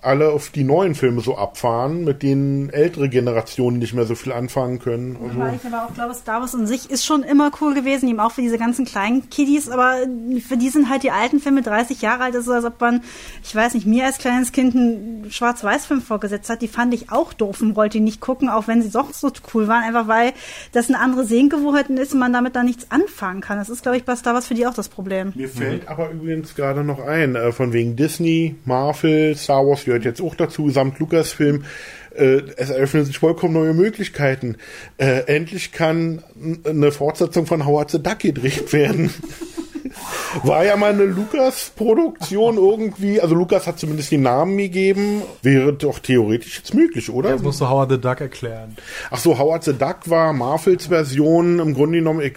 alle 0.02 0.30
auf 0.30 0.50
die 0.50 0.64
neuen 0.64 0.96
Filme 0.96 1.22
so 1.22 1.38
abfahren, 1.38 2.04
mit 2.04 2.24
denen 2.24 2.70
ältere 2.70 3.10
Generationen 3.10 3.80
nicht 3.80 3.94
mehr 3.94 4.06
so 4.06 4.16
viel 4.16 4.32
anfangen 4.32 4.80
können. 4.80 5.18
Also, 5.22 5.56
ich 5.56 5.74
aber 5.74 5.86
auch 5.86 5.94
glaube, 5.94 6.14
Star 6.14 6.42
Wars 6.42 6.56
an 6.56 6.68
sich 6.68 6.90
ist 6.90 7.06
schon 7.06 7.24
immer 7.24 7.52
cool 7.62 7.74
gewesen, 7.74 8.10
eben 8.10 8.20
auch 8.20 8.32
für 8.32 8.42
diese 8.42 8.58
ganzen 8.58 8.86
kleinen 8.86 9.30
Kiddies, 9.30 9.70
aber 9.70 9.96
für 10.48 10.58
die 10.58 10.70
sind 10.70 10.90
halt 10.90 11.04
die 11.04 11.12
alten 11.12 11.40
Filme 11.40 11.62
30 11.62 12.02
Jahre 12.02 12.24
alt, 12.24 12.34
das 12.34 12.42
ist 12.42 12.48
so, 12.48 12.54
als 12.54 12.66
ob 12.66 12.80
man, 12.80 13.02
ich 13.44 13.56
weiß 13.56 13.74
nicht, 13.74 13.86
mir 13.86 14.06
als 14.06 14.18
kleines 14.18 14.52
Kind 14.52 14.76
einen 14.76 15.32
Schwarz-Weiß-Film 15.32 16.02
vorgesetzt 16.02 16.50
hat, 16.50 16.62
die 16.62 16.68
fand 16.68 16.94
ich 16.94 17.12
auch 17.12 17.34
doof 17.34 17.62
und 17.62 17.76
wollte 17.76 17.98
die 17.98 18.04
nicht 18.04 18.22
gucken, 18.22 18.50
auch 18.50 18.68
wenn 18.68 18.82
sie 18.82 18.90
doch 18.90 19.14
so 19.14 19.32
cool 19.54 19.68
waren, 19.68 19.84
einfach 19.84 20.08
weil 20.08 20.34
das 20.72 20.90
eine 20.90 21.00
andere 21.00 21.26
Sehgewohnheit 21.26 21.90
ist 21.90 22.14
und 22.14 22.20
man 22.20 22.34
damit 22.34 22.56
dann 22.56 22.66
nichts 22.66 22.92
anfangen 22.92 23.42
kann. 23.42 23.58
Das 23.58 23.70
ist, 23.70 23.84
glaube 23.84 23.98
ich, 23.98 24.04
bei 24.04 24.16
Star 24.16 24.34
Wars 24.34 24.48
für 24.48 24.54
die 24.54 24.68
auch 24.68 24.74
das 24.74 24.90
Problem. 24.90 25.34
Mir 25.36 25.50
fällt 25.50 25.88
aber 25.88 26.12
übrigens 26.12 26.56
gerade 26.56 26.84
noch 26.84 27.00
ein, 27.00 27.36
äh, 27.36 27.52
von 27.52 27.74
wegen 27.74 27.96
Disney, 27.96 28.56
Marvel, 28.66 29.36
Star 29.36 29.66
Wars 29.66 29.87
gehört 29.88 30.06
jetzt 30.06 30.22
auch 30.22 30.36
dazu, 30.36 30.70
samt 30.70 31.00
Lucasfilm. 31.00 31.64
Äh, 32.16 32.42
es 32.58 32.70
eröffnen 32.70 33.06
sich 33.06 33.18
vollkommen 33.18 33.54
neue 33.54 33.74
Möglichkeiten. 33.74 34.58
Äh, 34.98 35.22
endlich 35.26 35.72
kann 35.72 36.22
eine 36.66 36.92
Fortsetzung 36.92 37.46
von 37.48 37.66
Howard 37.66 37.90
the 37.90 38.04
Duck 38.04 38.20
gedreht 38.20 38.72
werden. 38.74 39.10
War 40.44 40.66
ja 40.66 40.76
mal 40.76 40.92
eine 40.92 41.06
Lucas-Produktion 41.06 42.58
irgendwie, 42.58 43.22
also 43.22 43.36
Lucas 43.36 43.66
hat 43.66 43.80
zumindest 43.80 44.12
den 44.12 44.24
Namen 44.24 44.58
gegeben, 44.58 45.22
wäre 45.42 45.74
doch 45.74 46.00
theoretisch 46.00 46.58
jetzt 46.58 46.74
möglich, 46.74 47.10
oder? 47.10 47.32
Jetzt 47.32 47.44
musst 47.44 47.62
du 47.62 47.70
Howard 47.70 47.92
the 47.92 48.00
Duck 48.00 48.22
erklären. 48.22 48.76
Ach 49.10 49.18
so, 49.18 49.38
Howard 49.38 49.64
the 49.64 49.74
Duck 49.74 50.10
war 50.10 50.34
Marvels 50.34 50.88
Version, 50.88 51.60
im 51.60 51.74
Grunde 51.74 52.00
genommen, 52.00 52.22
ich, 52.22 52.34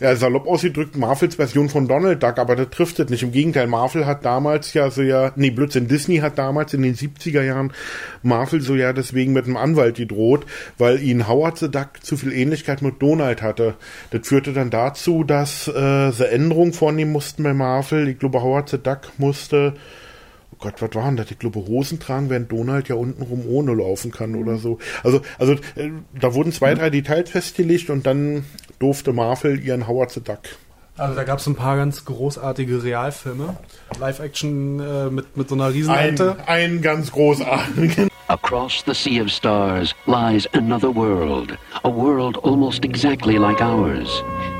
ja, 0.00 0.16
salopp 0.16 0.46
ausgedrückt, 0.46 0.96
Marvels 0.96 1.36
Version 1.36 1.68
von 1.68 1.86
Donald 1.86 2.22
Duck, 2.22 2.38
aber 2.38 2.56
das 2.56 2.70
trifft 2.70 2.98
es 2.98 3.08
nicht. 3.10 3.22
Im 3.22 3.32
Gegenteil, 3.32 3.66
Marvel 3.66 4.06
hat 4.06 4.24
damals 4.24 4.72
ja 4.74 4.90
so 4.90 5.02
ja, 5.02 5.32
nee, 5.36 5.50
Blödsinn, 5.50 5.88
Disney 5.88 6.18
hat 6.18 6.38
damals 6.38 6.74
in 6.74 6.82
den 6.82 6.94
70er 6.94 7.42
Jahren 7.42 7.72
Marvel 8.22 8.60
so 8.60 8.74
ja 8.74 8.92
deswegen 8.92 9.32
mit 9.32 9.46
einem 9.46 9.56
Anwalt 9.56 9.96
gedroht, 9.96 10.46
weil 10.78 11.02
ihn 11.02 11.28
Howard 11.28 11.58
the 11.58 11.70
Duck 11.70 12.02
zu 12.02 12.16
viel 12.16 12.32
Ähnlichkeit 12.32 12.82
mit 12.82 13.02
Donald 13.02 13.42
hatte. 13.42 13.74
Das 14.10 14.26
führte 14.26 14.52
dann 14.52 14.70
dazu, 14.70 15.24
dass 15.24 15.68
äh, 15.68 16.10
sie 16.10 16.28
Vornehmen 16.72 17.12
mussten 17.12 17.42
bei 17.42 17.54
Marvel. 17.54 18.08
Ich 18.08 18.18
glaube, 18.18 18.42
Howard 18.42 18.68
the 18.68 18.78
Duck 18.78 19.12
musste 19.18 19.74
Oh 20.52 20.56
Gott, 20.58 20.74
was 20.80 20.94
waren 20.94 21.16
das? 21.16 21.30
Ich 21.30 21.38
glaube, 21.38 21.66
Hosen 21.66 21.98
tragen, 21.98 22.28
während 22.30 22.52
Donald 22.52 22.88
ja 22.88 22.94
untenrum 22.94 23.46
ohne 23.48 23.74
laufen 23.74 24.10
kann 24.12 24.36
oder 24.36 24.58
so. 24.58 24.78
Also, 25.02 25.22
also 25.38 25.54
äh, 25.74 25.90
da 26.18 26.34
wurden 26.34 26.52
zwei, 26.52 26.74
drei 26.74 26.90
Details 26.90 27.30
festgelegt 27.30 27.90
und 27.90 28.06
dann 28.06 28.44
durfte 28.78 29.12
Marvel 29.12 29.58
ihren 29.58 29.88
Howard 29.88 30.12
the 30.12 30.20
Duck. 30.22 30.40
Also 30.98 31.14
da 31.14 31.24
gab 31.24 31.38
es 31.38 31.46
ein 31.46 31.54
paar 31.54 31.76
ganz 31.76 32.04
großartige 32.04 32.84
Realfilme. 32.84 33.56
Live-Action 33.98 34.80
äh, 34.80 35.10
mit, 35.10 35.36
mit 35.36 35.48
so 35.48 35.54
einer 35.54 35.66
Ein, 35.66 35.72
Riesenente. 35.72 36.36
ein 36.46 36.82
ganz 36.82 37.10
großartigen. 37.12 38.11
Across 38.28 38.82
the 38.84 38.94
sea 38.94 39.18
of 39.18 39.30
stars 39.30 39.94
lies 40.06 40.46
another 40.54 40.90
world, 40.90 41.56
a 41.84 41.90
world 41.90 42.36
almost 42.38 42.84
exactly 42.84 43.38
like 43.38 43.60
ours. 43.60 44.08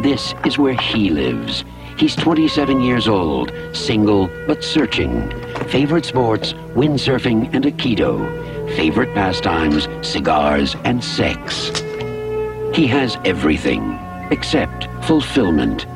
This 0.02 0.34
is 0.44 0.58
where 0.58 0.74
he 0.74 1.10
lives. 1.10 1.64
He's 1.96 2.16
27 2.16 2.80
years 2.82 3.06
old, 3.08 3.52
single 3.72 4.28
but 4.46 4.64
searching. 4.64 5.30
Favorite 5.68 6.04
sports, 6.04 6.54
windsurfing 6.74 7.54
and 7.54 7.64
Aikido. 7.64 8.18
Favorite 8.76 9.14
pastimes, 9.14 9.88
cigars 10.02 10.74
and 10.84 11.02
sex. 11.02 11.70
He 12.74 12.86
has 12.88 13.16
everything 13.24 13.98
except 14.30 14.88
fulfillment. 15.04 15.86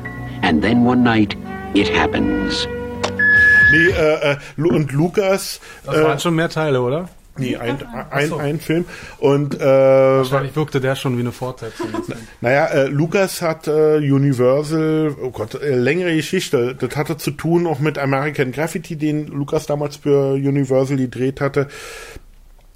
And 0.41 0.63
then 0.63 0.83
one 0.85 1.03
night, 1.03 1.35
it 1.75 1.89
happens. 1.89 2.65
Nee, 3.71 3.91
äh, 3.91 4.31
äh, 4.33 4.37
und 4.63 4.93
Lukas, 4.93 5.59
Das 5.83 5.95
äh, 5.95 6.03
waren 6.03 6.19
schon 6.19 6.35
mehr 6.35 6.49
Teile, 6.49 6.81
oder? 6.81 7.09
Nee, 7.37 7.55
ein, 7.55 7.77
ein, 8.11 8.27
so. 8.29 8.37
ein 8.37 8.59
Film. 8.59 8.85
Und 9.19 9.55
äh, 9.55 9.65
Wahrscheinlich 9.65 10.55
wirkte 10.55 10.81
der 10.81 10.95
schon 10.95 11.17
wie 11.17 11.21
eine 11.21 11.31
Fortsetzung. 11.31 11.87
Naja, 12.41 12.65
äh, 12.67 12.87
Lucas 12.87 13.41
hat 13.41 13.67
äh, 13.67 13.97
Universal, 13.97 15.15
oh 15.21 15.31
Gott, 15.31 15.55
äh, 15.55 15.75
längere 15.75 16.15
Geschichte. 16.15 16.75
Das 16.75 16.95
hatte 16.95 17.17
zu 17.17 17.31
tun 17.31 17.67
auch 17.67 17.79
mit 17.79 17.97
American 17.97 18.51
Graffiti, 18.51 18.95
den 18.95 19.27
Lucas 19.27 19.65
damals 19.65 19.97
für 19.97 20.33
Universal 20.33 20.97
gedreht 20.97 21.41
hatte. 21.41 21.67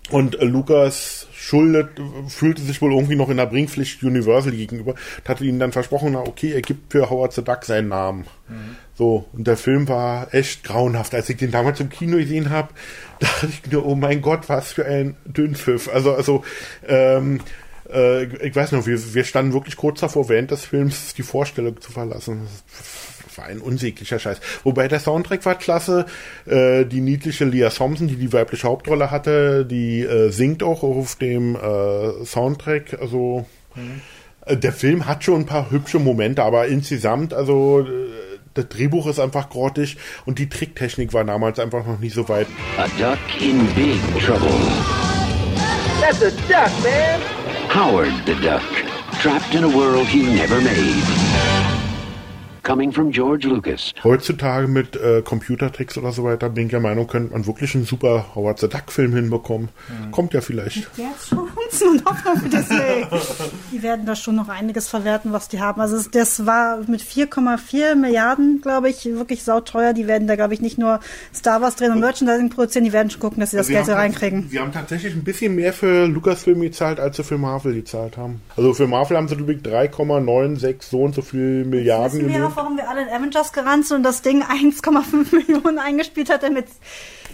Und 0.10 0.40
äh, 0.40 0.46
Lucas 0.46 1.28
schuldet, 1.34 1.90
fühlte 2.28 2.62
sich 2.62 2.82
wohl 2.82 2.92
irgendwie 2.92 3.16
noch 3.16 3.30
in 3.30 3.38
der 3.38 3.46
Bringpflicht 3.46 4.04
Universal 4.04 4.52
gegenüber, 4.52 4.92
und 4.92 5.30
hatte 5.30 5.46
ihnen 5.46 5.60
dann 5.60 5.72
versprochen, 5.72 6.12
na 6.14 6.20
okay, 6.20 6.52
er 6.52 6.62
gibt 6.62 6.92
für 6.92 7.10
Howard 7.10 7.34
the 7.34 7.44
Duck 7.44 7.66
seinen 7.66 7.90
Namen. 7.90 8.26
So, 9.02 9.26
und 9.34 9.48
der 9.48 9.58
Film 9.58 9.88
war 9.88 10.32
echt 10.32 10.64
grauenhaft. 10.64 11.16
Als 11.16 11.28
ich 11.28 11.38
den 11.38 11.50
damals 11.50 11.80
im 11.80 11.90
Kino 11.90 12.18
gesehen 12.18 12.52
habe, 12.52 12.70
dachte 13.20 13.48
ich 13.48 13.72
nur, 13.72 13.84
oh 13.88 13.96
mein 13.96 14.22
Gott, 14.22 14.48
was 14.48 14.74
für 14.74 14.86
ein 14.86 15.16
Dünnpfiff. 15.26 15.90
Also, 15.92 16.14
also, 16.14 16.44
ähm, 16.88 17.40
äh, 17.92 18.26
ich 18.26 18.56
weiß 18.56 18.74
noch, 18.74 18.86
wir, 18.86 19.16
wir 19.16 19.24
standen 19.24 19.54
wirklich 19.54 19.76
kurz 19.76 20.02
davor, 20.02 20.30
während 20.30 20.52
des 20.52 20.66
Films 20.66 21.16
die 21.16 21.24
Vorstellung 21.24 21.82
zu 21.82 21.92
verlassen. 21.92 22.42
Das 23.26 23.40
war 23.40 23.46
ein 23.46 23.58
unsäglicher 23.58 24.20
Scheiß. 24.20 24.40
Wobei 24.64 24.88
der 24.88 25.00
Soundtrack 25.00 25.44
war 25.48 25.56
klasse. 25.56 26.06
Äh, 26.46 26.86
die 26.86 27.02
niedliche 27.02 27.46
Leah 27.46 27.72
Thompson, 27.72 28.08
die 28.08 28.18
die 28.18 28.32
weibliche 28.32 28.68
Hauptrolle 28.68 29.10
hatte, 29.10 29.66
die 29.66 30.02
äh, 30.02 30.30
singt 30.30 30.62
auch 30.62 30.84
auf 30.84 31.16
dem 31.16 31.56
äh, 31.56 32.24
Soundtrack. 32.24 33.00
Also 33.02 33.48
äh, 34.46 34.58
der 34.58 34.74
Film 34.74 35.08
hat 35.08 35.24
schon 35.24 35.42
ein 35.42 35.46
paar 35.48 35.72
hübsche 35.72 35.98
Momente, 35.98 36.44
aber 36.44 36.68
insgesamt, 36.68 37.34
also 37.34 37.80
äh, 37.80 38.31
das 38.54 38.68
Drehbuch 38.70 39.08
ist 39.08 39.20
einfach 39.20 39.50
grottig 39.50 39.98
und 40.26 40.40
die 40.40 40.50
Tricktechnik 40.50 41.14
war 41.14 41.24
damals 41.24 41.60
einfach 41.60 41.86
noch 41.86 42.00
nicht 42.00 42.14
so 42.14 42.28
weit. 42.30 42.48
A 42.78 42.88
duck 42.98 43.20
in 43.40 43.66
big 43.76 44.00
trouble. 44.20 44.50
That's 46.02 46.22
a 46.22 46.32
duck, 46.48 46.72
man. 46.84 47.22
Howard 47.74 48.12
the 48.26 48.36
Duck. 48.36 48.62
trapped 49.22 49.54
in 49.54 49.64
a 49.64 49.68
world 49.68 50.08
he 50.08 50.24
never 50.24 50.60
made. 50.62 51.04
Coming 52.64 52.92
from 52.92 53.12
George 53.12 53.48
Lucas. 53.48 53.94
Heutzutage 54.04 54.68
mit 54.68 54.96
äh, 54.96 55.22
Computertricks 55.22 55.98
oder 55.98 56.12
so 56.12 56.24
weiter 56.24 56.50
bin 56.50 56.66
ich 56.66 56.72
der 56.72 56.80
Meinung, 56.80 57.06
könnte 57.08 57.34
man 57.34 57.46
wirklich 57.46 57.76
einen 57.76 57.86
super 57.86 58.34
Howard 58.34 58.60
the 58.60 58.68
Duck 58.68 58.92
Film 58.92 59.14
hinbekommen. 59.14 59.70
Kommt 60.12 60.34
ja 60.34 60.42
vielleicht. 60.42 60.90
Jetzt 60.98 61.36
Chancen 61.72 61.90
und 61.90 62.06
Hoffnung 62.06 62.38
für 62.38 62.50
Disney. 62.50 63.06
Die 63.72 63.82
werden 63.84 64.06
da 64.06 64.16
schon 64.16 64.36
noch 64.36 64.50
einiges 64.50 64.88
verwerten, 64.88 65.32
was 65.34 65.48
die 65.48 65.60
haben. 65.62 65.82
Also 65.82 65.98
das 66.12 66.46
war 66.46 66.80
mit 66.88 67.02
4,4 67.02 67.96
Milliarden, 67.96 68.62
glaube 68.62 68.90
ich, 68.90 69.06
wirklich 69.06 69.44
sauteuer. 69.44 69.94
Die 69.94 70.08
werden 70.08 70.28
da, 70.28 70.36
glaube 70.36 70.54
ich, 70.54 70.62
nicht 70.62 70.78
nur 70.78 71.00
Star 71.34 71.62
Wars 71.62 71.76
drehen 71.76 71.92
und 71.92 72.00
Merchandising 72.00 72.50
produzieren, 72.50 72.86
die 72.86 72.94
werden 72.94 73.10
schon 73.10 73.22
gucken, 73.22 73.40
dass 73.40 73.52
sie 73.52 73.58
das 73.58 73.68
Sie 73.68 73.74
Geld 73.74 73.88
da 73.88 73.94
haben- 73.94 74.00
reinkriegen. 74.02 74.50
Sie 74.50 74.60
haben 74.60 74.72
tatsächlich 74.72 75.14
ein 75.16 75.24
bisschen 75.24 75.56
mehr 75.56 75.74
für 75.74 76.06
Lucasfilm 76.08 76.62
gezahlt, 76.62 77.00
als 77.00 77.18
sie 77.18 77.24
für 77.24 77.38
Marvel 77.38 77.74
gezahlt 77.74 78.18
haben. 78.18 78.42
Also 78.58 78.74
für 78.74 78.88
Marvel 78.88 79.18
haben 79.18 79.28
sie, 79.28 79.36
glaube 79.36 79.54
ich, 79.54 79.62
3,96 79.62 80.76
so 80.82 81.02
und 81.04 81.16
so 81.16 81.22
viel 81.22 81.66
Milliarden 81.66 82.20
Wissen 82.20 82.28
wir 82.28 82.36
genommen. 82.36 82.52
auch, 82.54 82.58
warum 82.58 82.78
wir 82.78 82.90
alle 82.90 83.04
in 83.04 83.10
Avengers 83.10 83.54
gerannt 83.54 83.88
sind 83.88 83.98
und 83.98 84.04
das 84.04 84.22
Ding 84.22 84.44
1,5 84.44 85.36
Millionen 85.36 85.80
eingespielt 85.80 86.30
hat, 86.30 86.44
damit 86.44 86.66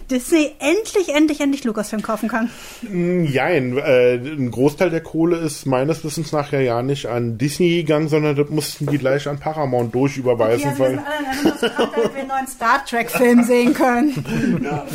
Disney 0.09 0.51
endlich, 0.59 1.13
endlich, 1.13 1.41
endlich 1.41 1.63
Lucasfilm 1.63 2.01
kaufen 2.01 2.29
kann. 2.29 2.49
Jein, 2.81 3.77
äh, 3.77 4.15
ein 4.15 4.51
Großteil 4.51 4.89
der 4.89 5.01
Kohle 5.01 5.37
ist 5.37 5.65
meines 5.65 6.03
Wissens 6.03 6.31
nachher 6.31 6.61
ja 6.61 6.81
nicht 6.81 7.07
an 7.07 7.37
Disney 7.37 7.77
gegangen, 7.77 8.07
sondern 8.07 8.35
das 8.35 8.49
mussten 8.49 8.87
die 8.87 8.97
gleich 8.97 9.27
an 9.27 9.39
Paramount 9.39 9.93
durchüberweisen, 9.93 10.71
Okay, 10.71 10.83
also 10.83 10.83
wir 10.83 10.89
sind 10.89 11.05
alle 11.05 11.51
in 11.51 11.93
damit 11.93 12.13
wir 12.13 12.19
einen 12.19 12.27
neuen 12.27 12.47
Star 12.47 12.85
Trek-Film 12.85 13.43
sehen 13.43 13.73
können. 13.73 14.65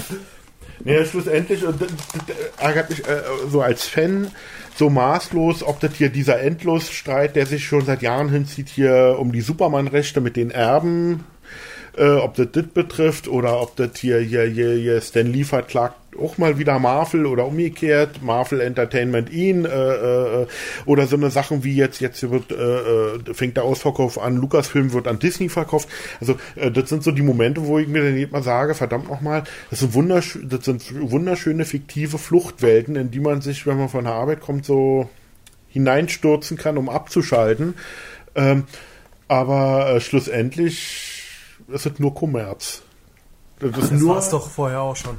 Ja, 0.85 1.05
schlussendlich, 1.05 1.65
und 1.65 1.81
das, 1.81 1.89
das 2.27 2.37
ärgert 2.59 2.91
mich 2.91 3.07
äh, 3.07 3.23
so 3.49 3.61
als 3.61 3.87
Fan 3.87 4.33
so 4.75 4.91
maßlos, 4.91 5.63
ob 5.63 5.81
das 5.81 5.95
hier 5.95 6.09
dieser 6.09 6.41
Endlosstreit, 6.41 7.37
der 7.37 7.47
sich 7.47 7.65
schon 7.65 7.85
seit 7.85 8.03
Jahren 8.03 8.31
hinzieht, 8.31 8.69
hier 8.69 9.17
um 9.19 9.33
die 9.33 9.43
Superman-Rechte 9.43 10.21
mit 10.21 10.37
den 10.37 10.51
Erben, 10.51 11.25
äh, 11.97 12.15
ob 12.15 12.35
das 12.37 12.49
das 12.53 12.67
betrifft 12.69 13.29
oder 13.29 13.61
ob 13.61 13.77
das 13.77 13.99
hier, 13.99 14.19
hier, 14.21 14.45
hier, 14.45 14.75
hier 14.75 15.01
Stan 15.01 15.27
Lee 15.27 15.45
verklagt 15.45 15.97
auch 16.21 16.39
mal 16.39 16.59
wieder 16.59 16.79
Marvel 16.79 17.27
oder 17.27 17.47
umgekehrt, 17.47 18.23
Marvel 18.23 18.61
Entertainment 18.61 19.31
ihn, 19.31 19.65
äh, 19.65 20.43
äh, 20.43 20.47
oder 20.85 21.07
so 21.07 21.17
eine 21.17 21.31
Sachen 21.31 21.65
wie 21.65 21.75
jetzt, 21.75 22.01
jetzt 22.01 22.31
wird, 22.31 22.51
äh, 22.51 22.55
äh, 22.55 23.35
fängt 23.35 23.57
der 23.57 23.65
Ausverkauf 23.65 24.21
an, 24.21 24.37
Lucasfilm 24.37 24.93
wird 24.93 25.09
an 25.09 25.19
Disney 25.19 25.49
verkauft. 25.49 25.89
Also 26.21 26.37
äh, 26.57 26.71
das 26.71 26.89
sind 26.89 27.03
so 27.03 27.13
die 27.13 27.23
Momente, 27.23 27.67
wo 27.67 27.79
ich 27.79 27.89
mir 27.89 28.03
dann 28.03 28.17
jedes 28.17 28.33
Mal 28.33 28.43
sage, 28.43 28.75
verdammt 28.75 29.09
nochmal, 29.09 29.45
das 29.71 29.81
sind, 29.81 29.95
wundersch 29.95 30.39
das 30.43 30.65
sind 30.65 30.83
wunderschöne 31.11 31.65
fiktive 31.65 32.19
Fluchtwelten, 32.19 32.97
in 32.97 33.11
die 33.11 33.21
man 33.21 33.41
sich, 33.41 33.67
wenn 33.67 33.79
man 33.79 33.89
von 33.89 34.05
der 34.05 34.15
Arbeit 34.15 34.41
kommt, 34.41 34.65
so 34.65 35.09
hineinstürzen 35.69 36.59
kann, 36.59 36.77
um 36.77 36.91
abzuschalten. 36.91 37.75
Ähm, 38.35 38.65
aber 39.29 39.95
äh, 39.95 40.01
schlussendlich 40.01 41.12
ist 41.69 41.87
es 41.87 41.99
nur 41.99 42.15
Kommerz. 42.15 42.83
Das 43.61 43.71
ist 43.79 43.93
Das 43.93 44.01
nur, 44.01 44.11
war 44.11 44.19
es 44.19 44.29
doch 44.31 44.51
vorher 44.51 44.81
auch 44.81 44.97
schon. 44.97 45.17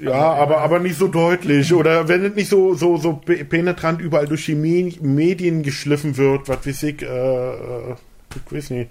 ja, 0.00 0.12
aber, 0.34 0.58
aber 0.58 0.78
nicht 0.78 0.96
so 0.98 1.08
deutlich. 1.08 1.72
Oder 1.72 2.08
wenn 2.08 2.24
es 2.24 2.34
nicht 2.34 2.48
so, 2.48 2.74
so, 2.74 2.96
so 2.96 3.14
pe- 3.14 3.44
penetrant 3.44 4.00
überall 4.00 4.26
durch 4.26 4.46
die 4.46 4.54
Me 4.54 4.92
Medien 5.00 5.62
geschliffen 5.62 6.16
wird, 6.16 6.48
was 6.48 6.66
weiß 6.66 6.82
ich, 6.84 7.02
äh, 7.02 7.06
äh, 7.06 7.94
ich 8.46 8.52
weiß 8.52 8.70
nicht. 8.70 8.90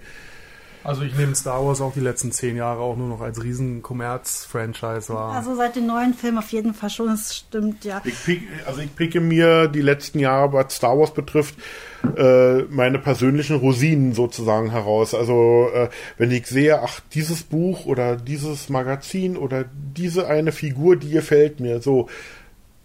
Also 0.88 1.02
ich 1.02 1.14
nehme 1.18 1.34
Star 1.34 1.66
Wars 1.66 1.82
auch 1.82 1.92
die 1.92 2.00
letzten 2.00 2.32
zehn 2.32 2.56
Jahre 2.56 2.80
auch 2.80 2.96
nur 2.96 3.08
noch 3.08 3.20
als 3.20 3.44
riesen 3.44 3.82
Kommerz-Franchise 3.82 5.12
wahr. 5.12 5.34
Also 5.34 5.54
seit 5.54 5.76
den 5.76 5.86
neuen 5.86 6.14
Filmen 6.14 6.38
auf 6.38 6.50
jeden 6.50 6.72
Fall 6.72 6.88
schon, 6.88 7.10
es 7.10 7.36
stimmt, 7.36 7.84
ja. 7.84 8.00
Ich 8.06 8.24
pick, 8.24 8.40
also 8.64 8.80
ich 8.80 8.96
picke 8.96 9.20
mir 9.20 9.68
die 9.68 9.82
letzten 9.82 10.18
Jahre, 10.18 10.54
was 10.54 10.74
Star 10.74 10.98
Wars 10.98 11.12
betrifft, 11.12 11.56
äh, 12.16 12.62
meine 12.70 12.98
persönlichen 12.98 13.56
Rosinen 13.56 14.14
sozusagen 14.14 14.70
heraus. 14.70 15.12
Also 15.12 15.68
äh, 15.74 15.90
wenn 16.16 16.30
ich 16.30 16.46
sehe, 16.46 16.80
ach, 16.80 17.00
dieses 17.12 17.42
Buch 17.42 17.84
oder 17.84 18.16
dieses 18.16 18.70
Magazin 18.70 19.36
oder 19.36 19.66
diese 19.94 20.26
eine 20.26 20.52
Figur, 20.52 20.96
die 20.96 21.10
gefällt 21.10 21.60
mir, 21.60 21.82
so, 21.82 22.08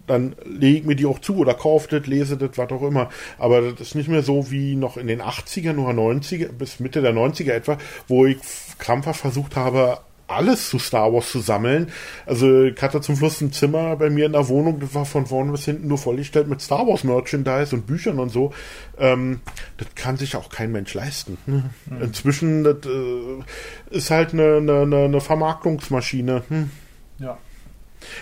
dann 0.06 0.36
lege 0.44 0.78
ich 0.78 0.84
mir 0.84 0.96
die 0.96 1.06
auch 1.06 1.18
zu 1.18 1.36
oder 1.36 1.54
kaufe 1.54 1.88
das, 1.88 2.06
lese 2.06 2.36
das, 2.36 2.56
was 2.56 2.70
auch 2.70 2.82
immer. 2.82 3.10
Aber 3.38 3.72
das 3.72 3.80
ist 3.80 3.94
nicht 3.94 4.08
mehr 4.08 4.22
so 4.22 4.50
wie 4.50 4.74
noch 4.74 4.96
in 4.96 5.06
den 5.06 5.22
80ern 5.22 5.78
oder 5.78 5.98
90er, 5.98 6.52
bis 6.52 6.80
Mitte 6.80 7.02
der 7.02 7.14
90er 7.14 7.52
etwa, 7.52 7.78
wo 8.08 8.26
ich 8.26 8.38
krampfhaft 8.78 9.20
versucht 9.20 9.56
habe, 9.56 9.98
alles 10.26 10.70
zu 10.70 10.78
Star 10.78 11.12
Wars 11.12 11.30
zu 11.30 11.40
sammeln. 11.40 11.90
Also 12.26 12.64
ich 12.64 12.80
hatte 12.80 13.00
zum 13.00 13.16
Schluss 13.16 13.40
ein 13.40 13.52
Zimmer 13.52 13.96
bei 13.96 14.10
mir 14.10 14.26
in 14.26 14.32
der 14.32 14.48
Wohnung, 14.48 14.80
das 14.80 14.94
war 14.94 15.04
von 15.04 15.26
vorne 15.26 15.52
bis 15.52 15.64
hinten 15.64 15.88
nur 15.88 15.98
vollgestellt 15.98 16.48
mit 16.48 16.60
Star 16.60 16.86
Wars 16.86 17.04
Merchandise 17.04 17.74
und 17.74 17.86
Büchern 17.86 18.18
und 18.18 18.30
so. 18.30 18.52
Ähm, 18.98 19.40
das 19.76 19.88
kann 19.94 20.16
sich 20.16 20.36
auch 20.36 20.48
kein 20.48 20.72
Mensch 20.72 20.94
leisten. 20.94 21.36
Ne? 21.46 21.70
Inzwischen 22.00 22.64
das, 22.64 22.78
äh, 22.86 23.96
ist 23.96 24.10
halt 24.10 24.32
eine, 24.32 24.56
eine, 24.56 24.82
eine 24.82 25.04
eine 25.04 25.20
Vermarktungsmaschine. 25.20 26.42
Hm. 26.48 26.70
ja. 27.18 27.38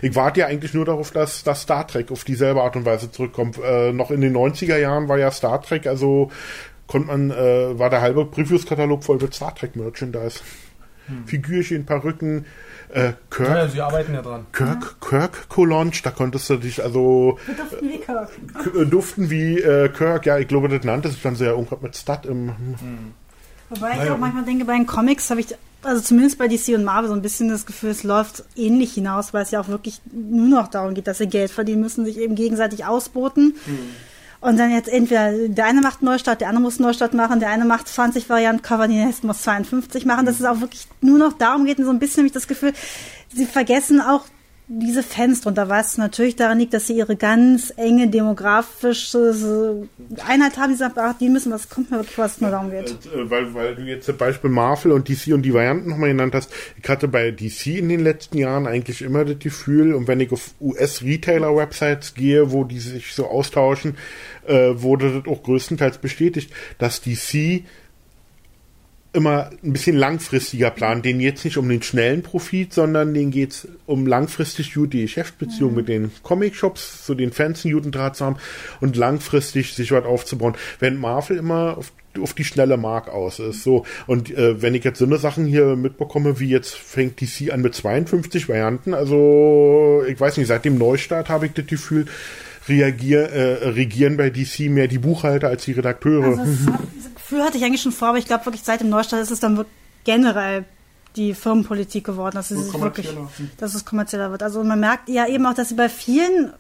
Ich 0.01 0.15
warte 0.15 0.41
ja 0.41 0.47
eigentlich 0.47 0.75
nur 0.75 0.85
darauf, 0.85 1.11
dass, 1.11 1.45
dass 1.45 1.63
Star 1.63 1.87
Trek 1.87 2.11
auf 2.11 2.25
dieselbe 2.25 2.63
Art 2.63 2.77
und 2.77 2.85
Weise 2.85 3.11
zurückkommt. 3.11 3.59
Äh, 3.63 3.93
noch 3.93 4.11
in 4.11 4.21
den 4.21 4.35
90er 4.37 4.77
Jahren 4.77 5.09
war 5.09 5.19
ja 5.19 5.31
Star 5.31 5.61
Trek, 5.63 5.87
also 5.87 6.31
konnte 6.87 7.09
man, 7.09 7.31
äh, 7.31 7.79
war 7.79 7.91
der 7.91 8.01
halbe 8.01 8.25
Previews-Katalog 8.25 9.05
voll 9.05 9.19
mit 9.19 9.35
Star 9.35 9.55
Trek 9.55 9.77
Merchandise. 9.77 10.41
Figürchen, 11.27 11.85
Perücken, 11.85 12.47
äh, 12.91 13.13
Kirk, 13.31 13.49
ja, 13.49 13.69
sie 13.69 13.81
arbeiten 13.81 14.15
ja 14.15 14.23
dran. 14.23 14.47
Kirk, 14.53 15.01
Kirk 15.01 15.49
Colonge, 15.49 15.93
da 16.03 16.11
konntest 16.11 16.49
du 16.51 16.57
dich 16.57 16.83
also 16.83 17.39
Duften 17.57 17.89
wie 17.89 17.99
Kirk. 17.99 18.31
äh, 18.75 18.87
duften 18.87 19.31
wie 19.31 19.59
äh, 19.61 19.89
Kirk, 19.89 20.27
ja, 20.27 20.39
ich 20.39 20.49
glaube, 20.49 20.69
das 20.69 20.85
nannte 20.85 21.09
sich 21.09 21.21
dann 21.23 21.35
so 21.35 21.45
ja 21.45 21.51
irgendwas 21.51 21.81
mit 21.81 21.97
Stud 21.97 22.27
im, 22.27 22.53
Wobei 23.71 24.05
ich 24.05 24.11
auch 24.11 24.19
manchmal 24.19 24.45
denke, 24.45 24.65
bei 24.65 24.75
den 24.75 24.87
Comics 24.87 25.31
habe 25.31 25.41
ich, 25.41 25.49
also 25.83 26.01
zumindest 26.01 26.39
bei 26.39 26.49
DC 26.49 26.69
und 26.75 26.85
Marvel, 26.85 27.09
so 27.09 27.15
ein 27.15 27.23
bisschen 27.23 27.49
das 27.49 27.67
Gefühl, 27.67 27.91
es 27.91 28.03
läuft 28.03 28.45
ähnlich 28.57 28.95
hinaus, 28.95 29.35
weil 29.35 29.43
es 29.43 29.51
ja 29.51 29.61
auch 29.61 29.69
wirklich 29.69 30.01
nur 30.13 30.49
noch 30.49 30.69
darum 30.69 30.95
geht, 30.95 31.07
dass 31.07 31.19
sie 31.19 31.27
Geld 31.27 31.51
verdienen 31.51 31.81
müssen, 31.81 32.05
sich 32.05 32.19
eben 32.19 32.35
gegenseitig 32.35 32.85
ausboten. 32.85 33.55
Und 34.41 34.59
dann 34.59 34.73
jetzt 34.73 34.89
entweder 34.89 35.49
der 35.49 35.67
eine 35.67 35.81
macht 35.81 36.03
Neustart, 36.03 36.41
der 36.41 36.49
andere 36.49 36.63
muss 36.63 36.81
Neustart 36.81 37.15
machen, 37.15 37.39
der 37.39 37.51
eine 37.51 37.65
macht 37.65 37.87
20 37.87 38.29
Varianten 38.29 38.63
Cover, 38.63 38.89
die 38.89 38.97
nächste 38.97 39.27
muss 39.27 39.43
52 39.43 40.05
machen, 40.05 40.27
dass 40.27 40.41
es 40.41 40.47
auch 40.47 40.61
wirklich 40.61 40.89
nur 41.01 41.19
noch 41.19 41.33
darum 41.35 41.65
geht 41.65 41.79
und 41.79 41.85
so 41.85 41.91
ein 41.91 42.01
bisschen 42.01 42.23
habe 42.23 42.27
ich 42.27 42.33
das 42.33 42.49
Gefühl, 42.49 42.73
sie 43.33 43.47
vergessen 43.47 44.01
auch 44.01 44.25
diese 44.75 45.03
Fans 45.03 45.43
drunter, 45.43 45.69
was 45.69 45.99
natürlich 45.99 46.37
daran 46.37 46.59
liegt, 46.59 46.73
dass 46.73 46.87
sie 46.87 46.97
ihre 46.97 47.17
ganz 47.17 47.73
enge 47.77 48.09
demografische 48.09 49.87
Einheit 50.27 50.57
haben, 50.57 50.73
die 50.73 50.79
sagen, 50.79 50.95
ach, 50.97 51.19
die 51.19 51.29
müssen, 51.29 51.53
was 51.53 51.69
kommt 51.69 51.91
mir 51.91 51.99
wirklich 51.99 52.17
was 52.17 52.41
nur 52.41 52.51
darum 52.51 52.71
geht. 52.71 52.91
Äh, 52.91 53.31
weil, 53.31 53.53
weil 53.55 53.75
du 53.75 53.83
jetzt 53.83 54.07
zum 54.07 54.17
Beispiel 54.17 54.49
Marvel 54.49 54.93
und 54.93 55.09
DC 55.09 55.35
und 55.35 55.43
die 55.43 55.53
Varianten 55.53 55.91
nochmal 55.91 56.09
genannt 56.09 56.35
hast. 56.35 56.51
Ich 56.83 56.89
hatte 56.89 57.07
bei 57.07 57.31
DC 57.31 57.67
in 57.67 57.91
den 57.91 58.01
letzten 58.01 58.39
Jahren 58.39 58.67
eigentlich 58.67 59.03
immer 59.03 59.25
das 59.25 59.39
Gefühl, 59.39 59.95
und 59.95 60.09
wenn 60.09 60.21
ich 60.21 60.33
auf 60.33 60.55
US-Retailer-Websites 60.61 62.15
gehe, 62.15 62.51
wo 62.51 62.65
die 62.65 62.81
sich 62.81 63.13
so 63.13 63.27
austauschen, 63.27 63.97
äh, 64.47 64.71
wurde 64.75 65.21
das 65.21 65.33
auch 65.33 65.43
größtenteils 65.43 65.99
bestätigt, 65.99 66.51
dass 66.79 67.03
DC 67.03 67.65
immer 69.13 69.51
ein 69.63 69.73
bisschen 69.73 69.97
langfristiger 69.97 70.71
planen. 70.71 71.03
Den 71.03 71.21
jetzt 71.21 71.45
nicht 71.45 71.59
um 71.59 71.69
den 71.69 71.83
schnellen 71.83 72.23
Profit, 72.23 72.73
sondern 72.73 73.13
den 73.13 73.31
geht's 73.31 73.69
um 73.87 74.07
langfristig 74.07 74.75
gut 74.75 74.93
die 74.93 75.03
Geschäftsbeziehung 75.03 75.75
mit 75.75 75.89
den 75.89 76.11
Comic-Shops, 76.23 77.07
so 77.07 77.15
den 77.15 77.33
Fans 77.33 77.65
einen 77.65 77.75
guten 77.75 77.93
Draht 77.93 78.17
zu 78.17 78.25
haben 78.25 78.37
und 78.81 78.97
langfristig 78.97 79.75
sich 79.75 79.93
was 79.93 80.05
aufzubauen. 80.05 80.55
Wenn 80.79 80.97
Marvel 80.97 81.37
immer 81.37 81.77
auf, 81.77 81.93
auf 82.21 82.33
die 82.33 82.45
schnelle 82.45 82.77
Mark 82.79 83.09
aus 83.09 83.39
ist. 83.39 83.63
So. 83.63 83.85
Und 84.07 84.31
äh, 84.31 84.63
wenn 84.63 84.75
ich 84.75 84.85
jetzt 84.85 84.99
so 84.99 85.05
eine 85.05 85.19
Sachen 85.19 85.45
hier 85.45 85.77
mitbekomme, 85.77 86.41
wie 86.41 86.49
jetzt 86.49 86.75
fängt 86.75 87.21
DC 87.21 87.53
an 87.53 87.61
mit 87.61 87.75
52 87.75 88.49
Varianten, 88.49 88.95
also 88.95 90.03
ich 90.09 90.19
weiß 90.19 90.39
nicht, 90.39 90.47
seit 90.47 90.65
dem 90.65 90.79
Neustart 90.79 91.29
habe 91.29 91.47
ich 91.47 91.53
das 91.53 91.67
Gefühl, 91.67 92.07
reagier, 92.69 93.29
äh, 93.31 93.69
regieren 93.69 94.17
bei 94.17 94.31
DC 94.31 94.71
mehr 94.71 94.89
die 94.89 94.99
Buchhalter 94.99 95.49
als 95.49 95.65
die 95.65 95.73
Redakteure. 95.73 96.39
Also 96.39 96.73
Gefühl 97.33 97.47
hatte 97.47 97.57
ich 97.57 97.65
eigentlich 97.65 97.81
schon 97.81 97.93
vor, 97.93 98.09
aber 98.09 98.19
ich 98.19 98.27
glaube 98.27 98.45
wirklich 98.45 98.63
seit 98.63 98.83
dem 98.83 98.91
Neustart 98.91 99.23
ist 99.23 99.31
es 99.31 99.41
dann 99.41 99.65
generell 100.05 100.67
die 101.17 101.33
Firmenpolitik 101.33 102.05
geworden, 102.05 102.35
dass 102.35 102.51
es 102.51 102.67
sich 102.67 102.81
wirklich, 102.81 103.09
dass 103.57 103.75
es 103.75 103.87
kommerzieller 103.87 104.31
wird. 104.31 104.43
Also 104.43 104.63
man 104.63 104.79
merkt 104.79 105.09
ja 105.09 105.27
eben 105.27 105.47
auch, 105.47 105.55
dass 105.55 105.71
sie 105.71 105.75
bei 105.75 105.89
vielen 105.89 106.53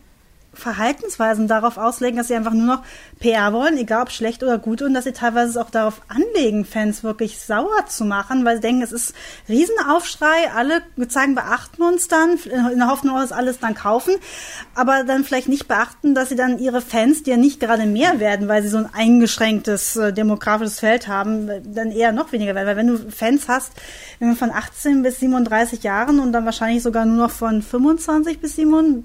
Verhaltensweisen 0.54 1.48
darauf 1.48 1.78
auslegen, 1.78 2.18
dass 2.18 2.28
sie 2.28 2.34
einfach 2.34 2.52
nur 2.52 2.66
noch 2.66 2.82
PR 3.20 3.52
wollen, 3.52 3.78
egal 3.78 4.02
ob 4.02 4.10
schlecht 4.10 4.42
oder 4.42 4.58
gut, 4.58 4.82
und 4.82 4.94
dass 4.94 5.04
sie 5.04 5.12
teilweise 5.12 5.50
es 5.50 5.56
auch 5.56 5.70
darauf 5.70 6.02
anlegen, 6.08 6.64
Fans 6.64 7.02
wirklich 7.02 7.40
sauer 7.40 7.86
zu 7.88 8.04
machen, 8.04 8.44
weil 8.44 8.56
sie 8.56 8.62
denken, 8.62 8.82
es 8.82 8.92
ist 8.92 9.14
Riesenaufschrei, 9.48 10.50
alle 10.54 10.82
zeigen, 11.08 11.34
beachten 11.34 11.82
uns 11.82 12.08
dann, 12.08 12.36
in 12.36 12.78
der 12.78 12.88
Hoffnung, 12.88 13.16
dass 13.16 13.32
alles 13.32 13.58
dann 13.60 13.74
kaufen, 13.74 14.14
aber 14.74 15.04
dann 15.04 15.24
vielleicht 15.24 15.48
nicht 15.48 15.68
beachten, 15.68 16.14
dass 16.14 16.28
sie 16.28 16.36
dann 16.36 16.58
ihre 16.58 16.80
Fans, 16.80 17.22
die 17.22 17.30
ja 17.30 17.36
nicht 17.36 17.60
gerade 17.60 17.86
mehr 17.86 18.20
werden, 18.20 18.48
weil 18.48 18.62
sie 18.62 18.68
so 18.68 18.78
ein 18.78 18.88
eingeschränktes 18.92 19.96
äh, 19.96 20.12
demografisches 20.12 20.80
Feld 20.80 21.08
haben, 21.08 21.50
dann 21.74 21.90
eher 21.90 22.12
noch 22.12 22.32
weniger 22.32 22.54
werden. 22.54 22.66
Weil 22.66 22.76
wenn 22.76 22.86
du 22.88 23.10
Fans 23.10 23.48
hast, 23.48 23.72
wenn 24.18 24.28
man 24.28 24.36
von 24.36 24.50
18 24.50 25.02
bis 25.02 25.20
37 25.20 25.82
Jahren 25.82 26.20
und 26.20 26.32
dann 26.32 26.44
wahrscheinlich 26.44 26.82
sogar 26.82 27.04
nur 27.04 27.16
noch 27.16 27.30
von 27.30 27.62
25 27.62 28.40
bis 28.40 28.56
37 28.56 29.04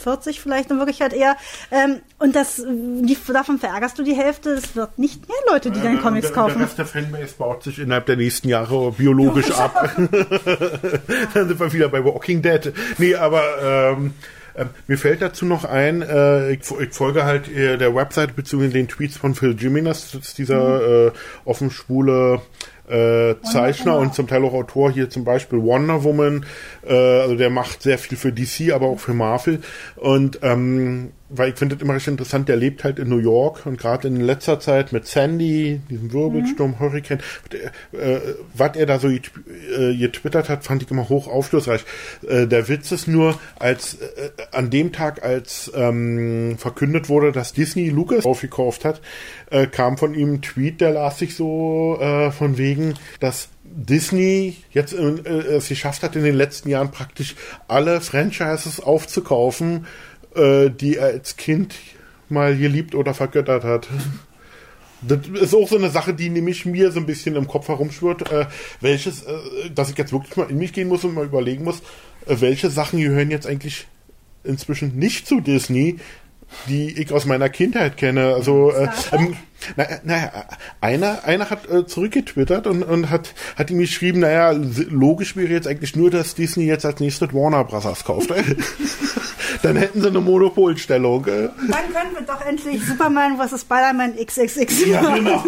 40 0.00 0.40
vielleicht 0.40 0.70
in 0.70 0.78
Wirklichkeit 0.78 1.12
eher. 1.12 1.36
Ähm, 1.70 2.00
und 2.18 2.34
das, 2.34 2.56
die, 2.66 3.16
davon 3.32 3.58
verärgerst 3.58 3.98
du 3.98 4.02
die 4.02 4.14
Hälfte. 4.14 4.50
Es 4.50 4.74
wird 4.76 4.98
nicht 4.98 5.28
mehr 5.28 5.38
Leute, 5.50 5.70
die 5.70 5.80
deine 5.80 5.98
Comics 5.98 6.28
der, 6.28 6.34
kaufen. 6.34 6.58
Der 6.58 6.66
Rest 6.66 6.78
der 6.78 6.86
Fanbase 6.86 7.34
baut 7.38 7.62
sich 7.62 7.78
innerhalb 7.78 8.06
der 8.06 8.16
nächsten 8.16 8.48
Jahre 8.48 8.92
biologisch 8.92 9.50
ab. 9.52 9.90
Dann 11.34 11.48
sind 11.48 11.60
wir 11.60 11.72
wieder 11.72 11.88
bei 11.88 12.04
Walking 12.04 12.42
Dead. 12.42 12.72
Nee, 12.98 13.14
aber 13.14 13.42
ähm, 13.62 14.14
äh, 14.54 14.66
mir 14.86 14.98
fällt 14.98 15.22
dazu 15.22 15.44
noch 15.44 15.64
ein, 15.64 16.02
äh, 16.02 16.52
ich, 16.52 16.60
ich, 16.80 16.92
folge 16.92 17.24
halt 17.24 17.48
äh, 17.48 17.76
der 17.76 17.94
Website 17.94 18.36
bzw. 18.36 18.68
den 18.68 18.88
Tweets 18.88 19.16
von 19.16 19.34
Phil 19.34 19.56
Jimenez, 19.58 20.12
das 20.12 20.22
ist 20.22 20.38
dieser 20.38 21.06
äh, 21.06 21.12
offen 21.44 21.70
schwule 21.70 22.40
äh, 22.90 23.36
Zeichner 23.42 23.96
und 23.98 24.14
zum 24.14 24.26
Teil 24.26 24.44
auch 24.44 24.52
Autor 24.52 24.90
hier 24.90 25.08
zum 25.08 25.24
Beispiel 25.24 25.62
Wonder 25.62 26.02
Woman. 26.02 26.44
Äh, 26.86 26.94
also 26.94 27.36
der 27.36 27.50
macht 27.50 27.82
sehr 27.82 27.98
viel 27.98 28.18
für 28.18 28.32
DC, 28.32 28.72
aber 28.72 28.86
auch 28.86 28.98
für 28.98 29.14
Marvel. 29.14 29.60
Und 29.96 30.40
ähm, 30.42 31.12
weil 31.30 31.50
ich 31.50 31.56
finde 31.56 31.76
das 31.76 31.82
immer 31.82 31.94
recht 31.94 32.08
interessant, 32.08 32.48
der 32.48 32.56
lebt 32.56 32.82
halt 32.84 32.98
in 32.98 33.08
New 33.08 33.18
York 33.18 33.64
und 33.64 33.78
gerade 33.78 34.08
in 34.08 34.16
letzter 34.16 34.58
Zeit 34.58 34.92
mit 34.92 35.06
Sandy, 35.06 35.80
diesem 35.88 36.12
Wirbelsturm, 36.12 36.72
mhm. 36.72 36.80
Hurricane, 36.80 37.20
äh, 37.92 38.18
was 38.54 38.76
er 38.76 38.86
da 38.86 38.98
so 38.98 39.08
äh, 39.08 39.20
getwittert 39.96 40.48
hat, 40.48 40.64
fand 40.64 40.82
ich 40.82 40.90
immer 40.90 41.08
hoch 41.08 41.28
aufschlussreich. 41.28 41.84
Äh, 42.26 42.46
der 42.46 42.68
Witz 42.68 42.90
ist 42.90 43.06
nur, 43.06 43.38
als 43.58 43.94
äh, 43.94 44.30
an 44.52 44.70
dem 44.70 44.92
Tag, 44.92 45.22
als 45.22 45.70
ähm, 45.74 46.56
verkündet 46.58 47.08
wurde, 47.08 47.30
dass 47.30 47.52
Disney 47.52 47.88
Lucas 47.88 48.26
aufgekauft 48.26 48.84
hat, 48.84 49.00
äh, 49.50 49.66
kam 49.66 49.98
von 49.98 50.14
ihm 50.14 50.34
ein 50.34 50.42
Tweet, 50.42 50.80
der 50.80 50.90
las 50.90 51.18
sich 51.18 51.36
so 51.36 51.98
äh, 52.00 52.32
von 52.32 52.58
wegen, 52.58 52.94
dass 53.20 53.48
Disney 53.72 54.56
jetzt 54.72 54.94
äh, 54.94 54.98
es 54.98 55.68
geschafft 55.68 56.02
hat, 56.02 56.16
in 56.16 56.24
den 56.24 56.34
letzten 56.34 56.68
Jahren 56.68 56.90
praktisch 56.90 57.36
alle 57.68 58.00
Franchises 58.00 58.80
aufzukaufen, 58.80 59.86
äh, 60.34 60.70
die 60.70 60.96
er 60.96 61.06
als 61.06 61.36
Kind 61.36 61.74
mal 62.28 62.56
geliebt 62.56 62.94
oder 62.94 63.14
vergöttert 63.14 63.64
hat. 63.64 63.88
Das 65.02 65.26
ist 65.26 65.54
auch 65.54 65.68
so 65.68 65.76
eine 65.76 65.90
Sache, 65.90 66.12
die 66.12 66.28
nämlich 66.28 66.66
mir 66.66 66.92
so 66.92 67.00
ein 67.00 67.06
bisschen 67.06 67.34
im 67.34 67.48
Kopf 67.48 67.68
herumschwirrt, 67.68 68.30
äh, 68.30 68.46
welches, 68.80 69.22
äh, 69.22 69.70
dass 69.74 69.90
ich 69.90 69.96
jetzt 69.96 70.12
wirklich 70.12 70.36
mal 70.36 70.50
in 70.50 70.58
mich 70.58 70.72
gehen 70.72 70.88
muss 70.88 71.04
und 71.04 71.14
mal 71.14 71.24
überlegen 71.24 71.64
muss, 71.64 71.80
äh, 72.26 72.36
welche 72.40 72.70
Sachen 72.70 73.00
gehören 73.00 73.30
jetzt 73.30 73.46
eigentlich 73.46 73.86
inzwischen 74.44 74.96
nicht 74.98 75.26
zu 75.26 75.40
Disney, 75.40 75.98
die 76.68 77.00
ich 77.00 77.12
aus 77.12 77.24
meiner 77.24 77.48
Kindheit 77.48 77.96
kenne. 77.96 78.34
Also 78.34 78.72
äh, 78.72 78.88
ähm, 79.12 79.36
naja, 79.76 80.00
na, 80.04 80.30
einer, 80.80 81.24
einer 81.24 81.48
hat 81.48 81.70
äh, 81.70 81.86
zurückgetwittert 81.86 82.66
und, 82.66 82.82
und 82.82 83.08
hat, 83.08 83.34
hat 83.56 83.70
ihm 83.70 83.78
geschrieben, 83.78 84.20
naja, 84.20 84.50
logisch 84.52 85.36
wäre 85.36 85.52
jetzt 85.52 85.66
eigentlich 85.66 85.96
nur, 85.96 86.10
dass 86.10 86.34
Disney 86.34 86.64
jetzt 86.64 86.84
als 86.84 87.00
nächstes 87.00 87.32
Warner 87.32 87.64
Bros. 87.64 88.04
kauft. 88.04 88.32
Dann 89.62 89.76
hätten 89.76 90.00
sie 90.00 90.08
eine 90.08 90.20
Monopolstellung. 90.20 91.26
Äh. 91.26 91.48
Dann 91.68 91.92
können 91.92 92.14
wir 92.14 92.22
doch 92.26 92.40
endlich 92.44 92.84
Superman 92.84 93.38
vs. 93.38 93.60
Spider-Man 93.62 94.16
XXX 94.16 94.86
Ja, 94.86 95.14
genau. 95.14 95.44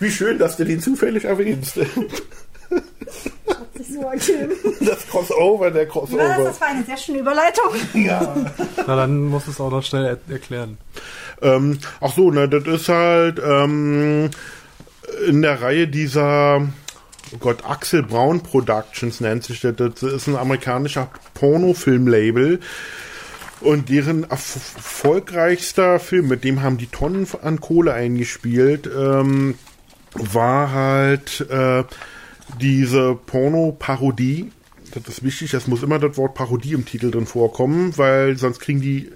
Wie 0.00 0.10
schön, 0.10 0.38
dass 0.38 0.56
du 0.56 0.64
den 0.64 0.80
zufällig 0.80 1.24
erwähnst. 1.24 1.78
Das 4.80 5.06
Crossover, 5.08 5.70
der 5.70 5.86
Crossover. 5.86 6.22
Ja, 6.22 6.38
das 6.38 6.60
war 6.60 6.68
eine 6.68 6.84
sehr 6.84 6.96
schöne 6.96 7.18
Überleitung. 7.20 7.70
Ja. 7.94 8.34
Na, 8.86 8.96
dann 8.96 9.26
muss 9.26 9.46
es 9.46 9.60
auch 9.60 9.70
noch 9.70 9.82
schnell 9.82 10.04
er 10.04 10.32
erklären. 10.32 10.78
Ähm, 11.42 11.78
ach 12.00 12.12
so, 12.14 12.30
ne, 12.30 12.48
das 12.48 12.64
ist 12.66 12.88
halt 12.88 13.40
ähm, 13.44 14.30
in 15.28 15.42
der 15.42 15.60
Reihe 15.60 15.88
dieser 15.88 16.66
oh 17.32 17.38
Gott, 17.38 17.64
Axel 17.64 18.02
Braun 18.02 18.42
Productions 18.42 19.20
nennt 19.20 19.44
sich 19.44 19.60
das. 19.60 19.74
Das 19.76 20.02
ist 20.02 20.26
ein 20.26 20.36
amerikanischer 20.36 21.10
Pornofilm-Label. 21.34 22.60
Und 23.60 23.88
deren 23.88 24.24
erfolgreichster 24.24 25.98
Film, 25.98 26.28
mit 26.28 26.44
dem 26.44 26.62
haben 26.62 26.76
die 26.76 26.88
Tonnen 26.88 27.26
an 27.42 27.60
Kohle 27.60 27.94
eingespielt, 27.94 28.88
ähm, 28.94 29.54
war 30.12 30.72
halt 30.72 31.46
äh, 31.50 31.84
diese 32.60 33.14
Porno-Parodie. 33.14 34.52
Das 34.94 35.08
ist 35.08 35.24
wichtig, 35.24 35.54
es 35.54 35.66
muss 35.66 35.82
immer 35.82 35.98
das 35.98 36.16
Wort 36.16 36.34
Parodie 36.34 36.74
im 36.74 36.84
Titel 36.84 37.10
drin 37.10 37.26
vorkommen, 37.26 37.96
weil 37.96 38.36
sonst 38.36 38.60
kriegen 38.60 38.80
die 38.80 39.10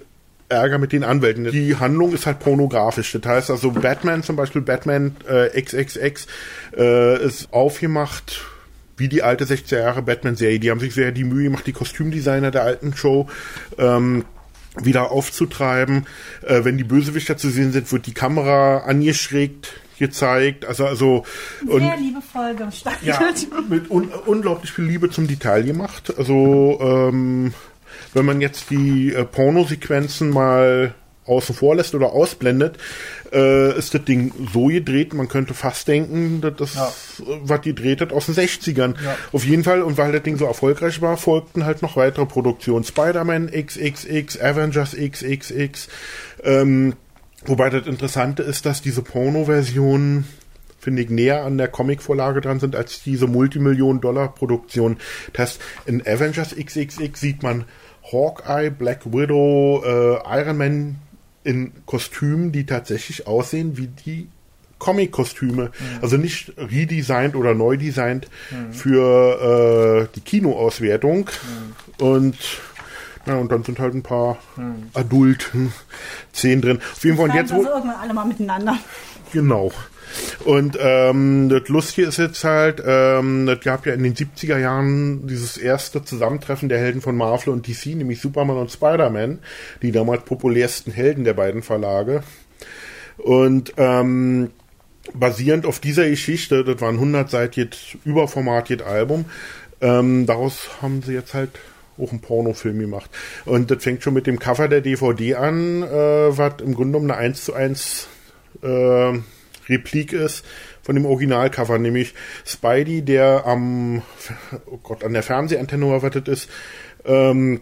Ärger 0.51 0.77
mit 0.77 0.91
den 0.91 1.03
Anwälten. 1.03 1.51
Die 1.51 1.75
Handlung 1.75 2.13
ist 2.13 2.25
halt 2.25 2.39
pornografisch. 2.39 3.11
Das 3.11 3.25
heißt 3.25 3.49
also 3.51 3.71
Batman 3.71 4.23
zum 4.23 4.35
Beispiel, 4.35 4.61
Batman 4.61 5.15
äh, 5.27 5.59
XXX 5.61 6.27
äh, 6.77 7.23
ist 7.23 7.53
aufgemacht 7.53 8.41
wie 8.97 9.07
die 9.07 9.23
alte 9.23 9.45
60er 9.45 9.79
Jahre 9.79 10.01
Batman-Serie. 10.03 10.59
Die 10.59 10.69
haben 10.69 10.79
sich 10.79 10.93
sehr 10.93 11.11
die 11.11 11.23
Mühe 11.23 11.45
gemacht, 11.45 11.65
die 11.65 11.73
Kostümdesigner 11.73 12.51
der 12.51 12.63
alten 12.63 12.95
Show 12.95 13.27
ähm, 13.79 14.25
wieder 14.79 15.11
aufzutreiben. 15.11 16.05
Äh, 16.45 16.63
wenn 16.63 16.77
die 16.77 16.83
Bösewichter 16.83 17.35
zu 17.35 17.49
sehen 17.49 17.71
sind, 17.71 17.91
wird 17.91 18.05
die 18.05 18.13
Kamera 18.13 18.79
angeschrägt 18.79 19.73
gezeigt. 20.01 20.65
Also, 20.65 20.85
also 20.85 21.25
Sehr 21.63 21.75
und, 21.75 21.99
liebevoll 21.99 22.55
gestaltet. 22.55 23.03
Ja, 23.03 23.19
mit 23.69 23.89
un 23.89 24.09
unglaublich 24.25 24.71
viel 24.71 24.85
Liebe 24.85 25.09
zum 25.09 25.27
Detail 25.27 25.63
gemacht. 25.63 26.13
Also, 26.17 26.79
ähm, 26.81 27.53
wenn 28.13 28.25
man 28.25 28.41
jetzt 28.41 28.69
die 28.69 29.13
äh, 29.13 29.25
Pornosequenzen 29.25 30.29
mal 30.29 30.93
außen 31.25 31.55
vor 31.55 31.75
lässt 31.75 31.95
oder 31.95 32.11
ausblendet, 32.11 32.77
äh, 33.31 33.77
ist 33.77 33.93
das 33.93 34.03
Ding 34.05 34.33
so 34.51 34.67
gedreht, 34.67 35.13
man 35.13 35.27
könnte 35.27 35.53
fast 35.53 35.87
denken, 35.87 36.41
dass 36.41 36.55
das, 36.57 36.75
ja. 36.75 36.91
was 37.43 37.61
die 37.61 37.75
dreht 37.75 38.01
hat, 38.01 38.11
aus 38.11 38.25
den 38.25 38.35
60ern. 38.35 38.95
Ja. 39.03 39.17
Auf 39.31 39.45
jeden 39.45 39.63
Fall, 39.63 39.81
und 39.83 39.97
weil 39.97 40.11
das 40.11 40.23
Ding 40.23 40.37
so 40.37 40.45
erfolgreich 40.45 41.01
war, 41.01 41.17
folgten 41.17 41.65
halt 41.65 41.81
noch 41.81 41.95
weitere 41.95 42.25
Produktionen. 42.25 42.83
Spider-Man 42.83 43.51
XXX, 43.51 44.39
Avengers 44.41 44.95
XXX, 44.95 45.87
ähm, 46.43 46.95
wobei 47.45 47.69
das 47.69 47.87
Interessante 47.87 48.43
ist, 48.43 48.65
dass 48.65 48.81
diese 48.81 49.01
Porno-Versionen 49.01 50.25
finde 50.81 51.03
ich, 51.03 51.09
näher 51.09 51.45
an 51.45 51.57
der 51.57 51.67
Comic-Vorlage 51.67 52.41
dran 52.41 52.59
sind 52.59 52.75
als 52.75 53.03
diese 53.03 53.27
Multimillion-Dollar-Produktion. 53.27 54.97
Das 55.33 55.41
heißt, 55.41 55.61
in 55.85 56.01
Avengers 56.01 56.55
XXX 56.55 57.19
sieht 57.19 57.43
man 57.43 57.65
Hawkeye, 58.11 58.71
Black 58.71 59.05
Widow, 59.05 59.83
äh, 59.85 60.39
Iron 60.41 60.57
Man 60.57 60.95
in 61.43 61.71
Kostümen, 61.85 62.51
die 62.51 62.65
tatsächlich 62.65 63.27
aussehen 63.27 63.77
wie 63.77 63.87
die 63.87 64.27
Comic-Kostüme. 64.79 65.65
Mhm. 65.65 65.99
Also 66.01 66.17
nicht 66.17 66.53
redesigned 66.57 67.35
oder 67.35 67.53
neu 67.53 67.77
designt 67.77 68.27
mhm. 68.49 68.73
für 68.73 70.07
äh, 70.09 70.15
die 70.15 70.21
Kinoauswertung. 70.21 71.29
Mhm. 71.99 72.05
Und 72.05 72.37
ja, 73.27 73.35
und 73.35 73.51
dann 73.51 73.63
sind 73.63 73.79
halt 73.79 73.93
ein 73.93 74.01
paar 74.01 74.39
mhm. 74.57 74.89
Adult-Szenen 74.95 76.61
drin. 76.61 76.79
Auf 76.91 77.03
jeden 77.03 77.17
Fall 77.17 77.29
und 77.29 77.35
jetzt. 77.35 77.51
Also 77.53 77.69
irgendwann 77.69 77.99
alle 78.01 78.13
mal 78.15 78.25
miteinander. 78.25 78.77
Genau. 79.31 79.71
Und 80.45 80.77
ähm, 80.79 81.49
das 81.49 81.67
Lustige 81.67 82.07
ist 82.07 82.17
jetzt 82.17 82.43
halt, 82.43 82.81
ähm, 82.85 83.45
das 83.45 83.59
gab 83.61 83.85
ja 83.85 83.93
in 83.93 84.03
den 84.03 84.15
70er 84.15 84.57
Jahren 84.57 85.27
dieses 85.27 85.57
erste 85.57 86.03
Zusammentreffen 86.03 86.69
der 86.69 86.79
Helden 86.79 87.01
von 87.01 87.15
Marvel 87.15 87.53
und 87.53 87.67
DC, 87.67 87.87
nämlich 87.87 88.21
Superman 88.21 88.57
und 88.57 88.71
Spider-Man, 88.71 89.39
die 89.81 89.91
damals 89.91 90.23
populärsten 90.23 90.91
Helden 90.91 91.23
der 91.23 91.33
beiden 91.33 91.63
Verlage. 91.63 92.23
Und 93.17 93.73
ähm, 93.77 94.51
basierend 95.13 95.65
auf 95.65 95.79
dieser 95.79 96.09
Geschichte, 96.09 96.63
das 96.63 96.81
war 96.81 96.89
ein 96.89 96.99
100-seitiges, 96.99 97.97
überformatiges 98.05 98.85
Album, 98.85 99.25
ähm, 99.81 100.25
daraus 100.25 100.69
haben 100.81 101.01
sie 101.01 101.13
jetzt 101.13 101.33
halt 101.33 101.51
auch 101.97 102.11
einen 102.11 102.21
Pornofilm 102.21 102.79
gemacht. 102.79 103.09
Und 103.45 103.71
das 103.71 103.83
fängt 103.83 104.03
schon 104.03 104.13
mit 104.13 104.27
dem 104.27 104.39
Cover 104.39 104.67
der 104.67 104.81
DVD 104.81 105.35
an, 105.35 105.83
äh, 105.83 106.37
was 106.37 106.53
im 106.61 106.73
Grunde 106.73 106.99
genommen 106.99 107.11
eine 107.11 107.19
1 107.19 107.45
zu 107.45 107.53
1 107.53 108.07
äh, 108.63 109.13
Replik 109.71 110.13
ist 110.13 110.45
von 110.83 110.95
dem 110.95 111.05
Originalcover, 111.05 111.79
nämlich 111.79 112.13
Spidey, 112.45 113.01
der 113.01 113.45
am, 113.45 114.01
oh 114.65 114.77
Gott, 114.83 115.03
an 115.03 115.13
der 115.13 115.23
Fernsehantenne 115.23 115.91
erwartet 115.91 116.27
ist, 116.27 116.49
ähm, 117.05 117.61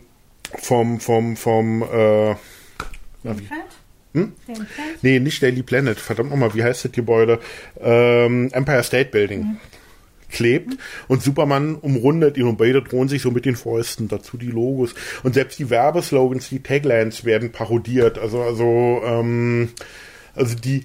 vom, 0.57 0.99
vom, 0.99 1.37
vom, 1.37 1.83
äh, 1.83 2.35
na, 3.23 3.37
wie? 3.37 3.47
Hm? 4.13 4.33
Nee, 5.01 5.19
nicht 5.19 5.43
Daily 5.43 5.61
Planet. 5.61 5.99
Verdammt 5.99 6.31
nochmal, 6.31 6.55
wie 6.55 6.63
heißt 6.63 6.85
das 6.85 6.91
Gebäude? 6.91 7.39
Ähm, 7.79 8.49
Empire 8.53 8.83
State 8.83 9.11
Building. 9.11 9.41
Mhm. 9.41 9.57
Klebt 10.31 10.69
mhm. 10.69 10.77
und 11.07 11.23
Superman 11.23 11.75
umrundet 11.75 12.37
ihn 12.37 12.45
und 12.45 12.57
beide 12.57 12.83
drohen 12.83 13.07
sich 13.07 13.21
so 13.21 13.31
mit 13.31 13.45
den 13.45 13.55
Fäusten. 13.55 14.07
Dazu 14.07 14.37
die 14.37 14.47
Logos. 14.47 14.95
Und 15.23 15.33
selbst 15.33 15.59
die 15.59 15.69
Werbeslogans, 15.69 16.49
die 16.49 16.61
Taglines 16.61 17.25
werden 17.25 17.51
parodiert. 17.51 18.17
Also, 18.17 18.41
also, 18.41 19.01
ähm, 19.05 19.69
also 20.35 20.55
die 20.55 20.77
äh, 20.77 20.83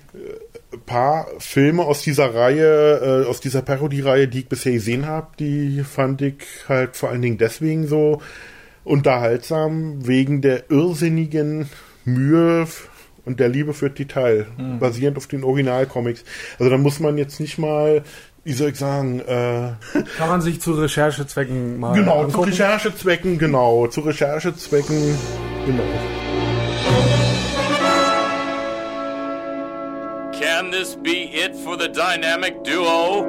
paar 0.85 1.27
Filme 1.39 1.83
aus 1.83 2.03
dieser 2.03 2.35
Reihe, 2.35 3.25
äh, 3.25 3.29
aus 3.29 3.41
dieser 3.41 3.63
Parodie-Reihe, 3.63 4.29
die 4.29 4.41
ich 4.41 4.49
bisher 4.49 4.73
gesehen 4.73 5.07
habe, 5.07 5.29
die 5.39 5.83
fand 5.85 6.23
ich 6.23 6.45
halt 6.69 6.97
vor 6.97 7.11
allen 7.11 7.23
Dingen 7.23 7.39
deswegen 7.39 7.87
so 7.87 8.21
unterhaltsam, 8.85 10.07
wegen 10.07 10.41
der 10.41 10.71
irrsinnigen 10.71 11.71
Mühe 12.05 12.67
und 13.25 13.41
der 13.41 13.49
Liebe 13.49 13.73
für 13.73 13.91
Detail, 13.91 14.47
mhm. 14.59 14.79
basierend 14.79 15.17
auf 15.17 15.27
den 15.27 15.45
Originalcomics. 15.45 16.25
Also 16.59 16.71
da 16.71 16.79
muss 16.79 17.01
man 17.01 17.19
jetzt 17.19 17.41
nicht 17.41 17.59
mal 17.59 18.03
wie 18.45 18.53
soll 18.53 18.71
ich 18.71 18.77
sagen, 18.77 19.21
äh, 19.21 19.73
Kann 20.19 20.29
man 20.29 20.43
sich 20.43 20.61
zu 20.61 20.75
Recherchezwecken 20.75 21.81
mal 21.81 21.95
genau, 21.95 22.21
zu 22.21 22.27
angucken. 22.27 22.51
Recherchezwecken, 22.51 23.39
genau, 23.39 23.87
zu 23.87 24.03
Recherchezwecken, 24.03 25.17
genau. 25.67 26.34
Can 30.55 30.71
this 30.71 30.95
be 30.95 31.35
it 31.35 31.57
for 31.57 31.77
the 31.77 31.89
dynamic 31.89 32.63
duo? 32.63 33.25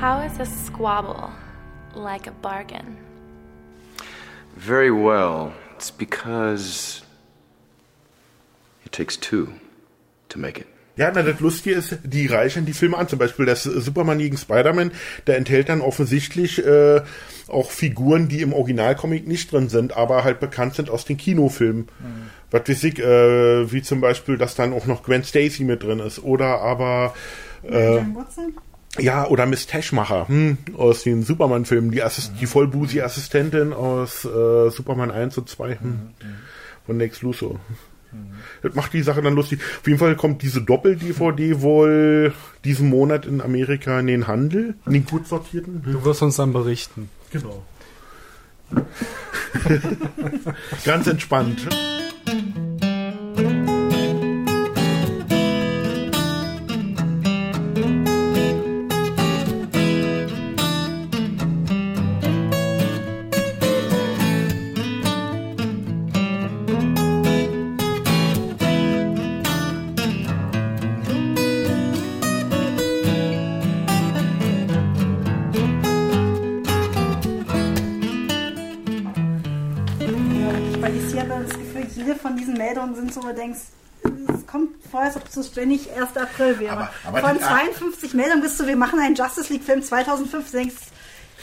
How 0.00 0.20
is 0.20 0.40
a 0.40 0.46
squabble 0.46 1.30
like 1.94 2.26
a 2.26 2.30
bargain? 2.30 2.96
Very 4.56 4.90
well. 4.90 5.52
It's 5.76 5.90
because 5.90 7.02
it 8.86 8.92
takes 8.92 9.18
two 9.18 9.52
to 10.30 10.38
make 10.38 10.58
it. 10.58 10.66
Ja, 10.96 11.10
na, 11.10 11.22
das 11.22 11.40
Lustige 11.40 11.74
ist, 11.74 11.98
die 12.02 12.26
reichern 12.26 12.64
die 12.64 12.72
Filme 12.72 12.96
an. 12.96 13.06
Zum 13.06 13.18
Beispiel 13.18 13.44
das 13.44 13.64
Superman 13.64 14.18
gegen 14.18 14.38
Spider-Man, 14.38 14.92
der 15.26 15.36
enthält 15.36 15.68
dann 15.68 15.82
offensichtlich 15.82 16.64
äh, 16.64 17.02
auch 17.48 17.70
Figuren, 17.70 18.28
die 18.28 18.40
im 18.40 18.54
Originalcomic 18.54 19.26
nicht 19.26 19.52
drin 19.52 19.68
sind, 19.68 19.94
aber 19.94 20.24
halt 20.24 20.40
bekannt 20.40 20.74
sind 20.74 20.88
aus 20.88 21.04
den 21.04 21.18
Kinofilmen. 21.18 21.88
Was 22.54 22.68
weiß 22.68 22.84
ich, 22.84 23.00
äh, 23.00 23.72
wie 23.72 23.82
zum 23.82 24.00
Beispiel, 24.00 24.38
dass 24.38 24.54
dann 24.54 24.72
auch 24.72 24.86
noch 24.86 25.02
Gwen 25.02 25.24
Stacy 25.24 25.64
mit 25.64 25.82
drin 25.82 25.98
ist. 25.98 26.22
Oder 26.22 26.60
aber 26.60 27.12
äh, 27.68 27.98
ja, 29.00 29.26
oder 29.26 29.44
Miss 29.46 29.66
Teschmacher 29.66 30.28
hm, 30.28 30.58
aus 30.78 31.02
den 31.02 31.24
Superman-Filmen, 31.24 31.90
die, 31.90 32.00
Assist 32.00 32.34
die 32.40 32.46
Vollbusi-Assistentin 32.46 33.72
aus 33.72 34.24
äh, 34.24 34.70
Superman 34.70 35.10
1 35.10 35.36
und 35.36 35.48
2 35.48 35.80
hm, 35.80 36.10
von 36.86 36.96
Lex 36.96 37.22
Luthor. 37.22 37.58
Das 38.62 38.76
macht 38.76 38.92
die 38.92 39.02
Sache 39.02 39.20
dann 39.20 39.34
lustig. 39.34 39.58
Auf 39.80 39.88
jeden 39.88 39.98
Fall 39.98 40.14
kommt 40.14 40.42
diese 40.42 40.62
Doppel-DVD 40.62 41.60
wohl 41.60 42.32
diesen 42.62 42.88
Monat 42.88 43.26
in 43.26 43.40
Amerika 43.40 43.98
in 43.98 44.06
den 44.06 44.28
Handel, 44.28 44.76
in 44.86 44.92
den 44.92 45.04
gut 45.04 45.26
sortierten. 45.26 45.82
Du 45.84 46.04
wirst 46.04 46.22
uns 46.22 46.36
dann 46.36 46.52
berichten. 46.52 47.10
Genau. 47.32 47.64
Ganz 50.84 51.08
entspannt. 51.08 51.66
Mm-hmm. 52.34 52.63
Wo 83.24 83.28
du 83.28 83.34
denkst, 83.34 83.60
es 84.34 84.46
kommt 84.46 84.70
vor, 84.90 85.00
als 85.00 85.16
ob 85.16 85.26
es 85.26 85.34
so 85.34 85.42
ständig 85.42 85.88
1. 85.96 86.16
April 86.16 86.58
wäre. 86.58 86.72
Aber- 86.72 86.90
aber 87.06 87.18
von 87.20 87.38
die- 87.38 87.42
52 87.44 88.14
Meldungen 88.14 88.42
bis 88.42 88.56
zu, 88.56 88.66
wir 88.66 88.76
machen 88.76 88.98
einen 89.00 89.14
Justice 89.14 89.52
League-Film 89.52 89.82
2005, 89.82 90.50
du 90.50 90.56
denkst, 90.58 90.74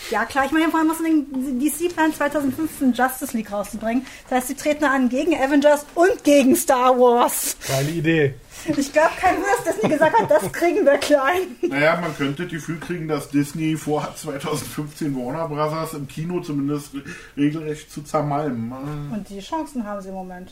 ja 0.10 0.26
klar, 0.26 0.46
ich 0.46 0.52
meine, 0.52 0.70
vor 0.70 0.80
allem 0.80 0.88
muss 0.90 0.98
den 1.00 1.60
DC-Plan 1.60 2.14
2015 2.14 2.94
Justice 2.94 3.36
League 3.38 3.52
rauszubringen. 3.52 4.06
Das 4.30 4.38
heißt, 4.40 4.48
sie 4.50 4.56
treten 4.56 4.84
an 4.86 5.10
gegen 5.10 5.34
Avengers 5.36 5.86
und 5.96 6.24
gegen 6.24 6.56
Star 6.56 6.98
Wars. 6.98 7.56
Geile 7.68 7.90
Idee. 7.92 8.34
Ich 8.78 8.94
glaube, 8.94 9.10
kein 9.20 9.36
Wunder, 9.38 9.48
dass 9.66 9.74
Disney 9.76 9.90
gesagt 9.90 10.20
hat, 10.20 10.30
das 10.30 10.52
kriegen 10.52 10.86
wir 10.86 10.98
klein. 11.00 11.56
Naja, 11.62 12.00
man 12.00 12.16
könnte 12.16 12.44
das 12.44 12.52
Gefühl 12.52 12.80
kriegen, 12.80 13.08
dass 13.08 13.30
Disney 13.30 13.76
vorhat, 13.76 14.18
2015 14.20 15.16
Warner 15.16 15.48
Brothers 15.48 15.94
im 15.94 16.08
Kino 16.08 16.42
zumindest 16.42 16.92
regelrecht 17.36 17.92
zu 17.92 18.04
zermalmen. 18.04 19.12
Und 19.12 19.28
die 19.30 19.40
Chancen 19.40 19.84
haben 19.86 20.00
sie 20.02 20.10
im 20.10 20.16
Moment. 20.16 20.52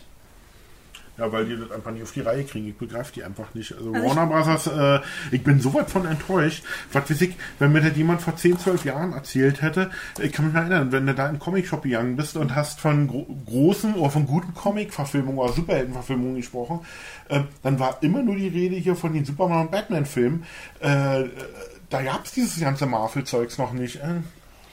Ja, 1.20 1.30
weil 1.32 1.46
die 1.46 1.58
das 1.58 1.72
einfach 1.72 1.92
nicht 1.92 2.04
auf 2.04 2.14
die 2.14 2.22
Reihe 2.22 2.46
kriegen. 2.46 2.68
Ich 2.68 2.78
begreife 2.78 3.12
die 3.14 3.24
einfach 3.24 3.54
nicht. 3.54 3.74
Also, 3.74 3.94
Also 3.94 4.08
Warner 4.08 4.26
Brothers, 4.26 4.68
äh, 4.68 5.00
ich 5.32 5.44
bin 5.44 5.60
so 5.60 5.74
weit 5.74 5.90
von 5.90 6.06
enttäuscht. 6.06 6.64
Was 6.94 7.10
weiß 7.10 7.22
ich, 7.22 7.36
wenn 7.60 7.74
mir 7.74 7.82
das 7.82 7.98
jemand 7.98 8.22
vor 8.22 8.38
10, 8.38 8.58
12 8.58 8.86
Jahren 8.86 9.12
erzählt 9.12 9.62
hätte, 9.62 9.90
ich 10.20 10.32
kann 10.32 10.46
mich 10.46 10.54
mal 10.54 10.62
erinnern, 10.62 10.92
wenn 10.94 11.06
du 11.06 11.14
da 11.14 11.28
in 11.28 11.36
den 11.36 11.40
Comic-Shop 11.40 11.84
gegangen 11.84 12.16
bist 12.16 12.38
und 12.38 12.56
hast 12.56 12.80
von 12.80 13.08
gro 13.08 13.28
großen 13.46 13.96
oder 13.96 14.10
von 14.10 14.26
guten 14.26 14.54
Comic-Verfilmungen 14.54 15.40
oder 15.40 15.52
Superhelden-Verfilmungen 15.52 16.38
gesprochen, 16.38 16.80
äh, 17.28 17.42
dann 17.64 17.80
war 17.80 17.98
immer 18.02 18.24
nur 18.24 18.38
die 18.38 18.48
Rede 18.48 18.76
hier 18.76 18.96
von 18.96 19.14
den 19.14 19.26
Superman- 19.26 19.64
und 19.64 19.72
Batman-Filmen. 19.72 20.46
Äh, 20.82 21.24
äh, 21.24 21.30
da 21.90 22.02
gab 22.02 22.26
es 22.26 22.32
dieses 22.32 22.60
ganze 22.62 22.86
Marvel-Zeugs 22.86 23.58
noch 23.58 23.74
nicht. 23.74 23.98
Äh, 23.98 24.22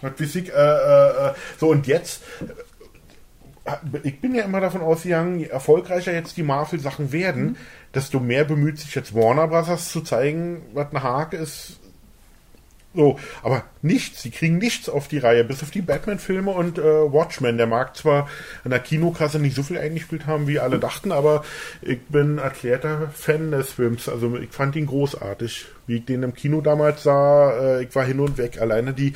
was 0.02 0.20
weiß 0.20 0.34
ich, 0.36 0.52
äh, 0.52 0.54
äh, 0.54 1.28
äh, 1.28 1.34
so 1.58 1.70
und 1.70 1.86
jetzt 1.86 2.22
ich 4.02 4.20
bin 4.20 4.34
ja 4.34 4.44
immer 4.44 4.60
davon 4.60 4.80
ausgegangen, 4.80 5.40
je 5.40 5.46
erfolgreicher 5.46 6.12
jetzt 6.12 6.36
die 6.36 6.42
Marvel-Sachen 6.42 7.12
werden, 7.12 7.56
desto 7.94 8.20
mehr 8.20 8.44
bemüht 8.44 8.78
sich 8.78 8.94
jetzt 8.94 9.14
Warner 9.14 9.48
Brothers 9.48 9.90
zu 9.90 10.02
zeigen, 10.02 10.62
was 10.72 10.92
ein 10.92 11.02
Hake 11.02 11.36
ist. 11.36 11.80
So, 12.94 13.18
aber 13.42 13.64
nichts, 13.82 14.22
sie 14.22 14.30
kriegen 14.30 14.56
nichts 14.56 14.88
auf 14.88 15.06
die 15.06 15.18
Reihe, 15.18 15.44
bis 15.44 15.62
auf 15.62 15.70
die 15.70 15.82
Batman-Filme 15.82 16.50
und 16.50 16.78
äh, 16.78 16.82
Watchmen. 16.82 17.58
Der 17.58 17.66
mag 17.66 17.94
zwar 17.94 18.26
an 18.64 18.70
der 18.70 18.80
Kinokasse 18.80 19.38
nicht 19.38 19.54
so 19.54 19.62
viel 19.62 19.76
eingespielt 19.76 20.26
haben, 20.26 20.46
wie 20.46 20.58
alle 20.58 20.78
dachten, 20.78 21.12
aber 21.12 21.44
ich 21.82 22.00
bin 22.06 22.38
erklärter 22.38 23.10
Fan 23.14 23.50
des 23.50 23.72
Films. 23.72 24.08
Also 24.08 24.38
ich 24.38 24.50
fand 24.50 24.76
ihn 24.76 24.86
großartig, 24.86 25.66
wie 25.86 25.96
ich 25.96 26.06
den 26.06 26.22
im 26.22 26.32
Kino 26.32 26.62
damals 26.62 27.02
sah. 27.02 27.50
Äh, 27.50 27.84
ich 27.84 27.94
war 27.94 28.06
hin 28.06 28.18
und 28.18 28.38
weg. 28.38 28.62
Alleine 28.62 28.94
die 28.94 29.12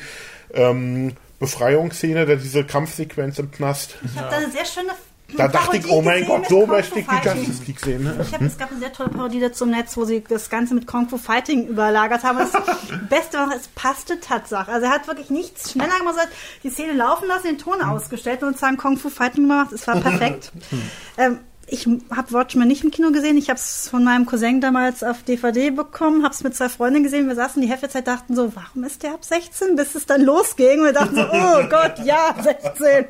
ähm, 0.53 1.13
Befreiungsszene, 1.41 2.27
da 2.27 2.35
diese 2.35 2.63
Kampfsequenz 2.63 3.39
im 3.39 3.49
Knast. 3.49 3.95
Ich 4.05 4.15
habe 4.15 4.29
da 4.29 4.37
eine 4.37 4.51
sehr 4.51 4.63
schöne 4.63 4.91
Da 5.35 5.47
dachte 5.47 5.77
ich, 5.77 5.89
oh 5.89 6.03
mein 6.03 6.23
Gott, 6.25 6.47
so 6.47 6.67
möchte 6.67 6.99
ich 6.99 7.07
die. 7.07 7.27
Justice 7.27 7.63
League 7.65 7.79
sehen. 7.79 8.03
Ne? 8.03 8.15
Ich 8.21 8.31
hab, 8.31 8.41
es 8.41 8.59
gab 8.59 8.69
eine 8.69 8.79
sehr 8.79 8.93
tolle 8.93 9.09
Parodie 9.09 9.39
dazu 9.39 9.63
im 9.63 9.71
Netz, 9.71 9.97
wo 9.97 10.05
sie 10.05 10.23
das 10.27 10.51
Ganze 10.51 10.75
mit 10.75 10.85
Kung 10.85 11.09
Fu 11.09 11.17
Fighting 11.17 11.67
überlagert 11.67 12.23
haben. 12.23 12.37
Das 12.37 12.51
Beste 13.09 13.39
war, 13.39 13.49
es 13.55 13.69
passte 13.69 14.19
Tatsache. 14.19 14.71
Also 14.71 14.85
er 14.85 14.91
hat 14.91 15.07
wirklich 15.07 15.31
nichts 15.31 15.71
schneller 15.71 15.97
gemacht, 15.97 16.17
hat 16.17 16.29
die 16.61 16.69
Szene 16.69 16.93
laufen 16.93 17.27
lassen, 17.27 17.47
den 17.47 17.57
Ton 17.57 17.81
ausgestellt 17.81 18.43
und 18.43 18.59
sagen 18.59 18.77
Kung 18.77 18.97
Fu 18.97 19.09
Fighting 19.09 19.47
gemacht. 19.47 19.71
Es 19.71 19.87
war 19.87 19.99
perfekt. 19.99 20.51
ähm, 21.17 21.39
ich 21.71 21.87
habe 21.87 22.31
Watchmen 22.33 22.67
nicht 22.67 22.83
im 22.83 22.91
Kino 22.91 23.11
gesehen. 23.11 23.37
Ich 23.37 23.49
habe 23.49 23.57
es 23.57 23.87
von 23.87 24.03
meinem 24.03 24.25
Cousin 24.25 24.59
damals 24.59 25.03
auf 25.03 25.23
DVD 25.23 25.69
bekommen, 25.69 26.23
habe 26.23 26.33
es 26.33 26.43
mit 26.43 26.53
zwei 26.53 26.67
Freundinnen 26.67 27.05
gesehen. 27.05 27.27
Wir 27.27 27.35
saßen 27.35 27.61
die 27.61 27.69
Hälfte 27.69 27.87
der 27.87 27.91
Zeit, 27.91 28.07
dachten 28.07 28.35
so, 28.35 28.53
warum 28.55 28.83
ist 28.83 29.03
der 29.03 29.13
ab 29.13 29.23
16? 29.23 29.77
Bis 29.77 29.95
es 29.95 30.05
dann 30.05 30.21
losging. 30.21 30.83
Wir 30.83 30.91
dachten 30.91 31.15
so, 31.15 31.21
oh 31.21 31.63
Gott, 31.69 32.03
ja, 32.03 32.35
16. 32.41 33.05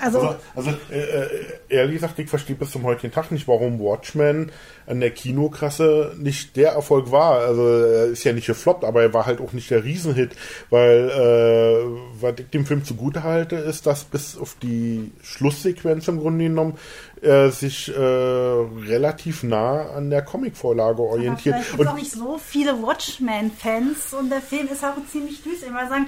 Also, 0.00 0.20
Also, 0.20 0.38
also 0.54 0.70
äh, 0.90 0.98
äh, 0.98 1.28
ehrlich 1.68 1.96
gesagt, 1.96 2.18
ich 2.18 2.28
verstehe 2.28 2.56
bis 2.56 2.70
zum 2.70 2.84
heutigen 2.84 3.12
Tag 3.12 3.30
nicht, 3.30 3.48
warum 3.48 3.78
Watchmen 3.80 4.50
an 4.86 5.00
der 5.00 5.10
Kinokrasse 5.10 6.14
nicht 6.18 6.56
der 6.56 6.72
Erfolg 6.72 7.10
war. 7.10 7.40
Also 7.40 7.66
er 7.66 8.06
ist 8.06 8.24
ja 8.24 8.32
nicht 8.32 8.46
gefloppt, 8.46 8.84
aber 8.84 9.02
er 9.02 9.14
war 9.14 9.26
halt 9.26 9.40
auch 9.40 9.52
nicht 9.52 9.70
der 9.70 9.84
Riesenhit, 9.84 10.32
weil 10.70 11.08
äh, 11.10 12.20
was 12.20 12.34
ich 12.38 12.50
dem 12.50 12.66
Film 12.66 12.84
zugute 12.84 13.22
halte, 13.22 13.56
ist, 13.56 13.86
dass 13.86 14.04
bis 14.04 14.36
auf 14.36 14.56
die 14.62 15.12
Schlusssequenz 15.22 16.08
im 16.08 16.18
Grunde 16.18 16.44
genommen 16.44 16.78
äh, 17.22 17.48
sich 17.50 17.88
äh, 17.94 18.00
relativ 18.00 19.42
nah 19.42 19.90
an 19.90 20.10
der 20.10 20.22
Comicvorlage 20.22 21.02
orientiert. 21.02 21.56
vielleicht 21.56 21.70
gibt 21.70 21.82
es 21.82 21.88
auch 21.88 21.94
nicht 21.94 22.12
so 22.12 22.38
viele 22.38 22.82
Watchmen-Fans 22.82 24.14
und 24.14 24.30
der 24.30 24.40
Film 24.40 24.68
ist 24.68 24.84
auch 24.84 24.94
ziemlich 25.10 25.42
düster. 25.42 25.66
Ich 25.66 25.72
würde 25.72 25.88
sagen, 25.88 26.06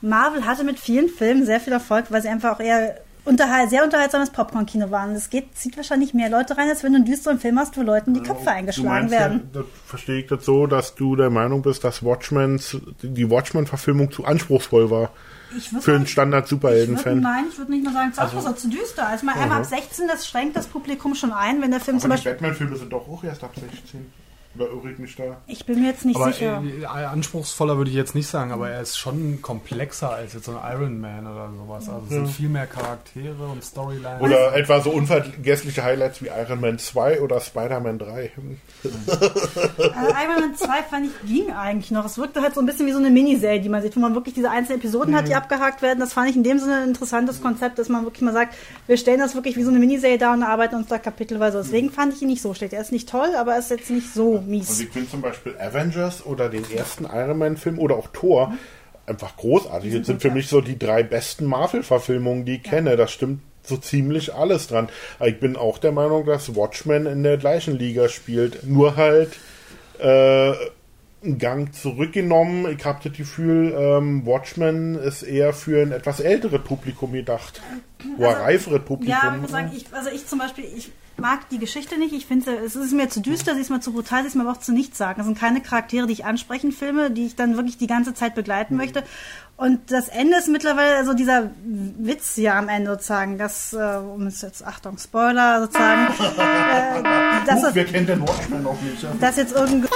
Marvel 0.00 0.44
hatte 0.44 0.64
mit 0.64 0.78
vielen 0.78 1.08
Filmen 1.08 1.46
sehr 1.46 1.60
viel 1.60 1.72
Erfolg, 1.72 2.06
weil 2.10 2.22
sie 2.22 2.28
einfach 2.28 2.56
auch 2.56 2.60
eher 2.60 3.00
unterhal 3.26 3.68
sehr 3.68 3.84
unterhaltsames 3.84 4.30
Popcorn-Kino 4.30 4.90
waren. 4.90 5.14
Es 5.14 5.28
geht, 5.30 5.56
zieht 5.56 5.76
wahrscheinlich 5.76 6.14
mehr 6.14 6.30
Leute 6.30 6.56
rein, 6.56 6.68
als 6.68 6.82
wenn 6.82 6.92
du 6.92 6.96
einen 6.96 7.04
düsteren 7.04 7.38
Film 7.38 7.58
hast, 7.58 7.76
wo 7.76 7.82
Leuten 7.82 8.14
die 8.14 8.20
Köpfe 8.22 8.44
Du 8.44 8.50
eingeschlagen 8.50 9.10
werden. 9.10 9.50
Ja, 9.52 9.60
das 9.60 9.66
verstehe 9.86 10.20
ich 10.20 10.26
das 10.26 10.44
so, 10.44 10.66
dass 10.66 10.94
du 10.94 11.16
der 11.16 11.30
Meinung 11.30 11.62
bist, 11.62 11.84
dass 11.84 12.02
Watchmen, 12.04 12.60
die 13.02 13.28
Watchmen-Verfilmung 13.30 14.10
zu 14.12 14.24
anspruchsvoll 14.24 14.90
war. 14.90 15.10
Für 15.80 15.92
einen 15.92 16.00
sagen, 16.00 16.06
Standard 16.06 16.44
Ich 16.46 16.50
würde, 16.52 16.60
Superhelden-Fan. 16.66 17.20
nein, 17.20 17.44
ich 17.50 17.56
würde 17.58 17.70
nicht 17.70 17.84
mal 17.84 17.92
sagen, 17.92 18.08
es 18.10 18.18
ist 18.18 18.34
Also- 18.36 18.52
zu 18.52 18.68
düster. 18.68 19.06
Also 19.06 19.26
mal 19.26 19.34
einmal 19.36 19.58
ab 19.58 19.64
16, 19.66 20.08
das 20.08 20.26
schränkt 20.26 20.56
das 20.56 20.66
Publikum 20.66 21.14
schon 21.14 21.32
ein, 21.32 21.62
wenn 21.62 21.70
der 21.70 21.80
Film 21.80 21.98
zum 22.00 22.10
Aber 22.10 22.18
die 22.20 22.24
Beispiel. 22.28 22.32
Batman-Filme 22.32 22.76
sind 22.76 22.92
doch 22.92 23.08
auch 23.08 23.22
erst 23.24 23.44
ab 23.44 23.52
16. 23.54 24.06
Ich 24.92 24.98
mich 24.98 25.16
da? 25.16 25.24
Ich 25.46 25.66
bin 25.66 25.80
mir 25.82 25.88
jetzt 25.90 26.04
nicht 26.04 26.16
aber 26.16 26.32
sicher. 26.32 26.62
äh, 26.80 26.84
anspruchsvoller 26.86 27.76
würde 27.76 27.90
ich 27.90 27.96
jetzt 27.96 28.14
nicht 28.14 28.26
sagen, 28.28 28.52
aber 28.52 28.70
er 28.70 28.80
ist 28.80 28.96
schon 28.98 29.40
komplexer 29.42 30.10
als 30.12 30.34
jetzt 30.34 30.46
so 30.46 30.52
ein 30.56 30.72
Iron 30.76 31.00
Man 31.00 31.26
oder 31.26 31.50
sowas. 31.56 31.88
Also 31.88 32.02
es 32.04 32.08
sind 32.10 32.24
Ja. 32.26 32.30
viel 32.32 32.48
mehr 32.48 32.66
Charaktere 32.66 33.46
und 33.52 33.62
Storylines. 33.62 34.20
Oder 34.20 34.54
etwa 34.56 34.80
so 34.80 34.90
unvergessliche 34.90 35.82
Highlights 35.84 36.22
wie 36.22 36.28
Iron 36.28 36.60
Man 36.60 36.78
2 36.78 37.20
oder 37.20 37.40
Spider-Man 37.40 37.98
3. 37.98 38.30
Also 38.84 40.10
Iron 40.10 40.40
Man 40.40 40.54
2 40.56 40.66
fand 40.88 41.06
ich 41.06 41.28
ging 41.28 41.52
eigentlich 41.52 41.90
noch. 41.90 42.04
Es 42.04 42.18
wirkte 42.18 42.42
halt 42.42 42.54
so 42.54 42.60
ein 42.60 42.66
bisschen 42.66 42.86
wie 42.86 42.92
so 42.92 42.98
eine 42.98 43.10
Miniserie, 43.10 43.60
die 43.60 43.68
man 43.68 43.82
sieht, 43.82 43.96
wo 43.96 44.00
man 44.00 44.14
wirklich 44.14 44.34
diese 44.34 44.50
einzelnen 44.50 44.78
Episoden 44.80 45.14
hat, 45.14 45.26
die 45.26 45.30
Mhm. 45.32 45.36
abgehakt 45.38 45.82
werden. 45.82 46.00
Das 46.00 46.12
fand 46.12 46.30
ich 46.30 46.36
in 46.36 46.42
dem 46.42 46.58
Sinne 46.58 46.82
ein 46.82 46.88
interessantes 46.88 47.40
Konzept, 47.42 47.78
dass 47.78 47.88
man 47.88 48.04
wirklich 48.04 48.22
mal 48.22 48.32
sagt, 48.32 48.54
wir 48.86 48.96
stellen 48.96 49.18
das 49.20 49.34
wirklich 49.34 49.56
wie 49.56 49.62
so 49.62 49.70
eine 49.70 49.78
Miniserie 49.78 50.18
da 50.18 50.32
und 50.32 50.42
arbeiten 50.42 50.76
uns 50.76 50.88
da 50.88 50.98
kapitelweise. 50.98 51.58
Deswegen 51.58 51.90
fand 51.90 52.14
ich 52.14 52.22
ihn 52.22 52.28
nicht 52.28 52.42
so 52.42 52.54
schlecht. 52.54 52.72
Er 52.72 52.80
ist 52.80 52.92
nicht 52.92 53.08
toll, 53.08 53.30
aber 53.36 53.52
er 53.52 53.58
ist 53.58 53.70
jetzt 53.70 53.90
nicht 53.90 54.12
so 54.12 54.42
mies. 54.46 54.68
Also 54.68 54.84
ich 54.84 54.90
finde 54.90 55.10
zum 55.10 55.22
Beispiel 55.22 55.56
Avengers 55.58 56.24
oder 56.24 56.48
den 56.48 56.70
ersten 56.70 57.04
Iron 57.04 57.38
Man-Film 57.38 57.78
oder 57.78 57.96
auch 57.96 58.08
Thor 58.12 58.56
einfach 59.06 59.36
großartig. 59.36 59.94
Das 59.94 60.06
sind 60.06 60.22
für 60.22 60.30
mich 60.30 60.48
so 60.48 60.60
die 60.60 60.78
drei 60.78 61.02
besten 61.02 61.46
Marvel-Verfilmungen, 61.46 62.44
die 62.44 62.56
ich 62.56 62.62
kenne. 62.62 62.96
Das 62.96 63.12
stimmt 63.12 63.40
so 63.62 63.76
ziemlich 63.76 64.34
alles 64.34 64.68
dran. 64.68 64.88
Aber 65.18 65.28
ich 65.28 65.40
bin 65.40 65.56
auch 65.56 65.78
der 65.78 65.92
Meinung, 65.92 66.26
dass 66.26 66.54
Watchmen 66.54 67.06
in 67.06 67.22
der 67.22 67.36
gleichen 67.36 67.78
Liga 67.78 68.08
spielt. 68.08 68.64
Nur 68.64 68.96
halt 68.96 69.30
äh, 69.98 70.52
einen 71.26 71.38
Gang 71.38 71.74
zurückgenommen. 71.74 72.66
Ich 72.76 72.84
habe 72.84 73.00
das 73.02 73.16
Gefühl, 73.16 73.74
ähm, 73.76 74.24
Watchmen 74.24 74.94
ist 74.94 75.22
eher 75.22 75.52
für 75.52 75.82
ein 75.82 75.92
etwas 75.92 76.20
älteres 76.20 76.62
Publikum 76.62 77.12
gedacht. 77.12 77.60
Oder 78.16 78.28
Also, 78.28 78.42
reiferes 78.42 78.84
Publikum. 78.84 79.16
Ja, 79.22 79.34
ich 79.34 79.40
muss 79.40 79.50
sagen, 79.50 79.70
ich, 79.74 79.86
also 79.92 80.10
ich 80.10 80.26
zum 80.26 80.38
Beispiel, 80.38 80.64
ich 80.76 80.92
mag 81.18 81.48
die 81.48 81.58
Geschichte 81.58 81.98
nicht. 81.98 82.14
Ich 82.14 82.26
finde, 82.26 82.56
es 82.64 82.76
ist 82.76 82.92
mir 82.92 83.08
zu 83.08 83.20
düster, 83.20 83.54
sie 83.54 83.60
ist 83.60 83.70
mir 83.70 83.80
zu 83.80 83.92
brutal, 83.92 84.22
sie 84.22 84.28
ist 84.28 84.34
mir 84.34 84.42
aber 84.42 84.52
auch 84.52 84.60
zu 84.60 84.72
nichts 84.72 84.98
sagen. 84.98 85.20
Es 85.20 85.26
sind 85.26 85.38
keine 85.38 85.60
Charaktere, 85.60 86.06
die 86.06 86.12
ich 86.12 86.24
ansprechen 86.24 86.72
filme, 86.72 87.10
die 87.10 87.26
ich 87.26 87.36
dann 87.36 87.56
wirklich 87.56 87.78
die 87.78 87.86
ganze 87.86 88.14
Zeit 88.14 88.34
begleiten 88.34 88.76
möchte. 88.76 89.02
Und 89.56 89.90
das 89.90 90.08
Ende 90.08 90.36
ist 90.36 90.48
mittlerweile, 90.48 90.96
also 90.96 91.14
dieser 91.14 91.50
Witz 91.64 92.36
ja 92.36 92.58
am 92.58 92.68
Ende 92.68 92.90
sozusagen, 92.90 93.38
dass, 93.38 93.72
äh, 93.72 93.76
um 93.76 94.26
es 94.26 94.42
jetzt, 94.42 94.62
Achtung, 94.62 94.98
Spoiler 94.98 95.62
sozusagen, 95.62 96.08
äh, 96.08 97.46
dass, 97.46 97.62
Huch, 97.62 97.70
wer 97.72 97.84
kennt 97.86 98.08
denn 98.08 98.20
Watchmen 98.20 98.62
noch 98.62 98.78
nicht? 98.82 99.02
Ja? 99.02 99.12
dass 99.18 99.36
jetzt 99.36 99.54
irgendwie 99.54 99.88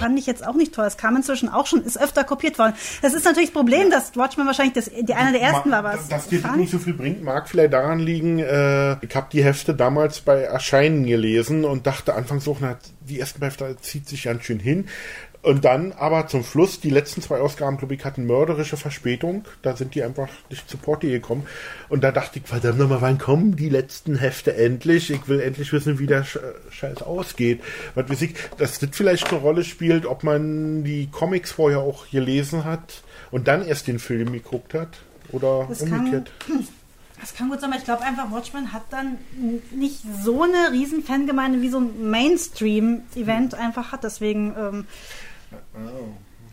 fand 0.00 0.18
ich 0.18 0.26
jetzt 0.26 0.44
auch 0.46 0.54
nicht 0.54 0.74
toll. 0.74 0.86
Es 0.86 0.96
kam 0.96 1.14
inzwischen 1.14 1.48
auch 1.48 1.66
schon, 1.66 1.84
ist 1.84 2.00
öfter 2.00 2.24
kopiert 2.24 2.58
worden. 2.58 2.72
Das 3.02 3.14
ist 3.14 3.24
natürlich 3.24 3.50
das 3.50 3.54
Problem, 3.54 3.90
dass 3.90 4.16
Watchmen 4.16 4.46
wahrscheinlich 4.46 4.74
das, 4.74 4.90
die 4.90 5.14
einer 5.14 5.32
der 5.32 5.42
ersten 5.42 5.70
war, 5.70 5.94
es 5.94 6.08
Dass 6.08 6.28
dir 6.28 6.40
das 6.40 6.56
nicht 6.56 6.72
so 6.72 6.78
viel 6.78 6.94
bringt, 6.94 7.22
mag 7.22 7.48
vielleicht 7.48 7.72
daran 7.72 8.00
liegen, 8.00 8.38
äh, 8.38 8.92
ich 9.04 9.14
habe 9.14 9.28
die 9.30 9.44
Hefte 9.44 9.74
damals 9.74 10.20
bei 10.20 10.40
Erscheinen 10.40 11.04
gelesen 11.04 11.64
und 11.64 11.86
dachte 11.86 12.14
anfangs 12.14 12.48
auch, 12.48 12.58
na, 12.60 12.78
die 13.00 13.20
ersten 13.20 13.42
Hefte 13.42 13.76
zieht 13.80 14.08
sich 14.08 14.24
ganz 14.24 14.44
schön 14.44 14.58
hin. 14.58 14.88
Und 15.42 15.64
dann 15.64 15.92
aber 15.92 16.26
zum 16.26 16.44
Schluss, 16.44 16.80
die 16.80 16.90
letzten 16.90 17.22
zwei 17.22 17.40
Ausgaben, 17.40 17.78
glaube 17.78 17.94
ich, 17.94 18.04
hatten 18.04 18.26
mörderische 18.26 18.76
Verspätung. 18.76 19.44
Da 19.62 19.74
sind 19.74 19.94
die 19.94 20.02
einfach 20.02 20.28
nicht 20.50 20.68
zu 20.68 20.76
Porti 20.76 21.10
gekommen. 21.10 21.46
Und 21.88 22.04
da 22.04 22.12
dachte 22.12 22.38
ich, 22.38 22.46
verdammt 22.46 22.78
nochmal, 22.78 23.00
wann 23.00 23.16
kommen 23.16 23.56
die 23.56 23.70
letzten 23.70 24.16
Hefte 24.16 24.54
endlich? 24.54 25.10
Ich 25.10 25.28
will 25.28 25.40
endlich 25.40 25.72
wissen, 25.72 25.98
wie 25.98 26.06
der 26.06 26.24
Sch 26.24 26.38
Scheiß 26.70 27.02
ausgeht. 27.02 27.62
Was 27.94 28.10
weiß 28.10 28.22
ich, 28.22 28.34
dass 28.58 28.78
das 28.78 28.90
vielleicht 28.92 29.30
eine 29.30 29.40
Rolle 29.40 29.64
spielt, 29.64 30.04
ob 30.04 30.24
man 30.24 30.84
die 30.84 31.08
Comics 31.10 31.52
vorher 31.52 31.80
auch 31.80 32.10
gelesen 32.10 32.64
hat 32.64 33.02
und 33.30 33.48
dann 33.48 33.66
erst 33.66 33.86
den 33.86 33.98
Film 33.98 34.32
geguckt 34.32 34.74
hat. 34.74 34.98
Oder 35.32 35.66
Das 35.68 35.78
kann, 35.80 36.00
umgekehrt. 36.00 36.30
das 37.20 37.34
kann 37.34 37.48
gut 37.48 37.60
sein, 37.60 37.70
aber 37.70 37.78
ich 37.78 37.84
glaube 37.86 38.02
einfach, 38.02 38.30
Watchmen 38.30 38.74
hat 38.74 38.82
dann 38.90 39.16
nicht 39.70 40.00
so 40.22 40.42
eine 40.42 40.72
riesen 40.72 41.02
Fangemeinde 41.02 41.62
wie 41.62 41.70
so 41.70 41.78
ein 41.78 42.10
Mainstream-Event 42.10 43.54
einfach 43.54 43.92
hat. 43.92 44.04
Deswegen, 44.04 44.54
ähm, 44.58 44.86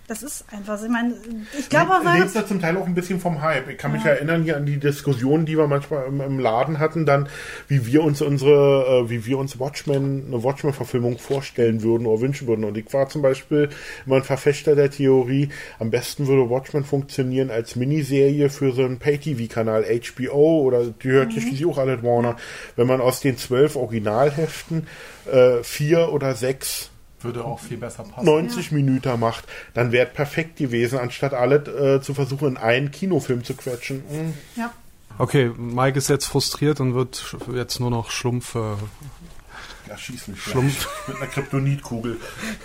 das 0.07 0.23
ist 0.23 0.45
einfach, 0.53 0.77
so. 0.77 0.85
ich 0.85 0.91
meine, 0.91 1.15
ich 1.59 1.67
glaube 1.69 1.91
auch, 1.91 2.01
lebt 2.17 2.33
da 2.33 2.47
zum 2.47 2.61
Teil 2.61 2.77
auch 2.77 2.85
ein 2.87 2.95
bisschen 2.95 3.19
vom 3.19 3.41
Hype. 3.41 3.67
Ich 3.69 3.77
kann 3.77 3.91
mich 3.91 4.05
Ja. 4.05 4.11
erinnern 4.11 4.41
hier 4.43 4.55
an 4.55 4.65
die 4.65 4.77
Diskussionen, 4.77 5.45
die 5.45 5.57
wir 5.57 5.67
manchmal 5.67 6.05
im, 6.07 6.21
im 6.21 6.39
Laden 6.39 6.79
hatten, 6.79 7.05
dann, 7.05 7.27
wie 7.67 7.85
wir 7.85 8.03
uns 8.03 8.21
unsere, 8.21 9.03
äh, 9.05 9.09
wie 9.09 9.25
wir 9.25 9.37
uns 9.37 9.59
Watchmen, 9.59 10.27
eine 10.27 10.43
Watchmen-Verfilmung 10.43 11.17
vorstellen 11.17 11.83
würden 11.83 12.07
oder 12.07 12.21
wünschen 12.21 12.47
würden. 12.47 12.63
Und 12.63 12.77
ich 12.77 12.93
war 12.93 13.09
zum 13.09 13.21
Beispiel 13.21 13.67
immer 14.05 14.15
ein 14.15 14.23
Verfechter 14.23 14.75
der 14.75 14.89
Theorie, 14.91 15.49
am 15.77 15.89
besten 15.91 16.25
würde 16.27 16.49
Watchmen 16.49 16.85
funktionieren 16.85 17.51
als 17.51 17.75
Miniserie 17.75 18.49
für 18.49 18.71
so 18.71 18.85
einen 18.85 18.99
Pay-TV-Kanal, 18.99 19.83
HBO 19.83 20.61
oder 20.61 20.85
die 20.85 21.09
hört 21.09 21.31
Mhm. 21.35 21.39
sich 21.41 21.57
die 21.57 21.65
auch 21.65 21.77
alle 21.77 22.01
Warner. 22.01 22.37
Wenn 22.77 22.87
man 22.87 23.01
aus 23.01 23.19
den 23.19 23.37
zwölf 23.37 23.75
Originalheften 23.75 24.87
äh, 25.29 25.61
vier 25.63 26.13
oder 26.13 26.33
sechs 26.33 26.91
Würde 27.21 27.43
auch 27.43 27.59
viel 27.59 27.77
besser 27.77 28.03
passen. 28.03 28.25
90 28.25 28.71
Minuten 28.71 29.19
macht, 29.19 29.45
dann 29.73 29.91
wäre 29.91 30.05
perfekt 30.05 30.57
gewesen, 30.57 30.99
anstatt 30.99 31.33
alle 31.33 31.55
äh, 31.55 32.01
zu 32.01 32.13
versuchen, 32.13 32.49
in 32.49 32.57
einen 32.57 32.91
Kinofilm 32.91 33.43
zu 33.43 33.55
quetschen. 33.55 34.03
Hm. 34.09 34.33
ja. 34.55 34.71
Okay, 35.19 35.51
Mike 35.57 35.97
ist 35.97 36.09
jetzt 36.09 36.25
frustriert 36.25 36.79
und 36.79 36.93
wird 36.93 37.35
jetzt 37.51 37.79
nur 37.79 37.89
noch 37.89 38.11
Schlumpfe. 38.11 38.77
Ja, 39.87 39.97
schieß 39.97 40.27
mich 40.27 40.41
Schlumpf. 40.41 40.87
gleich. 41.05 41.07
Mit 41.07 41.17
einer 41.17 41.31
Kryptonitkugel. 41.31 42.17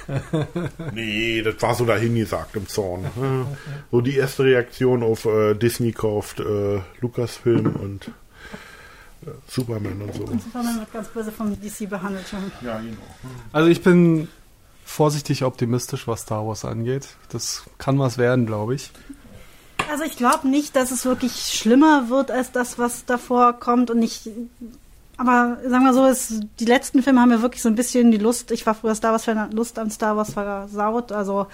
nee, 0.92 1.40
das 1.42 1.54
war 1.60 1.74
so 1.74 1.86
dahingesagt 1.86 2.56
im 2.56 2.68
Zorn. 2.68 3.04
Ja. 3.04 3.46
So 3.90 4.00
die 4.00 4.16
erste 4.16 4.44
Reaktion 4.44 5.02
auf 5.02 5.24
äh, 5.24 5.54
Disney 5.54 5.92
kauft 5.92 6.40
äh, 6.40 6.80
Lucasfilm 7.00 7.76
und 7.76 8.08
äh, 9.22 9.30
Superman 9.46 10.02
und 10.02 10.14
so. 10.14 10.24
Und 10.24 10.42
Superman 10.42 10.80
wird 10.80 10.92
ganz 10.92 11.08
böse 11.08 11.32
vom 11.32 11.58
DC 11.58 11.88
behandelt 11.88 12.28
schon. 12.28 12.50
Ja, 12.60 12.80
genau. 12.80 12.96
Also 13.52 13.68
ich 13.70 13.82
bin 13.82 14.28
vorsichtig 14.92 15.44
optimistisch, 15.44 16.06
was 16.06 16.22
Star 16.22 16.46
Wars 16.46 16.64
angeht. 16.64 17.08
Das 17.30 17.64
kann 17.78 17.98
was 17.98 18.18
werden, 18.18 18.46
glaube 18.46 18.74
ich. 18.74 18.90
Also 19.90 20.04
ich 20.04 20.16
glaube 20.16 20.48
nicht, 20.48 20.76
dass 20.76 20.90
es 20.90 21.04
wirklich 21.04 21.32
schlimmer 21.32 22.08
wird 22.08 22.30
als 22.30 22.52
das, 22.52 22.78
was 22.78 23.04
davor 23.04 23.54
kommt 23.54 23.90
und 23.90 23.98
nicht. 23.98 24.28
Aber 25.16 25.58
sagen 25.68 25.84
wir 25.84 25.94
so, 25.94 26.06
es, 26.06 26.40
die 26.60 26.64
letzten 26.64 27.02
Filme 27.02 27.20
haben 27.20 27.30
mir 27.30 27.42
wirklich 27.42 27.62
so 27.62 27.68
ein 27.68 27.74
bisschen 27.74 28.10
die 28.10 28.18
Lust. 28.18 28.50
Ich 28.50 28.64
war 28.66 28.74
früher 28.74 28.94
Star 28.94 29.12
Wars 29.12 29.24
Fan, 29.24 29.50
Lust 29.52 29.78
an 29.78 29.90
Star 29.90 30.16
Wars 30.16 30.32
versaut. 30.32 31.12
Also 31.12 31.46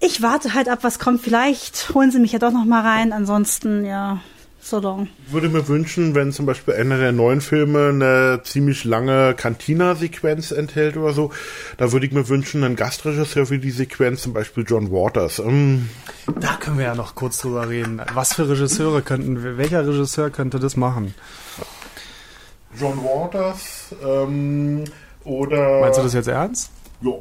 ich 0.00 0.22
warte 0.22 0.54
halt 0.54 0.68
ab, 0.68 0.80
was 0.82 0.98
kommt. 0.98 1.20
Vielleicht 1.20 1.94
holen 1.94 2.10
sie 2.10 2.18
mich 2.18 2.32
ja 2.32 2.38
doch 2.38 2.52
noch 2.52 2.64
mal 2.64 2.82
rein. 2.82 3.12
Ansonsten 3.12 3.84
ja, 3.84 4.20
so 4.66 4.80
long. 4.80 5.08
Ich 5.26 5.32
würde 5.32 5.48
mir 5.48 5.66
wünschen, 5.68 6.14
wenn 6.14 6.32
zum 6.32 6.46
Beispiel 6.46 6.74
einer 6.74 6.98
der 6.98 7.12
neuen 7.12 7.40
Filme 7.40 7.88
eine 7.88 8.40
ziemlich 8.44 8.84
lange 8.84 9.34
Cantina-Sequenz 9.34 10.50
enthält 10.50 10.96
oder 10.96 11.12
so, 11.12 11.30
da 11.78 11.92
würde 11.92 12.06
ich 12.06 12.12
mir 12.12 12.28
wünschen, 12.28 12.64
einen 12.64 12.76
Gastregisseur 12.76 13.46
für 13.46 13.58
die 13.58 13.70
Sequenz, 13.70 14.22
zum 14.22 14.32
Beispiel 14.32 14.64
John 14.66 14.90
Waters. 14.90 15.38
Mm, 15.44 15.86
Da 16.40 16.56
können 16.60 16.78
wir 16.78 16.86
ja 16.86 16.94
noch 16.94 17.14
kurz 17.14 17.38
drüber 17.38 17.68
reden. 17.68 18.00
Was 18.14 18.34
für 18.34 18.48
Regisseure 18.48 19.02
könnten, 19.02 19.56
welcher 19.58 19.86
Regisseur 19.86 20.30
könnte 20.30 20.58
das 20.58 20.76
machen? 20.76 21.14
John 22.78 22.98
Waters 23.02 23.94
ähm, 24.04 24.84
oder... 25.24 25.80
Meinst 25.80 25.98
du 25.98 26.02
das 26.02 26.12
jetzt 26.14 26.28
ernst? 26.28 26.70
Ja. 27.00 27.12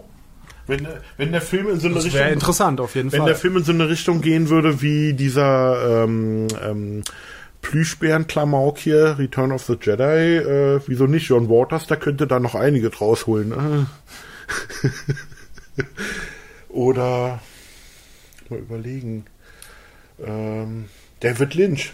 Wenn, 0.68 0.88
wenn 1.18 1.32
der 1.32 1.42
Film 1.42 1.70
in 1.70 1.80
so 1.80 1.86
eine 1.86 1.96
Das 1.96 2.06
Richtung... 2.06 2.22
wäre 2.22 2.32
interessant, 2.32 2.82
auf 2.82 2.96
jeden 2.96 3.12
Wenn 3.12 3.20
Fall. 3.20 3.28
der 3.30 3.36
Film 3.36 3.58
in 3.58 3.64
so 3.64 3.72
eine 3.72 3.88
Richtung 3.88 4.22
gehen 4.22 4.50
würde 4.50 4.82
wie 4.82 5.14
dieser 5.14 6.04
ähm, 6.06 6.48
ähm, 6.64 7.04
Plüschbären-Klamauk 7.66 8.78
hier, 8.78 9.18
Return 9.18 9.52
of 9.52 9.64
the 9.64 9.76
Jedi, 9.82 10.38
äh, 10.38 10.80
wieso 10.86 11.08
nicht 11.08 11.28
John 11.28 11.50
Waters, 11.50 11.88
da 11.88 11.96
könnte 11.96 12.28
da 12.28 12.40
noch 12.40 12.54
einige 12.54 12.92
draus 12.92 13.26
holen. 13.26 13.50
Ne? 13.50 13.88
Oder 16.70 17.42
mal 18.50 18.60
überlegen. 18.60 19.26
Ähm, 20.24 20.86
David 21.22 21.56
Lynch. 21.56 21.94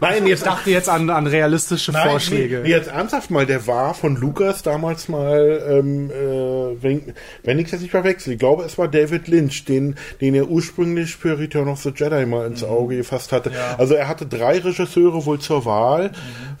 Nein, 0.00 0.22
Ich 0.24 0.28
jetzt 0.28 0.46
dachte 0.46 0.70
jetzt 0.70 0.88
an, 0.88 1.10
an 1.10 1.26
realistische 1.26 1.92
Nein, 1.92 2.10
Vorschläge. 2.10 2.60
Nee, 2.62 2.70
jetzt 2.70 2.88
ernsthaft 2.88 3.30
mal, 3.30 3.46
der 3.46 3.66
war 3.66 3.94
von 3.94 4.16
Lucas 4.16 4.62
damals 4.62 5.08
mal, 5.08 5.62
ähm, 5.68 6.10
äh, 6.10 6.82
wenn, 6.82 7.14
wenn 7.42 7.58
ich 7.58 7.66
es 7.66 7.72
jetzt 7.72 7.82
nicht 7.82 7.90
verwechsel, 7.90 8.34
ich 8.34 8.38
glaube, 8.38 8.64
es 8.64 8.78
war 8.78 8.88
David 8.88 9.28
Lynch, 9.28 9.64
den, 9.64 9.96
den 10.20 10.34
er 10.34 10.48
ursprünglich 10.48 11.16
für 11.16 11.38
Return 11.38 11.68
of 11.68 11.80
the 11.82 11.92
Jedi 11.94 12.26
mal 12.26 12.46
ins 12.46 12.64
Auge 12.64 12.96
gefasst 12.96 13.32
hatte. 13.32 13.52
Also 13.78 13.94
er 13.94 14.08
hatte 14.08 14.26
drei 14.26 14.58
Regisseure 14.58 15.24
wohl 15.26 15.38
zur 15.38 15.64
Wahl, 15.64 16.12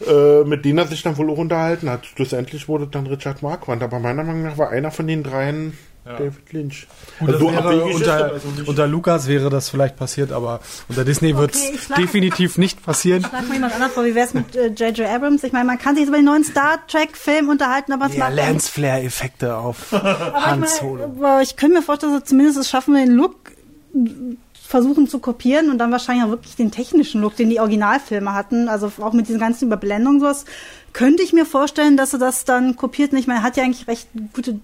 äh, 0.06 0.44
mit 0.44 0.64
denen 0.64 0.78
er 0.78 0.86
sich 0.86 1.02
dann 1.02 1.16
wohl 1.16 1.30
auch 1.30 1.38
unterhalten 1.38 1.90
hat. 1.90 2.06
Schlussendlich 2.06 2.68
wurde 2.68 2.86
dann 2.86 3.06
Richard 3.06 3.42
Marquand, 3.42 3.82
aber 3.82 3.98
meiner 3.98 4.24
Meinung 4.24 4.42
nach 4.42 4.58
war 4.58 4.70
einer 4.70 4.90
von 4.90 5.06
den 5.06 5.22
dreien 5.22 5.76
David 6.04 6.52
Lynch. 6.52 6.86
Gut, 7.20 7.28
Also 7.28 7.38
so 7.46 7.52
wäre, 7.52 7.84
unter, 7.84 8.24
also 8.32 8.48
unter 8.66 8.86
Lukas 8.88 9.28
wäre 9.28 9.50
das 9.50 9.68
vielleicht 9.68 9.96
passiert, 9.96 10.32
aber 10.32 10.60
unter 10.88 11.04
Disney 11.04 11.36
wird 11.36 11.54
ich 11.54 11.74
es 11.74 11.84
schlag- 11.84 11.96
definitiv 12.00 12.58
nicht 12.58 12.82
passieren. 12.84 13.22
Schlag 13.24 13.46
mal 13.46 13.54
jemand 13.54 13.74
anders 13.74 13.92
vor. 13.92 14.04
Wie 14.04 14.14
wär's 14.14 14.34
mit 14.34 14.56
äh, 14.56 14.66
J.J. 14.68 15.06
Abrams? 15.08 15.44
Ich 15.44 15.52
meine, 15.52 15.64
man 15.66 15.78
kann 15.78 15.94
sich 15.94 16.06
über 16.08 16.16
den 16.16 16.24
neuen 16.24 16.42
Star 16.44 16.84
Trek-Film 16.88 17.48
unterhalten, 17.48 17.92
aber 17.92 18.06
es 18.06 18.14
Ja, 18.16 18.24
macht 18.24 18.34
Lance 18.36 18.70
Flair-Effekte 18.70 19.56
auf 19.56 19.92
Aber 19.92 20.44
Han 20.46 20.62
ich, 20.64 20.70
Solo. 20.70 21.06
meine, 21.08 21.28
aber 21.28 21.42
ich 21.42 21.56
könnte 21.56 21.76
mir 21.76 21.82
vorstellen, 21.82 22.12
dass 22.18 22.24
zumindest 22.28 22.58
es 22.58 22.68
schaffen, 22.68 22.94
den 22.94 23.12
Look 23.12 23.36
versuchen 24.66 25.06
zu 25.06 25.18
kopieren 25.18 25.70
und 25.70 25.78
dann 25.78 25.92
wahrscheinlich 25.92 26.24
auch 26.24 26.30
wirklich 26.30 26.56
den 26.56 26.70
technischen 26.70 27.20
Look, 27.20 27.36
den 27.36 27.50
die 27.50 27.60
Originalfilme 27.60 28.32
hatten, 28.32 28.68
also 28.68 28.90
auch 29.00 29.12
mit 29.12 29.28
diesen 29.28 29.38
ganzen 29.40 29.66
Überblendungen 29.66 30.18
sowas, 30.20 30.46
könnte 30.94 31.22
ich 31.22 31.32
mir 31.34 31.44
vorstellen, 31.44 31.96
dass 31.96 32.10
sie 32.12 32.18
das 32.18 32.44
dann 32.44 32.74
kopiert. 32.76 33.12
Ich 33.12 33.26
meine, 33.26 33.40
er 33.40 33.42
hat 33.42 33.56
ja 33.58 33.64
eigentlich 33.64 33.86
recht 33.86 34.08
gute, 34.32 34.58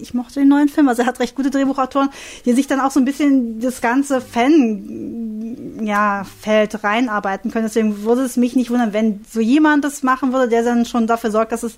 ich 0.00 0.14
mochte 0.14 0.40
den 0.40 0.48
neuen 0.48 0.68
Film, 0.68 0.88
also 0.88 1.02
er 1.02 1.08
hat 1.08 1.20
recht 1.20 1.34
gute 1.34 1.50
Drehbuchautoren, 1.50 2.10
die 2.44 2.52
sich 2.52 2.66
dann 2.66 2.80
auch 2.80 2.90
so 2.90 3.00
ein 3.00 3.04
bisschen 3.04 3.60
das 3.60 3.80
ganze 3.80 4.20
Fan, 4.20 5.80
ja, 5.82 6.24
Feld 6.40 6.82
reinarbeiten 6.82 7.50
können. 7.50 7.66
Deswegen 7.66 8.02
würde 8.02 8.22
es 8.22 8.36
mich 8.36 8.56
nicht 8.56 8.70
wundern, 8.70 8.92
wenn 8.92 9.20
so 9.30 9.40
jemand 9.40 9.84
das 9.84 10.02
machen 10.02 10.32
würde, 10.32 10.48
der 10.48 10.62
dann 10.62 10.84
schon 10.84 11.06
dafür 11.06 11.30
sorgt, 11.30 11.52
dass 11.52 11.62
es 11.62 11.76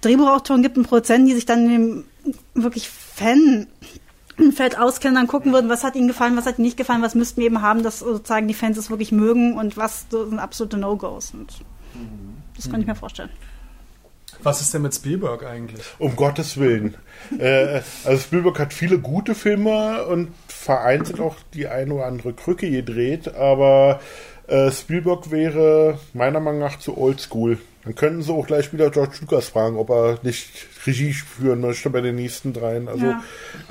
Drehbuchautoren 0.00 0.62
gibt 0.62 0.76
und 0.76 0.86
Produzenten, 0.86 1.26
die 1.26 1.34
sich 1.34 1.46
dann 1.46 1.68
dem 1.68 2.04
wirklich 2.54 2.88
Fan 2.88 3.66
Feld 4.52 4.76
auskennen, 4.78 5.14
dann 5.14 5.28
gucken 5.28 5.52
würden, 5.52 5.70
was 5.70 5.84
hat 5.84 5.94
ihnen 5.94 6.08
gefallen, 6.08 6.36
was 6.36 6.46
hat 6.46 6.58
ihnen 6.58 6.64
nicht 6.64 6.76
gefallen, 6.76 7.02
was 7.02 7.14
müssten 7.14 7.40
wir 7.40 7.46
eben 7.46 7.62
haben, 7.62 7.84
dass 7.84 8.00
sozusagen 8.00 8.48
die 8.48 8.54
Fans 8.54 8.76
es 8.76 8.90
wirklich 8.90 9.12
mögen 9.12 9.56
und 9.56 9.76
was 9.76 10.06
sind 10.10 10.40
absolute 10.40 10.76
No-Gos. 10.76 11.32
Das 12.56 12.68
kann 12.68 12.80
ich 12.80 12.86
mir 12.86 12.96
vorstellen. 12.96 13.30
Was 14.44 14.60
ist 14.60 14.74
denn 14.74 14.82
mit 14.82 14.94
Spielberg 14.94 15.44
eigentlich? 15.44 15.84
Um 15.98 16.14
Gottes 16.16 16.58
Willen. 16.58 16.96
äh, 17.38 17.80
also 18.04 18.18
Spielberg 18.18 18.58
hat 18.58 18.72
viele 18.72 18.98
gute 18.98 19.34
Filme 19.34 20.04
und 20.06 20.28
vereinzelt 20.48 21.18
auch 21.18 21.36
die 21.54 21.66
eine 21.66 21.94
oder 21.94 22.06
andere 22.06 22.34
Krücke 22.34 22.70
gedreht, 22.70 23.34
aber 23.34 24.00
äh, 24.46 24.70
Spielberg 24.70 25.30
wäre 25.30 25.98
meiner 26.12 26.40
Meinung 26.40 26.60
nach 26.60 26.78
zu 26.78 26.96
oldschool. 26.98 27.58
Dann 27.84 27.94
könnten 27.94 28.22
sie 28.22 28.32
auch 28.32 28.46
gleich 28.46 28.72
wieder 28.72 28.90
George 28.90 29.16
Lucas 29.20 29.48
fragen, 29.48 29.76
ob 29.76 29.90
er 29.90 30.18
nicht 30.22 30.48
Regie 30.86 31.12
führen 31.12 31.60
möchte 31.60 31.90
bei 31.90 32.00
den 32.00 32.14
nächsten 32.16 32.52
dreien. 32.54 32.88
Also, 32.88 33.04
Ja. 33.06 33.22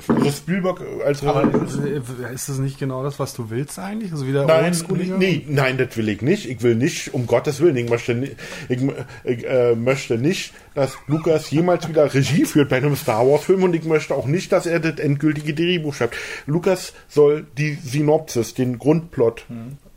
also 0.08 0.30
Spielberg 0.30 0.80
als 1.04 1.24
Aber 1.24 1.42
äh, 1.44 2.32
ist 2.34 2.48
das 2.48 2.58
nicht 2.58 2.78
genau 2.78 3.02
das, 3.02 3.18
was 3.18 3.34
du 3.34 3.50
willst 3.50 3.78
eigentlich? 3.78 4.12
Also 4.12 4.26
wieder 4.26 4.46
Nein, 4.46 4.72
nee, 5.18 5.44
nein, 5.48 5.78
das 5.78 5.96
will 5.96 6.08
ich 6.08 6.22
nicht. 6.22 6.48
Ich 6.48 6.62
will 6.62 6.76
nicht, 6.76 7.12
um 7.12 7.26
Gottes 7.26 7.60
Willen, 7.60 7.76
ich 7.76 7.90
möchte, 7.90 8.14
ni- 8.14 8.36
ich, 8.68 8.78
ich 9.24 9.44
äh, 9.46 9.74
möchte 9.74 10.16
nicht, 10.18 10.54
dass 10.74 10.96
Lukas 11.08 11.50
jemals 11.50 11.88
wieder 11.88 12.12
Regie 12.14 12.44
führt 12.44 12.68
bei 12.68 12.76
einem 12.76 12.94
Star 12.96 13.26
Wars 13.28 13.44
Film 13.44 13.62
und 13.64 13.74
ich 13.74 13.84
möchte 13.84 14.14
auch 14.14 14.26
nicht, 14.26 14.52
dass 14.52 14.66
er 14.66 14.78
das 14.80 14.98
endgültige 15.00 15.54
Drehbuch 15.54 15.94
schreibt. 15.94 16.16
Lukas 16.46 16.92
soll 17.08 17.46
die 17.58 17.74
Synopsis, 17.74 18.54
den 18.54 18.78
Grundplot 18.78 19.44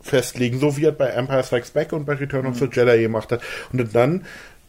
festlegen, 0.08 0.58
so 0.58 0.76
wie 0.76 0.84
er 0.84 0.92
bei 0.92 1.08
Empire 1.08 1.42
Strikes 1.42 1.70
Back 1.70 1.92
und 1.92 2.04
bei 2.04 2.14
Return 2.14 2.46
of 2.46 2.58
the 2.58 2.68
Jedi 2.70 3.02
gemacht 3.02 3.32
hat. 3.32 3.42
Und 3.72 3.94
dann 3.94 4.24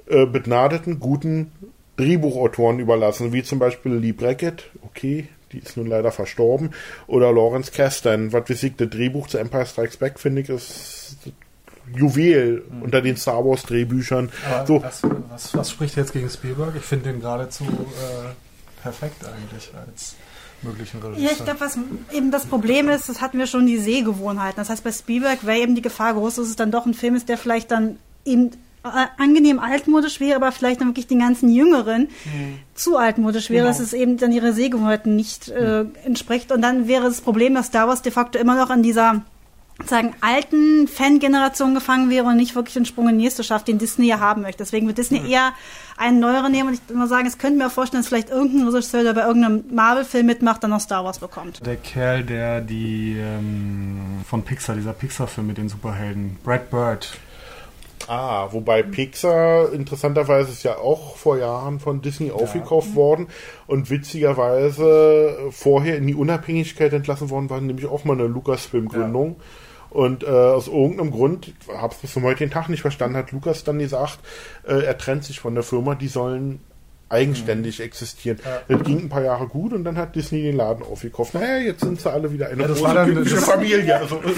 äh, 0.08 0.26
begnadeten, 0.26 1.00
guten 1.00 1.52
Drehbuchautoren 1.98 2.80
überlassen, 2.80 3.34
wie 3.34 3.44
zum 3.44 3.60
Beispiel 3.60 3.94
Lee 3.94 4.14
Brackett, 4.14 4.70
okay, 4.82 5.28
die 5.52 5.60
ist 5.60 5.78
nun 5.78 5.88
leider 5.88 6.12
verstorben, 6.12 6.72
oder 7.08 7.34
Lawrence 7.34 7.72
Kasdan, 7.72 8.32
was 8.32 8.50
weiß 8.50 8.64
ich, 8.64 8.76
das 8.76 8.90
Drehbuch 8.90 9.28
zu 9.28 9.38
Empire 9.38 9.66
Strikes 9.66 9.98
Back, 9.98 10.20
finde 10.20 10.42
ich, 10.42 10.50
ist 10.50 11.18
Juwel 11.96 12.64
unter 12.82 13.02
den 13.02 13.18
Star 13.18 13.44
Wars 13.44 13.64
Drehbüchern. 13.64 14.32
Aber 14.50 14.68
So, 14.68 14.84
was, 14.84 15.02
was, 15.30 15.56
was 15.56 15.72
spricht 15.72 15.98
jetzt 15.98 16.14
gegen 16.14 16.30
Spielberg? 16.30 16.76
Ich 16.76 16.84
finde 16.84 17.12
den 17.12 17.22
geradezu 17.22 17.64
äh, 17.64 18.82
perfekt 18.82 19.26
eigentlich 19.26 19.72
als 19.76 20.16
möglichen 20.64 21.02
Regisseur. 21.02 21.24
Ja, 21.26 21.32
ich 21.32 21.44
glaube, 21.44 21.60
was 21.62 21.78
eben 22.14 22.32
das 22.32 22.46
Problem 22.46 22.90
ist, 22.90 23.10
das 23.10 23.22
hatten 23.22 23.38
wir 23.38 23.48
schon, 23.48 23.66
die 23.66 23.78
Sehgewohnheiten. 23.78 24.58
Das 24.58 24.70
heißt, 24.70 24.84
bei 24.84 24.92
Spielberg 24.92 25.46
wäre 25.46 25.60
eben 25.60 25.76
die 25.76 25.82
Gefahr 25.82 26.14
groß, 26.14 26.36
dass 26.36 26.48
es 26.48 26.56
dann 26.56 26.72
doch 26.72 26.86
ein 26.86 26.94
Film 26.94 27.16
ist, 27.16 27.30
der 27.30 27.38
vielleicht 27.38 27.72
dann 27.72 27.98
eben 28.26 28.52
äh, 28.84 28.88
angenehm 29.18 29.60
altmodisch 29.60 30.20
wäre, 30.20 30.36
aber 30.38 30.52
vielleicht 30.52 30.80
dann 30.82 30.88
wirklich 30.90 31.08
den 31.08 31.20
ganzen 31.20 31.50
Jüngeren 31.50 32.08
zu 32.76 32.98
altmodisch 32.98 33.50
wäre, 33.50 33.66
Genau. 33.66 33.78
dass 33.78 33.80
es 33.86 33.94
eben 33.94 34.18
dann 34.18 34.32
ihre 34.32 34.54
Sehgewohnheiten 34.54 35.16
nicht 35.16 35.50
äh, 35.50 35.86
entspricht. 36.06 36.52
Und 36.52 36.62
dann 36.62 36.88
wäre 36.88 37.04
das 37.04 37.22
Problem, 37.22 37.56
dass 37.56 37.68
Star 37.68 37.88
Wars 37.88 38.02
de 38.02 38.12
facto 38.12 38.40
immer 38.40 38.56
noch 38.56 38.70
an 38.70 38.82
dieser 38.84 39.22
sagen 39.86 40.14
alten 40.22 40.88
Fangeneration 40.88 41.74
gefangen 41.74 42.10
wäre 42.10 42.26
und 42.26 42.38
nicht 42.38 42.56
wirklich 42.56 42.74
den 42.74 42.86
Sprung 42.86 43.10
in 43.10 43.18
die 43.18 43.24
nächste 43.24 43.44
schafft, 43.44 43.68
den 43.68 43.78
Disney 43.78 44.08
ja 44.08 44.20
haben 44.20 44.42
möchte. 44.42 44.64
Deswegen 44.64 44.88
wird 44.88 44.98
Disney 44.98 45.30
eher 45.30 45.54
einen 45.98 46.20
neueren 46.20 46.52
nehmen 46.52 46.70
und 46.70 46.76
ich 46.76 46.82
würde 46.88 47.00
mal 47.00 47.08
sagen, 47.08 47.28
es 47.28 47.38
könnte 47.38 47.58
mir 47.58 47.70
vorstellen, 47.70 48.04
dass 48.04 48.10
vielleicht 48.10 48.30
irgendein 48.30 48.68
Regisseur, 48.68 49.04
der 49.04 49.14
bei 49.14 49.26
irgendeinem 49.26 49.64
Marvel-Film 49.72 50.26
mitmacht, 50.26 50.64
dann 50.64 50.72
noch 50.72 50.80
Star 50.80 51.04
Wars 51.04 51.20
bekommt. 51.20 51.66
Der 51.66 51.76
Kerl, 51.78 52.24
der 52.24 52.62
die 52.62 53.18
ähm, 53.18 54.22
von 54.28 54.44
Pixar, 54.44 54.76
dieser 54.76 54.94
Pixar-Film 54.94 55.48
mit 55.48 55.58
den 55.58 55.70
Superhelden, 55.70 56.38
Brad 56.44 56.70
Bird. 56.70 57.20
Ah, 58.08 58.48
wobei 58.52 58.82
Pixar 58.82 59.72
interessanterweise 59.72 60.52
ist 60.52 60.64
ja 60.64 60.78
auch 60.78 61.16
vor 61.16 61.38
Jahren 61.38 61.80
von 61.80 62.02
Disney 62.02 62.32
aufgekauft 62.32 62.96
worden 62.96 63.28
und 63.68 63.92
witzigerweise 63.92 65.38
vorher 65.52 65.98
in 65.98 66.08
die 66.08 66.16
Unabhängigkeit 66.16 66.92
entlassen 66.92 67.30
worden 67.30 67.52
war, 67.52 67.62
nämlich 67.62 67.86
auch 67.86 68.06
mal 68.06 68.14
eine 68.14 68.26
Lucasfilm-Gründung. 68.26 69.36
Und 69.90 70.24
äh, 70.24 70.28
aus 70.28 70.68
irgendeinem 70.68 71.12
Grund, 71.12 71.54
habe 71.68 71.94
es 71.94 72.00
bis 72.00 72.14
zum 72.14 72.24
heutigen 72.24 72.52
Tag 72.52 72.70
nicht 72.70 72.82
verstanden, 72.82 73.18
hat 73.18 73.32
Lukas 73.32 73.64
dann 73.64 73.80
gesagt, 73.80 74.20
äh, 74.68 74.84
er 74.84 74.98
trennt 74.98 75.24
sich 75.24 75.40
von 75.40 75.56
der 75.56 75.64
Firma, 75.64 75.96
die 75.96 76.08
sollen 76.08 76.60
eigenständig 77.10 77.80
existieren. 77.82 78.40
Das 78.68 78.84
ging 78.84 79.00
ein 79.02 79.10
paar 79.10 79.24
Jahre 79.24 79.48
gut 79.48 79.74
und 79.74 79.84
dann 79.84 79.98
hat 79.98 80.16
Disney 80.16 80.42
den 80.44 80.56
Laden 80.58 80.84
aufgekauft. 80.84 81.34
Naja, 81.34 81.58
jetzt 81.58 81.82
sind 81.82 82.00
sie 82.00 82.12
alle 82.12 82.32
wieder 82.32 82.48
eine 82.50 82.62
Ja, 82.62 82.68
das 82.68 82.78
große 82.78 82.88
war 82.88 82.96
dann- 82.96 83.12
glückliche 83.12 83.36
das- 83.36 83.46
Familie. 83.46 83.96
Also, 83.98 84.22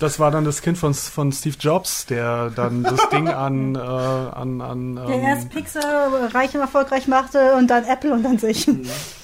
Das 0.00 0.20
war 0.20 0.30
dann 0.30 0.44
das 0.44 0.62
Kind 0.62 0.78
von, 0.78 0.94
von 0.94 1.32
Steve 1.32 1.56
Jobs, 1.58 2.06
der 2.06 2.50
dann 2.50 2.84
das 2.84 3.08
Ding 3.08 3.26
an, 3.26 3.74
äh, 3.74 3.78
an, 3.80 4.60
an 4.60 4.94
Der 4.94 5.08
ähm, 5.16 5.22
erst 5.24 5.50
Pixar 5.50 6.32
reich 6.32 6.54
und 6.54 6.60
erfolgreich 6.60 7.08
machte 7.08 7.54
und 7.58 7.66
dann 7.66 7.82
Apple 7.82 8.12
und 8.12 8.22
dann 8.22 8.38
sich. 8.38 8.68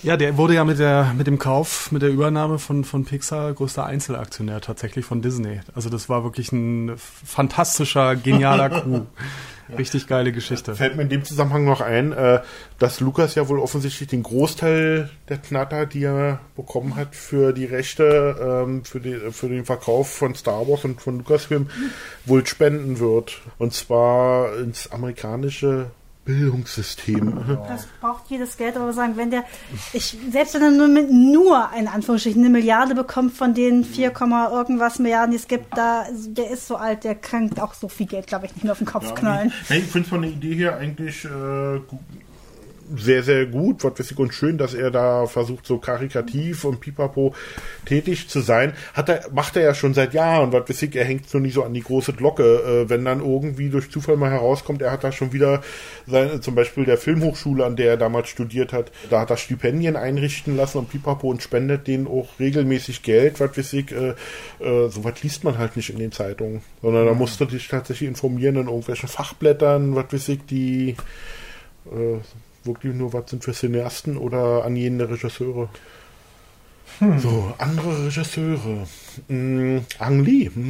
Ja, 0.03 0.17
der 0.17 0.37
wurde 0.37 0.55
ja 0.55 0.65
mit 0.65 0.81
der 0.81 1.15
mit 1.17 1.29
dem 1.29 1.39
Kauf, 1.39 1.93
mit 1.93 2.03
der 2.03 2.11
Übernahme 2.11 2.59
von 2.59 2.83
von 2.83 3.05
Pixar 3.05 3.53
größter 3.53 3.87
Einzelaktionär 3.87 4.61
tatsächlich 4.61 5.05
von 5.05 5.23
Disney. 5.23 5.61
Also 5.77 5.91
das 5.91 6.09
war 6.09 6.25
wirklich 6.25 6.51
ein 6.51 6.95
fantastischer, 6.97 8.17
genialer 8.17 8.69
Coup. 8.83 9.07
Richtig 9.77 10.07
geile 10.07 10.33
Geschichte. 10.33 10.75
Fällt 10.75 10.97
mir 10.97 11.03
in 11.03 11.09
dem 11.09 11.25
Zusammenhang 11.25 11.65
noch 11.65 11.81
ein, 11.81 12.13
äh, 12.13 12.41
dass 12.79 13.01
Lukas 13.01 13.35
ja 13.35 13.49
wohl 13.49 13.59
offensichtlich 13.59 14.09
den 14.09 14.23
Großteil 14.23 15.11
der 15.29 15.39
Knatter, 15.39 15.87
die 15.87 16.05
er 16.05 16.41
bekommen 16.57 16.97
hat 16.97 17.15
für 17.17 17.53
die 17.53 17.65
Rechte, 17.65 18.65
ähm, 18.67 18.85
für, 18.85 19.01
die, 19.01 19.17
für 19.31 19.49
den 19.49 19.65
Verkauf 19.65 20.11
von 20.11 20.35
Star 20.35 20.69
Wars 20.69 20.85
und 20.85 21.01
von 21.01 21.19
Lucasfilm, 21.19 21.69
wohl 22.27 22.47
spenden 22.47 22.99
wird. 22.99 23.41
Und 23.59 23.73
zwar 23.73 24.57
ins 24.59 24.91
amerikanische 24.93 25.91
Bildungssystem. 26.25 27.59
Das 27.69 27.87
braucht 28.01 28.31
jedes 28.31 28.57
Geld, 28.57 28.77
aber 28.77 28.87
wir 28.87 28.93
sagen, 28.93 29.17
wenn 29.17 29.31
der, 29.31 29.45
ich, 29.93 30.17
selbst 30.31 30.55
wenn 30.55 30.63
er 30.63 30.71
nur 30.71 30.89
mit 30.89 31.11
nur 31.11 31.69
in 31.79 31.89
Anführungsstrichen 31.89 32.43
eine 32.43 32.51
Milliarde 32.51 32.95
bekommt 32.95 33.35
von 33.35 33.55
den 33.55 33.85
4, 33.85 34.11
Komma 34.11 34.51
irgendwas 34.51 34.99
Milliarden, 34.99 35.33
die 35.33 35.37
es 35.37 35.49
gibt, 35.49 35.77
da, 35.77 36.07
der 36.29 36.51
ist 36.51 36.67
so 36.67 36.77
alt, 36.77 37.05
der 37.05 37.15
kann 37.15 37.51
auch 37.59 37.75
so 37.75 37.89
viel 37.89 38.07
Geld, 38.07 38.27
glaube 38.27 38.47
ich, 38.47 38.55
nicht 38.55 38.65
mehr 38.65 38.73
auf 38.73 38.79
den 38.79 38.87
Kopf 38.87 39.15
knallen. 39.15 39.53
Ja, 39.69 39.77
ich 39.77 39.85
finde 39.85 40.09
von 40.09 40.23
der 40.23 40.31
Idee 40.31 40.55
her 40.55 40.77
eigentlich 40.77 41.25
äh, 41.25 41.81
sehr, 42.97 43.23
sehr 43.23 43.47
gut, 43.47 43.85
ich, 43.99 44.19
und 44.19 44.35
schön, 44.35 44.59
dass 44.59 44.75
er 44.75 44.91
da 44.91 45.27
versucht, 45.27 45.67
so 45.67 45.79
karikativ 45.79 46.65
und 46.65 46.81
pipapo 46.81 47.35
tätig 47.85 48.29
zu 48.29 48.41
sein. 48.41 48.73
Hat 48.95 49.09
er, 49.09 49.27
macht 49.33 49.57
er 49.57 49.63
ja 49.63 49.75
schon 49.75 49.95
seit 49.95 50.15
Jahren, 50.15 50.53
ich, 50.83 50.97
er 50.97 51.05
hängt 51.05 51.29
so 51.29 51.39
nicht 51.39 51.55
so 51.55 51.63
an 51.65 51.75
die 51.75 51.83
große 51.83 52.13
Glocke. 52.13 52.45
Äh, 52.45 52.91
wenn 52.91 53.05
dann 53.05 53.21
irgendwie 53.21 53.69
durch 53.69 53.91
Zufall 53.91 54.17
mal 54.17 54.31
herauskommt, 54.31 54.83
er 54.83 54.91
hat 54.91 55.05
da 55.05 55.13
schon 55.13 55.33
wieder 55.33 55.63
seine, 56.07 56.41
zum 56.41 56.55
Beispiel 56.55 56.85
der 56.85 56.99
Filmhochschule, 56.99 57.65
an 57.65 57.77
der 57.77 57.91
er 57.91 57.97
damals 57.97 58.29
studiert 58.29 58.73
hat, 58.73 58.91
da 59.11 59.21
hat 59.21 59.31
er 59.31 59.37
Stipendien 59.37 59.97
einrichten 59.97 60.57
lassen 60.57 60.79
und 60.79 60.91
pipapo 60.91 61.29
und 61.29 61.43
spendet 61.43 61.87
denen 61.87 62.07
auch 62.07 62.29
regelmäßig 62.39 63.03
Geld, 63.03 63.41
ich, 63.73 63.93
äh, 63.93 64.15
äh, 64.61 64.89
sowas 64.89 65.23
liest 65.23 65.45
man 65.45 65.59
halt 65.59 65.77
nicht 65.77 65.91
in 65.91 65.99
den 65.99 66.13
Zeitungen, 66.13 66.63
sondern 66.83 67.07
da 67.07 67.15
musst 67.15 67.41
du 67.41 67.45
dich 67.45 67.69
tatsächlich 67.69 68.09
informieren 68.09 68.57
in 68.57 68.67
irgendwelchen 68.67 69.09
Fachblättern, 69.09 69.91
ich, 70.29 70.41
die 70.47 70.97
äh, 71.87 72.19
wirklich 72.65 72.95
nur 72.95 73.13
was 73.13 73.31
sind 73.31 73.45
für 73.45 73.53
Cineasten 73.53 74.17
oder 74.17 74.65
angehende 74.65 75.09
Regisseure. 75.09 75.69
So, 77.19 77.53
andere 77.59 78.07
Regisseure. 78.07 78.87
Mm, 79.29 79.79
Ang 79.99 80.25
Lee. 80.25 80.51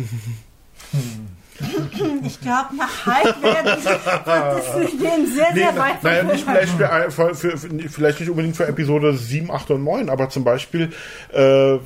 Ich 2.24 2.40
glaube, 2.40 2.74
nach 2.76 3.06
Hype 3.06 3.40
werden 3.40 3.84
wird 3.84 4.84
Disney 4.84 4.98
den 4.98 5.26
sehr, 5.26 5.52
sehr 5.54 5.72
Nee, 5.72 5.78
weit 5.78 6.02
naja, 6.02 6.22
nicht 6.24 6.44
vielleicht, 6.44 7.12
für, 7.12 7.34
für, 7.34 7.56
für, 7.56 7.88
vielleicht 7.88 8.18
nicht 8.20 8.28
unbedingt 8.28 8.56
für 8.56 8.66
Episode 8.66 9.16
7, 9.16 9.52
8 9.52 9.70
und 9.70 9.84
9, 9.84 10.10
aber 10.10 10.30
zum 10.30 10.42
Beispiel, 10.42 10.90
äh, 11.32 11.38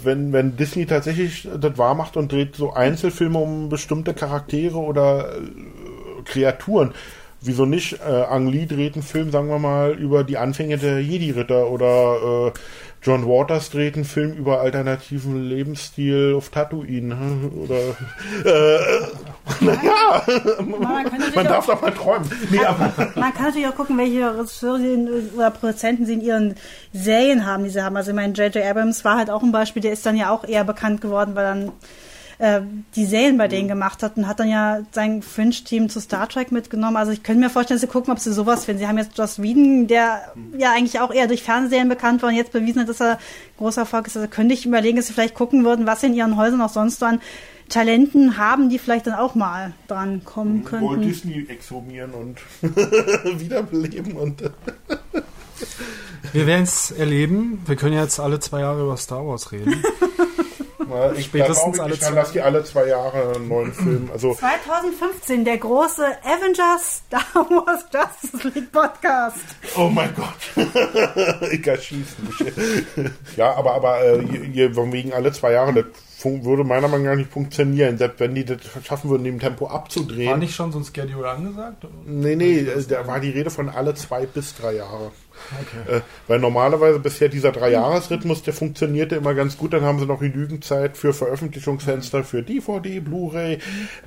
wenn, 0.02 0.32
wenn 0.32 0.56
Disney 0.56 0.86
tatsächlich 0.86 1.48
das 1.54 1.76
wahr 1.76 1.94
macht 1.94 2.16
und 2.16 2.32
dreht 2.32 2.56
so 2.56 2.72
Einzelfilme 2.72 3.38
um 3.38 3.68
bestimmte 3.68 4.14
Charaktere 4.14 4.78
oder 4.78 5.34
äh, 5.36 6.22
Kreaturen, 6.24 6.94
wieso 7.40 7.64
nicht? 7.66 7.98
Äh, 8.00 8.22
Ang 8.28 8.48
Lee 8.48 8.66
dreht 8.66 8.94
einen 8.94 9.02
Film, 9.02 9.30
sagen 9.30 9.48
wir 9.48 9.58
mal, 9.58 9.92
über 9.92 10.24
die 10.24 10.36
Anfänge 10.38 10.78
der 10.78 11.00
Jedi-Ritter 11.02 11.68
oder 11.70 12.48
äh, 12.48 12.58
John 13.00 13.26
Waters 13.28 13.70
dreht 13.70 13.94
einen 13.94 14.04
Film 14.04 14.32
über 14.32 14.60
alternativen 14.60 15.48
Lebensstil 15.48 16.34
auf 16.36 16.48
Tatooine. 16.50 17.16
hm, 17.16 17.52
Oder 17.62 17.78
äh, 18.44 18.80
naja, 19.64 20.22
Man, 20.64 21.06
man 21.34 21.44
darf 21.46 21.66
doch 21.66 21.80
mal 21.80 21.92
träumen. 21.92 22.28
Nee, 22.50 22.58
aber, 22.64 22.92
Man 23.14 23.32
kann 23.32 23.44
natürlich 23.46 23.68
auch 23.68 23.76
gucken, 23.76 23.96
welche 23.98 24.34
Regisseure 24.36 24.80
oder 25.36 25.50
Produzenten 25.52 26.06
sie 26.06 26.14
in 26.14 26.20
ihren 26.22 26.54
Serien 26.92 27.46
haben, 27.46 27.62
die 27.64 27.70
sie 27.70 27.82
haben. 27.84 27.96
Also 27.96 28.10
ich 28.10 28.16
meine, 28.16 28.32
J.J. 28.32 28.64
Abrams 28.64 29.04
war 29.04 29.16
halt 29.16 29.30
auch 29.30 29.42
ein 29.44 29.52
Beispiel, 29.52 29.80
der 29.82 29.92
ist 29.92 30.04
dann 30.04 30.16
ja 30.16 30.30
auch 30.30 30.44
eher 30.44 30.64
bekannt 30.64 31.00
geworden, 31.00 31.36
weil 31.36 31.44
dann 31.44 31.72
äh, 32.38 32.60
die 32.94 33.04
Serien 33.04 33.36
bei 33.36 33.48
denen 33.48 33.68
gemacht 33.68 34.02
hat 34.02 34.16
und 34.16 34.28
hat 34.28 34.38
dann 34.40 34.48
ja 34.48 34.80
sein 34.92 35.22
Fringe-Team 35.22 35.88
zu 35.88 36.00
Star 36.00 36.28
Trek 36.28 36.52
mitgenommen. 36.52 36.96
Also 36.96 37.10
ich 37.12 37.22
könnte 37.22 37.40
mir 37.40 37.50
vorstellen, 37.50 37.76
dass 37.76 37.88
sie 37.88 37.92
gucken, 37.92 38.12
ob 38.12 38.20
sie 38.20 38.32
sowas 38.32 38.64
finden. 38.64 38.80
Sie 38.80 38.86
haben 38.86 38.98
jetzt 38.98 39.18
Joss 39.18 39.42
Whedon, 39.42 39.88
der 39.88 40.32
ja 40.56 40.72
eigentlich 40.72 41.00
auch 41.00 41.12
eher 41.12 41.26
durch 41.26 41.42
Fernsehserien 41.42 41.88
bekannt 41.88 42.22
war 42.22 42.28
und 42.28 42.36
jetzt 42.36 42.52
bewiesen 42.52 42.80
hat, 42.80 42.88
dass 42.88 43.00
er 43.00 43.18
großer 43.58 43.82
Erfolg 43.82 44.06
ist. 44.06 44.16
Also 44.16 44.28
könnte 44.28 44.54
ich 44.54 44.66
überlegen, 44.66 44.96
dass 44.96 45.08
sie 45.08 45.12
vielleicht 45.12 45.34
gucken 45.34 45.64
würden, 45.64 45.86
was 45.86 46.00
sie 46.00 46.06
in 46.06 46.14
ihren 46.14 46.36
Häusern 46.36 46.60
auch 46.60 46.68
sonst 46.68 47.00
so 47.00 47.06
an 47.06 47.20
Talenten 47.68 48.38
haben, 48.38 48.70
die 48.70 48.78
vielleicht 48.78 49.06
dann 49.06 49.14
auch 49.14 49.34
mal 49.34 49.74
dran 49.88 50.24
kommen 50.24 50.64
Walt 50.64 50.66
könnten. 50.66 51.02
Disney 51.02 51.46
exhumieren 51.48 52.12
und 52.12 52.38
wiederbeleben 53.40 54.12
und 54.12 54.42
Wir 56.32 56.46
werden 56.46 56.62
es 56.62 56.90
erleben. 56.92 57.62
Wir 57.66 57.76
können 57.76 57.94
jetzt 57.94 58.20
alle 58.20 58.40
zwei 58.40 58.60
Jahre 58.60 58.82
über 58.82 58.96
Star 58.96 59.26
Wars 59.26 59.52
reden. 59.52 59.82
Na, 60.88 61.12
ich 61.12 61.26
Spätestens 61.26 61.78
alle 61.80 61.98
zwei- 61.98 62.10
lass 62.14 62.32
die 62.32 62.40
alle 62.40 62.64
zwei 62.64 62.86
Jahre 62.88 63.34
einen 63.36 63.48
neuen 63.48 63.72
Film. 63.74 64.10
Also 64.12 64.34
2015, 64.34 65.44
der 65.44 65.58
große 65.58 66.04
Avengers 66.24 67.02
Star 67.06 67.22
Wars 67.34 67.84
Justice 67.92 68.48
League 68.54 68.72
Podcast. 68.72 69.36
Oh 69.76 69.88
mein 69.88 70.14
Gott. 70.14 70.66
ich 71.52 71.62
kann 71.62 71.76
schießen. 71.78 73.14
ja, 73.36 73.54
aber, 73.54 73.74
aber 73.74 74.00
äh, 74.02 74.22
je- 74.52 74.74
wegen 74.92 75.12
alle 75.12 75.32
zwei 75.32 75.52
Jahre, 75.52 75.74
das 75.74 75.84
würde 76.24 76.64
meiner 76.64 76.88
Meinung 76.88 77.06
nach 77.06 77.14
nicht 77.16 77.30
funktionieren. 77.30 77.96
Selbst 77.98 78.18
wenn 78.20 78.34
die 78.34 78.44
das 78.44 78.58
schaffen 78.84 79.10
würden, 79.10 79.24
dem 79.24 79.38
Tempo 79.38 79.66
abzudrehen. 79.68 80.30
War 80.30 80.36
nicht 80.36 80.54
schon 80.54 80.72
so 80.72 80.78
ein 80.80 80.84
Schedule 80.84 81.28
angesagt? 81.28 81.84
Nee, 82.06 82.34
nee, 82.34 82.66
da 82.88 83.06
war 83.06 83.20
die 83.20 83.30
Rede 83.30 83.50
von 83.50 83.68
alle 83.68 83.94
zwei 83.94 84.26
bis 84.26 84.54
drei 84.56 84.74
Jahre. 84.74 85.12
Okay. 85.60 85.96
Äh, 85.96 86.00
weil 86.26 86.38
normalerweise 86.38 86.98
bisher 86.98 87.28
dieser 87.28 87.52
Dreijahresrhythmus, 87.52 88.42
der 88.42 88.52
funktionierte 88.52 89.16
immer 89.16 89.34
ganz 89.34 89.56
gut. 89.56 89.72
Dann 89.72 89.82
haben 89.82 89.98
sie 89.98 90.06
noch 90.06 90.20
genügend 90.20 90.64
Zeit 90.64 90.96
für 90.96 91.12
Veröffentlichungsfenster, 91.12 92.24
für 92.24 92.42
DVD, 92.42 93.00
Blu-ray. 93.00 93.58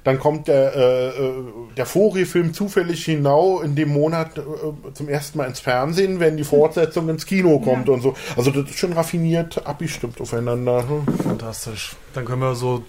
Dann 0.04 0.20
kommt 0.20 0.48
der, 0.48 0.76
äh, 0.76 1.08
äh, 1.10 1.34
der 1.78 1.86
Vori-Film 1.86 2.54
zufällig 2.54 3.06
genau 3.06 3.62
in 3.62 3.76
dem 3.76 3.90
Monat 3.90 4.38
äh, 4.38 4.94
zum 4.94 5.10
ersten 5.10 5.38
Mal 5.38 5.46
ins 5.46 5.60
Fernsehen, 5.60 6.20
wenn 6.20 6.38
die 6.38 6.44
Fortsetzung 6.44 7.10
ins 7.10 7.26
Kino 7.26 7.60
kommt 7.60 7.90
und 7.90 8.02
so. 8.02 8.16
Also 8.36 8.52
das 8.52 8.70
ist 8.70 8.78
schon 8.78 8.94
raffiniert 8.94 9.66
abgestimmt 9.66 10.20
aufeinander. 10.22 10.88
Hm. 10.88 11.18
Fantastisch. 11.18 11.96
Dann 12.14 12.26
können 12.26 12.42
wir 12.42 12.56
so 12.56 12.84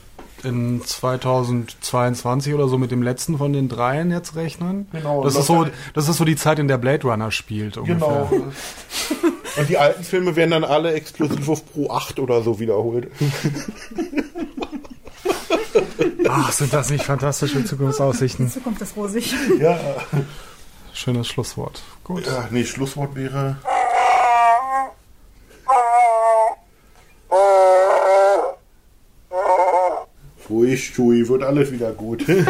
in 0.45 0.83
2022 0.85 2.55
oder 2.55 2.69
so 2.69 2.79
mit 2.79 2.91
dem 2.91 3.03
letzten 3.03 3.39
von 3.39 3.53
den 3.53 3.69
dreien 3.69 4.11
jetzt 4.11 4.35
rechnen. 4.37 4.89
Genau, 4.93 5.23
Das 5.25 5.37
ist 5.37 5.47
so, 5.47 5.67
das 5.95 6.09
ist 6.09 6.17
so 6.17 6.25
die 6.25 6.37
Zeit, 6.37 6.59
in 6.59 6.69
der 6.69 6.79
Blade 6.79 7.07
Runner 7.07 7.31
spielt. 7.31 7.77
Ungefähr. 7.77 8.29
Genau. 8.31 8.31
Und 9.59 9.69
die 9.69 9.77
alten 9.77 10.03
Filme 10.03 10.35
werden 10.35 10.53
dann 10.53 10.65
alle 10.65 10.95
exklusiv 10.95 11.49
auf 11.49 11.65
Pro 11.73 11.91
8 11.91 12.19
oder 12.19 12.43
so 12.43 12.59
wiederholt. 12.59 13.11
Ach, 16.29 16.53
sind 16.53 16.73
das 16.73 16.91
nicht 16.91 17.05
fantastische 17.05 17.65
Zukunftsaussichten? 17.65 18.49
Zukunft 18.49 18.81
ist 18.83 18.97
rosig. 18.97 19.35
ja. 19.61 19.79
Schönes 20.95 21.29
Schlusswort. 21.29 21.83
Gut. 22.05 22.27
ja. 22.27 22.49
Nee, 22.51 22.65
Schlusswort 22.65 23.15
wäre. 23.15 23.57
Ruhig, 30.53 30.93
Chui, 30.93 31.27
wird 31.29 31.43
alles 31.43 31.73
wieder 31.73 31.93
gut. 31.93 32.27
Hm? 32.27 32.47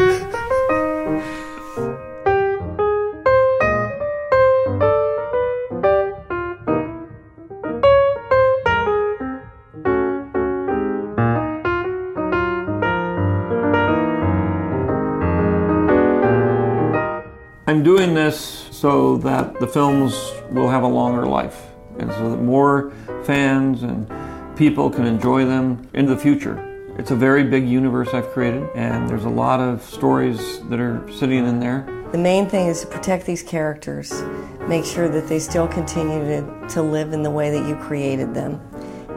I'm 17.69 17.83
doing 17.85 18.15
this 18.15 18.67
so 18.73 19.17
that 19.19 19.61
the 19.61 19.67
films 19.67 20.33
will 20.51 20.69
have 20.69 20.83
a 20.83 20.89
longer 20.89 21.25
life 21.25 21.69
and 21.99 22.11
so 22.11 22.31
that 22.31 22.43
more 22.43 22.93
fans 23.23 23.83
and 23.85 24.11
people 24.57 24.91
can 24.91 25.07
enjoy 25.07 25.45
them 25.45 25.89
in 25.95 26.07
the 26.07 26.17
future. 26.17 26.72
It's 26.99 27.11
a 27.11 27.17
very 27.17 27.43
big 27.45 27.67
universe 27.67 28.13
I've 28.13 28.29
created, 28.33 28.69
and 28.75 29.09
there's 29.09 29.25
a 29.25 29.29
lot 29.31 29.61
of 29.61 29.83
stories 29.83 30.61
that 30.69 30.79
are 30.79 31.03
sitting 31.11 31.47
in 31.47 31.59
there. 31.59 31.87
The 32.13 32.19
main 32.19 32.47
thing 32.47 32.67
is 32.67 32.83
to 32.83 32.87
protect 32.87 33.25
these 33.25 33.43
characters, 33.43 34.23
make 34.69 34.85
sure 34.85 35.09
that 35.09 35.27
they 35.27 35.39
still 35.39 35.67
continue 35.67 36.21
to, 36.27 36.69
to 36.69 36.83
live 36.83 37.15
in 37.15 37.23
the 37.23 37.31
way 37.31 37.51
that 37.51 37.67
you 37.67 37.77
created 37.77 38.35
them, 38.35 38.61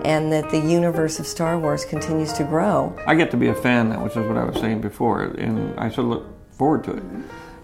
and 0.05 0.31
that 0.31 0.49
the 0.51 0.57
universe 0.59 1.19
of 1.19 1.27
Star 1.27 1.59
Wars 1.59 1.83
continues 1.83 2.31
to 2.33 2.45
grow. 2.45 2.97
I 3.05 3.13
get 3.15 3.29
to 3.31 3.37
be 3.37 3.49
a 3.49 3.55
fan 3.55 3.89
now, 3.89 4.03
which 4.05 4.15
is 4.15 4.25
what 4.25 4.37
I 4.37 4.45
was 4.45 4.55
saying 4.61 4.79
before, 4.79 5.23
and 5.23 5.77
I 5.77 5.89
sort 5.89 5.99
of 5.99 6.05
look 6.05 6.51
forward 6.53 6.85
to 6.85 6.93
it. 6.93 7.03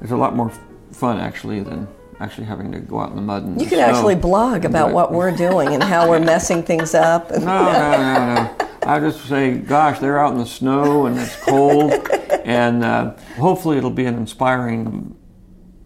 It's 0.01 0.11
a 0.11 0.17
lot 0.17 0.35
more 0.35 0.51
fun 0.91 1.19
actually 1.19 1.61
than 1.61 1.87
actually 2.19 2.45
having 2.45 2.69
to 2.73 2.79
go 2.79 2.99
out 2.99 3.09
in 3.11 3.15
the 3.15 3.21
mud 3.21 3.43
and 3.43 3.59
You 3.59 3.65
could 3.67 3.77
snow 3.77 3.87
actually 3.87 4.15
blog 4.15 4.65
about 4.65 4.89
it. 4.89 4.93
what 4.93 5.11
we're 5.13 5.35
doing 5.35 5.69
and 5.69 5.81
how 5.81 6.07
we're 6.09 6.19
messing 6.19 6.61
things 6.63 6.93
up. 6.93 7.31
No, 7.39 7.39
no, 7.39 7.91
no, 7.97 8.35
no. 8.35 8.60
I 8.91 8.99
just 8.99 9.25
say, 9.25 9.57
gosh, 9.57 9.99
they're 9.99 10.19
out 10.19 10.33
in 10.33 10.37
the 10.37 10.45
snow 10.45 11.05
and 11.05 11.17
it's 11.17 11.37
cold, 11.37 11.93
and 12.43 12.83
uh, 12.83 13.15
hopefully 13.37 13.77
it'll 13.77 13.89
be 13.89 14.05
an 14.05 14.15
inspiring 14.15 15.15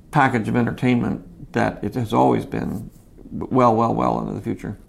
package 0.09 0.47
of 0.47 0.55
entertainment 0.55 1.53
that 1.53 1.83
it 1.83 1.93
has 1.93 2.15
always 2.15 2.47
been, 2.47 2.89
well, 3.29 3.75
well, 3.75 3.93
well 3.93 4.19
into 4.19 4.33
the 4.33 4.41
future. 4.41 4.79